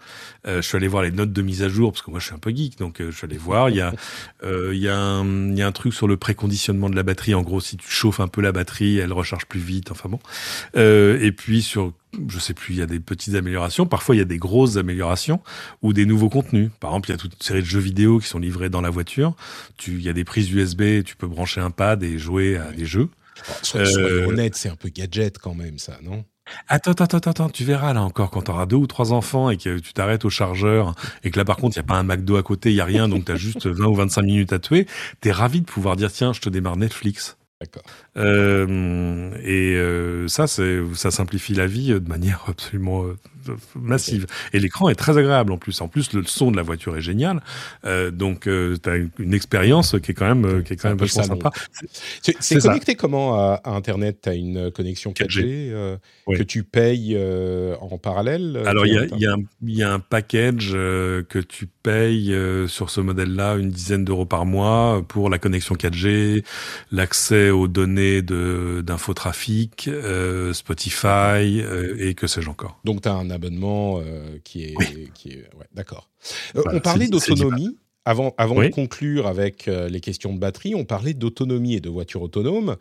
Euh, 0.46 0.62
je 0.62 0.68
suis 0.68 0.76
allé 0.76 0.88
voir 0.88 1.02
les 1.02 1.10
notes 1.10 1.32
de 1.32 1.42
mise 1.42 1.62
à 1.62 1.68
jour 1.68 1.92
parce 1.92 2.02
que 2.02 2.10
moi 2.10 2.20
je 2.20 2.26
suis 2.26 2.34
un 2.34 2.38
peu 2.38 2.50
geek, 2.50 2.78
donc 2.78 3.00
euh, 3.00 3.10
je 3.10 3.16
suis 3.16 3.24
allé 3.24 3.36
voir. 3.36 3.70
Il 3.70 3.76
y 3.76 3.80
a, 3.80 3.92
euh, 4.44 4.74
il 4.74 4.80
y 4.80 4.88
a 4.88 4.96
un, 4.96 5.50
il 5.50 5.58
y 5.58 5.62
a 5.62 5.66
un 5.66 5.72
truc 5.72 5.94
sur 5.94 6.08
le 6.08 6.16
préconditionnement 6.16 6.90
de 6.90 6.96
la 6.96 7.02
batterie. 7.02 7.34
En 7.34 7.42
gros, 7.42 7.60
si 7.60 7.76
tu 7.76 7.88
chauffes 7.90 8.20
un 8.20 8.28
peu 8.28 8.40
la 8.40 8.52
batterie, 8.52 8.98
elle 8.98 9.12
recharge 9.12 9.46
plus 9.46 9.60
vite. 9.60 9.90
Enfin 9.90 10.08
bon. 10.08 10.20
Et 10.74 11.32
puis 11.32 11.62
sur 11.62 11.92
je 12.28 12.38
sais 12.38 12.54
plus, 12.54 12.74
il 12.74 12.78
y 12.78 12.82
a 12.82 12.86
des 12.86 13.00
petites 13.00 13.34
améliorations. 13.34 13.86
Parfois, 13.86 14.14
il 14.14 14.18
y 14.18 14.22
a 14.22 14.26
des 14.26 14.38
grosses 14.38 14.76
améliorations 14.76 15.40
ou 15.82 15.92
des 15.92 16.06
nouveaux 16.06 16.30
contenus. 16.30 16.70
Par 16.80 16.90
exemple, 16.90 17.10
il 17.10 17.12
y 17.12 17.14
a 17.14 17.18
toute 17.18 17.34
une 17.34 17.42
série 17.42 17.60
de 17.60 17.66
jeux 17.66 17.80
vidéo 17.80 18.18
qui 18.18 18.26
sont 18.26 18.38
livrés 18.38 18.70
dans 18.70 18.80
la 18.80 18.90
voiture. 18.90 19.34
Tu, 19.76 19.92
il 19.92 20.02
y 20.02 20.08
a 20.08 20.12
des 20.12 20.24
prises 20.24 20.50
USB, 20.50 21.02
tu 21.04 21.16
peux 21.16 21.26
brancher 21.26 21.60
un 21.60 21.70
pad 21.70 22.02
et 22.02 22.18
jouer 22.18 22.56
à 22.56 22.72
des 22.72 22.86
jeux. 22.86 23.08
Soyons 23.62 23.99
euh, 23.99 24.26
honnêtes, 24.26 24.57
c'est 24.57 24.68
un 24.68 24.76
peu 24.76 24.89
gadget 24.89 25.39
quand 25.39 25.55
même, 25.55 25.78
ça, 25.78 25.99
non? 26.03 26.24
Attends, 26.68 26.93
attends, 26.93 27.05
attends, 27.05 27.30
attends, 27.30 27.49
tu 27.51 27.64
verras 27.64 27.93
là 27.93 28.03
encore 28.03 28.30
quand 28.30 28.43
tu 28.43 28.51
auras 28.53 28.66
deux 28.66 28.76
ou 28.76 28.87
trois 28.87 29.12
enfants 29.12 29.51
et 29.51 29.57
que 29.57 29.78
tu 29.78 29.93
t'arrêtes 29.93 30.24
au 30.24 30.30
chargeur 30.30 30.95
et 31.24 31.30
que 31.32 31.39
là 31.39 31.45
par 31.45 31.57
contre 31.57 31.76
il 31.76 31.80
n'y 31.80 31.84
a 31.84 31.89
pas 31.89 31.97
un 31.97 32.05
McDo 32.05 32.37
à 32.37 32.45
côté, 32.45 32.70
il 32.70 32.74
n'y 32.74 32.80
a 32.80 32.84
rien, 32.84 33.09
donc 33.09 33.24
tu 33.24 33.32
as 33.32 33.37
juste 33.37 33.66
20 33.66 33.84
ou 33.87 33.95
25 33.95 34.22
minutes 34.22 34.53
à 34.53 34.61
tuer, 34.61 34.87
tu 35.20 35.28
es 35.28 35.32
ravi 35.32 35.61
de 35.61 35.66
pouvoir 35.66 35.97
dire 35.97 36.12
tiens, 36.12 36.32
je 36.32 36.41
te 36.41 36.49
démarre 36.49 36.76
Netflix. 36.76 37.37
D'accord. 37.61 37.82
Euh, 38.16 39.30
et 39.43 39.74
euh, 39.74 40.28
ça, 40.28 40.47
ça 40.47 41.11
simplifie 41.11 41.55
la 41.55 41.66
vie 41.66 41.89
de 41.89 42.09
manière 42.09 42.45
absolument 42.47 43.05
euh, 43.51 43.57
massive. 43.74 44.26
Et 44.53 44.59
l'écran 44.59 44.88
est 44.88 44.94
très 44.94 45.18
agréable 45.18 45.53
en 45.53 45.59
plus. 45.59 45.80
En 45.80 45.88
plus, 45.88 46.12
le 46.12 46.24
son 46.24 46.51
de 46.51 46.57
la 46.57 46.62
voiture 46.62 46.97
est 46.97 47.03
génial. 47.03 47.40
Euh, 47.84 48.11
donc, 48.11 48.47
euh, 48.47 48.76
tu 48.82 48.88
as 48.88 48.97
une, 48.97 49.34
expérience 49.34 49.97
qui 50.03 50.12
est 50.12 50.14
quand 50.14 50.34
même, 50.34 50.62
qui 50.62 50.72
est 50.72 50.76
quand 50.76 50.88
même 50.88 50.99
vachement 50.99 51.22
sympa. 51.22 51.51
C'est 52.22 52.59
connecté 52.59 52.94
comment 52.94 53.34
à, 53.38 53.61
Internet? 53.64 54.20
Tu 54.22 54.28
as 54.28 54.34
une 54.34 54.70
connexion 54.70 55.12
4G, 55.12 55.99
que 56.26 56.42
tu 56.42 56.62
payes 56.62 57.18
en 57.80 57.99
parallèle 57.99 58.62
Alors, 58.64 58.86
il 58.86 58.94
y 58.94 58.99
a, 58.99 59.36
y, 59.62 59.72
y 59.76 59.82
a, 59.82 59.92
un 59.92 60.01
package 60.01 60.72
que 60.72 61.38
tu 61.38 61.66
payes 61.66 62.34
sur 62.66 62.90
ce 62.90 63.01
modèle-là 63.01 63.57
une 63.57 63.70
dizaine 63.70 64.05
d'euros 64.05 64.26
par 64.26 64.47
mois 64.47 65.03
pour 65.07 65.30
la 65.30 65.38
connexion 65.38 65.74
4G, 65.74 66.44
l'accès 66.90 67.51
aux 67.51 67.68
données 67.68 68.22
d'infotrafic, 68.22 69.88
euh, 69.88 70.53
Spotify 70.53 71.61
euh, 71.61 71.97
et 71.99 72.14
que 72.14 72.26
sais-je 72.26 72.49
encore. 72.49 72.80
Donc 72.84 73.03
tu 73.03 73.09
as 73.09 73.14
un 73.14 73.30
abonnement 73.37 74.01
euh, 74.01 74.39
qui 74.45 74.64
est... 74.64 74.74
Qui 75.14 75.30
est 75.30 75.49
ouais, 75.57 75.66
D'accord. 75.72 76.11
on 76.55 76.80
parlait 76.80 77.09
d'autonomie. 77.09 77.78
Avant, 78.05 78.34
avant 78.39 78.62
de 78.62 78.68
conclure 78.68 79.26
avec 79.26 79.66
les 79.66 80.01
questions 80.01 80.32
de 80.32 80.39
batterie, 80.39 80.76
on 80.76 80.84
parlait 80.84 81.12
d'autonomie 81.12 81.74
et 81.74 81.80
de 81.80 81.89
voitures 81.89 82.22
autonomes. 82.22 82.76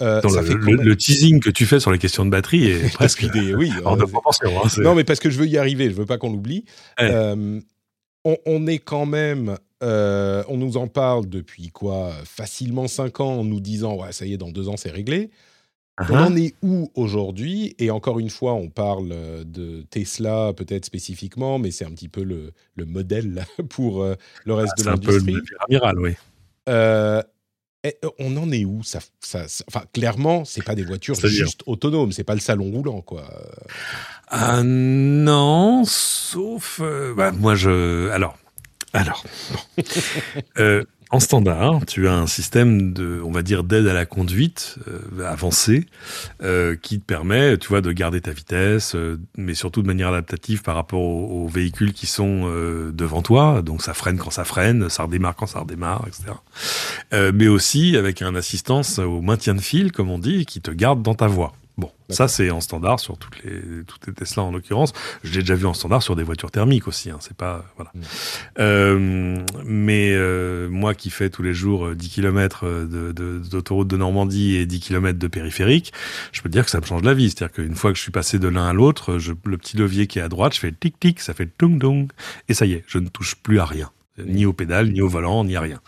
Euh, 0.00 0.20
le, 0.22 0.96
teasing 0.96 1.40
que 1.40 1.50
tu 1.50 1.66
fais 1.66 1.80
sur 1.80 1.90
les 1.90 1.98
questions 1.98 2.24
de 2.24 2.30
batterie 2.30 2.70
est 2.70 2.92
presque 2.94 3.22
idée, 3.22 3.52
oui. 3.54 3.70
Hein, 3.84 3.96
non, 4.78 4.94
mais 4.94 5.02
parce 5.02 5.18
que 5.18 5.28
je 5.28 5.38
veux 5.38 5.46
y 5.46 5.58
arriver, 5.58 5.90
je 5.90 5.94
veux 5.94 6.06
pas 6.06 6.18
qu'on 6.18 6.30
l'oublie. 6.30 6.64
on, 7.00 7.60
on, 8.24 8.66
est 8.68 8.78
quand 8.78 9.06
même 9.06 9.56
euh, 9.82 10.42
on 10.48 10.56
nous 10.58 10.76
en 10.76 10.88
parle 10.88 11.28
depuis 11.28 11.68
quoi 11.68 12.12
Facilement 12.24 12.86
5 12.86 13.20
ans 13.20 13.40
en 13.40 13.44
nous 13.44 13.60
disant 13.60 13.96
ouais, 13.96 14.12
ça 14.12 14.26
y 14.26 14.34
est, 14.34 14.36
dans 14.36 14.50
2 14.50 14.68
ans, 14.68 14.76
c'est 14.76 14.90
réglé. 14.90 15.30
On 16.00 16.04
uh-huh. 16.04 16.26
en 16.26 16.36
est 16.36 16.54
où 16.62 16.90
aujourd'hui? 16.94 17.74
Et 17.78 17.90
encore 17.90 18.18
une 18.18 18.30
fois, 18.30 18.54
on 18.54 18.68
parle 18.68 19.10
euh, 19.12 19.44
de 19.44 19.82
Tesla 19.90 20.52
peut-être 20.56 20.86
spécifiquement, 20.86 21.58
mais 21.58 21.70
c'est 21.70 21.84
un 21.84 21.90
petit 21.90 22.08
peu 22.08 22.22
le, 22.22 22.52
modèle 22.84 23.44
pour 23.68 24.02
euh, 24.02 24.14
le 24.44 24.54
reste 24.54 24.74
ah, 24.78 24.82
de 24.82 24.86
l'industrie. 24.86 25.36
C'est 25.68 25.76
un 25.76 25.92
peu 25.92 26.00
oui. 26.00 26.14
on 28.18 28.36
en 28.36 28.50
est 28.50 28.64
où? 28.64 28.82
Ça, 28.82 29.00
Enfin, 29.68 29.82
clairement, 29.92 30.44
c'est 30.44 30.64
pas 30.64 30.74
des 30.74 30.84
voitures 30.84 31.16
juste 31.16 31.62
autonomes, 31.66 32.12
c'est 32.12 32.24
pas 32.24 32.34
le 32.34 32.40
salon 32.40 32.70
roulant, 32.70 33.02
quoi. 33.02 33.28
Ah 34.28 34.62
non, 34.62 35.84
sauf 35.84 36.80
bah, 37.16 37.32
moi 37.32 37.54
je. 37.54 38.08
Alors, 38.10 38.38
alors, 38.92 39.24
euh, 40.58 40.84
en 41.10 41.20
standard, 41.20 41.84
tu 41.86 42.08
as 42.08 42.14
un 42.14 42.26
système 42.26 42.92
de, 42.92 43.20
on 43.24 43.30
va 43.30 43.42
dire, 43.42 43.64
d'aide 43.64 43.86
à 43.86 43.92
la 43.92 44.06
conduite 44.06 44.76
euh, 44.88 45.26
avancé 45.26 45.86
euh, 46.42 46.76
qui 46.76 47.00
te 47.00 47.04
permet, 47.04 47.58
tu 47.58 47.68
vois, 47.68 47.80
de 47.80 47.90
garder 47.92 48.20
ta 48.20 48.32
vitesse, 48.32 48.96
mais 49.36 49.54
surtout 49.54 49.82
de 49.82 49.86
manière 49.86 50.08
adaptative 50.08 50.62
par 50.62 50.74
rapport 50.74 51.00
aux, 51.00 51.48
véhicules 51.48 51.92
qui 51.92 52.06
sont 52.06 52.48
devant 52.92 53.22
toi. 53.22 53.62
Donc 53.62 53.82
ça 53.82 53.92
freine 53.92 54.18
quand 54.18 54.30
ça 54.30 54.44
freine, 54.44 54.88
ça 54.88 55.02
redémarre 55.02 55.34
quand 55.34 55.46
ça 55.46 55.60
redémarre, 55.60 56.06
etc. 56.06 57.32
mais 57.32 57.48
aussi 57.48 57.96
avec 57.96 58.22
un 58.22 58.36
assistance 58.36 59.00
au 59.00 59.20
maintien 59.20 59.54
de 59.54 59.60
fil, 59.60 59.90
comme 59.90 60.10
on 60.10 60.18
dit, 60.18 60.46
qui 60.46 60.60
te 60.60 60.70
garde 60.70 61.02
dans 61.02 61.14
ta 61.14 61.26
voie. 61.26 61.52
Ça 62.10 62.28
c'est 62.28 62.50
en 62.50 62.60
standard 62.60 63.00
sur 63.00 63.18
toutes 63.18 63.42
les, 63.42 63.84
toutes 63.86 64.06
les 64.06 64.12
Tesla 64.12 64.42
en 64.42 64.52
l'occurrence. 64.52 64.92
Je 65.24 65.32
l'ai 65.32 65.40
déjà 65.40 65.54
vu 65.54 65.66
en 65.66 65.74
standard 65.74 66.02
sur 66.02 66.16
des 66.16 66.22
voitures 66.22 66.50
thermiques 66.50 66.88
aussi. 66.88 67.10
Hein, 67.10 67.18
c'est 67.20 67.36
pas 67.36 67.64
voilà. 67.76 67.90
Mm. 67.94 68.00
Euh, 68.58 69.44
mais 69.64 70.12
euh, 70.12 70.68
moi 70.68 70.94
qui 70.94 71.10
fais 71.10 71.30
tous 71.30 71.42
les 71.42 71.54
jours 71.54 71.94
10 71.94 72.08
km 72.08 72.66
d'autoroute 73.50 73.88
de, 73.88 73.96
de, 73.96 74.00
Normandie 74.00 74.56
et 74.56 74.66
10 74.66 74.80
km 74.80 75.18
de 75.18 75.28
périphérique, 75.28 75.92
je 76.32 76.42
peux 76.42 76.48
te 76.48 76.52
dire 76.52 76.64
que 76.64 76.70
ça 76.70 76.80
me 76.80 76.86
change 76.86 77.02
la 77.02 77.14
vie. 77.14 77.30
C'est-à-dire 77.30 77.54
qu'une 77.54 77.74
fois 77.74 77.92
que 77.92 77.96
je 77.96 78.02
suis 78.02 78.12
passé 78.12 78.38
de 78.38 78.48
l'un 78.48 78.66
à 78.66 78.72
l'autre, 78.72 79.18
le 79.44 79.58
petit 79.58 79.76
levier 79.76 80.06
qui 80.06 80.18
est 80.18 80.22
à 80.22 80.28
droite, 80.28 80.54
je 80.54 80.60
fais 80.60 80.72
tic 80.72 80.98
tic, 80.98 81.20
ça 81.20 81.34
fait 81.34 81.46
tung 81.46 81.80
tung 81.80 82.08
et 82.48 82.54
ça 82.54 82.66
y 82.66 82.72
est, 82.72 82.84
je 82.86 82.98
ne 82.98 83.08
touche 83.08 83.36
plus 83.36 83.58
à 83.60 83.64
rien 83.64 83.90
ni 84.26 84.46
au 84.46 84.52
pédale, 84.52 84.90
ni 84.90 85.00
au 85.00 85.08
volant, 85.08 85.44
ni 85.44 85.56
à 85.56 85.60
rien. 85.60 85.80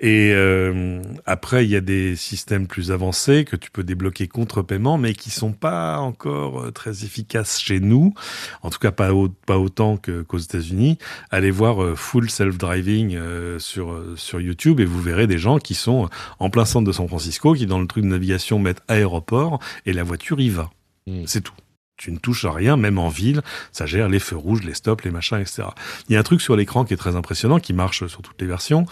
Et 0.00 0.32
euh, 0.32 1.02
après, 1.26 1.64
il 1.64 1.70
y 1.70 1.76
a 1.76 1.80
des 1.80 2.16
systèmes 2.16 2.66
plus 2.66 2.90
avancés 2.90 3.44
que 3.44 3.56
tu 3.56 3.70
peux 3.70 3.84
débloquer 3.84 4.28
contre 4.28 4.62
paiement, 4.62 4.98
mais 4.98 5.14
qui 5.14 5.30
sont 5.30 5.52
pas 5.52 5.98
encore 5.98 6.62
euh, 6.62 6.70
très 6.70 7.04
efficaces 7.04 7.60
chez 7.60 7.80
nous. 7.80 8.14
En 8.62 8.70
tout 8.70 8.78
cas, 8.78 8.90
pas, 8.90 9.10
pas 9.46 9.58
autant 9.58 9.96
qu'aux 9.96 10.38
États-Unis. 10.38 10.98
Allez 11.30 11.50
voir 11.50 11.82
euh, 11.82 11.94
Full 11.94 12.30
Self 12.30 12.58
Driving 12.58 13.18
sur 13.58 13.96
sur 14.16 14.40
YouTube 14.40 14.80
et 14.80 14.84
vous 14.84 15.00
verrez 15.00 15.26
des 15.26 15.38
gens 15.38 15.58
qui 15.58 15.74
sont 15.74 16.08
en 16.38 16.50
plein 16.50 16.64
centre 16.64 16.86
de 16.86 16.92
San 16.92 17.08
Francisco, 17.08 17.54
qui 17.54 17.66
dans 17.66 17.80
le 17.80 17.86
truc 17.86 18.04
de 18.04 18.08
navigation 18.08 18.58
mettent 18.58 18.82
aéroport 18.88 19.58
et 19.86 19.92
la 19.92 20.02
voiture 20.02 20.40
y 20.40 20.48
va. 20.48 20.70
Hmm. 21.06 21.22
C'est 21.26 21.40
tout. 21.40 21.54
Tu 22.02 22.10
ne 22.10 22.18
touches 22.18 22.44
à 22.46 22.50
rien, 22.50 22.76
même 22.76 22.98
en 22.98 23.08
ville, 23.08 23.42
ça 23.70 23.86
gère 23.86 24.08
les 24.08 24.18
feux 24.18 24.34
rouges, 24.34 24.64
les 24.64 24.74
stops, 24.74 25.04
les 25.04 25.12
machins, 25.12 25.38
etc. 25.38 25.68
Il 26.08 26.14
y 26.14 26.16
a 26.16 26.18
un 26.18 26.24
truc 26.24 26.40
sur 26.40 26.56
l'écran 26.56 26.84
qui 26.84 26.94
est 26.94 26.96
très 26.96 27.14
impressionnant, 27.14 27.60
qui 27.60 27.72
marche 27.72 28.08
sur 28.08 28.22
toutes 28.22 28.40
les 28.40 28.48
versions, 28.48 28.86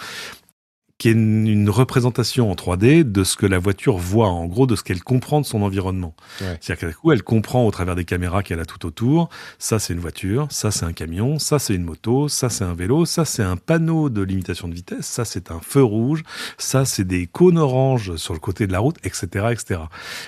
qui 1.01 1.09
est 1.09 1.13
une, 1.13 1.71
représentation 1.71 2.51
en 2.51 2.55
3D 2.55 3.11
de 3.11 3.25
ce 3.25 3.37
que 3.37 3.47
la 3.47 3.59
voiture 3.59 3.97
voit, 3.97 4.29
en 4.29 4.45
gros, 4.45 4.67
de 4.67 4.77
ce 4.77 4.83
qu'elle 4.83 5.03
comprend 5.03 5.41
de 5.41 5.47
son 5.47 5.63
environnement. 5.63 6.15
C'est-à-dire 6.39 6.77
qu'à 6.77 6.93
coup, 6.93 7.11
elle 7.11 7.23
comprend 7.23 7.67
au 7.67 7.71
travers 7.71 7.95
des 7.95 8.05
caméras 8.05 8.43
qu'elle 8.43 8.61
a 8.61 8.67
tout 8.67 8.85
autour, 8.85 9.31
ça 9.59 9.79
c'est 9.79 9.95
une 9.95 10.01
voiture, 10.01 10.47
ça 10.51 10.71
c'est 10.71 10.85
un 10.85 10.93
camion, 10.93 11.39
ça 11.39 11.59
c'est 11.59 11.75
une 11.75 11.85
moto, 11.85 12.29
ça 12.29 12.51
c'est 12.51 12.65
un 12.65 12.75
vélo, 12.75 13.07
ça 13.07 13.25
c'est 13.25 13.43
un 13.43 13.57
panneau 13.57 14.11
de 14.11 14.21
limitation 14.21 14.69
de 14.69 14.75
vitesse, 14.75 15.07
ça 15.07 15.25
c'est 15.25 15.51
un 15.51 15.61
feu 15.61 15.83
rouge, 15.83 16.23
ça 16.59 16.85
c'est 16.85 17.05
des 17.05 17.27
cônes 17.27 17.57
oranges 17.57 18.17
sur 18.17 18.35
le 18.35 18.41
côté 18.41 18.67
de 18.67 18.73
la 18.73 18.81
route, 18.81 18.97
etc. 19.03 19.47
etc. 19.53 19.81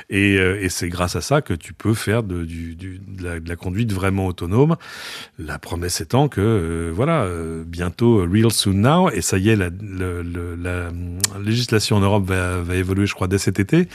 Et, 0.09 0.39
euh, 0.39 0.63
et 0.63 0.71
c'est 0.71 0.89
grâce 0.89 1.17
à 1.17 1.21
ça 1.21 1.43
que 1.43 1.53
tu 1.53 1.75
peux 1.75 1.93
faire 1.93 2.23
de, 2.23 2.45
du, 2.45 2.77
du, 2.77 2.99
de, 2.99 3.43
la, 3.47 3.57
conduite 3.57 3.93
vraiment 3.93 4.27
autonome. 4.27 4.77
La 5.39 5.59
promesse 5.59 6.01
étant 6.01 6.29
que, 6.29 6.41
euh, 6.41 6.93
voilà, 6.95 7.25
euh, 7.25 7.63
bientôt, 7.67 8.25
real 8.25 8.51
soon 8.51 8.75
now, 8.75 9.11
et 9.11 9.21
ça 9.21 9.37
y 9.37 9.51
est, 9.51 9.57
la, 9.57 9.69
le 9.69 10.62
la 10.62 10.62
législation 11.41 11.97
en 11.97 12.01
Europe 12.01 12.25
va, 12.25 12.77
évoluer, 12.77 13.07
je 13.07 13.15
crois, 13.15 13.29
dès 13.29 13.39
cet 13.39 13.61
été, 13.61 13.89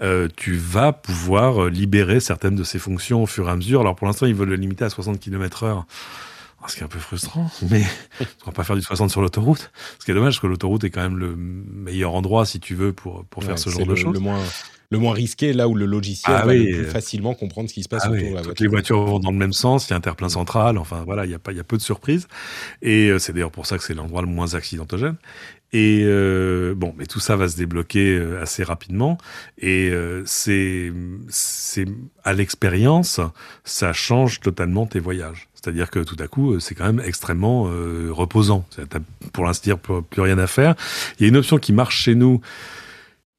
euh, 0.00 0.28
tu 0.36 0.56
vas 0.56 0.92
pouvoir 0.92 1.68
libérer 1.68 2.20
certaines 2.20 2.56
de 2.56 2.64
ces 2.64 2.78
fonctions 2.78 3.22
au 3.22 3.26
fur 3.26 3.48
et 3.48 3.52
à 3.52 3.56
mesure. 3.56 3.80
Alors 3.80 3.96
pour 3.96 4.06
l'instant, 4.06 4.26
ils 4.26 4.34
veulent 4.34 4.50
le 4.50 4.56
limiter 4.56 4.84
à 4.84 4.90
60 4.90 5.18
km 5.20 5.64
heure. 5.64 5.86
ce 6.66 6.74
qui 6.74 6.80
est 6.80 6.84
un 6.84 6.88
peu 6.88 6.98
frustrant, 6.98 7.50
mais 7.70 7.84
on 8.42 8.46
va 8.46 8.52
pas 8.52 8.64
faire 8.64 8.76
du 8.76 8.82
60 8.82 9.10
sur 9.10 9.20
l'autoroute. 9.20 9.70
Ce 9.98 10.04
qui 10.04 10.10
est 10.10 10.14
dommage, 10.14 10.34
parce 10.34 10.40
que 10.40 10.46
l'autoroute 10.46 10.84
est 10.84 10.90
quand 10.90 11.02
même 11.02 11.18
le 11.18 11.36
meilleur 11.36 12.14
endroit, 12.14 12.46
si 12.46 12.60
tu 12.60 12.74
veux, 12.74 12.92
pour, 12.92 13.24
pour 13.26 13.44
faire 13.44 13.58
ce 13.58 13.70
genre 13.70 13.86
de 13.86 13.94
choses. 13.94 14.14
Le 14.14 14.20
moins, 14.20 14.40
le 14.92 14.98
moins 14.98 15.14
risqué, 15.14 15.54
là 15.54 15.68
où 15.68 15.74
le 15.74 15.86
logiciel 15.86 16.36
ah 16.38 16.44
va 16.44 16.52
le 16.52 16.64
plus 16.64 16.84
facilement 16.84 17.32
comprendre 17.32 17.68
ce 17.70 17.74
qui 17.74 17.82
se 17.82 17.88
passe 17.88 18.02
ah 18.04 18.10
autour 18.10 18.28
de 18.28 18.34
la 18.34 18.42
voiture. 18.42 18.62
Les 18.62 18.68
voitures 18.68 19.02
vont 19.02 19.18
dans 19.18 19.30
le 19.30 19.38
même 19.38 19.54
sens, 19.54 19.88
il 19.88 19.92
y 19.92 19.94
a 19.94 19.96
un 19.96 20.00
terre-plein 20.00 20.28
central, 20.28 20.76
enfin 20.76 21.02
voilà, 21.06 21.24
il 21.24 21.30
y 21.30 21.34
a 21.34 21.38
pas, 21.38 21.52
il 21.52 21.56
y 21.56 21.60
a 21.60 21.64
peu 21.64 21.78
de 21.78 21.82
surprises. 21.82 22.28
Et 22.82 23.08
euh, 23.08 23.18
c'est 23.18 23.32
d'ailleurs 23.32 23.50
pour 23.50 23.64
ça 23.64 23.78
que 23.78 23.84
c'est 23.84 23.94
l'endroit 23.94 24.20
le 24.20 24.28
moins 24.28 24.54
accidentogène. 24.54 25.16
Et 25.72 26.02
euh, 26.04 26.74
bon, 26.76 26.94
mais 26.98 27.06
tout 27.06 27.20
ça 27.20 27.34
va 27.36 27.48
se 27.48 27.56
débloquer 27.56 28.16
euh, 28.16 28.42
assez 28.42 28.62
rapidement. 28.62 29.16
Et 29.58 29.88
euh, 29.90 30.22
c'est, 30.26 30.92
c'est 31.28 31.86
à 32.24 32.34
l'expérience, 32.34 33.20
ça 33.64 33.92
change 33.92 34.40
totalement 34.40 34.86
tes 34.86 35.00
voyages. 35.00 35.48
C'est-à-dire 35.54 35.90
que 35.90 36.00
tout 36.00 36.16
à 36.18 36.26
coup, 36.26 36.58
c'est 36.60 36.74
quand 36.74 36.84
même 36.84 37.00
extrêmement 37.04 37.70
reposant. 38.10 38.66
T'as 38.90 38.98
pour 39.32 39.44
l'instant 39.44 39.76
plus, 39.76 40.02
plus 40.02 40.20
rien 40.20 40.36
à 40.38 40.48
faire. 40.48 40.74
Il 41.18 41.22
y 41.22 41.26
a 41.26 41.28
une 41.28 41.36
option 41.36 41.58
qui 41.58 41.72
marche 41.72 42.02
chez 42.02 42.16
nous 42.16 42.40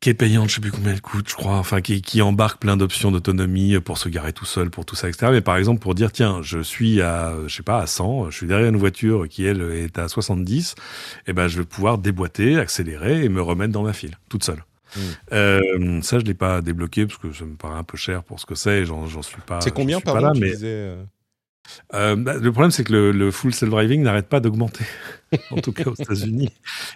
qui 0.03 0.09
est 0.09 0.13
payante, 0.13 0.49
je 0.49 0.55
sais 0.55 0.61
plus 0.61 0.71
combien 0.71 0.91
elle 0.91 1.01
coûte, 1.01 1.29
je 1.29 1.33
crois, 1.33 1.55
enfin 1.55 1.79
qui, 1.79 2.01
qui 2.01 2.21
embarque 2.21 2.59
plein 2.59 2.75
d'options 2.75 3.09
d'autonomie 3.09 3.79
pour 3.79 3.97
se 3.97 4.09
garer 4.09 4.33
tout 4.33 4.43
seul, 4.43 4.69
pour 4.69 4.85
tout 4.85 4.97
ça, 4.97 5.07
etc. 5.07 5.27
Mais 5.31 5.39
par 5.39 5.55
exemple 5.55 5.79
pour 5.79 5.95
dire 5.95 6.11
tiens, 6.11 6.41
je 6.41 6.59
suis 6.59 7.01
à, 7.01 7.33
je 7.47 7.55
sais 7.55 7.63
pas, 7.63 7.79
à 7.79 7.87
100, 7.87 8.29
je 8.29 8.35
suis 8.35 8.45
derrière 8.45 8.67
une 8.67 8.75
voiture 8.75 9.29
qui 9.29 9.45
elle 9.45 9.61
est 9.61 9.97
à 9.97 10.09
70, 10.09 10.71
et 10.71 11.21
eh 11.27 11.33
ben 11.33 11.47
je 11.47 11.59
vais 11.59 11.65
pouvoir 11.65 11.99
déboîter, 11.99 12.59
accélérer 12.59 13.23
et 13.23 13.29
me 13.29 13.41
remettre 13.41 13.71
dans 13.71 13.83
ma 13.83 13.93
file, 13.93 14.17
toute 14.27 14.43
seule. 14.43 14.65
Hmm. 14.97 14.99
Euh, 15.31 16.01
ça, 16.01 16.19
je 16.19 16.25
l'ai 16.25 16.33
pas 16.33 16.61
débloqué 16.61 17.05
parce 17.05 17.17
que 17.17 17.31
ça 17.31 17.45
me 17.45 17.55
paraît 17.55 17.79
un 17.79 17.83
peu 17.83 17.97
cher 17.97 18.23
pour 18.23 18.41
ce 18.41 18.45
que 18.45 18.55
c'est. 18.55 18.85
J'en, 18.85 19.07
j'en 19.07 19.21
suis 19.21 19.41
pas. 19.41 19.61
C'est 19.61 19.73
combien 19.73 20.01
par 20.01 20.19
là, 20.19 20.33
mais... 20.35 20.51
Euh, 21.93 22.15
bah, 22.15 22.35
le 22.37 22.51
problème, 22.51 22.71
c'est 22.71 22.83
que 22.83 22.93
le, 22.93 23.31
full 23.31 23.53
self-driving 23.53 24.01
n'arrête 24.01 24.27
pas 24.27 24.39
d'augmenter, 24.39 24.85
en 25.51 25.57
tout 25.57 25.71
cas 25.71 25.85
aux 25.85 25.95
États-Unis, 25.95 26.49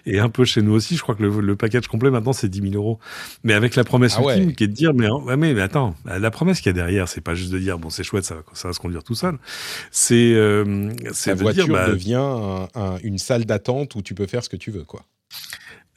et 0.05 0.19
un 0.19 0.29
peu 0.29 0.45
chez 0.45 0.61
nous 0.61 0.73
aussi. 0.73 0.95
Je 0.95 1.01
crois 1.01 1.15
que 1.15 1.23
le, 1.23 1.55
package 1.55 1.87
complet 1.87 2.09
maintenant, 2.09 2.33
c'est 2.33 2.49
10 2.49 2.71
000 2.71 2.73
euros. 2.75 2.99
Mais 3.43 3.53
avec 3.53 3.75
la 3.75 3.83
promesse 3.83 4.15
ah 4.17 4.21
ultime 4.21 4.53
qui 4.53 4.63
est 4.65 4.67
de 4.67 4.73
dire, 4.73 4.93
mais, 4.93 5.07
mais, 5.37 5.53
mais 5.53 5.61
attends, 5.61 5.95
la 6.05 6.31
promesse 6.31 6.59
qu'il 6.59 6.69
y 6.69 6.71
a 6.71 6.73
derrière, 6.73 7.07
c'est 7.07 7.21
pas 7.21 7.35
juste 7.35 7.51
de 7.51 7.59
dire, 7.59 7.79
bon, 7.79 7.89
c'est 7.89 8.03
chouette, 8.03 8.25
ça, 8.25 8.35
ça 8.53 8.67
va 8.67 8.73
se 8.73 8.79
conduire 8.79 9.03
tout 9.03 9.15
seul. 9.15 9.37
C'est, 9.91 10.33
euh, 10.33 10.91
la 11.25 11.33
voiture 11.35 11.67
bah, 11.67 11.89
devient 11.89 12.67
une 13.03 13.17
salle 13.17 13.45
d'attente 13.45 13.95
où 13.95 14.01
tu 14.01 14.13
peux 14.13 14.27
faire 14.27 14.43
ce 14.43 14.49
que 14.49 14.57
tu 14.57 14.71
veux, 14.71 14.83
quoi. 14.83 15.03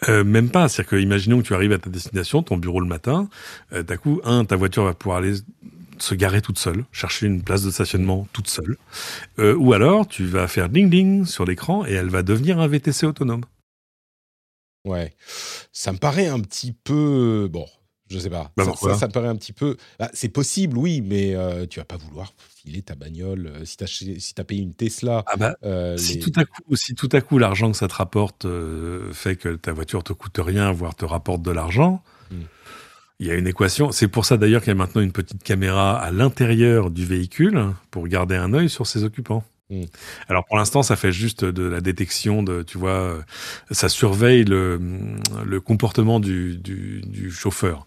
Euh, 0.09 0.25
même 0.25 0.49
pas, 0.49 0.69
c'est-à-dire 0.69 0.91
que 0.91 0.97
imaginons 0.97 1.43
que 1.43 1.47
tu 1.47 1.55
arrives 1.55 1.73
à 1.73 1.79
ta 1.79 1.91
destination, 1.91 2.43
ton 2.43 2.57
bureau 2.57 2.81
le 2.81 2.87
matin, 2.87 3.29
euh, 3.73 3.83
d'un 3.83 3.97
coup, 3.97 4.21
un, 4.25 4.45
ta 4.45 4.57
voiture 4.57 4.85
va 4.85 4.95
pouvoir 4.95 5.19
aller 5.19 5.35
se 6.03 6.15
garer 6.15 6.43
toute 6.43 6.59
seule, 6.59 6.85
chercher 6.93 7.27
une 7.27 7.43
place 7.43 7.63
de 7.63 7.71
stationnement 7.71 8.27
toute 8.33 8.49
seule. 8.49 8.77
Euh, 9.39 9.55
ou 9.57 9.73
alors, 9.73 10.07
tu 10.07 10.27
vas 10.27 10.49
faire 10.49 10.69
ding 10.69 10.91
ding 10.91 11.25
sur 11.25 11.45
l'écran 11.45 11.87
et 11.87 11.93
elle 11.93 12.09
va 12.09 12.23
devenir 12.23 12.59
un 12.61 12.69
VTC 12.69 13.07
autonome. 13.07 13.45
Ouais, 14.85 15.15
ça 15.73 15.93
me 15.93 15.99
paraît 15.99 16.29
un 16.29 16.41
petit 16.41 16.73
peu 16.73 17.49
bon. 17.51 17.67
Je 18.09 18.19
sais 18.19 18.31
pas. 18.31 18.51
Bah, 18.57 18.65
ça, 18.99 19.07
me 19.07 19.13
paraît 19.13 19.29
un 19.29 19.37
petit 19.37 19.53
peu. 19.53 19.77
Bah, 20.01 20.11
c'est 20.13 20.31
possible, 20.31 20.77
oui, 20.77 21.01
mais 21.01 21.37
euh, 21.37 21.65
tu 21.67 21.79
vas 21.79 21.85
pas 21.85 21.97
vouloir 21.97 22.33
filer 22.57 22.83
ta 22.83 22.97
bagnole. 22.97 23.47
Euh, 23.47 23.65
si 23.65 23.77
tu 23.77 23.85
as, 23.85 24.41
as, 24.41 24.45
payé 24.45 24.63
une 24.63 24.75
Tesla. 24.75 25.23
Ah 25.27 25.37
bah, 25.37 25.55
si, 25.97 26.19
tout 26.19 26.33
à 26.35 26.45
coup, 26.45 26.75
si 26.75 26.97
tout 26.97 27.09
à 27.13 27.21
coup 27.21 27.39
l'argent 27.39 27.71
que 27.71 27.77
ça 27.77 27.87
te 27.87 27.95
rapporte 27.95 28.49
fait 29.13 29.37
que 29.37 29.55
ta 29.55 29.73
voiture 29.73 30.03
te 30.03 30.13
coûte 30.13 30.39
rien, 30.39 30.73
voire 30.73 30.97
te 30.97 31.05
rapporte 31.05 31.43
de 31.43 31.53
l'argent, 31.53 32.03
hmm. 32.33 32.43
Il 33.21 33.27
y 33.27 33.31
a 33.31 33.35
une 33.35 33.47
équation. 33.47 33.93
C'est 33.93 34.09
pour 34.09 34.25
ça 34.25 34.39
d'ailleurs 34.39 34.63
qu'il 34.63 34.71
y 34.71 34.73
a 34.73 34.75
maintenant 34.75 35.03
une 35.03 35.13
petite 35.13 35.43
caméra 35.43 35.99
à 35.99 36.11
l'intérieur 36.11 36.91
du 36.91 37.05
véhicule 37.05 37.67
pour 37.91 38.09
garder 38.09 38.35
un 38.35 38.55
œil 38.55 38.71
sur 38.71 38.87
ses 38.87 39.05
occupants. 39.05 39.45
Mm. 39.71 39.85
Alors 40.29 40.45
pour 40.45 40.57
l'instant, 40.57 40.83
ça 40.83 40.97
fait 40.97 41.13
juste 41.13 41.45
de 41.45 41.63
la 41.63 41.81
détection 41.81 42.43
de, 42.43 42.63
tu 42.63 42.79
vois, 42.79 43.19
ça 43.71 43.89
surveille 43.89 44.45
le, 44.45 44.81
le 45.45 45.61
comportement 45.61 46.21
du, 46.21 46.57
du, 46.57 47.03
du 47.07 47.31
chauffeur 47.31 47.87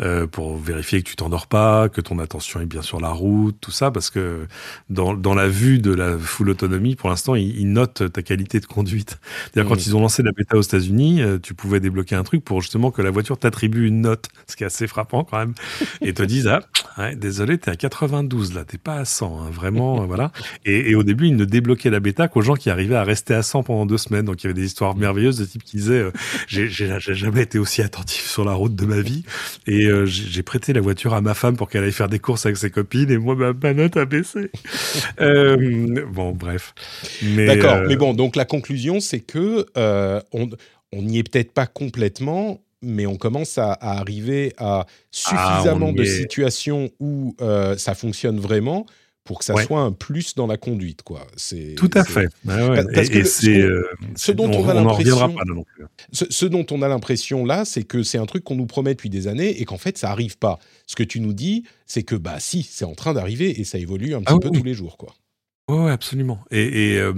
euh, 0.00 0.26
pour 0.26 0.58
vérifier 0.58 1.02
que 1.02 1.08
tu 1.08 1.16
t'endors 1.16 1.46
pas, 1.46 1.88
que 1.88 2.00
ton 2.00 2.18
attention 2.18 2.60
est 2.60 2.66
bien 2.66 2.82
sur 2.82 3.00
la 3.00 3.10
route, 3.10 3.56
tout 3.60 3.70
ça, 3.70 3.90
parce 3.90 4.10
que 4.10 4.46
dans, 4.88 5.14
dans 5.14 5.34
la 5.34 5.48
vue 5.48 5.78
de 5.78 5.92
la 5.92 6.18
full 6.18 6.50
autonomie, 6.50 6.96
pour 6.96 7.08
l'instant, 7.10 7.34
ils, 7.34 7.58
ils, 7.58 7.70
notent 7.70 8.12
ta 8.12 8.22
qualité 8.22 8.58
de 8.58 8.66
conduite. 8.66 9.20
D'ailleurs, 9.54 9.68
quand 9.68 9.76
mm. 9.76 9.84
ils 9.86 9.96
ont 9.96 10.00
lancé 10.00 10.22
la 10.22 10.32
bêta 10.32 10.56
aux 10.56 10.62
États-Unis, 10.62 11.22
euh, 11.22 11.38
tu 11.38 11.54
pouvais 11.54 11.80
débloquer 11.80 12.16
un 12.16 12.24
truc 12.24 12.44
pour 12.44 12.60
justement 12.60 12.90
que 12.90 13.02
la 13.02 13.10
voiture 13.10 13.38
t'attribue 13.38 13.86
une 13.86 14.00
note, 14.00 14.28
ce 14.46 14.56
qui 14.56 14.64
est 14.64 14.66
assez 14.66 14.86
frappant 14.86 15.24
quand 15.24 15.38
même, 15.38 15.54
et 16.00 16.12
te 16.12 16.22
disent 16.22 16.48
ah, 16.48 16.60
ouais, 16.98 17.14
désolé, 17.14 17.58
t'es 17.58 17.70
à 17.70 17.76
92 17.76 18.54
là, 18.54 18.64
t'es 18.64 18.78
pas 18.78 18.96
à 18.96 19.04
100, 19.04 19.40
hein, 19.40 19.50
vraiment, 19.50 20.06
voilà. 20.06 20.32
Et, 20.64 20.90
et 20.90 20.94
au 20.94 21.02
début 21.02 21.19
il 21.28 21.36
ne 21.36 21.44
débloquait 21.44 21.90
la 21.90 22.00
bêta 22.00 22.28
qu'aux 22.28 22.40
gens 22.40 22.54
qui 22.54 22.70
arrivaient 22.70 22.96
à 22.96 23.04
rester 23.04 23.34
à 23.34 23.42
100 23.42 23.64
pendant 23.64 23.86
deux 23.86 23.98
semaines. 23.98 24.24
Donc 24.24 24.42
il 24.42 24.46
y 24.46 24.50
avait 24.50 24.60
des 24.60 24.66
histoires 24.66 24.96
merveilleuses 24.96 25.38
de 25.38 25.44
type 25.44 25.64
qui 25.64 25.76
disaient 25.76 25.94
euh, 25.94 26.12
j'ai 26.48 26.68
jamais 26.98 27.42
été 27.42 27.58
aussi 27.58 27.82
attentif 27.82 28.28
sur 28.28 28.44
la 28.44 28.52
route 28.52 28.74
de 28.74 28.84
ma 28.84 29.00
vie 29.00 29.24
et 29.66 29.86
euh, 29.86 30.06
j'ai 30.06 30.42
prêté 30.42 30.72
la 30.72 30.80
voiture 30.80 31.14
à 31.14 31.20
ma 31.20 31.34
femme 31.34 31.56
pour 31.56 31.68
qu'elle 31.68 31.84
aille 31.84 31.92
faire 31.92 32.08
des 32.08 32.18
courses 32.18 32.46
avec 32.46 32.56
ses 32.56 32.70
copines 32.70 33.10
et 33.10 33.18
moi 33.18 33.34
ma, 33.34 33.74
note 33.74 33.96
a 33.96 34.04
baissé. 34.04 34.50
euh, 35.20 36.04
bon 36.12 36.32
bref. 36.32 36.74
D'accord. 37.22 37.82
Mais 37.86 37.96
bon 37.96 38.14
donc 38.14 38.36
la 38.36 38.44
conclusion 38.44 39.00
c'est 39.00 39.20
que 39.20 39.66
on 40.92 41.02
n'y 41.02 41.18
est 41.18 41.30
peut-être 41.30 41.52
pas 41.52 41.66
complètement, 41.66 42.60
mais 42.82 43.06
on 43.06 43.16
commence 43.16 43.58
à, 43.58 43.72
arriver 43.80 44.52
à 44.58 44.86
suffisamment 45.12 45.90
ah, 45.90 45.98
de 45.98 46.04
situations 46.04 46.90
où 46.98 47.36
ça 47.76 47.94
fonctionne 47.94 48.40
vraiment 48.40 48.86
pour 49.30 49.38
que 49.38 49.44
ça 49.44 49.54
soit 49.62 49.80
un 49.80 49.92
plus 49.92 50.34
dans 50.34 50.48
la 50.48 50.56
conduite, 50.56 51.02
quoi. 51.02 51.24
C'est 51.36 51.76
tout 51.76 51.88
à 51.94 52.02
fait. 52.02 52.26
et, 52.48 53.24
c'est 53.24 53.64
ce, 54.16 54.32
dont 54.32 54.50
on, 54.50 54.68
a 54.68 54.74
l'impression, 54.74 55.36
ce, 56.10 56.24
ce, 56.28 56.46
dont 56.46 56.66
on 56.72 56.82
a 56.82 56.88
l'impression 56.88 57.44
là, 57.44 57.64
c'est 57.64 57.84
que 57.84 58.02
c'est 58.02 58.18
un 58.18 58.26
truc 58.26 58.42
qu'on 58.42 58.56
nous 58.56 58.66
promet 58.66 58.90
depuis 58.94 59.08
des 59.08 59.28
années 59.28 59.60
et 59.60 59.64
qu'en 59.64 59.78
fait 59.78 59.96
ça 59.98 60.10
arrive 60.10 60.36
pas. 60.36 60.58
Ce 60.88 60.96
que 60.96 61.04
tu 61.04 61.20
nous 61.20 61.32
dis, 61.32 61.62
c'est 61.86 62.02
que 62.02 62.16
bah 62.16 62.40
si, 62.40 62.64
c'est 62.68 62.84
en 62.84 62.96
train 62.96 63.14
d'arriver 63.14 63.60
et 63.60 63.62
ça 63.62 63.78
évolue 63.78 64.16
un 64.16 64.22
ah 64.26 64.32
petit 64.32 64.48
peu 64.48 64.50
tous 64.50 64.64
les 64.64 64.74
jours, 64.74 64.96
quoi. 64.96 65.14
Oui, 65.70 65.90
absolument. 65.90 66.40
Et, 66.50 66.96
euh, 66.98 67.12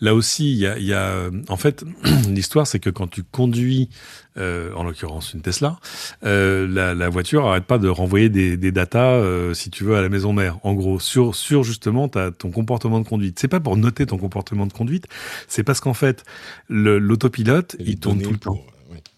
là 0.00 0.14
aussi, 0.14 0.52
il 0.52 0.58
y 0.58 0.66
a, 0.66 0.78
y 0.78 0.92
a, 0.92 1.08
euh, 1.08 1.30
en 1.48 1.56
fait, 1.56 1.84
l'histoire, 2.28 2.66
c'est 2.66 2.78
que 2.78 2.90
quand 2.90 3.08
tu 3.08 3.22
conduis, 3.22 3.90
euh, 4.38 4.72
en 4.74 4.84
l'occurrence 4.84 5.34
une 5.34 5.42
Tesla, 5.42 5.78
la, 6.22 6.94
la, 6.94 7.08
voiture 7.08 7.46
arrête 7.46 7.64
pas 7.64 7.78
de 7.78 7.88
renvoyer 7.88 8.28
des, 8.28 8.56
des 8.56 8.72
datas, 8.72 9.22
si 9.54 9.70
tu 9.70 9.84
veux, 9.84 9.96
à 9.96 10.02
la 10.02 10.08
maison 10.08 10.32
mère. 10.32 10.58
En 10.62 10.74
gros, 10.74 11.00
sur, 11.00 11.34
sur 11.34 11.64
justement 11.64 12.08
ta, 12.08 12.30
ton 12.30 12.50
comportement 12.50 13.00
de 13.00 13.06
conduite. 13.06 13.38
C'est 13.38 13.48
pas 13.48 13.60
pour 13.60 13.76
noter 13.76 14.06
ton 14.06 14.16
comportement 14.16 14.66
de 14.66 14.72
conduite, 14.72 15.06
c'est 15.48 15.64
parce 15.64 15.80
qu'en 15.80 15.94
fait, 15.94 16.24
l'autopilote, 16.68 17.76
il 17.78 17.98
tourne 17.98 18.22
tout 18.22 18.32
le 18.32 18.38
temps 18.38 18.64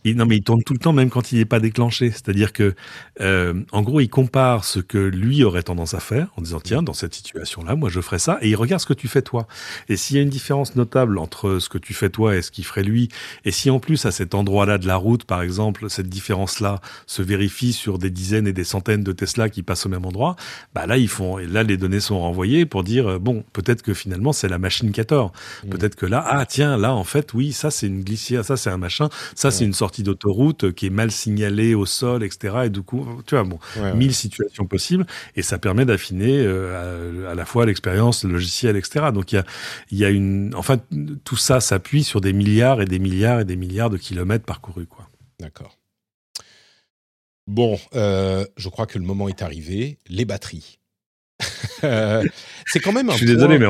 non, 0.05 0.27
mais 0.27 0.37
il 0.37 0.43
tourne 0.43 0.63
tout 0.63 0.73
le 0.73 0.79
temps, 0.79 0.93
même 0.93 1.11
quand 1.11 1.33
il 1.33 1.39
n'est 1.39 1.45
pas 1.45 1.61
déclenché. 1.61 2.11
C'est-à-dire 2.11 2.53
que, 2.53 2.75
euh, 3.21 3.55
en 3.73 3.83
gros, 3.83 4.01
il 4.01 4.09
compare 4.09 4.65
ce 4.65 4.81
que 4.81 4.99
lui 4.99 5.45
aurait 5.45 5.63
tendance 5.63 5.95
à 5.95 6.01
faire, 6.01 6.29
en 6.37 6.43
disant 6.43 6.61
tiens, 6.61 6.83
dans 6.83 6.95
cette 6.95 7.15
situation-là, 7.15 7.77
moi, 7.77 7.91
je 7.91 8.01
ferais 8.01 8.19
ça, 8.19 8.39
et 8.41 8.49
il 8.49 8.57
regarde 8.57 8.81
ce 8.81 8.87
que 8.87 8.95
tu 8.95 9.09
fais 9.09 9.23
toi. 9.23 9.47
Et 9.89 9.97
s'il 9.97 10.17
y 10.17 10.19
a 10.19 10.23
une 10.23 10.31
différence 10.31 10.75
notable 10.77 11.19
entre 11.19 11.59
ce 11.59 11.69
que 11.69 11.79
tu 11.79 11.93
fais 11.93 12.09
toi 12.09 12.37
et 12.37 12.43
ce 12.43 12.51
qu'il 12.51 12.65
ferait 12.65 12.83
lui, 12.83 13.09
et 13.45 13.51
si 13.51 13.71
en 13.71 13.79
plus 13.79 14.07
à 14.07 14.11
cet 14.11 14.35
endroit-là 14.35 14.79
de 14.79 14.87
la 14.87 14.97
route, 14.97 15.25
par 15.25 15.43
exemple, 15.43 15.91
cette 15.91 16.09
différence-là 16.09 16.81
se 17.07 17.23
vérifie 17.23 17.73
sur 17.73 17.99
des 17.99 18.11
dizaines 18.11 18.47
et 18.47 18.53
des 18.53 18.65
centaines 18.65 19.03
de 19.03 19.13
Tesla 19.13 19.51
qui 19.51 19.63
passent 19.63 19.87
au 19.87 19.91
même 19.91 20.07
endroit, 20.07 20.37
bah 20.75 20.87
là, 20.87 20.97
ils 20.97 21.09
font, 21.09 21.39
et 21.39 21.47
là, 21.47 21.63
les 21.63 21.77
données 21.77 22.01
sont 22.01 22.21
renvoyées 22.21 22.65
pour 22.65 22.85
dire 22.85 23.07
euh, 23.07 23.19
bon, 23.19 23.45
peut-être 23.53 23.83
que 23.83 23.95
finalement 23.95 24.33
c'est 24.33 24.49
la 24.49 24.59
machine 24.59 24.93
qui 24.93 25.01
a 25.01 25.05
tort. 25.05 25.33
Mmh. 25.65 25.69
Peut-être 25.69 25.95
que 25.95 26.07
là, 26.07 26.25
ah 26.27 26.47
tiens, 26.47 26.77
là, 26.77 26.95
en 26.95 27.05
fait, 27.05 27.35
oui, 27.35 27.53
ça 27.53 27.71
c'est 27.71 27.87
une 27.87 28.03
glissière, 28.03 28.45
ça 28.45 28.57
c'est 28.57 28.71
un 28.71 28.79
machin, 28.79 29.09
ça 29.35 29.51
c'est 29.51 29.65
une 29.65 29.75
sorte 29.75 29.90
d'autoroute 29.99 30.73
qui 30.73 30.87
est 30.87 30.91
mal 30.91 31.11
signalée 31.11 31.75
au 31.75 31.87
sol, 31.87 32.23
etc. 32.25 32.63
Et 32.65 32.71
du 32.71 32.83
coup, 32.83 33.07
tu 33.27 33.35
vois, 33.35 33.45
bon, 33.45 33.59
mille 33.95 34.15
situations 34.15 34.67
possibles, 34.67 35.07
et 35.37 35.43
ça 35.43 35.59
permet 35.59 35.85
d'affiner 35.85 36.41
euh, 36.41 37.31
à, 37.31 37.35
la 37.35 37.45
fois 37.45 37.67
l'expérience, 37.67 38.25
le 38.25 38.33
logiciel, 38.33 38.77
etc. 38.77 39.07
Donc 39.13 39.33
il 39.33 39.37
y 39.37 39.39
a, 39.39 39.45
y 39.93 40.05
a 40.05 40.11
une, 40.11 40.55
enfin, 40.55 40.79
tout 41.25 41.37
ça 41.37 41.61
s'appuie 41.61 42.05
sur 42.05 42.21
des 42.21 42.33
milliards 42.33 42.81
et 42.81 42.87
des 42.87 42.99
milliards 42.99 43.41
et 43.41 43.45
des 43.45 43.57
milliards 43.57 43.91
de 43.91 43.99
kilomètres 43.99 44.45
parcourus, 44.45 44.87
quoi. 44.87 45.09
D'accord. 45.39 45.77
Bon, 47.47 47.79
euh, 47.95 48.47
je 48.57 48.69
crois 48.69 48.87
que 48.87 48.99
le 48.99 49.05
moment 49.05 49.29
est 49.29 49.43
arrivé. 49.43 49.99
Les 50.09 50.25
batteries. 50.25 50.79
c'est 51.81 52.81
quand 52.81 52.93
même 52.93 53.09
un. 53.09 53.13
Je 53.13 53.19
suis 53.19 53.27
désolé, 53.27 53.59
mais 53.59 53.67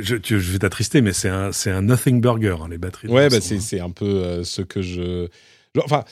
je, 0.00 0.16
je, 0.22 0.52
vais 0.52 0.58
t'attrister, 0.58 1.00
mais 1.00 1.12
c'est 1.12 1.28
un, 1.28 1.52
c'est 1.52 1.70
un 1.70 1.82
nothing 1.82 2.20
burger, 2.20 2.56
hein, 2.60 2.68
les 2.68 2.78
batteries. 2.78 3.08
Ouais, 3.08 3.28
bah 3.28 3.40
c'est, 3.40 3.60
c'est 3.60 3.80
un 3.80 3.90
peu 3.90 4.04
euh, 4.06 4.44
ce 4.44 4.62
que 4.62 4.82
je. 4.82 5.28
Enfin, 5.78 6.04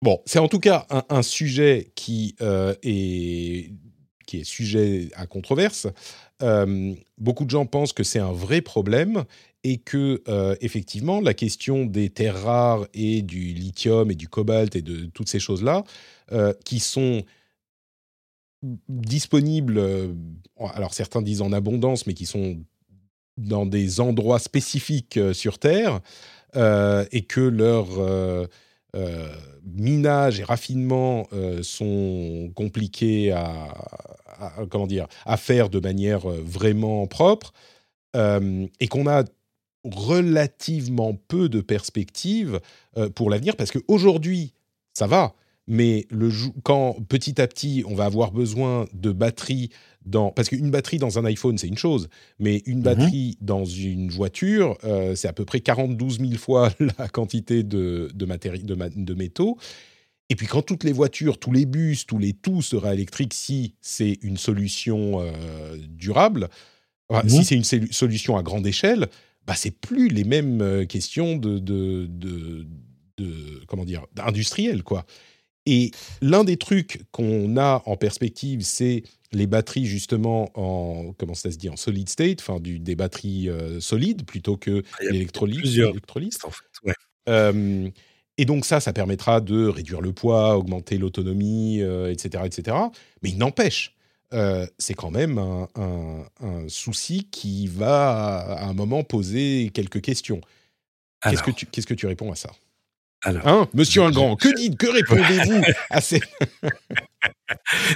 bon, 0.00 0.20
c'est 0.26 0.38
en 0.38 0.48
tout 0.48 0.60
cas 0.60 0.86
un, 1.08 1.22
sujet 1.22 1.92
qui, 1.94 2.34
euh, 2.40 2.74
est, 2.82 3.72
qui 4.26 4.40
est 4.40 4.44
sujet 4.44 5.08
à 5.14 5.26
controverse. 5.26 5.86
Euh, 6.42 6.94
beaucoup 7.18 7.44
de 7.44 7.50
gens 7.50 7.66
pensent 7.66 7.92
que 7.92 8.02
c'est 8.02 8.18
un 8.18 8.32
vrai 8.32 8.60
problème 8.60 9.24
et 9.64 9.78
que, 9.78 10.22
effectivement, 10.60 11.20
la 11.20 11.34
question 11.34 11.84
des 11.84 12.10
terres 12.10 12.42
rares 12.42 12.88
et 12.94 13.22
du 13.22 13.52
lithium 13.52 14.10
et 14.10 14.16
du 14.16 14.28
cobalt 14.28 14.74
et 14.74 14.82
de 14.82 15.04
toutes 15.06 15.28
ces 15.28 15.38
choses-là, 15.38 15.84
qui 16.64 16.80
sont 16.80 17.22
disponibles, 18.88 19.80
alors 20.74 20.94
certains 20.94 21.22
disent 21.22 21.42
en 21.42 21.52
abondance, 21.52 22.08
mais 22.08 22.14
qui 22.14 22.26
sont 22.26 22.58
dans 23.38 23.66
des 23.66 24.00
endroits 24.00 24.38
spécifiques 24.38 25.18
sur 25.32 25.58
Terre 25.58 26.00
et 26.54 27.22
que 27.22 27.40
leur 27.40 27.86
minage 29.64 30.40
et 30.40 30.44
raffinement 30.44 31.26
sont 31.62 32.50
compliqués 32.54 33.32
à, 33.32 33.74
comment 34.70 34.86
dire, 34.86 35.06
à 35.24 35.36
faire 35.36 35.70
de 35.70 35.80
manière 35.80 36.26
vraiment 36.28 37.06
propre, 37.06 37.52
et 38.14 38.88
qu'on 38.88 39.06
a 39.06 39.24
relativement 39.84 41.14
peu 41.14 41.48
de 41.48 41.60
perspectives 41.60 42.60
pour 43.14 43.30
l'avenir, 43.30 43.56
parce 43.56 43.72
qu'aujourd'hui, 43.72 44.52
ça 44.92 45.06
va, 45.06 45.34
mais 45.68 46.06
le, 46.10 46.30
quand 46.64 46.96
petit 47.08 47.40
à 47.40 47.46
petit, 47.46 47.84
on 47.86 47.94
va 47.94 48.04
avoir 48.04 48.32
besoin 48.32 48.86
de 48.92 49.12
batteries 49.12 49.70
dans... 50.04 50.30
Parce 50.30 50.48
qu'une 50.48 50.70
batterie 50.70 50.98
dans 50.98 51.18
un 51.18 51.24
iPhone, 51.24 51.56
c'est 51.56 51.68
une 51.68 51.78
chose, 51.78 52.08
mais 52.40 52.62
une 52.66 52.80
mmh 52.80 52.82
batterie 52.82 53.38
dans 53.40 53.64
une 53.64 54.10
voiture, 54.10 54.76
euh, 54.84 55.14
c'est 55.14 55.28
à 55.28 55.32
peu 55.32 55.44
près 55.44 55.60
42 55.60 56.08
000 56.08 56.32
fois 56.32 56.72
la 56.98 57.08
quantité 57.08 57.62
de, 57.62 58.10
de, 58.12 58.26
de, 58.26 59.14
métaux. 59.14 59.56
Et 60.30 60.34
puis 60.34 60.46
quand 60.46 60.62
toutes 60.62 60.82
les 60.82 60.92
voitures, 60.92 61.38
tous 61.38 61.52
les 61.52 61.66
bus, 61.66 62.06
tous 62.06 62.18
les 62.18 62.32
tout 62.32 62.62
sera 62.62 62.92
électrique, 62.94 63.34
si 63.34 63.74
c'est 63.80 64.18
une 64.22 64.36
solution 64.36 65.20
euh, 65.20 65.76
durable, 65.88 66.48
mmh 67.10 67.28
si 67.28 67.44
c'est 67.44 67.56
une 67.56 67.92
solution 67.92 68.36
à 68.36 68.42
grande 68.42 68.66
échelle, 68.66 69.08
bah, 69.46 69.54
c'est 69.54 69.70
plus 69.70 70.08
les 70.08 70.24
mêmes 70.24 70.60
euh, 70.60 70.86
questions 70.86 71.36
de, 71.36 71.58
de, 71.58 72.06
de, 72.08 72.66
de 73.18 73.64
comment 73.66 73.84
dire, 73.84 74.06
industrielles, 74.24 74.82
quoi. 74.82 75.04
Et 75.66 75.92
l'un 76.20 76.44
des 76.44 76.56
trucs 76.56 77.02
qu'on 77.12 77.56
a 77.56 77.82
en 77.86 77.96
perspective, 77.96 78.62
c'est 78.62 79.04
les 79.32 79.46
batteries 79.46 79.86
justement 79.86 80.50
en 80.54 81.12
comment 81.16 81.34
ça 81.34 81.50
se 81.50 81.56
dit 81.56 81.68
en 81.68 81.76
solid 81.76 82.08
state, 82.08 82.40
enfin 82.40 82.58
des 82.60 82.96
batteries 82.96 83.48
euh, 83.48 83.80
solides 83.80 84.24
plutôt 84.24 84.56
que 84.56 84.82
ah, 84.92 85.04
l'électrolyse. 85.10 85.80
en 86.44 86.50
fait. 86.50 87.92
et 88.38 88.44
donc 88.44 88.64
ça, 88.64 88.80
ça 88.80 88.92
permettra 88.92 89.40
de 89.40 89.66
réduire 89.66 90.00
le 90.00 90.12
poids, 90.12 90.56
augmenter 90.56 90.98
l'autonomie, 90.98 91.78
etc., 91.80 92.30
euh, 92.36 92.46
etc. 92.46 92.76
Mais 93.22 93.30
il 93.30 93.38
n'empêche, 93.38 93.94
euh, 94.32 94.66
c'est 94.78 94.94
quand 94.94 95.10
même 95.10 95.38
un, 95.38 95.68
un, 95.74 96.68
souci 96.68 97.28
qui 97.30 97.68
va 97.68 98.38
à 98.38 98.64
un 98.66 98.72
moment 98.72 99.04
poser 99.04 99.70
quelques 99.72 100.00
questions. 100.00 100.40
Qu'est-ce 101.22 101.42
que 101.42 101.50
tu 101.52 101.66
qu'est-ce 101.66 101.86
que 101.86 101.94
tu 101.94 102.06
réponds 102.06 102.32
à 102.32 102.36
ça? 102.36 102.50
Alors, 103.24 103.46
hein, 103.46 103.68
Monsieur 103.72 104.02
Ingrand, 104.02 104.36
que 104.36 104.52
dites, 104.54 104.76
que 104.76 104.86
répondez-vous 104.86 105.62
à 105.90 106.00
ces... 106.00 106.20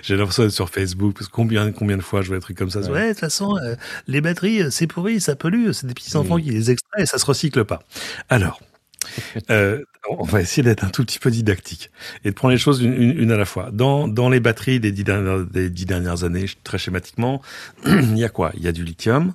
J'ai 0.03 0.17
l'impression 0.17 0.45
d'être 0.45 0.53
sur 0.53 0.71
Facebook, 0.71 1.15
parce 1.15 1.27
que 1.27 1.33
combien, 1.33 1.73
combien 1.73 1.97
de 1.97 2.03
fois 2.03 2.23
je 2.23 2.29
vois 2.29 2.37
des 2.37 2.43
trucs 2.43 2.57
comme 2.57 2.71
ça. 2.71 2.81
Ouais, 2.81 3.09
de 3.09 3.13
toute 3.13 3.21
façon, 3.21 3.57
euh, 3.57 3.75
les 4.07 4.21
batteries, 4.21 4.63
euh, 4.63 4.71
c'est 4.71 4.87
pourri, 4.87 5.21
ça 5.21 5.35
pollue, 5.35 5.73
c'est 5.73 5.87
des 5.87 5.95
petits 5.95 6.17
enfants 6.17 6.39
qui 6.39 6.51
les 6.51 6.71
extraient 6.71 7.03
et 7.03 7.07
ça 7.07 7.19
se 7.19 7.27
recycle 7.27 7.65
pas. 7.65 7.81
Alors, 8.29 8.61
euh, 9.51 9.83
on 10.09 10.25
va 10.25 10.41
essayer 10.41 10.63
d'être 10.63 10.85
un 10.85 10.91
tout 10.91 11.05
petit 11.05 11.19
peu 11.19 11.33
didactique 11.33 11.91
et 12.25 12.31
de 12.31 12.35
prendre 12.35 12.53
les 12.53 12.59
choses 12.59 12.81
une, 12.81 13.33
à 13.33 13.37
la 13.37 13.45
fois. 13.45 13.71
Dans, 13.73 14.07
dans 14.07 14.29
les 14.29 14.39
batteries 14.39 14.79
des 14.79 14.93
dix, 14.93 15.03
dernières, 15.03 15.45
des 15.45 15.71
dix 15.71 15.87
dernières 15.87 16.23
années, 16.23 16.47
très 16.63 16.79
schématiquement, 16.79 17.43
il 17.87 18.17
y 18.17 18.25
a 18.25 18.29
quoi? 18.29 18.53
Il 18.55 18.63
y 18.63 18.69
a 18.69 18.73
du 18.73 18.85
lithium, 18.85 19.35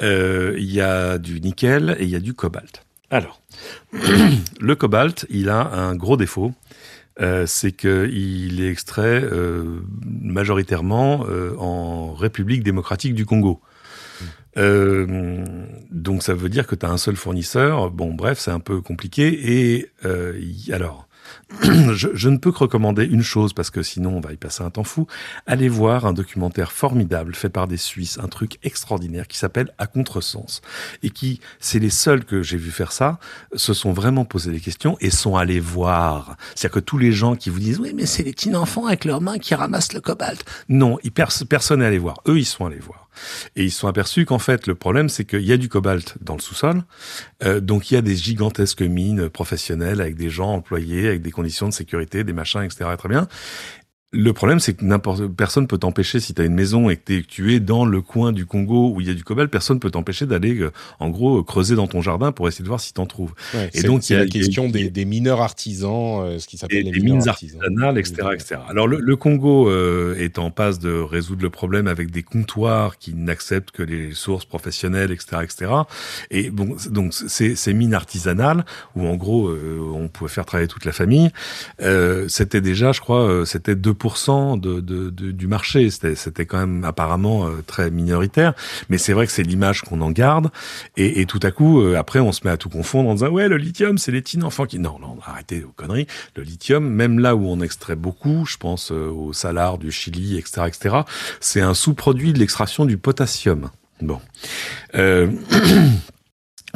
il 0.00 0.70
y 0.70 0.82
a 0.82 1.16
du 1.16 1.40
nickel 1.40 1.96
et 1.98 2.04
il 2.04 2.10
y 2.10 2.16
a 2.16 2.20
du 2.20 2.34
cobalt. 2.34 2.84
Alors, 3.14 3.40
le 4.60 4.74
cobalt, 4.74 5.24
il 5.30 5.48
a 5.48 5.72
un 5.72 5.94
gros 5.94 6.16
défaut. 6.16 6.52
Euh, 7.20 7.46
c'est 7.46 7.70
qu'il 7.70 8.60
est 8.60 8.68
extrait 8.68 9.22
euh, 9.22 9.82
majoritairement 10.04 11.24
euh, 11.28 11.54
en 11.58 12.12
République 12.12 12.64
démocratique 12.64 13.14
du 13.14 13.24
Congo. 13.24 13.60
donc 14.56 16.24
ça 16.24 16.34
veut 16.34 16.48
dire 16.48 16.66
que 16.66 16.74
tu 16.74 16.84
as 16.84 16.90
un 16.90 16.96
seul 16.96 17.14
fournisseur. 17.14 17.92
Bon, 17.92 18.12
bref, 18.12 18.40
c'est 18.40 18.50
un 18.50 18.58
peu 18.58 18.80
compliqué. 18.80 19.28
Et 19.62 20.72
alors, 20.72 21.06
je, 21.92 22.28
ne 22.28 22.36
peux 22.36 22.52
que 22.52 22.58
recommander 22.58 23.04
une 23.04 23.22
chose 23.22 23.52
parce 23.52 23.70
que 23.70 23.82
sinon 23.82 24.16
on 24.16 24.20
va 24.20 24.32
y 24.32 24.36
passer 24.36 24.62
un 24.62 24.70
temps 24.70 24.84
fou. 24.84 25.06
Allez 25.46 25.68
voir 25.68 26.06
un 26.06 26.12
documentaire 26.12 26.72
formidable 26.72 27.34
fait 27.34 27.48
par 27.48 27.68
des 27.68 27.76
Suisses, 27.76 28.18
un 28.22 28.28
truc 28.28 28.58
extraordinaire 28.62 29.26
qui 29.26 29.38
s'appelle 29.38 29.72
À 29.78 29.86
contresens 29.86 30.60
et 31.02 31.10
qui, 31.10 31.40
c'est 31.60 31.78
les 31.78 31.90
seuls 31.90 32.24
que 32.24 32.42
j'ai 32.42 32.56
vu 32.56 32.70
faire 32.70 32.92
ça, 32.92 33.18
se 33.54 33.74
sont 33.74 33.92
vraiment 33.92 34.24
posé 34.24 34.50
des 34.50 34.60
questions 34.60 34.96
et 35.00 35.10
sont 35.10 35.36
allés 35.36 35.60
voir. 35.60 36.36
C'est-à-dire 36.54 36.74
que 36.74 36.84
tous 36.84 36.98
les 36.98 37.12
gens 37.12 37.36
qui 37.36 37.50
vous 37.50 37.60
disent 37.60 37.80
oui 37.80 37.92
mais 37.94 38.06
c'est 38.06 38.22
les 38.22 38.32
petits 38.32 38.54
enfants 38.54 38.86
avec 38.86 39.04
leurs 39.04 39.20
mains 39.20 39.38
qui 39.38 39.54
ramassent 39.54 39.92
le 39.92 40.00
cobalt. 40.00 40.44
Non, 40.68 40.98
personne 41.14 41.80
n'est 41.80 41.86
allé 41.86 41.98
voir. 41.98 42.20
Eux 42.26 42.38
ils 42.38 42.44
sont 42.44 42.66
allés 42.66 42.78
voir. 42.78 43.04
Et 43.56 43.64
ils 43.64 43.70
sont 43.70 43.88
aperçus 43.88 44.24
qu'en 44.24 44.38
fait, 44.38 44.66
le 44.66 44.74
problème, 44.74 45.08
c'est 45.08 45.24
qu'il 45.24 45.42
y 45.42 45.52
a 45.52 45.56
du 45.56 45.68
cobalt 45.68 46.16
dans 46.20 46.34
le 46.34 46.40
sous-sol. 46.40 46.82
Euh, 47.44 47.60
donc, 47.60 47.90
il 47.90 47.94
y 47.94 47.96
a 47.96 48.02
des 48.02 48.16
gigantesques 48.16 48.82
mines 48.82 49.28
professionnelles 49.28 50.00
avec 50.00 50.16
des 50.16 50.30
gens 50.30 50.52
employés, 50.52 51.08
avec 51.08 51.22
des 51.22 51.30
de 51.68 51.74
sécurité, 51.74 52.24
des 52.24 52.32
machins, 52.32 52.62
etc. 52.62 52.90
Très 52.98 53.08
bien. 53.08 53.28
Le 54.14 54.32
problème, 54.32 54.60
c'est 54.60 54.74
que 54.74 54.84
n'importe 54.84 55.26
personne 55.26 55.66
peut 55.66 55.78
t'empêcher 55.78 56.20
si 56.20 56.34
tu 56.34 56.40
as 56.40 56.44
une 56.44 56.54
maison 56.54 56.88
et 56.88 56.96
que, 56.96 57.20
tu 57.20 57.52
es 57.52 57.58
dans 57.58 57.84
le 57.84 58.00
coin 58.00 58.30
du 58.30 58.46
Congo 58.46 58.92
où 58.94 59.00
il 59.00 59.08
y 59.08 59.10
a 59.10 59.14
du 59.14 59.24
cobalt, 59.24 59.50
personne 59.50 59.80
peut 59.80 59.90
t'empêcher 59.90 60.24
d'aller, 60.24 60.56
euh, 60.60 60.70
en 61.00 61.10
gros, 61.10 61.42
creuser 61.42 61.74
dans 61.74 61.88
ton 61.88 62.00
jardin 62.00 62.30
pour 62.30 62.46
essayer 62.46 62.62
de 62.62 62.68
voir 62.68 62.80
si 62.80 62.92
t'en 62.92 63.06
trouves. 63.06 63.34
et 63.72 63.82
donc, 63.82 64.08
il 64.08 64.12
y 64.12 64.16
a 64.16 64.20
la 64.20 64.26
question 64.26 64.68
des, 64.68 65.04
mineurs 65.04 65.40
artisans, 65.40 66.22
euh, 66.22 66.38
ce 66.38 66.46
qui 66.46 66.56
s'appelle 66.56 66.84
les 66.84 66.92
des 66.92 67.00
mines 67.00 67.28
artisanales, 67.28 67.98
etc., 67.98 68.28
etc. 68.34 68.60
Alors, 68.68 68.86
le, 68.86 69.16
Congo 69.16 69.68
euh, 69.68 70.14
est 70.16 70.38
en 70.38 70.50
passe 70.50 70.78
de 70.78 70.92
résoudre 70.92 71.42
le 71.42 71.50
problème 71.50 71.88
avec 71.88 72.12
des 72.12 72.22
comptoirs 72.22 72.98
qui 72.98 73.14
n'acceptent 73.14 73.72
que 73.72 73.82
les 73.82 74.12
sources 74.14 74.44
professionnelles, 74.44 75.10
etc., 75.10 75.38
etc. 75.42 75.72
Et 76.30 76.50
bon, 76.50 76.76
donc 76.88 77.14
ces, 77.14 77.56
ces 77.56 77.74
mines 77.74 77.94
artisanales 77.94 78.64
où 78.94 79.06
en 79.06 79.16
gros 79.16 79.50
on 79.94 80.08
pouvait 80.08 80.30
faire 80.30 80.44
travailler 80.44 80.68
toute 80.68 80.84
la 80.84 80.92
famille, 80.92 81.30
c'était 82.28 82.60
déjà, 82.60 82.92
je 82.92 83.00
crois, 83.00 83.44
c'était 83.44 83.74
deux 83.74 83.94
de, 84.04 84.80
de, 84.80 85.10
du 85.10 85.46
marché. 85.46 85.88
C'était 85.90 86.46
quand 86.46 86.58
même 86.58 86.84
apparemment 86.84 87.46
euh, 87.46 87.62
très 87.66 87.90
minoritaire, 87.90 88.52
mais 88.88 88.98
c'est 88.98 89.12
vrai 89.12 89.26
que 89.26 89.32
c'est 89.32 89.42
l'image 89.42 89.82
qu'on 89.82 90.00
en 90.00 90.10
garde. 90.10 90.50
Et, 90.96 91.20
et, 91.20 91.26
tout 91.26 91.40
à 91.42 91.50
coup, 91.50 91.80
euh, 91.80 91.96
après, 91.96 92.20
on 92.20 92.32
se 92.32 92.40
met 92.44 92.50
à 92.50 92.56
tout 92.56 92.68
confondre 92.68 93.08
en 93.08 93.14
disant 93.14 93.28
ouais, 93.28 93.48
le 93.48 93.56
lithium, 93.56 93.98
c'est 93.98 94.12
les 94.12 94.20
petits 94.20 94.42
enfants 94.42 94.66
qui. 94.66 94.78
Non, 94.78 94.98
non, 95.00 95.16
arrêtez 95.24 95.60
vos 95.60 95.72
conneries. 95.74 96.06
Le 96.36 96.42
lithium, 96.42 96.86
même 96.86 97.18
là 97.18 97.34
où 97.34 97.46
on 97.46 97.60
extrait 97.60 97.96
beaucoup, 97.96 98.44
je 98.46 98.56
pense 98.58 98.92
euh, 98.92 99.08
au 99.08 99.32
salar 99.32 99.78
du 99.78 99.90
Chili, 99.90 100.36
etc., 100.36 100.66
etc., 100.66 100.96
c'est 101.40 101.60
un 101.60 101.74
sous-produit 101.74 102.32
de 102.32 102.38
l'extraction 102.38 102.84
du 102.84 102.98
potassium. 102.98 103.70
Bon. 104.02 104.20
Euh, 104.94 105.30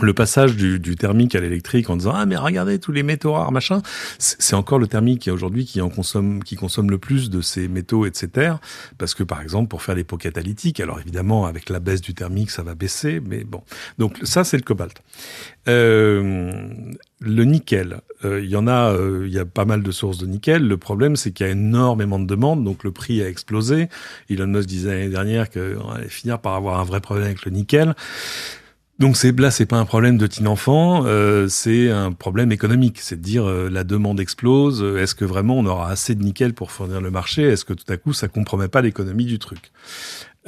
le 0.00 0.14
passage 0.14 0.56
du, 0.56 0.78
du 0.78 0.96
thermique 0.96 1.34
à 1.34 1.40
l'électrique 1.40 1.90
en 1.90 1.96
disant 1.96 2.12
ah 2.14 2.26
mais 2.26 2.36
regardez 2.36 2.78
tous 2.78 2.92
les 2.92 3.02
métaux 3.02 3.32
rares 3.32 3.52
machin 3.52 3.82
c'est 4.18 4.54
encore 4.54 4.78
le 4.78 4.86
thermique 4.86 5.28
aujourd'hui 5.32 5.64
qui 5.64 5.80
en 5.80 5.90
consomme 5.90 6.42
qui 6.42 6.56
consomme 6.56 6.90
le 6.90 6.98
plus 6.98 7.30
de 7.30 7.40
ces 7.40 7.68
métaux 7.68 8.06
etc 8.06 8.54
parce 8.98 9.14
que 9.14 9.22
par 9.22 9.40
exemple 9.40 9.68
pour 9.68 9.82
faire 9.82 9.94
les 9.94 10.04
pots 10.04 10.16
catalytiques 10.16 10.80
alors 10.80 11.00
évidemment 11.00 11.46
avec 11.46 11.68
la 11.70 11.80
baisse 11.80 12.00
du 12.00 12.14
thermique 12.14 12.50
ça 12.50 12.62
va 12.62 12.74
baisser 12.74 13.20
mais 13.24 13.44
bon 13.44 13.62
donc 13.98 14.18
ça 14.22 14.44
c'est 14.44 14.56
le 14.56 14.62
cobalt 14.62 15.02
euh, 15.68 16.52
le 17.20 17.44
nickel, 17.44 18.00
euh, 18.24 18.40
il 18.42 18.48
y 18.48 18.56
en 18.56 18.66
a, 18.66 18.92
euh, 18.92 19.24
il 19.26 19.32
y 19.32 19.38
a 19.38 19.44
pas 19.44 19.64
mal 19.64 19.82
de 19.82 19.90
sources 19.90 20.18
de 20.18 20.26
nickel. 20.26 20.66
Le 20.66 20.76
problème, 20.76 21.16
c'est 21.16 21.32
qu'il 21.32 21.46
y 21.46 21.48
a 21.48 21.52
énormément 21.52 22.18
de 22.18 22.26
demandes, 22.26 22.64
donc 22.64 22.84
le 22.84 22.92
prix 22.92 23.22
a 23.22 23.28
explosé. 23.28 23.88
Elon 24.30 24.46
Musk 24.46 24.68
disait 24.68 24.90
l'année 24.90 25.08
dernière 25.10 25.50
qu'on 25.50 25.90
allait 25.90 26.08
finir 26.08 26.38
par 26.38 26.54
avoir 26.54 26.80
un 26.80 26.84
vrai 26.84 27.00
problème 27.00 27.26
avec 27.26 27.44
le 27.44 27.50
nickel. 27.50 27.94
Donc 28.98 29.16
c'est 29.16 29.38
là, 29.38 29.52
c'est 29.52 29.66
pas 29.66 29.78
un 29.78 29.84
problème 29.84 30.18
de 30.18 30.26
teen 30.26 30.48
enfant, 30.48 31.04
euh, 31.06 31.46
c'est 31.46 31.88
un 31.88 32.10
problème 32.10 32.50
économique. 32.50 33.00
C'est 33.00 33.16
de 33.16 33.22
dire 33.22 33.48
euh, 33.48 33.68
la 33.70 33.84
demande 33.84 34.18
explose. 34.18 34.82
Est-ce 34.82 35.14
que 35.14 35.24
vraiment 35.24 35.56
on 35.56 35.66
aura 35.66 35.90
assez 35.90 36.16
de 36.16 36.22
nickel 36.22 36.52
pour 36.52 36.72
fournir 36.72 37.00
le 37.00 37.10
marché? 37.10 37.42
Est-ce 37.42 37.64
que 37.64 37.74
tout 37.74 37.90
à 37.92 37.96
coup 37.96 38.12
ça 38.12 38.26
compromet 38.26 38.66
pas 38.66 38.82
l'économie 38.82 39.24
du 39.24 39.38
truc? 39.38 39.70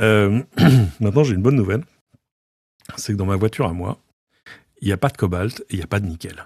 Euh, 0.01 0.42
Maintenant, 1.01 1.22
j'ai 1.22 1.34
une 1.34 1.42
bonne 1.42 1.55
nouvelle. 1.55 1.84
C'est 2.96 3.12
que 3.12 3.18
dans 3.18 3.26
ma 3.26 3.36
voiture 3.36 3.66
à 3.66 3.72
moi, 3.72 3.98
il 4.82 4.86
n'y 4.86 4.92
a 4.92 4.96
pas 4.96 5.11
de 5.11 5.16
cobalt 5.16 5.61
et 5.70 5.74
il 5.74 5.76
n'y 5.76 5.84
a 5.84 5.86
pas 5.86 6.01
de 6.01 6.07
nickel. 6.07 6.44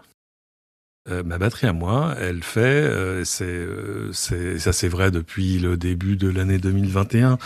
Euh, 1.11 1.23
ma 1.23 1.37
batterie 1.37 1.67
à 1.67 1.75
moi, 1.75 2.15
elle 2.19 2.43
fait, 2.43 2.61
euh, 2.61 3.25
euh, 3.43 4.09
c'est, 4.15 4.59
ça 4.59 4.73
c'est 4.73 4.89
vrai 4.89 5.11
depuis 5.11 5.59
le 5.59 5.77
début 5.77 6.17
de 6.17 6.31
l'année 6.31 6.57
2021 6.57 7.37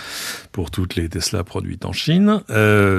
pour 0.53 0.71
toutes 0.71 0.95
les 0.95 1.09
Tesla 1.09 1.43
produites 1.43 1.85
en 1.85 1.93
Chine, 1.93 2.41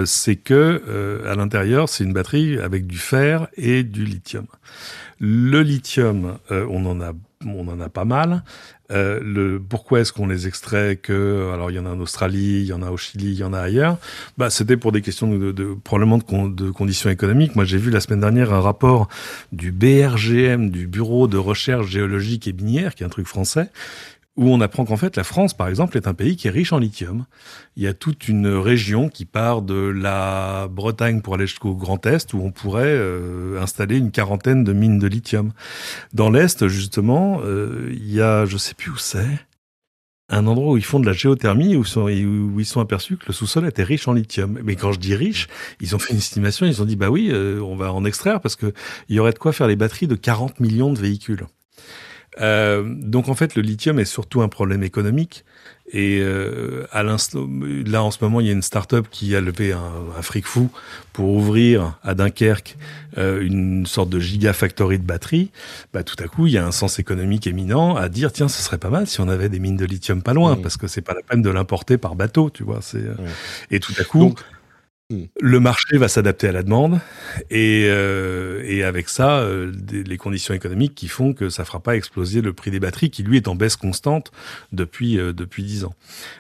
c'est 0.06 0.36
que 0.36 1.24
à 1.26 1.36
l'intérieur 1.36 1.88
c'est 1.88 2.04
une 2.04 2.12
batterie 2.12 2.60
avec 2.60 2.88
du 2.88 2.98
fer 2.98 3.48
et 3.56 3.84
du 3.84 4.04
lithium. 4.04 4.48
Le 5.20 5.62
lithium, 5.62 6.38
on 6.50 6.86
en 6.86 7.02
a 7.02 7.14
on 7.46 7.68
en 7.68 7.80
a 7.80 7.90
pas 7.90 8.06
mal. 8.06 8.44
Euh, 8.92 9.20
le 9.24 9.60
pourquoi 9.60 10.02
est-ce 10.02 10.12
qu'on 10.12 10.28
les 10.28 10.48
extrait 10.48 10.98
que 10.98 11.52
alors 11.54 11.72
il 11.72 11.76
y 11.76 11.80
en 11.80 11.86
a 11.86 11.90
en 11.90 12.00
Australie, 12.00 12.62
il 12.62 12.66
y 12.66 12.74
en 12.74 12.82
a 12.82 12.90
au 12.90 12.98
Chili, 12.98 13.32
il 13.32 13.38
y 13.38 13.44
en 13.44 13.54
a 13.54 13.60
ailleurs? 13.60 13.98
Bah 14.38 14.50
c'était 14.50 14.78
pour 14.78 14.92
des 14.92 15.02
questions 15.02 15.32
de, 15.32 15.52
de 15.52 15.76
probablement 15.84 16.18
de, 16.18 16.50
de, 16.50 16.72
conditions 16.72 17.10
économiques. 17.10 17.56
Moi 17.56 17.66
j'ai 17.66 17.78
vu 17.78 17.92
la 17.92 18.02
semaine 18.02 18.22
dernière 18.22 18.54
un 18.54 18.60
rapport 18.60 19.08
du 19.52 19.72
BRGM, 19.72 20.70
du 20.70 20.88
Bureau 20.88 21.28
de 21.28 21.38
recherche 21.38 21.88
géologique 21.88 22.48
et 22.48 22.54
minière, 22.54 22.96
qui 22.96 23.04
est 23.04 23.06
un 23.06 23.10
truc 23.10 23.28
français, 23.28 23.70
où 24.40 24.54
on 24.54 24.62
apprend 24.62 24.86
qu'en 24.86 24.96
fait 24.96 25.18
la 25.18 25.26
France, 25.26 25.54
par 25.54 25.68
exemple, 25.68 25.98
est 25.98 26.08
un 26.08 26.14
pays 26.14 26.38
qui 26.38 26.48
est 26.48 26.52
riche 26.52 26.72
en 26.72 26.80
lithium. 26.80 27.26
Il 27.76 27.84
y 27.84 27.88
a 27.88 27.94
toute 27.94 28.30
une 28.30 28.48
région 28.48 29.10
qui 29.10 29.26
part 29.26 29.62
de 29.62 29.76
la 29.76 30.70
Bretagne 30.72 31.22
pour 31.22 31.34
aller 31.34 31.46
jusqu'au 31.46 31.76
Grand 31.76 32.06
Est, 32.06 32.34
où 32.34 32.42
on 32.42 32.52
pourrait 32.52 32.86
euh, 32.86 33.62
installer 33.62 33.98
une 33.98 34.12
quarantaine 34.12 34.64
de 34.64 34.72
mines 34.72 34.98
de 34.98 35.08
lithium. 35.08 35.52
Dans 36.14 36.30
l'Est, 36.30 36.70
justement, 36.70 37.42
euh, 37.44 37.90
il 37.92 38.14
y 38.14 38.22
a, 38.22 38.46
je 38.46 38.56
sais 38.56 38.76
plus 38.76 38.92
où 38.92 38.98
c'est, 38.98 39.28
un 40.30 40.48
endroit 40.48 40.72
où 40.74 40.78
ils 40.78 40.86
font 40.86 41.02
de 41.02 41.06
la 41.06 41.14
géothermie, 41.14 41.76
où, 41.76 41.84
sont, 41.84 42.04
où 42.04 42.60
ils 42.60 42.66
sont 42.66 42.80
aperçus 42.80 43.18
que 43.18 43.26
le 43.28 43.34
sous-sol 43.34 43.68
était 43.68 43.84
riche 43.84 44.08
en 44.08 44.14
lithium. 44.14 44.58
Mais 44.64 44.78
quand 44.78 44.94
je 44.94 45.00
dis 45.00 45.16
riche, 45.16 45.50
ils 45.82 45.98
ont 45.98 46.00
fait 46.00 46.14
une 46.14 46.20
estimation, 46.20 46.66
ils 46.66 46.82
ont 46.82 46.86
dit, 46.86 46.96
bah 46.96 47.10
oui, 47.10 47.30
euh, 47.30 47.60
on 47.62 47.76
va 47.76 47.92
en 47.92 48.06
extraire 48.06 48.40
parce 48.40 48.56
qu'il 48.56 48.72
y 49.10 49.20
aurait 49.20 49.34
de 49.34 49.40
quoi 49.40 49.52
faire 49.52 49.68
les 49.68 49.76
batteries 49.76 50.08
de 50.08 50.16
40 50.16 50.62
millions 50.62 50.94
de 50.94 51.00
véhicules. 51.00 51.46
Euh, 52.40 52.84
donc 52.86 53.30
en 53.30 53.36
fait, 53.36 53.56
le 53.56 53.62
lithium 53.62 54.00
est 54.00 54.06
surtout 54.06 54.42
un 54.42 54.50
problème 54.50 54.84
économique. 54.84 55.46
Et 55.92 56.20
euh, 56.22 56.86
à 56.92 57.02
là 57.02 57.14
en 58.04 58.12
ce 58.12 58.24
moment, 58.24 58.40
il 58.42 58.46
y 58.46 58.50
a 58.50 58.54
une 58.54 58.62
start-up 58.62 59.08
qui 59.10 59.36
a 59.36 59.42
levé 59.42 59.72
un, 59.72 59.82
un 60.16 60.22
fric 60.22 60.46
fou 60.46 60.70
pour 61.14 61.30
ouvrir 61.30 61.98
à 62.04 62.14
Dunkerque 62.14 62.78
euh, 63.18 63.42
une 63.42 63.88
sorte 63.88 64.10
de 64.10 64.20
gigafactory 64.20 65.00
de 65.00 65.04
batteries. 65.04 65.50
Bah, 65.92 66.04
tout 66.04 66.16
à 66.24 66.28
coup, 66.28 66.46
il 66.46 66.54
y 66.54 66.60
a 66.60 66.66
un 66.66 66.72
sens 66.72 67.00
économique 67.00 67.48
éminent 67.48 67.96
à 67.96 68.08
dire 68.08 68.32
tiens, 68.32 68.48
ce 68.48 68.62
serait 68.62 68.78
pas 68.78 68.92
mal 68.92 69.08
si 69.08 69.20
on 69.20 69.28
avait 69.28 69.50
des 69.50 69.58
mines 69.58 69.78
de 69.78 69.86
lithium 69.86 70.22
pas 70.22 70.34
loin, 70.34 70.56
mmh. 70.56 70.62
parce 70.62 70.78
que 70.78 70.86
c'est 70.86 71.02
pas 71.02 71.16
la 71.16 71.24
peine 71.24 71.42
de 71.42 71.50
l'importer 71.50 71.98
par 71.98 72.16
bateau, 72.16 72.52
tu 72.52 72.64
vois. 72.64 72.80
C'est 72.84 73.04
et 73.72 73.80
tout 73.80 73.94
à 73.98 74.04
coup. 74.04 74.36
Hmm. 75.12 75.24
Le 75.42 75.60
marché 75.60 75.98
va 75.98 76.08
s'adapter 76.08 76.50
à 76.50 76.52
la 76.52 76.62
demande 76.62 77.00
et, 77.50 77.88
euh, 77.90 78.62
et 78.64 78.84
avec 78.84 79.10
ça, 79.10 79.40
euh, 79.40 79.74
les 79.92 80.18
conditions 80.18 80.54
économiques 80.54 80.94
qui 80.94 81.08
font 81.08 81.34
que 81.34 81.50
ça 81.50 81.66
fera 81.66 81.80
pas 81.80 81.96
exploser 81.96 82.42
le 82.42 82.54
prix 82.54 82.70
des 82.70 82.80
batteries 82.80 83.10
qui 83.10 83.24
lui 83.24 83.38
est 83.38 83.48
en 83.48 83.56
baisse 83.56 83.76
constante 83.76 84.32
depuis 84.72 85.18
euh, 85.18 85.34
depuis 85.34 85.64
dix 85.64 85.84
ans. 85.84 85.96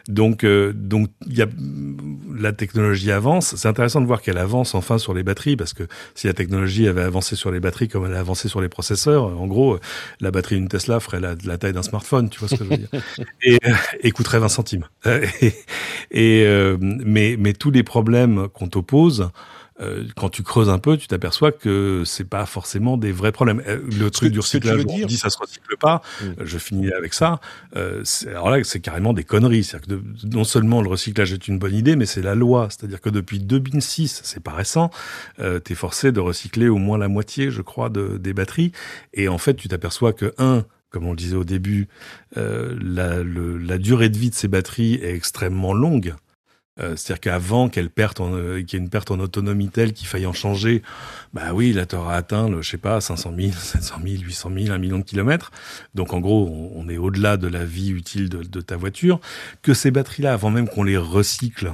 Donc 0.07 0.43
euh, 0.43 0.71
donc 0.71 1.09
il 1.25 1.35
y 1.35 1.41
a 1.41 1.47
la 2.39 2.53
technologie 2.53 3.11
avance. 3.11 3.55
C'est 3.55 3.67
intéressant 3.67 4.01
de 4.01 4.05
voir 4.05 4.21
qu'elle 4.21 4.37
avance 4.37 4.75
enfin 4.75 4.99
sur 4.99 5.15
les 5.15 5.23
batteries 5.23 5.55
parce 5.55 5.73
que 5.73 5.87
si 6.13 6.27
la 6.27 6.33
technologie 6.33 6.87
avait 6.87 7.01
avancé 7.01 7.35
sur 7.35 7.49
les 7.49 7.59
batteries 7.59 7.87
comme 7.87 8.05
elle 8.05 8.13
a 8.13 8.19
avancé 8.19 8.49
sur 8.49 8.61
les 8.61 8.69
processeurs, 8.69 9.23
en 9.23 9.47
gros 9.47 9.79
la 10.21 10.29
batterie 10.29 10.57
d'une 10.57 10.67
Tesla 10.67 10.99
ferait 10.99 11.19
la, 11.19 11.33
la 11.43 11.57
taille 11.57 11.73
d'un 11.73 11.81
smartphone, 11.81 12.29
tu 12.29 12.39
vois 12.39 12.47
ce 12.49 12.55
que 12.57 12.65
je 12.65 12.69
veux 12.69 12.77
dire, 12.77 12.89
et, 13.41 13.57
et 14.01 14.11
coûterait 14.11 14.37
20 14.37 14.47
centimes. 14.49 14.85
et, 15.41 15.53
et 16.11 16.75
mais 16.79 17.35
mais 17.39 17.53
tous 17.53 17.71
les 17.71 17.81
problèmes 17.81 18.47
qu'on 18.59 18.67
t'oppose, 18.67 19.31
euh, 19.81 20.05
quand 20.17 20.29
tu 20.29 20.43
creuses 20.43 20.69
un 20.69 20.79
peu, 20.79 20.97
tu 20.97 21.07
t'aperçois 21.07 21.51
que 21.51 22.03
c'est 22.05 22.27
pas 22.27 22.45
forcément 22.45 22.97
des 22.97 23.11
vrais 23.11 23.31
problèmes. 23.31 23.63
Euh, 23.65 23.79
le 23.97 24.11
truc 24.11 24.31
du 24.33 24.39
recyclage, 24.39 24.83
on 24.87 25.05
dit 25.05 25.17
ça 25.17 25.29
se 25.29 25.37
recycle 25.37 25.77
pas. 25.79 26.01
Mm. 26.21 26.25
Je 26.43 26.57
finis 26.57 26.91
avec 26.91 27.13
ça. 27.13 27.39
Euh, 27.77 28.03
alors 28.27 28.49
là, 28.49 28.63
c'est 28.63 28.81
carrément 28.81 29.13
des 29.13 29.23
conneries. 29.23 29.63
C'est-à-dire 29.63 29.99
que 29.99 30.27
non 30.27 30.43
seulement 30.43 30.81
le 30.81 30.89
recyclage 30.89 31.31
est 31.31 31.47
une 31.47 31.59
bonne 31.59 31.75
idée, 31.75 31.95
mais 31.95 32.05
c'est 32.05 32.21
la 32.21 32.35
loi. 32.35 32.67
C'est-à-dire 32.69 32.99
que 32.99 33.09
depuis 33.09 33.39
2006, 33.39 34.21
c'est 34.23 34.43
pas 34.43 34.51
récent, 34.51 34.91
euh, 35.39 35.59
tu 35.63 35.73
es 35.73 35.75
forcé 35.75 36.11
de 36.11 36.19
recycler 36.19 36.67
au 36.67 36.77
moins 36.77 36.97
la 36.97 37.07
moitié, 37.07 37.49
je 37.49 37.61
crois, 37.61 37.89
de, 37.89 38.17
des 38.17 38.33
batteries. 38.33 38.73
Et 39.13 39.29
en 39.29 39.37
fait, 39.37 39.53
tu 39.55 39.69
t'aperçois 39.69 40.11
que 40.11 40.33
un, 40.37 40.65
comme 40.89 41.05
on 41.05 41.11
le 41.11 41.17
disait 41.17 41.35
au 41.35 41.45
début, 41.45 41.87
euh, 42.37 42.77
la, 42.81 43.23
le, 43.23 43.57
la 43.57 43.77
durée 43.77 44.09
de 44.09 44.17
vie 44.17 44.29
de 44.29 44.35
ces 44.35 44.47
batteries 44.47 44.95
est 44.95 45.13
extrêmement 45.13 45.73
longue. 45.73 46.15
Euh, 46.79 46.95
c'est-à-dire 46.95 47.19
qu'avant 47.19 47.69
qu'elle 47.69 47.89
perde, 47.89 48.19
euh, 48.21 48.63
qu'il 48.63 48.79
y 48.79 48.81
ait 48.81 48.83
une 48.83 48.89
perte 48.89 49.11
en 49.11 49.19
autonomie 49.19 49.69
telle 49.69 49.93
qu'il 49.93 50.07
faille 50.07 50.25
en 50.25 50.33
changer, 50.33 50.81
bah 51.33 51.53
oui, 51.53 51.73
là, 51.73 51.85
tu 51.85 51.95
atteint, 51.95 52.49
le, 52.49 52.61
je 52.61 52.69
sais 52.69 52.77
pas, 52.77 53.01
500 53.01 53.33
000, 53.37 53.51
700 53.51 53.95
000, 54.03 54.23
800 54.23 54.51
000, 54.57 54.73
1 54.73 54.77
million 54.77 54.99
de 54.99 55.03
kilomètres. 55.03 55.51
Donc, 55.95 56.13
en 56.13 56.19
gros, 56.19 56.71
on, 56.75 56.87
est 56.89 56.97
au-delà 56.97 57.37
de 57.37 57.47
la 57.47 57.65
vie 57.65 57.89
utile 57.89 58.29
de, 58.29 58.43
de 58.43 58.61
ta 58.61 58.77
voiture. 58.77 59.19
Que 59.61 59.73
ces 59.73 59.91
batteries-là, 59.91 60.33
avant 60.33 60.49
même 60.49 60.67
qu'on 60.67 60.83
les 60.83 60.97
recycle, 60.97 61.73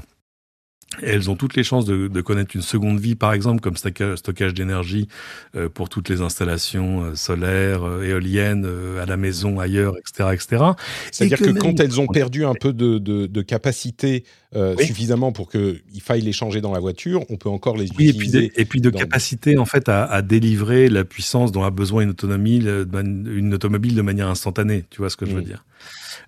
elles 1.02 1.30
ont 1.30 1.36
toutes 1.36 1.56
les 1.56 1.64
chances 1.64 1.86
de, 1.86 2.08
de, 2.08 2.22
connaître 2.22 2.56
une 2.56 2.62
seconde 2.62 3.00
vie, 3.00 3.16
par 3.16 3.34
exemple, 3.34 3.62
comme 3.62 3.76
stockage, 3.78 4.54
d'énergie 4.54 5.08
euh, 5.56 5.70
pour 5.70 5.90
toutes 5.90 6.10
les 6.10 6.22
installations 6.22 7.04
euh, 7.04 7.16
solaires, 7.16 7.84
euh, 7.84 8.04
éoliennes, 8.04 8.66
à 9.02 9.06
la 9.06 9.18
maison, 9.18 9.60
ailleurs, 9.60 9.96
etc. 9.98 10.30
etc. 10.34 10.64
C'est-à-dire 11.12 11.38
que, 11.40 11.46
que 11.46 11.60
quand 11.60 11.80
elles 11.80 12.00
ont 12.00 12.08
perdu 12.08 12.46
un 12.46 12.54
peu 12.54 12.74
de, 12.74 12.98
de, 12.98 13.26
de 13.26 13.42
capacité 13.42 14.24
euh, 14.56 14.76
oui. 14.78 14.86
suffisamment 14.86 15.32
pour 15.32 15.50
qu'il 15.50 15.82
faille 16.02 16.22
les 16.22 16.32
changer 16.32 16.62
dans 16.62 16.72
la 16.72 16.80
voiture, 16.80 17.26
on 17.30 17.36
peut 17.36 17.50
encore 17.50 17.76
les 17.76 17.90
oui, 17.98 18.10
utiliser. 18.10 18.46
Et 18.46 18.50
puis 18.50 18.52
de, 18.56 18.62
et 18.62 18.66
puis 18.66 18.82
de 18.82 18.90
capacité, 18.90 19.58
en 19.58 19.66
fait, 19.66 19.90
à, 19.90 20.06
à, 20.06 20.22
délivrer 20.22 20.88
la 20.88 21.04
puissance 21.04 21.52
dont 21.52 21.64
a 21.64 21.72
besoin 21.72 22.04
une 22.04 22.12
automobile, 22.12 22.88
une 22.94 23.54
automobile 23.54 23.96
de 23.96 24.02
manière 24.02 24.28
instantanée. 24.28 24.86
Tu 24.90 25.00
vois 25.00 25.10
ce 25.10 25.18
que 25.18 25.26
mmh. 25.26 25.30
je 25.30 25.36
veux 25.36 25.42
dire? 25.42 25.66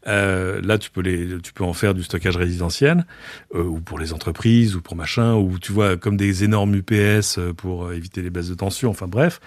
Euh, 0.05 0.61
là, 0.61 0.77
tu 0.77 0.89
peux 0.89 1.01
les, 1.01 1.39
tu 1.41 1.53
peux 1.53 1.63
en 1.63 1.73
faire 1.73 1.93
du 1.93 2.03
stockage 2.03 2.37
résidentiel 2.37 3.05
euh, 3.55 3.63
ou 3.63 3.79
pour 3.79 3.99
les 3.99 4.13
entreprises 4.13 4.75
ou 4.75 4.81
pour 4.81 4.95
machin 4.95 5.35
ou 5.35 5.59
tu 5.59 5.71
vois 5.71 5.97
comme 5.97 6.17
des 6.17 6.43
énormes 6.43 6.75
UPS 6.75 7.37
euh, 7.37 7.53
pour 7.55 7.91
éviter 7.91 8.21
les 8.21 8.29
baisses 8.29 8.49
de 8.49 8.55
tension. 8.55 8.89
Enfin 8.89 9.07
bref. 9.07 9.39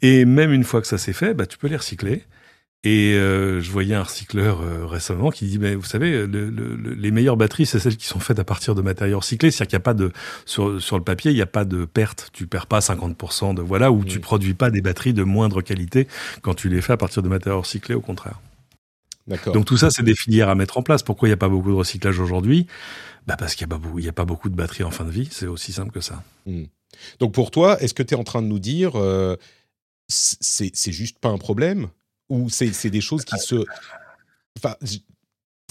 Et 0.00 0.24
même 0.24 0.52
une 0.52 0.64
fois 0.64 0.80
que 0.80 0.86
ça 0.86 0.98
s'est 0.98 1.12
fait, 1.12 1.34
bah 1.34 1.46
tu 1.46 1.58
peux 1.58 1.68
les 1.68 1.76
recycler. 1.76 2.24
Et 2.84 3.14
euh, 3.14 3.60
je 3.60 3.70
voyais 3.70 3.94
un 3.94 4.02
recycleur 4.02 4.60
euh, 4.60 4.86
récemment 4.86 5.30
qui 5.30 5.46
dit, 5.46 5.60
mais 5.60 5.76
vous 5.76 5.84
savez, 5.84 6.26
le, 6.26 6.50
le, 6.50 6.74
les 6.94 7.10
meilleures 7.12 7.36
batteries, 7.36 7.66
c'est 7.66 7.78
celles 7.78 7.96
qui 7.96 8.06
sont 8.06 8.18
faites 8.18 8.40
à 8.40 8.44
partir 8.44 8.74
de 8.74 8.82
matériaux 8.82 9.20
recyclés. 9.20 9.52
C'est-à-dire 9.52 9.68
qu'il 9.68 9.76
n'y 9.76 9.82
a 9.82 9.84
pas 9.84 9.94
de 9.94 10.12
sur, 10.46 10.82
sur 10.82 10.98
le 10.98 11.04
papier, 11.04 11.30
il 11.30 11.34
n'y 11.34 11.42
a 11.42 11.46
pas 11.46 11.64
de 11.64 11.84
perte. 11.84 12.30
Tu 12.32 12.48
perds 12.48 12.66
pas 12.66 12.80
50% 12.80 13.54
de 13.54 13.62
voilà, 13.62 13.92
ou 13.92 14.00
oui. 14.00 14.06
tu 14.06 14.18
produis 14.18 14.54
pas 14.54 14.70
des 14.70 14.80
batteries 14.80 15.12
de 15.14 15.22
moindre 15.22 15.62
qualité 15.62 16.08
quand 16.42 16.54
tu 16.54 16.68
les 16.68 16.80
fais 16.80 16.94
à 16.94 16.96
partir 16.96 17.22
de 17.22 17.28
matériaux 17.28 17.60
recyclés. 17.60 17.94
Au 17.94 18.00
contraire. 18.00 18.40
Donc 19.26 19.64
tout 19.66 19.76
ça, 19.76 19.90
c'est 19.90 20.02
des 20.02 20.14
filières 20.14 20.48
à 20.48 20.54
mettre 20.54 20.78
en 20.78 20.82
place. 20.82 21.02
Pourquoi 21.02 21.28
il 21.28 21.30
n'y 21.30 21.34
a 21.34 21.38
pas 21.38 21.48
beaucoup 21.48 21.70
de 21.70 21.76
recyclage 21.76 22.18
aujourd'hui? 22.18 22.66
Bah 23.26 23.36
Parce 23.38 23.54
qu'il 23.54 23.66
n'y 23.66 23.72
a, 23.72 24.08
a, 24.08 24.12
pas 24.12 24.24
beaucoup 24.24 24.48
de 24.48 24.56
batteries 24.56 24.84
en 24.84 24.90
fin 24.90 25.04
de 25.04 25.10
vie. 25.10 25.28
C'est 25.30 25.46
aussi 25.46 25.72
simple 25.72 25.92
que 25.92 26.00
ça. 26.00 26.22
Mmh. 26.46 26.64
Donc 27.20 27.32
pour 27.32 27.50
toi, 27.50 27.80
est-ce 27.80 27.94
que 27.94 28.02
tu 28.02 28.14
es 28.14 28.16
en 28.16 28.24
train 28.24 28.42
de 28.42 28.48
nous 28.48 28.58
dire 28.58 28.92
euh, 28.96 29.36
c'est 30.08 30.92
juste 30.92 31.18
pas 31.18 31.28
un 31.28 31.38
problème? 31.38 31.88
Ou 32.28 32.48
c'est 32.48 32.90
des 32.90 33.00
choses 33.00 33.24
qui 33.24 33.38
se... 33.38 33.64
Enfin, 34.56 34.76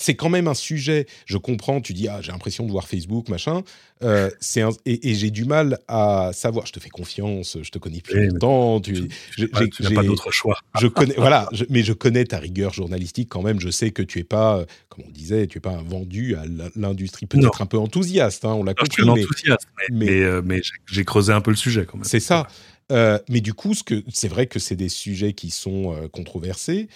c'est 0.01 0.15
quand 0.15 0.29
même 0.29 0.47
un 0.47 0.53
sujet. 0.53 1.05
Je 1.25 1.37
comprends, 1.37 1.81
tu 1.81 1.93
dis, 1.93 2.07
ah, 2.07 2.19
j'ai 2.21 2.31
l'impression 2.31 2.65
de 2.65 2.71
voir 2.71 2.87
Facebook, 2.87 3.29
machin. 3.29 3.63
Euh, 4.03 4.31
c'est 4.39 4.63
et, 4.85 5.09
et 5.09 5.15
j'ai 5.15 5.29
du 5.29 5.45
mal 5.45 5.77
à 5.87 6.31
savoir. 6.33 6.65
Je 6.65 6.71
te 6.71 6.79
fais 6.79 6.89
confiance, 6.89 7.57
je 7.61 7.69
te 7.69 7.77
connais 7.77 8.01
oui, 8.13 8.27
longtemps. 8.27 8.81
Tu, 8.81 9.09
tu 9.35 9.49
n'as 9.83 9.91
pas 9.91 10.03
d'autre 10.03 10.31
choix. 10.31 10.57
Je 10.79 10.87
connais, 10.87 11.13
voilà, 11.15 11.47
je, 11.51 11.65
mais 11.69 11.83
je 11.83 11.93
connais 11.93 12.25
ta 12.25 12.39
rigueur 12.39 12.73
journalistique 12.73 13.29
quand 13.29 13.43
même. 13.43 13.59
Je 13.59 13.69
sais 13.69 13.91
que 13.91 14.01
tu 14.01 14.19
es 14.19 14.23
pas, 14.23 14.57
euh, 14.57 14.65
comme 14.89 15.05
on 15.07 15.11
disait, 15.11 15.45
tu 15.47 15.59
es 15.59 15.61
pas 15.61 15.81
vendu 15.85 16.35
à 16.35 16.45
l'industrie, 16.75 17.27
peut-être 17.27 17.61
un 17.61 17.67
peu 17.67 17.77
enthousiaste. 17.77 18.43
Hein, 18.45 18.53
on 18.53 18.63
l'a 18.63 18.73
compris. 18.73 18.95
Je 18.97 19.01
suis 19.03 19.09
enthousiaste, 19.09 19.67
mais, 19.77 19.95
mais, 19.95 20.05
mais, 20.05 20.21
euh, 20.23 20.41
mais 20.43 20.61
j'ai 20.87 21.05
creusé 21.05 21.31
un 21.31 21.41
peu 21.41 21.51
le 21.51 21.57
sujet 21.57 21.85
quand 21.85 21.97
même. 21.97 22.05
C'est 22.05 22.19
ça. 22.19 22.47
Euh, 22.91 23.19
mais 23.29 23.39
du 23.39 23.53
coup, 23.53 23.73
c'est 24.11 24.27
vrai 24.27 24.47
que 24.47 24.59
c'est 24.59 24.75
des 24.75 24.89
sujets 24.89 25.33
qui 25.33 25.49
sont 25.49 25.95
euh, 25.95 26.07
controversés 26.09 26.89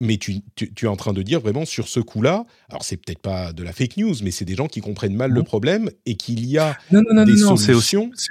mais 0.00 0.16
tu, 0.16 0.40
tu, 0.54 0.72
tu, 0.72 0.86
es 0.86 0.88
en 0.88 0.96
train 0.96 1.12
de 1.12 1.22
dire 1.22 1.40
vraiment 1.40 1.64
sur 1.64 1.88
ce 1.88 2.00
coup-là, 2.00 2.44
alors 2.68 2.84
c'est 2.84 2.96
peut-être 2.96 3.20
pas 3.20 3.52
de 3.52 3.62
la 3.62 3.72
fake 3.72 3.96
news, 3.96 4.14
mais 4.22 4.30
c'est 4.30 4.44
des 4.44 4.54
gens 4.54 4.68
qui 4.68 4.80
comprennent 4.80 5.14
mal 5.14 5.32
le 5.32 5.42
problème 5.42 5.90
et 6.06 6.16
qu'il 6.16 6.44
y 6.46 6.58
a 6.58 6.76
non, 6.92 7.02
non, 7.08 7.14
non, 7.14 7.24
des 7.24 7.36
solutions. 7.36 8.10
Aussi, 8.12 8.28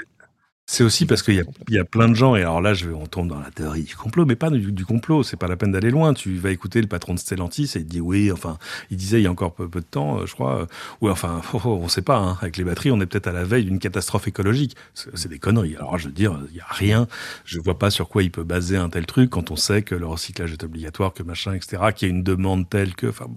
c'est 0.69 0.83
aussi 0.83 1.05
parce 1.05 1.23
qu'il 1.23 1.35
y, 1.35 1.73
y, 1.73 1.79
a 1.79 1.85
plein 1.85 2.09
de 2.09 2.13
gens, 2.13 2.35
et 2.35 2.41
alors 2.41 2.59
là, 2.59 2.73
je, 2.73 2.89
on 2.89 3.05
tombe 3.05 3.29
dans 3.29 3.39
la 3.39 3.51
théorie 3.51 3.83
du 3.83 3.95
complot, 3.95 4.25
mais 4.25 4.35
pas 4.35 4.49
du, 4.49 4.73
du 4.73 4.85
complot, 4.85 5.23
c'est 5.23 5.37
pas 5.37 5.47
la 5.47 5.55
peine 5.55 5.71
d'aller 5.71 5.91
loin. 5.91 6.13
Tu 6.13 6.35
vas 6.35 6.51
écouter 6.51 6.81
le 6.81 6.87
patron 6.87 7.13
de 7.13 7.19
Stellantis 7.19 7.71
et 7.75 7.79
il 7.79 7.85
dit 7.85 8.01
oui, 8.01 8.33
enfin, 8.33 8.57
il 8.91 8.97
disait 8.97 9.21
il 9.21 9.23
y 9.23 9.27
a 9.27 9.31
encore 9.31 9.53
peu, 9.53 9.69
peu 9.69 9.79
de 9.79 9.85
temps, 9.85 10.25
je 10.25 10.33
crois, 10.33 10.63
euh, 10.63 10.65
ou 10.99 11.09
enfin, 11.09 11.41
oh, 11.53 11.61
oh, 11.63 11.79
on 11.81 11.87
sait 11.87 12.01
pas, 12.01 12.17
hein, 12.17 12.37
avec 12.41 12.57
les 12.57 12.65
batteries, 12.65 12.91
on 12.91 12.99
est 12.99 13.05
peut-être 13.05 13.27
à 13.27 13.31
la 13.31 13.45
veille 13.45 13.63
d'une 13.63 13.79
catastrophe 13.79 14.27
écologique. 14.27 14.75
C'est 14.93 15.29
des 15.29 15.39
conneries. 15.39 15.77
Alors, 15.77 15.97
je 15.97 16.07
veux 16.07 16.13
dire, 16.13 16.37
il 16.51 16.57
y 16.57 16.59
a 16.59 16.67
rien, 16.69 17.07
je 17.45 17.61
vois 17.61 17.79
pas 17.79 17.89
sur 17.89 18.09
quoi 18.09 18.21
il 18.21 18.31
peut 18.31 18.43
baser 18.43 18.75
un 18.75 18.89
tel 18.89 19.05
truc 19.05 19.29
quand 19.29 19.51
on 19.51 19.55
sait 19.55 19.83
que 19.83 19.95
le 19.95 20.05
recyclage 20.05 20.51
est 20.51 20.63
obligatoire, 20.65 21.13
que 21.13 21.23
machin, 21.23 21.53
etc., 21.53 21.81
qu'il 21.95 22.09
y 22.09 22.11
a 22.11 22.13
une 22.13 22.23
demande 22.23 22.69
telle 22.69 22.93
que, 22.93 23.07
enfin, 23.07 23.27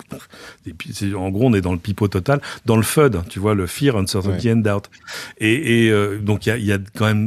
en 1.16 1.30
gros, 1.30 1.46
on 1.46 1.54
est 1.54 1.60
dans 1.60 1.72
le 1.72 1.78
pipeau 1.78 2.08
total, 2.08 2.40
dans 2.64 2.76
le 2.76 2.82
FUD, 2.82 3.20
tu 3.28 3.38
vois, 3.38 3.54
le 3.54 3.68
fear, 3.68 3.96
uncertainty 3.96 4.48
ouais. 4.48 4.54
and 4.54 4.62
doubt. 4.62 4.90
Et, 5.38 5.84
et 5.86 5.90
euh, 5.92 6.18
donc, 6.18 6.46
il 6.46 6.48
y 6.48 6.52
a, 6.52 6.58
y 6.58 6.72
a 6.72 6.78
quand 6.96 7.06
même 7.06 7.19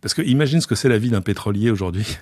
parce 0.00 0.14
que 0.14 0.22
imagine 0.22 0.60
ce 0.60 0.66
que 0.66 0.74
c'est 0.74 0.88
la 0.88 0.98
vie 0.98 1.10
d'un 1.10 1.20
pétrolier 1.20 1.70
aujourd'hui. 1.70 2.18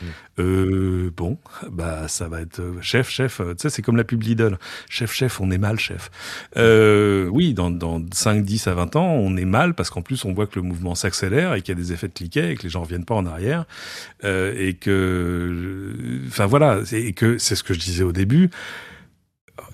Mmh. 0.00 0.06
Euh, 0.38 1.10
bon, 1.14 1.38
bah 1.70 2.08
ça 2.08 2.28
va 2.28 2.40
être 2.40 2.60
euh, 2.60 2.80
chef, 2.80 3.10
chef. 3.10 3.40
Euh, 3.40 3.54
tu 3.54 3.62
sais, 3.62 3.70
c'est 3.70 3.82
comme 3.82 3.96
la 3.96 4.04
pub 4.04 4.22
Lidl. 4.22 4.58
Chef, 4.88 5.12
chef, 5.12 5.40
on 5.40 5.50
est 5.50 5.58
mal, 5.58 5.78
chef. 5.78 6.10
Euh, 6.56 7.26
oui, 7.28 7.52
dans, 7.54 7.70
dans 7.70 8.02
5, 8.12 8.42
10 8.42 8.66
à 8.68 8.74
20 8.74 8.96
ans, 8.96 9.06
on 9.06 9.36
est 9.36 9.44
mal 9.44 9.74
parce 9.74 9.90
qu'en 9.90 10.02
plus, 10.02 10.24
on 10.24 10.32
voit 10.32 10.46
que 10.46 10.56
le 10.56 10.62
mouvement 10.62 10.94
s'accélère 10.94 11.54
et 11.54 11.62
qu'il 11.62 11.76
y 11.76 11.78
a 11.78 11.80
des 11.80 11.92
effets 11.92 12.08
de 12.08 12.14
cliquet 12.14 12.52
et 12.52 12.56
que 12.56 12.62
les 12.62 12.70
gens 12.70 12.82
reviennent 12.82 13.04
pas 13.04 13.14
en 13.14 13.26
arrière. 13.26 13.66
Euh, 14.24 14.54
et 14.56 14.74
que, 14.74 15.92
enfin 16.26 16.46
voilà, 16.46 16.80
et 16.92 17.12
que 17.12 17.38
c'est 17.38 17.54
ce 17.54 17.62
que 17.62 17.74
je 17.74 17.80
disais 17.80 18.04
au 18.04 18.12
début 18.12 18.50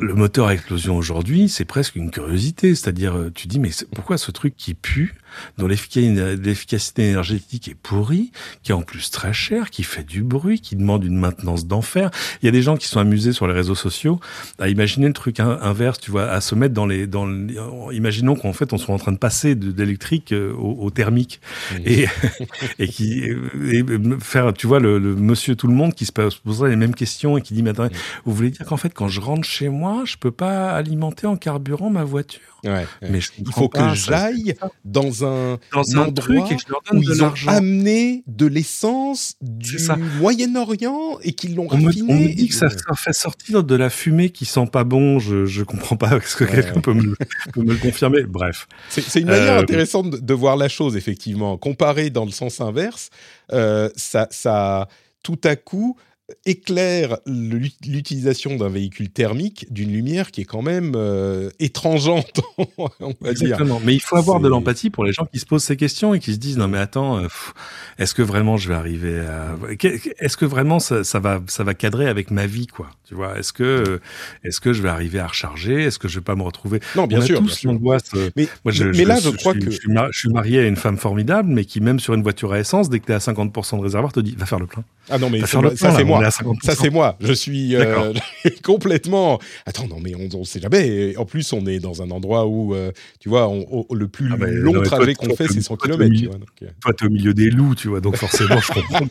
le 0.00 0.12
moteur 0.12 0.48
à 0.48 0.54
explosion 0.54 0.96
aujourd'hui, 0.96 1.48
c'est 1.48 1.64
presque 1.64 1.96
une 1.96 2.10
curiosité. 2.10 2.74
C'est-à-dire, 2.74 3.30
tu 3.34 3.48
dis, 3.48 3.58
mais 3.58 3.70
pourquoi 3.94 4.18
ce 4.18 4.30
truc 4.30 4.56
qui 4.56 4.74
pue, 4.74 5.14
dont 5.56 5.66
l'efficacité 5.66 7.10
énergétique 7.10 7.68
est 7.68 7.74
pourrie, 7.74 8.32
qui 8.62 8.72
est 8.72 8.74
en 8.74 8.82
plus 8.82 9.10
très 9.10 9.32
cher, 9.32 9.70
qui 9.70 9.82
fait 9.82 10.04
du 10.04 10.22
bruit, 10.22 10.60
qui 10.60 10.76
demande 10.76 11.04
une 11.04 11.18
maintenance 11.18 11.66
d'enfer. 11.66 12.10
Il 12.42 12.46
y 12.46 12.48
a 12.48 12.52
des 12.52 12.62
gens 12.62 12.76
qui 12.76 12.86
sont 12.86 13.00
amusés 13.00 13.32
sur 13.32 13.46
les 13.46 13.54
réseaux 13.54 13.74
sociaux 13.74 14.20
à 14.58 14.68
imaginer 14.68 15.06
le 15.06 15.12
truc 15.12 15.40
inverse, 15.40 15.98
tu 15.98 16.10
vois, 16.10 16.30
à 16.30 16.40
se 16.40 16.54
mettre 16.54 16.74
dans 16.74 16.86
les, 16.86 17.06
dans 17.06 17.28
imaginons 17.92 18.34
qu'en 18.34 18.52
fait 18.52 18.72
on 18.72 18.78
soit 18.78 18.94
en 18.94 18.98
train 18.98 19.12
de 19.12 19.18
passer 19.18 19.54
d'électrique 19.54 20.32
euh, 20.32 20.52
au, 20.54 20.90
thermique. 20.90 21.40
Et, 21.84 22.06
et 22.78 22.88
qui 22.88 23.20
et 23.20 23.84
faire, 24.20 24.52
tu 24.52 24.66
vois, 24.66 24.80
le, 24.80 24.98
monsieur 25.00 25.54
tout 25.54 25.66
le 25.66 25.74
monde 25.74 25.94
qui 25.94 26.06
se 26.06 26.12
poserait 26.12 26.70
les 26.70 26.76
mêmes 26.76 26.94
questions 26.94 27.36
et 27.36 27.42
qui 27.42 27.54
dit, 27.54 27.62
mais 27.62 27.70
attendez, 27.70 27.94
vous 28.24 28.34
voulez 28.34 28.50
dire 28.50 28.66
qu'en 28.66 28.76
fait 28.76 28.92
quand 28.92 29.08
je 29.08 29.20
rentre 29.20 29.44
chez 29.44 29.68
moi, 29.68 30.02
je 30.04 30.16
peux 30.16 30.30
pas 30.30 30.70
alimenter 30.70 31.26
en 31.26 31.36
carburant 31.36 31.90
ma 31.90 32.04
voiture? 32.04 32.40
Mais 32.64 33.20
il 33.38 33.52
faut 33.52 33.68
que 33.68 33.94
j'aille 33.94 34.54
dans 34.84 35.24
un, 35.24 35.58
endroit 35.72 36.48
où 36.92 37.02
ils 37.02 37.22
ont 37.22 37.32
amené 37.46 38.24
de 38.26 38.46
l'essence 38.46 39.34
du 39.40 39.78
Moyen-Orient 40.20 41.18
et 41.22 41.32
qu'ils 41.32 41.54
l'ont 41.54 41.68
raffiné. 41.68 42.02
on 42.08 42.14
me 42.14 42.34
dit 42.34 42.48
que 42.48 42.54
ça, 42.54 42.68
fait 42.96 43.12
sortir 43.12 43.64
de 43.64 43.74
la 43.74 43.90
fumée 43.90 44.30
qui 44.30 44.44
sent 44.44 44.66
pas 44.70 44.84
bon. 44.84 45.18
Je 45.18 45.46
je 45.46 45.62
comprends 45.62 45.96
pas. 45.96 46.16
Est-ce 46.16 46.36
que 46.36 46.44
quelqu'un 46.44 46.80
peut, 46.80 46.94
me, 46.94 47.14
le 47.56 47.76
confirmer 47.76 48.22
Bref. 48.24 48.66
C'est 48.88 49.20
une 49.20 49.26
manière 49.26 49.54
euh, 49.54 49.62
intéressante 49.62 50.10
de, 50.10 50.34
voir 50.34 50.56
la 50.56 50.68
chose, 50.68 50.96
effectivement. 50.96 51.56
Comparé 51.56 52.10
dans 52.10 52.24
le 52.24 52.30
sens 52.30 52.60
inverse, 52.60 53.10
euh, 53.52 53.88
ça, 53.96 54.28
ça 54.30 54.88
tout 55.22 55.40
à 55.44 55.56
coup 55.56 55.96
éclaire 56.44 57.18
l'utilisation 57.26 58.56
d'un 58.56 58.68
véhicule 58.68 59.08
thermique 59.08 59.66
d'une 59.70 59.92
lumière 59.92 60.30
qui 60.30 60.42
est 60.42 60.44
quand 60.44 60.62
même 60.62 60.92
euh, 60.94 61.50
étrangeante, 61.58 62.40
on 62.58 63.14
va 63.20 63.30
Exactement. 63.30 63.80
Mais 63.84 63.94
il 63.94 64.00
faut 64.00 64.16
avoir 64.16 64.40
de 64.40 64.48
l'empathie 64.48 64.90
pour 64.90 65.04
les 65.04 65.12
gens 65.12 65.24
qui 65.24 65.38
se 65.38 65.46
posent 65.46 65.64
ces 65.64 65.76
questions 65.76 66.14
et 66.14 66.20
qui 66.20 66.34
se 66.34 66.38
disent 66.38 66.58
non 66.58 66.68
mais 66.68 66.78
attends, 66.78 67.18
euh, 67.18 67.28
est-ce 67.98 68.14
que 68.14 68.22
vraiment 68.22 68.56
je 68.56 68.68
vais 68.68 68.74
arriver 68.74 69.20
à 69.20 69.56
est-ce 70.18 70.36
que 70.36 70.44
vraiment 70.44 70.78
ça, 70.80 71.02
va 71.18 71.40
ça 71.46 71.64
va 71.64 71.74
cadrer 71.74 72.08
avec 72.08 72.30
ma 72.30 72.46
vie 72.46 72.66
quoi? 72.66 72.90
Tu 73.08 73.14
vois 73.14 73.38
Est-ce 73.38 73.54
que 73.54 74.00
est-ce 74.44 74.60
que 74.60 74.74
je 74.74 74.82
vais 74.82 74.90
arriver 74.90 75.18
à 75.20 75.26
recharger? 75.26 75.84
Est-ce 75.84 75.98
que 75.98 76.08
je 76.08 76.18
vais 76.18 76.24
pas 76.24 76.34
me 76.34 76.42
retrouver? 76.42 76.80
Non, 76.94 77.06
bien 77.06 77.22
sûr. 77.22 77.40
Euh, 77.40 78.30
mais, 78.36 78.48
mais 78.64 79.04
là, 79.04 79.18
je, 79.18 79.30
crois 79.30 79.54
que 79.54 79.70
je 79.70 79.78
suis, 80.12 80.28
marié 80.28 80.60
à 80.60 80.66
une 80.66 80.76
femme 80.76 80.98
formidable, 80.98 81.48
mais 81.48 81.64
qui 81.64 81.80
même 81.80 82.00
sur 82.00 82.12
une 82.14 82.22
voiture 82.22 82.52
à 82.52 82.58
essence, 82.58 82.90
dès 82.90 83.00
que 83.00 83.06
tu 83.06 83.12
es 83.12 83.14
à 83.14 83.18
50% 83.18 83.78
de 83.78 83.82
réservoir, 83.82 84.12
te 84.12 84.20
dit 84.20 84.34
va 84.36 84.44
faire 84.44 84.58
le 84.60 84.66
plein. 84.66 84.84
Ah 85.10 85.18
non 85.18 85.30
mais 85.30 85.40
ça 85.46 85.60
c'est 85.74 86.04
moi. 86.04 86.17
Ça, 86.62 86.74
c'est 86.74 86.90
moi. 86.90 87.16
Je 87.20 87.32
suis 87.32 87.76
euh, 87.76 88.12
complètement. 88.62 89.38
Attends, 89.66 89.86
non, 89.86 89.98
mais 90.02 90.14
on 90.14 90.38
ne 90.38 90.44
sait 90.44 90.60
jamais. 90.60 91.16
En 91.16 91.24
plus, 91.24 91.52
on 91.52 91.66
est 91.66 91.78
dans 91.78 92.02
un 92.02 92.10
endroit 92.10 92.46
où, 92.46 92.74
euh, 92.74 92.92
tu 93.20 93.28
vois, 93.28 93.50
le 93.90 94.08
plus 94.08 94.30
ah, 94.32 94.36
long 94.46 94.82
trajet 94.82 95.14
qu'on 95.14 95.34
fait, 95.34 95.48
c'est 95.48 95.60
100 95.60 95.76
km. 95.76 96.14
Tu 96.14 96.26
vois, 96.26 96.36
euh. 96.36 96.66
Toi, 96.80 96.92
tu 96.94 97.04
es 97.04 97.06
au 97.06 97.10
milieu 97.10 97.34
des 97.34 97.50
loups, 97.50 97.74
tu 97.74 97.88
vois. 97.88 98.00
Donc, 98.00 98.16
forcément, 98.16 98.58
je 98.60 98.72
comprends. 98.72 99.06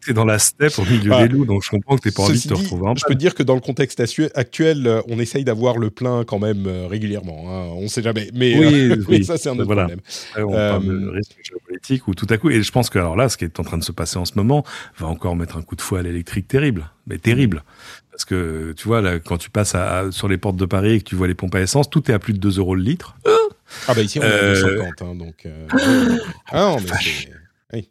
tu 0.00 0.10
es 0.10 0.12
dans 0.14 0.24
la 0.24 0.38
steppe 0.38 0.78
au 0.78 0.84
milieu 0.84 1.16
des 1.16 1.28
loups. 1.28 1.44
Donc, 1.44 1.62
je 1.64 1.70
comprends 1.70 1.96
que 1.96 2.08
tu 2.08 2.12
pas 2.12 2.22
envie 2.22 2.42
de 2.42 2.48
te 2.48 2.54
retrouver 2.54 2.92
Je 2.96 3.04
peux 3.06 3.14
te 3.14 3.18
dire 3.18 3.34
que 3.34 3.42
dans 3.42 3.54
le 3.54 3.60
contexte 3.60 4.00
actuel, 4.34 5.02
on 5.08 5.18
essaye 5.18 5.44
d'avoir 5.44 5.78
le 5.78 5.90
plein 5.90 6.24
quand 6.24 6.38
même 6.38 6.66
régulièrement. 6.88 7.44
Hein. 7.48 7.70
On 7.74 7.82
ne 7.82 7.88
sait 7.88 8.02
jamais. 8.02 8.30
Mais, 8.34 8.96
oui, 9.08 9.24
ça, 9.24 9.36
c'est 9.36 9.48
un 9.48 9.58
autre 9.58 9.74
problème. 9.74 10.00
on 10.36 10.52
parle 10.52 10.84
de 10.84 11.08
risque 11.08 11.36
géopolitique 11.42 12.08
ou 12.08 12.14
tout 12.14 12.26
à 12.30 12.36
coup. 12.36 12.50
Et 12.50 12.62
je 12.62 12.72
pense 12.72 12.90
que, 12.90 12.98
alors 12.98 13.16
là, 13.16 13.28
ce 13.28 13.36
qui 13.36 13.44
est 13.44 13.60
en 13.60 13.64
train 13.64 13.78
de 13.78 13.84
se 13.84 13.92
passer 13.92 14.18
en 14.18 14.24
ce 14.24 14.32
moment 14.36 14.64
va 14.98 15.06
encore 15.06 15.36
mettre 15.36 15.56
un 15.56 15.59
coup 15.62 15.76
de 15.76 15.80
fouet 15.80 16.00
à 16.00 16.02
l'électrique 16.02 16.48
terrible, 16.48 16.90
mais 17.06 17.18
terrible. 17.18 17.64
Parce 18.10 18.24
que 18.24 18.74
tu 18.76 18.88
vois, 18.88 19.00
là, 19.00 19.18
quand 19.18 19.38
tu 19.38 19.50
passes 19.50 19.74
à, 19.74 20.10
sur 20.10 20.28
les 20.28 20.38
portes 20.38 20.56
de 20.56 20.66
Paris 20.66 20.92
et 20.92 20.98
que 20.98 21.04
tu 21.04 21.14
vois 21.14 21.26
les 21.26 21.34
pompes 21.34 21.54
à 21.54 21.60
essence, 21.60 21.88
tout 21.88 22.10
est 22.10 22.14
à 22.14 22.18
plus 22.18 22.32
de 22.32 22.38
2 22.38 22.58
euros 22.58 22.74
le 22.74 22.82
litre. 22.82 23.16
Ah 23.86 23.94
bah 23.94 24.02
ici 24.02 24.18
on 24.18 24.22
est 24.22 24.26
à 24.26 24.54
250, 24.54 25.02
hein, 25.02 25.14
donc. 25.14 25.46
Euh, 25.46 25.68
ah 26.50 26.60
non, 26.60 26.76
mais 26.80 27.88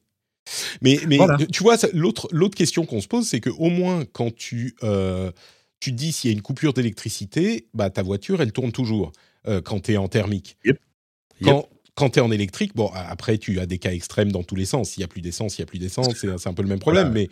Mais, 0.82 1.00
mais 1.08 1.18
tu 1.52 1.64
vois, 1.64 1.78
l'autre 1.94 2.28
l'autre 2.32 2.56
question 2.56 2.86
qu'on 2.86 3.02
se 3.02 3.08
pose, 3.08 3.28
c'est 3.28 3.40
que 3.40 3.50
au 3.50 3.70
moins 3.70 4.04
quand 4.12 4.36
tu 4.36 4.76
euh, 4.84 5.32
tu 5.80 5.92
dis 5.92 6.12
s'il 6.12 6.32
y 6.32 6.34
a 6.34 6.36
une 6.36 6.42
coupure 6.42 6.74
d'électricité, 6.74 7.68
bah 7.74 7.90
ta 7.90 8.04
voiture 8.04 8.42
elle 8.42 8.52
tourne 8.52 8.72
toujours 8.72 9.12
euh, 9.48 9.62
quand 9.62 9.80
tu 9.82 9.94
es 9.94 9.98
en 9.98 10.08
thermique. 10.08 10.58
Quand, 11.42 11.70
quand 11.96 12.12
tu 12.12 12.20
es 12.20 12.22
en 12.22 12.32
électrique, 12.32 12.76
bon, 12.76 12.90
après, 12.94 13.38
tu 13.38 13.60
as 13.60 13.66
des 13.66 13.78
cas 13.78 13.92
extrêmes 13.92 14.32
dans 14.32 14.44
tous 14.44 14.56
les 14.56 14.66
sens. 14.66 14.92
S'il 14.92 15.02
n'y 15.02 15.06
a 15.06 15.08
plus 15.08 15.22
d'essence, 15.22 15.58
il 15.58 15.62
n'y 15.62 15.64
a 15.64 15.66
plus 15.68 15.80
d'essence, 15.80 16.08
c'est 16.16 16.48
un 16.48 16.54
peu 16.54 16.62
le 16.62 16.68
même 16.70 16.80
problème. 16.80 17.12
Mais, 17.14 17.30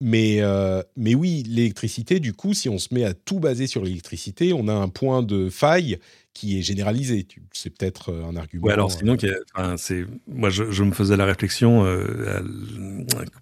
mais, 0.00 0.40
euh, 0.40 0.82
mais 0.96 1.14
oui, 1.14 1.42
l'électricité, 1.46 2.20
du 2.20 2.32
coup, 2.32 2.54
si 2.54 2.68
on 2.68 2.78
se 2.78 2.92
met 2.92 3.04
à 3.04 3.14
tout 3.14 3.40
baser 3.40 3.66
sur 3.66 3.84
l'électricité, 3.84 4.52
on 4.52 4.68
a 4.68 4.74
un 4.74 4.88
point 4.88 5.22
de 5.22 5.48
faille 5.48 5.98
qui 6.36 6.58
est 6.58 6.62
généralisé. 6.62 7.26
C'est 7.52 7.70
peut-être 7.70 8.12
euh, 8.12 8.26
un 8.30 8.36
argument. 8.36 8.66
Ouais, 8.66 8.74
alors 8.74 8.92
sinon, 8.92 9.16
euh, 9.24 9.34
enfin, 9.54 9.76
c'est 9.78 10.04
moi, 10.28 10.50
je, 10.50 10.70
je, 10.70 10.84
me 10.84 10.92
faisais 10.92 11.16
la 11.16 11.24
réflexion 11.24 11.86
euh, 11.86 12.42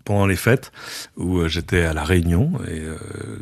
pendant 0.05 0.29
les 0.29 0.37
fêtes 0.37 0.71
où 1.17 1.49
j'étais 1.49 1.83
à 1.83 1.93
la 1.93 2.05
Réunion 2.05 2.53
et 2.71 2.83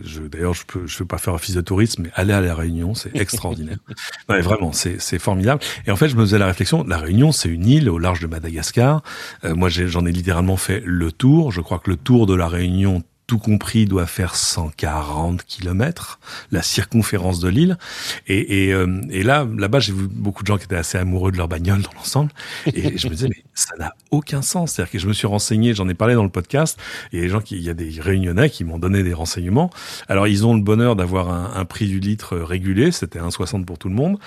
je, 0.02 0.22
d'ailleurs, 0.22 0.54
je 0.54 0.64
peux, 0.64 0.86
je 0.86 0.96
peux 0.98 1.04
pas 1.04 1.18
faire 1.18 1.34
office 1.34 1.54
de 1.54 1.60
tourisme, 1.60 2.04
mais 2.04 2.10
aller 2.14 2.32
à 2.32 2.40
la 2.40 2.54
Réunion, 2.54 2.94
c'est 2.94 3.14
extraordinaire. 3.14 3.76
ouais, 4.30 4.40
vraiment, 4.40 4.72
c'est, 4.72 4.98
c'est 5.00 5.18
formidable. 5.18 5.62
Et 5.86 5.90
en 5.90 5.96
fait, 5.96 6.08
je 6.08 6.16
me 6.16 6.22
faisais 6.22 6.38
la 6.38 6.46
réflexion. 6.46 6.82
La 6.84 6.96
Réunion, 6.96 7.30
c'est 7.30 7.50
une 7.50 7.66
île 7.66 7.90
au 7.90 7.98
large 7.98 8.20
de 8.20 8.26
Madagascar. 8.26 9.02
moi, 9.44 9.68
j'en 9.68 10.06
ai 10.06 10.12
littéralement 10.12 10.56
fait 10.56 10.82
le 10.82 11.12
tour. 11.12 11.52
Je 11.52 11.60
crois 11.60 11.78
que 11.78 11.90
le 11.90 11.96
tour 11.96 12.26
de 12.26 12.34
la 12.34 12.48
Réunion 12.48 13.02
tout 13.26 13.38
compris, 13.38 13.86
doit 13.86 14.06
faire 14.06 14.34
140 14.34 15.44
kilomètres, 15.44 16.20
la 16.50 16.62
circonférence 16.62 17.40
de 17.40 17.48
l'île. 17.48 17.78
Et, 18.26 18.66
et, 18.66 18.72
euh, 18.74 19.00
et, 19.10 19.22
là, 19.22 19.46
là-bas, 19.56 19.80
j'ai 19.80 19.92
vu 19.92 20.08
beaucoup 20.08 20.42
de 20.42 20.48
gens 20.48 20.58
qui 20.58 20.64
étaient 20.64 20.76
assez 20.76 20.98
amoureux 20.98 21.32
de 21.32 21.36
leur 21.36 21.48
bagnole 21.48 21.82
dans 21.82 21.92
l'ensemble. 21.94 22.30
Et 22.66 22.98
je 22.98 23.08
me 23.08 23.14
disais, 23.14 23.28
mais 23.28 23.42
ça 23.54 23.74
n'a 23.78 23.94
aucun 24.10 24.42
sens. 24.42 24.72
C'est-à-dire 24.72 24.92
que 24.92 24.98
je 24.98 25.08
me 25.08 25.12
suis 25.12 25.26
renseigné, 25.26 25.74
j'en 25.74 25.88
ai 25.88 25.94
parlé 25.94 26.14
dans 26.14 26.24
le 26.24 26.30
podcast, 26.30 26.78
et 27.12 27.20
les 27.20 27.28
gens 27.28 27.40
qui, 27.40 27.56
il 27.56 27.62
y 27.62 27.70
a 27.70 27.74
des 27.74 28.00
réunionnais 28.00 28.50
qui 28.50 28.64
m'ont 28.64 28.78
donné 28.78 29.02
des 29.02 29.14
renseignements. 29.14 29.70
Alors, 30.08 30.26
ils 30.26 30.46
ont 30.46 30.54
le 30.54 30.62
bonheur 30.62 30.96
d'avoir 30.96 31.30
un, 31.30 31.52
un 31.54 31.64
prix 31.64 31.86
du 31.86 32.00
litre 32.00 32.36
régulé, 32.36 32.92
c'était 32.92 33.18
1,60 33.18 33.64
pour 33.64 33.78
tout 33.78 33.88
le 33.88 33.94
monde, 33.94 34.18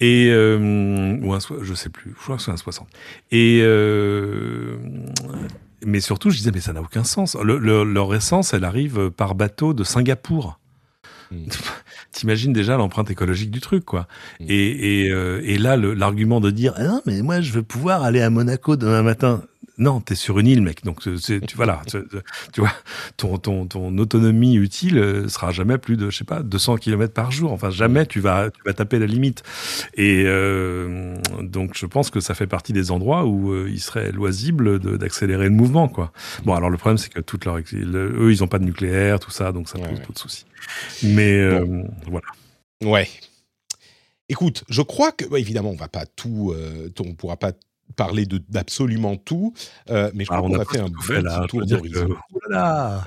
et 0.00 0.28
euh, 0.30 1.18
ou 1.22 1.32
un, 1.32 1.38
je 1.62 1.74
sais 1.74 1.88
plus, 1.88 2.14
je 2.18 2.22
crois 2.22 2.36
que 2.36 2.42
c'est 2.42 2.52
1,60. 2.52 2.82
Et 3.30 3.60
euh, 3.62 4.76
mais 5.86 6.00
surtout, 6.00 6.30
je 6.30 6.36
disais, 6.36 6.50
mais 6.52 6.60
ça 6.60 6.72
n'a 6.72 6.80
aucun 6.80 7.04
sens. 7.04 7.36
leur 7.36 8.14
essence, 8.14 8.54
elle 8.54 8.64
arrive 8.64 9.10
par 9.10 9.34
bateau 9.34 9.74
de 9.74 9.84
Singapour. 9.84 10.58
Hmm. 11.30 11.46
T'imagines 12.12 12.52
déjà 12.52 12.76
l'empreinte 12.76 13.10
écologique 13.10 13.50
du 13.50 13.60
truc, 13.60 13.84
quoi. 13.84 14.06
Hmm. 14.40 14.46
Et, 14.48 15.04
et, 15.04 15.10
euh, 15.10 15.40
et, 15.44 15.58
là, 15.58 15.76
l'argument 15.76 16.40
de 16.40 16.50
dire, 16.50 16.74
ah 16.76 16.84
non, 16.84 17.02
mais 17.06 17.22
moi, 17.22 17.40
je 17.40 17.52
veux 17.52 17.62
pouvoir 17.62 18.02
aller 18.02 18.20
à 18.20 18.30
Monaco 18.30 18.76
demain 18.76 19.02
matin. 19.02 19.42
Non, 19.78 20.00
t'es 20.00 20.14
sur 20.14 20.38
une 20.38 20.46
île, 20.46 20.62
mec. 20.62 20.84
Donc, 20.84 21.00
tu, 21.00 21.40
voilà, 21.56 21.82
tu, 22.52 22.60
vois, 22.60 22.72
ton, 23.16 23.38
ton, 23.38 23.66
ton 23.66 23.96
autonomie 23.98 24.54
utile 24.54 24.98
euh, 24.98 25.28
sera 25.28 25.50
jamais 25.50 25.78
plus 25.78 25.96
de, 25.96 26.10
je 26.10 26.18
sais 26.18 26.24
pas, 26.24 26.42
200 26.42 26.76
km 26.76 27.12
par 27.12 27.30
jour. 27.30 27.52
Enfin, 27.52 27.70
jamais 27.70 28.06
tu 28.06 28.20
vas, 28.20 28.50
tu 28.50 28.60
vas 28.64 28.72
taper 28.72 28.98
la 28.98 29.06
limite. 29.06 29.42
Et 29.94 30.24
euh, 30.26 31.16
donc, 31.42 31.72
je 31.74 31.86
pense 31.86 32.10
que 32.10 32.20
ça 32.20 32.34
fait 32.34 32.46
partie 32.46 32.72
des 32.72 32.90
endroits 32.90 33.24
où 33.24 33.52
euh, 33.52 33.68
il 33.70 33.80
serait 33.80 34.12
loisible 34.12 34.78
d'accélérer 34.98 35.44
le 35.44 35.50
mouvement, 35.50 35.88
quoi. 35.88 36.12
Bon, 36.44 36.54
alors 36.54 36.70
le 36.70 36.76
problème, 36.76 36.98
c'est 36.98 37.12
que 37.12 37.20
toute 37.20 37.44
leur, 37.44 37.58
eux, 37.58 38.32
ils 38.32 38.44
ont 38.44 38.48
pas 38.48 38.58
de 38.58 38.64
nucléaire, 38.64 39.18
tout 39.18 39.30
ça, 39.30 39.52
donc 39.52 39.68
ça 39.68 39.78
pose 39.78 40.00
pas 40.00 40.12
de 40.12 40.18
soucis. 40.18 40.46
Mais 41.02 41.48
voilà. 42.06 42.26
Ouais. 42.82 43.08
Écoute, 44.28 44.64
je 44.68 44.82
crois 44.82 45.12
que, 45.12 45.24
bah, 45.26 45.38
évidemment, 45.38 45.70
on 45.70 45.76
va 45.76 45.88
pas 45.88 46.06
tout, 46.06 46.54
on 47.00 47.14
pourra 47.14 47.36
pas 47.36 47.52
parler 47.96 48.26
d'absolument 48.26 49.16
tout, 49.16 49.54
euh, 49.90 50.10
mais 50.14 50.24
je 50.24 50.28
crois 50.28 50.38
ah, 50.38 50.48
qu'on 50.48 50.58
a, 50.58 50.64
fait 50.64 50.80
un 50.80 50.88
bon 50.88 51.46
tour 51.46 51.66
d'horizon. 51.66 52.16
Voilà. 52.46 53.02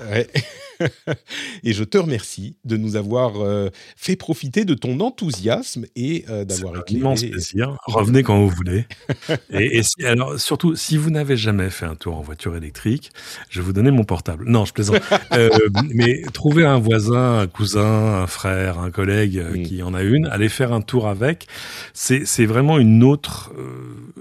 et 1.64 1.72
je 1.72 1.84
te 1.84 1.98
remercie 1.98 2.56
de 2.64 2.76
nous 2.76 2.96
avoir 2.96 3.42
euh, 3.42 3.70
fait 3.96 4.16
profiter 4.16 4.64
de 4.64 4.74
ton 4.74 5.00
enthousiasme 5.00 5.86
et 5.96 6.24
euh, 6.28 6.44
d'avoir 6.44 6.76
éclairé. 6.80 7.00
immense 7.00 7.24
plaisir. 7.24 7.76
Revenez 7.86 8.22
quand 8.22 8.38
vous 8.38 8.48
voulez. 8.48 8.86
et, 9.50 9.82
alors, 10.04 10.38
surtout, 10.38 10.76
si 10.76 10.96
vous 10.96 11.10
n'avez 11.10 11.36
jamais 11.36 11.70
fait 11.70 11.86
un 11.86 11.94
tour 11.94 12.16
en 12.16 12.20
voiture 12.20 12.56
électrique, 12.56 13.10
je 13.50 13.60
vais 13.60 13.66
vous 13.66 13.72
donner 13.72 13.90
mon 13.90 14.04
portable. 14.04 14.44
Non, 14.46 14.64
je 14.64 14.72
plaisante. 14.72 15.00
mais 15.94 16.22
trouvez 16.32 16.64
un 16.64 16.78
voisin, 16.78 17.40
un 17.40 17.46
cousin, 17.46 18.22
un 18.22 18.26
frère, 18.26 18.78
un 18.78 18.90
collègue 18.90 19.38
mm. 19.38 19.62
qui 19.62 19.82
en 19.82 19.94
a 19.94 20.02
une, 20.02 20.26
allez 20.26 20.48
faire 20.48 20.72
un 20.72 20.80
tour 20.80 21.08
avec. 21.08 21.46
C'est 21.94 22.46
vraiment 22.46 22.78
une 22.78 23.02
autre. 23.02 23.52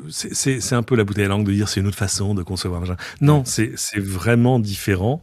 c'est 0.10 0.74
un 0.74 0.84
peu 0.84 0.96
la 0.96 1.04
bouteille 1.04 1.26
à 1.26 1.28
langue 1.28 1.46
de 1.46 1.54
dire 1.54 1.70
c'est 1.70 1.80
une 1.80 1.88
autre 1.88 1.98
façon 1.98 2.34
de 2.34 2.44
concevoir. 2.44 2.84
Non, 3.22 3.44
c'est 3.46 3.76
vraiment 3.98 4.60
différent. 4.60 5.22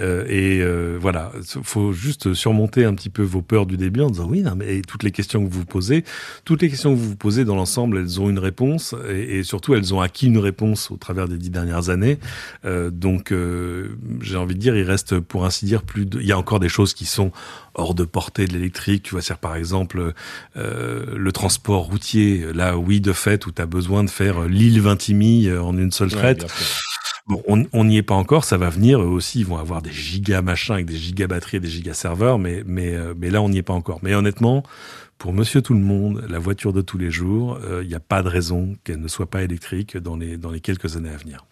Euh, 0.00 0.24
et, 0.28 0.60
euh, 0.74 0.98
voilà, 1.00 1.32
faut 1.62 1.92
juste 1.92 2.34
surmonter 2.34 2.84
un 2.84 2.94
petit 2.94 3.10
peu 3.10 3.22
vos 3.22 3.42
peurs 3.42 3.66
du 3.66 3.76
début 3.76 4.00
en 4.00 4.10
disant 4.10 4.28
oui, 4.28 4.42
non, 4.42 4.54
mais 4.56 4.82
toutes 4.82 5.02
les 5.02 5.10
questions 5.10 5.44
que 5.44 5.50
vous 5.50 5.60
vous 5.60 5.66
posez, 5.66 6.04
toutes 6.44 6.62
les 6.62 6.68
questions 6.68 6.92
que 6.92 6.98
vous 6.98 7.10
vous 7.10 7.16
posez 7.16 7.44
dans 7.44 7.56
l'ensemble, 7.56 7.98
elles 7.98 8.20
ont 8.20 8.28
une 8.28 8.38
réponse 8.38 8.94
et, 9.08 9.42
surtout 9.42 9.74
elles 9.74 9.94
ont 9.94 10.00
acquis 10.00 10.26
une 10.26 10.38
réponse 10.38 10.90
au 10.90 10.96
travers 10.96 11.28
des 11.28 11.36
dix 11.36 11.50
dernières 11.50 11.88
années. 11.88 12.18
Euh, 12.64 12.90
donc, 12.90 13.32
euh, 13.32 13.96
j'ai 14.20 14.36
envie 14.36 14.54
de 14.54 14.60
dire, 14.60 14.76
il 14.76 14.82
reste 14.82 15.20
pour 15.20 15.44
ainsi 15.44 15.66
dire 15.66 15.82
plus 15.82 16.06
de, 16.06 16.20
il 16.20 16.26
y 16.26 16.32
a 16.32 16.38
encore 16.38 16.60
des 16.60 16.68
choses 16.68 16.94
qui 16.94 17.06
sont 17.06 17.32
hors 17.74 17.94
de 17.94 18.04
portée 18.04 18.46
de 18.46 18.52
l'électrique. 18.52 19.04
Tu 19.04 19.10
vois, 19.12 19.22
c'est 19.22 19.36
par 19.36 19.56
exemple 19.56 20.12
euh, 20.56 21.06
le 21.16 21.32
transport 21.32 21.84
routier. 21.84 22.46
Là, 22.52 22.78
oui, 22.78 23.00
de 23.00 23.12
fait, 23.12 23.46
où 23.46 23.52
tu 23.52 23.62
as 23.62 23.66
besoin 23.66 24.04
de 24.04 24.10
faire 24.10 24.44
l'île 24.44 24.80
Vintimille 24.80 25.52
en 25.52 25.76
une 25.76 25.92
seule 25.92 26.10
traite. 26.10 26.46
Bon, 27.26 27.42
on 27.46 27.84
n'y 27.84 27.96
est 27.96 28.02
pas 28.02 28.14
encore, 28.14 28.44
ça 28.44 28.58
va 28.58 28.68
venir. 28.68 29.00
Eux 29.00 29.06
aussi, 29.06 29.40
ils 29.40 29.46
vont 29.46 29.56
avoir 29.56 29.80
des 29.80 29.92
giga 29.92 30.42
machins 30.42 30.74
avec 30.74 30.84
des 30.84 30.96
giga 30.96 31.26
batteries 31.26 31.56
et 31.56 31.60
des 31.60 31.70
giga 31.70 31.94
serveurs, 31.94 32.38
mais, 32.38 32.62
mais, 32.66 32.94
euh, 32.94 33.14
mais 33.16 33.30
là, 33.30 33.40
on 33.40 33.48
n'y 33.48 33.56
est 33.56 33.62
pas 33.62 33.72
encore. 33.72 34.00
Mais 34.02 34.14
honnêtement, 34.14 34.62
pour 35.16 35.32
monsieur 35.32 35.62
tout 35.62 35.72
le 35.72 35.80
monde, 35.80 36.22
la 36.28 36.38
voiture 36.38 36.74
de 36.74 36.82
tous 36.82 36.98
les 36.98 37.10
jours, 37.10 37.58
il 37.62 37.66
euh, 37.66 37.84
n'y 37.84 37.94
a 37.94 38.00
pas 38.00 38.22
de 38.22 38.28
raison 38.28 38.76
qu'elle 38.84 39.00
ne 39.00 39.08
soit 39.08 39.30
pas 39.30 39.42
électrique 39.42 39.96
dans 39.96 40.16
les, 40.16 40.36
dans 40.36 40.50
les 40.50 40.60
quelques 40.60 40.98
années 40.98 41.08
à 41.08 41.16
venir. 41.16 41.46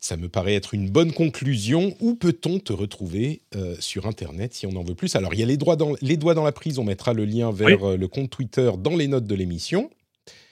Ça 0.00 0.18
me 0.18 0.28
paraît 0.28 0.54
être 0.54 0.74
une 0.74 0.90
bonne 0.90 1.14
conclusion. 1.14 1.96
Où 2.00 2.16
peut-on 2.16 2.58
te 2.58 2.74
retrouver 2.74 3.40
euh, 3.54 3.76
sur 3.80 4.06
Internet 4.06 4.52
si 4.52 4.66
on 4.66 4.76
en 4.76 4.84
veut 4.84 4.94
plus? 4.94 5.16
Alors, 5.16 5.32
il 5.32 5.40
y 5.40 5.42
a 5.42 5.46
les, 5.46 5.56
doigts 5.56 5.76
dans, 5.76 5.94
les 6.02 6.18
doigts 6.18 6.34
dans 6.34 6.44
la 6.44 6.52
prise. 6.52 6.78
On 6.78 6.84
mettra 6.84 7.14
le 7.14 7.24
lien 7.24 7.50
vers 7.50 7.96
le 7.96 8.08
compte 8.08 8.28
Twitter 8.28 8.70
dans 8.78 8.94
les 8.94 9.08
notes 9.08 9.26
de 9.26 9.34
l'émission. 9.34 9.88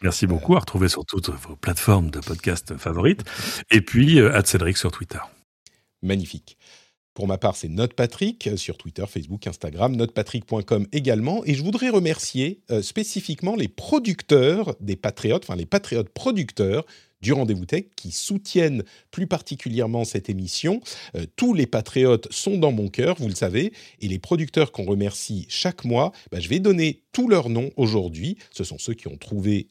Merci 0.05 0.27
beaucoup. 0.27 0.55
À 0.55 0.59
retrouver 0.59 0.91
sur 0.91 1.07
toutes 1.07 1.31
vos 1.31 1.57
plateformes 1.57 2.11
de 2.11 2.21
podcast 2.21 2.77
favorites. 2.77 3.25
Et 3.71 3.81
puis, 3.81 4.21
euh, 4.21 4.39
Cédric 4.45 4.77
sur 4.77 4.93
Twitter. 4.93 5.19
Magnifique. 6.03 6.59
Pour 7.15 7.27
ma 7.27 7.39
part, 7.39 7.57
c'est 7.57 7.71
NotePatrick 7.71 8.49
euh, 8.49 8.57
sur 8.59 8.77
Twitter, 8.77 9.07
Facebook, 9.09 9.47
Instagram, 9.47 9.97
notepatrick.com 9.97 10.87
également. 10.93 11.43
Et 11.47 11.55
je 11.55 11.63
voudrais 11.63 11.89
remercier 11.89 12.61
euh, 12.71 12.83
spécifiquement 12.83 13.57
les 13.57 13.69
producteurs 13.69 14.77
des 14.79 14.97
Patriotes, 14.97 15.45
enfin 15.45 15.57
les 15.57 15.65
Patriotes 15.65 16.11
producteurs 16.11 16.85
du 17.25 17.33
Rendez-vous 17.33 17.65
Tech 17.65 17.87
qui 17.97 18.13
soutiennent 18.13 18.85
plus 19.11 19.27
particulièrement 19.27 20.05
cette 20.05 20.29
émission. 20.29 20.81
Euh, 21.17 21.25
tous 21.37 21.55
les 21.55 21.67
patriotes 21.67 22.31
sont 22.31 22.59
dans 22.59 22.71
mon 22.71 22.89
cœur, 22.89 23.17
vous 23.19 23.29
le 23.29 23.35
savez, 23.35 23.73
et 24.01 24.09
les 24.09 24.19
producteurs 24.19 24.71
qu'on 24.73 24.85
remercie 24.85 25.47
chaque 25.49 25.85
mois, 25.85 26.13
bah, 26.31 26.39
je 26.39 26.49
vais 26.49 26.61
donner 26.61 27.01
tous 27.13 27.27
leurs 27.27 27.49
noms 27.49 27.71
aujourd'hui. 27.77 28.37
Ce 28.53 28.63
sont 28.63 28.77
ceux 28.79 28.93
qui 28.93 29.09
ont 29.09 29.17
trouvé 29.17 29.69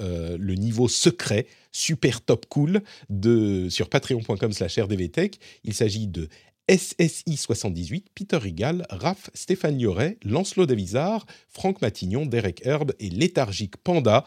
euh, 0.00 0.38
le 0.40 0.54
niveau 0.54 0.88
secret, 0.88 1.46
super 1.72 2.22
top 2.22 2.46
cool, 2.46 2.80
de, 3.10 3.68
sur 3.68 3.90
patreon.com 3.90 4.52
slash 4.52 4.78
rdvtech. 4.78 5.38
Il 5.64 5.74
s'agit 5.74 6.06
de 6.06 6.28
SSI78, 6.70 8.04
Peter 8.14 8.38
Rigal, 8.38 8.86
Raph, 8.88 9.28
Stéphane 9.34 9.76
Lioret, 9.76 10.16
Lancelot 10.24 10.64
Davizard, 10.64 11.26
Franck 11.50 11.82
Matignon, 11.82 12.24
Derek 12.24 12.64
Herb 12.64 12.92
et 12.98 13.10
Léthargique 13.10 13.76
Panda. 13.76 14.24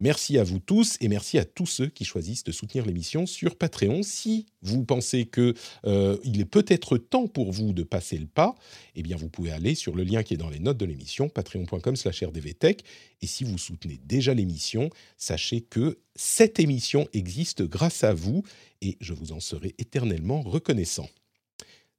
Merci 0.00 0.38
à 0.38 0.44
vous 0.44 0.58
tous 0.58 0.96
et 1.00 1.08
merci 1.08 1.38
à 1.38 1.44
tous 1.44 1.66
ceux 1.66 1.86
qui 1.86 2.04
choisissent 2.04 2.42
de 2.42 2.50
soutenir 2.50 2.84
l'émission 2.84 3.26
sur 3.26 3.56
Patreon. 3.56 4.02
Si 4.02 4.46
vous 4.60 4.84
pensez 4.84 5.24
que 5.24 5.54
euh, 5.86 6.18
est 6.24 6.44
peut-être 6.44 6.98
temps 6.98 7.28
pour 7.28 7.52
vous 7.52 7.72
de 7.72 7.84
passer 7.84 8.18
le 8.18 8.26
pas, 8.26 8.56
eh 8.96 9.02
bien 9.02 9.16
vous 9.16 9.28
pouvez 9.28 9.52
aller 9.52 9.74
sur 9.74 9.94
le 9.94 10.02
lien 10.02 10.24
qui 10.24 10.34
est 10.34 10.38
dans 10.38 10.50
les 10.50 10.58
notes 10.58 10.78
de 10.78 10.84
l'émission, 10.84 11.28
patreon.com/rdvtech. 11.28 12.84
Et 13.22 13.26
si 13.26 13.44
vous 13.44 13.56
soutenez 13.56 14.00
déjà 14.04 14.34
l'émission, 14.34 14.90
sachez 15.16 15.60
que 15.60 15.98
cette 16.16 16.58
émission 16.58 17.08
existe 17.12 17.62
grâce 17.62 18.02
à 18.02 18.14
vous 18.14 18.42
et 18.82 18.96
je 19.00 19.14
vous 19.14 19.32
en 19.32 19.40
serai 19.40 19.74
éternellement 19.78 20.42
reconnaissant. 20.42 21.08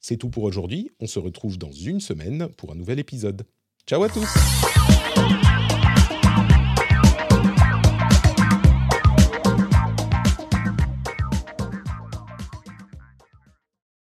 C'est 0.01 0.17
tout 0.17 0.29
pour 0.29 0.43
aujourd'hui. 0.43 0.91
On 0.99 1.07
se 1.07 1.17
retrouve 1.17 1.57
dans 1.57 1.71
une 1.71 2.01
semaine 2.01 2.49
pour 2.57 2.71
un 2.71 2.75
nouvel 2.75 2.99
épisode. 2.99 3.45
Ciao 3.87 4.03
à 4.03 4.09
tous 4.09 4.27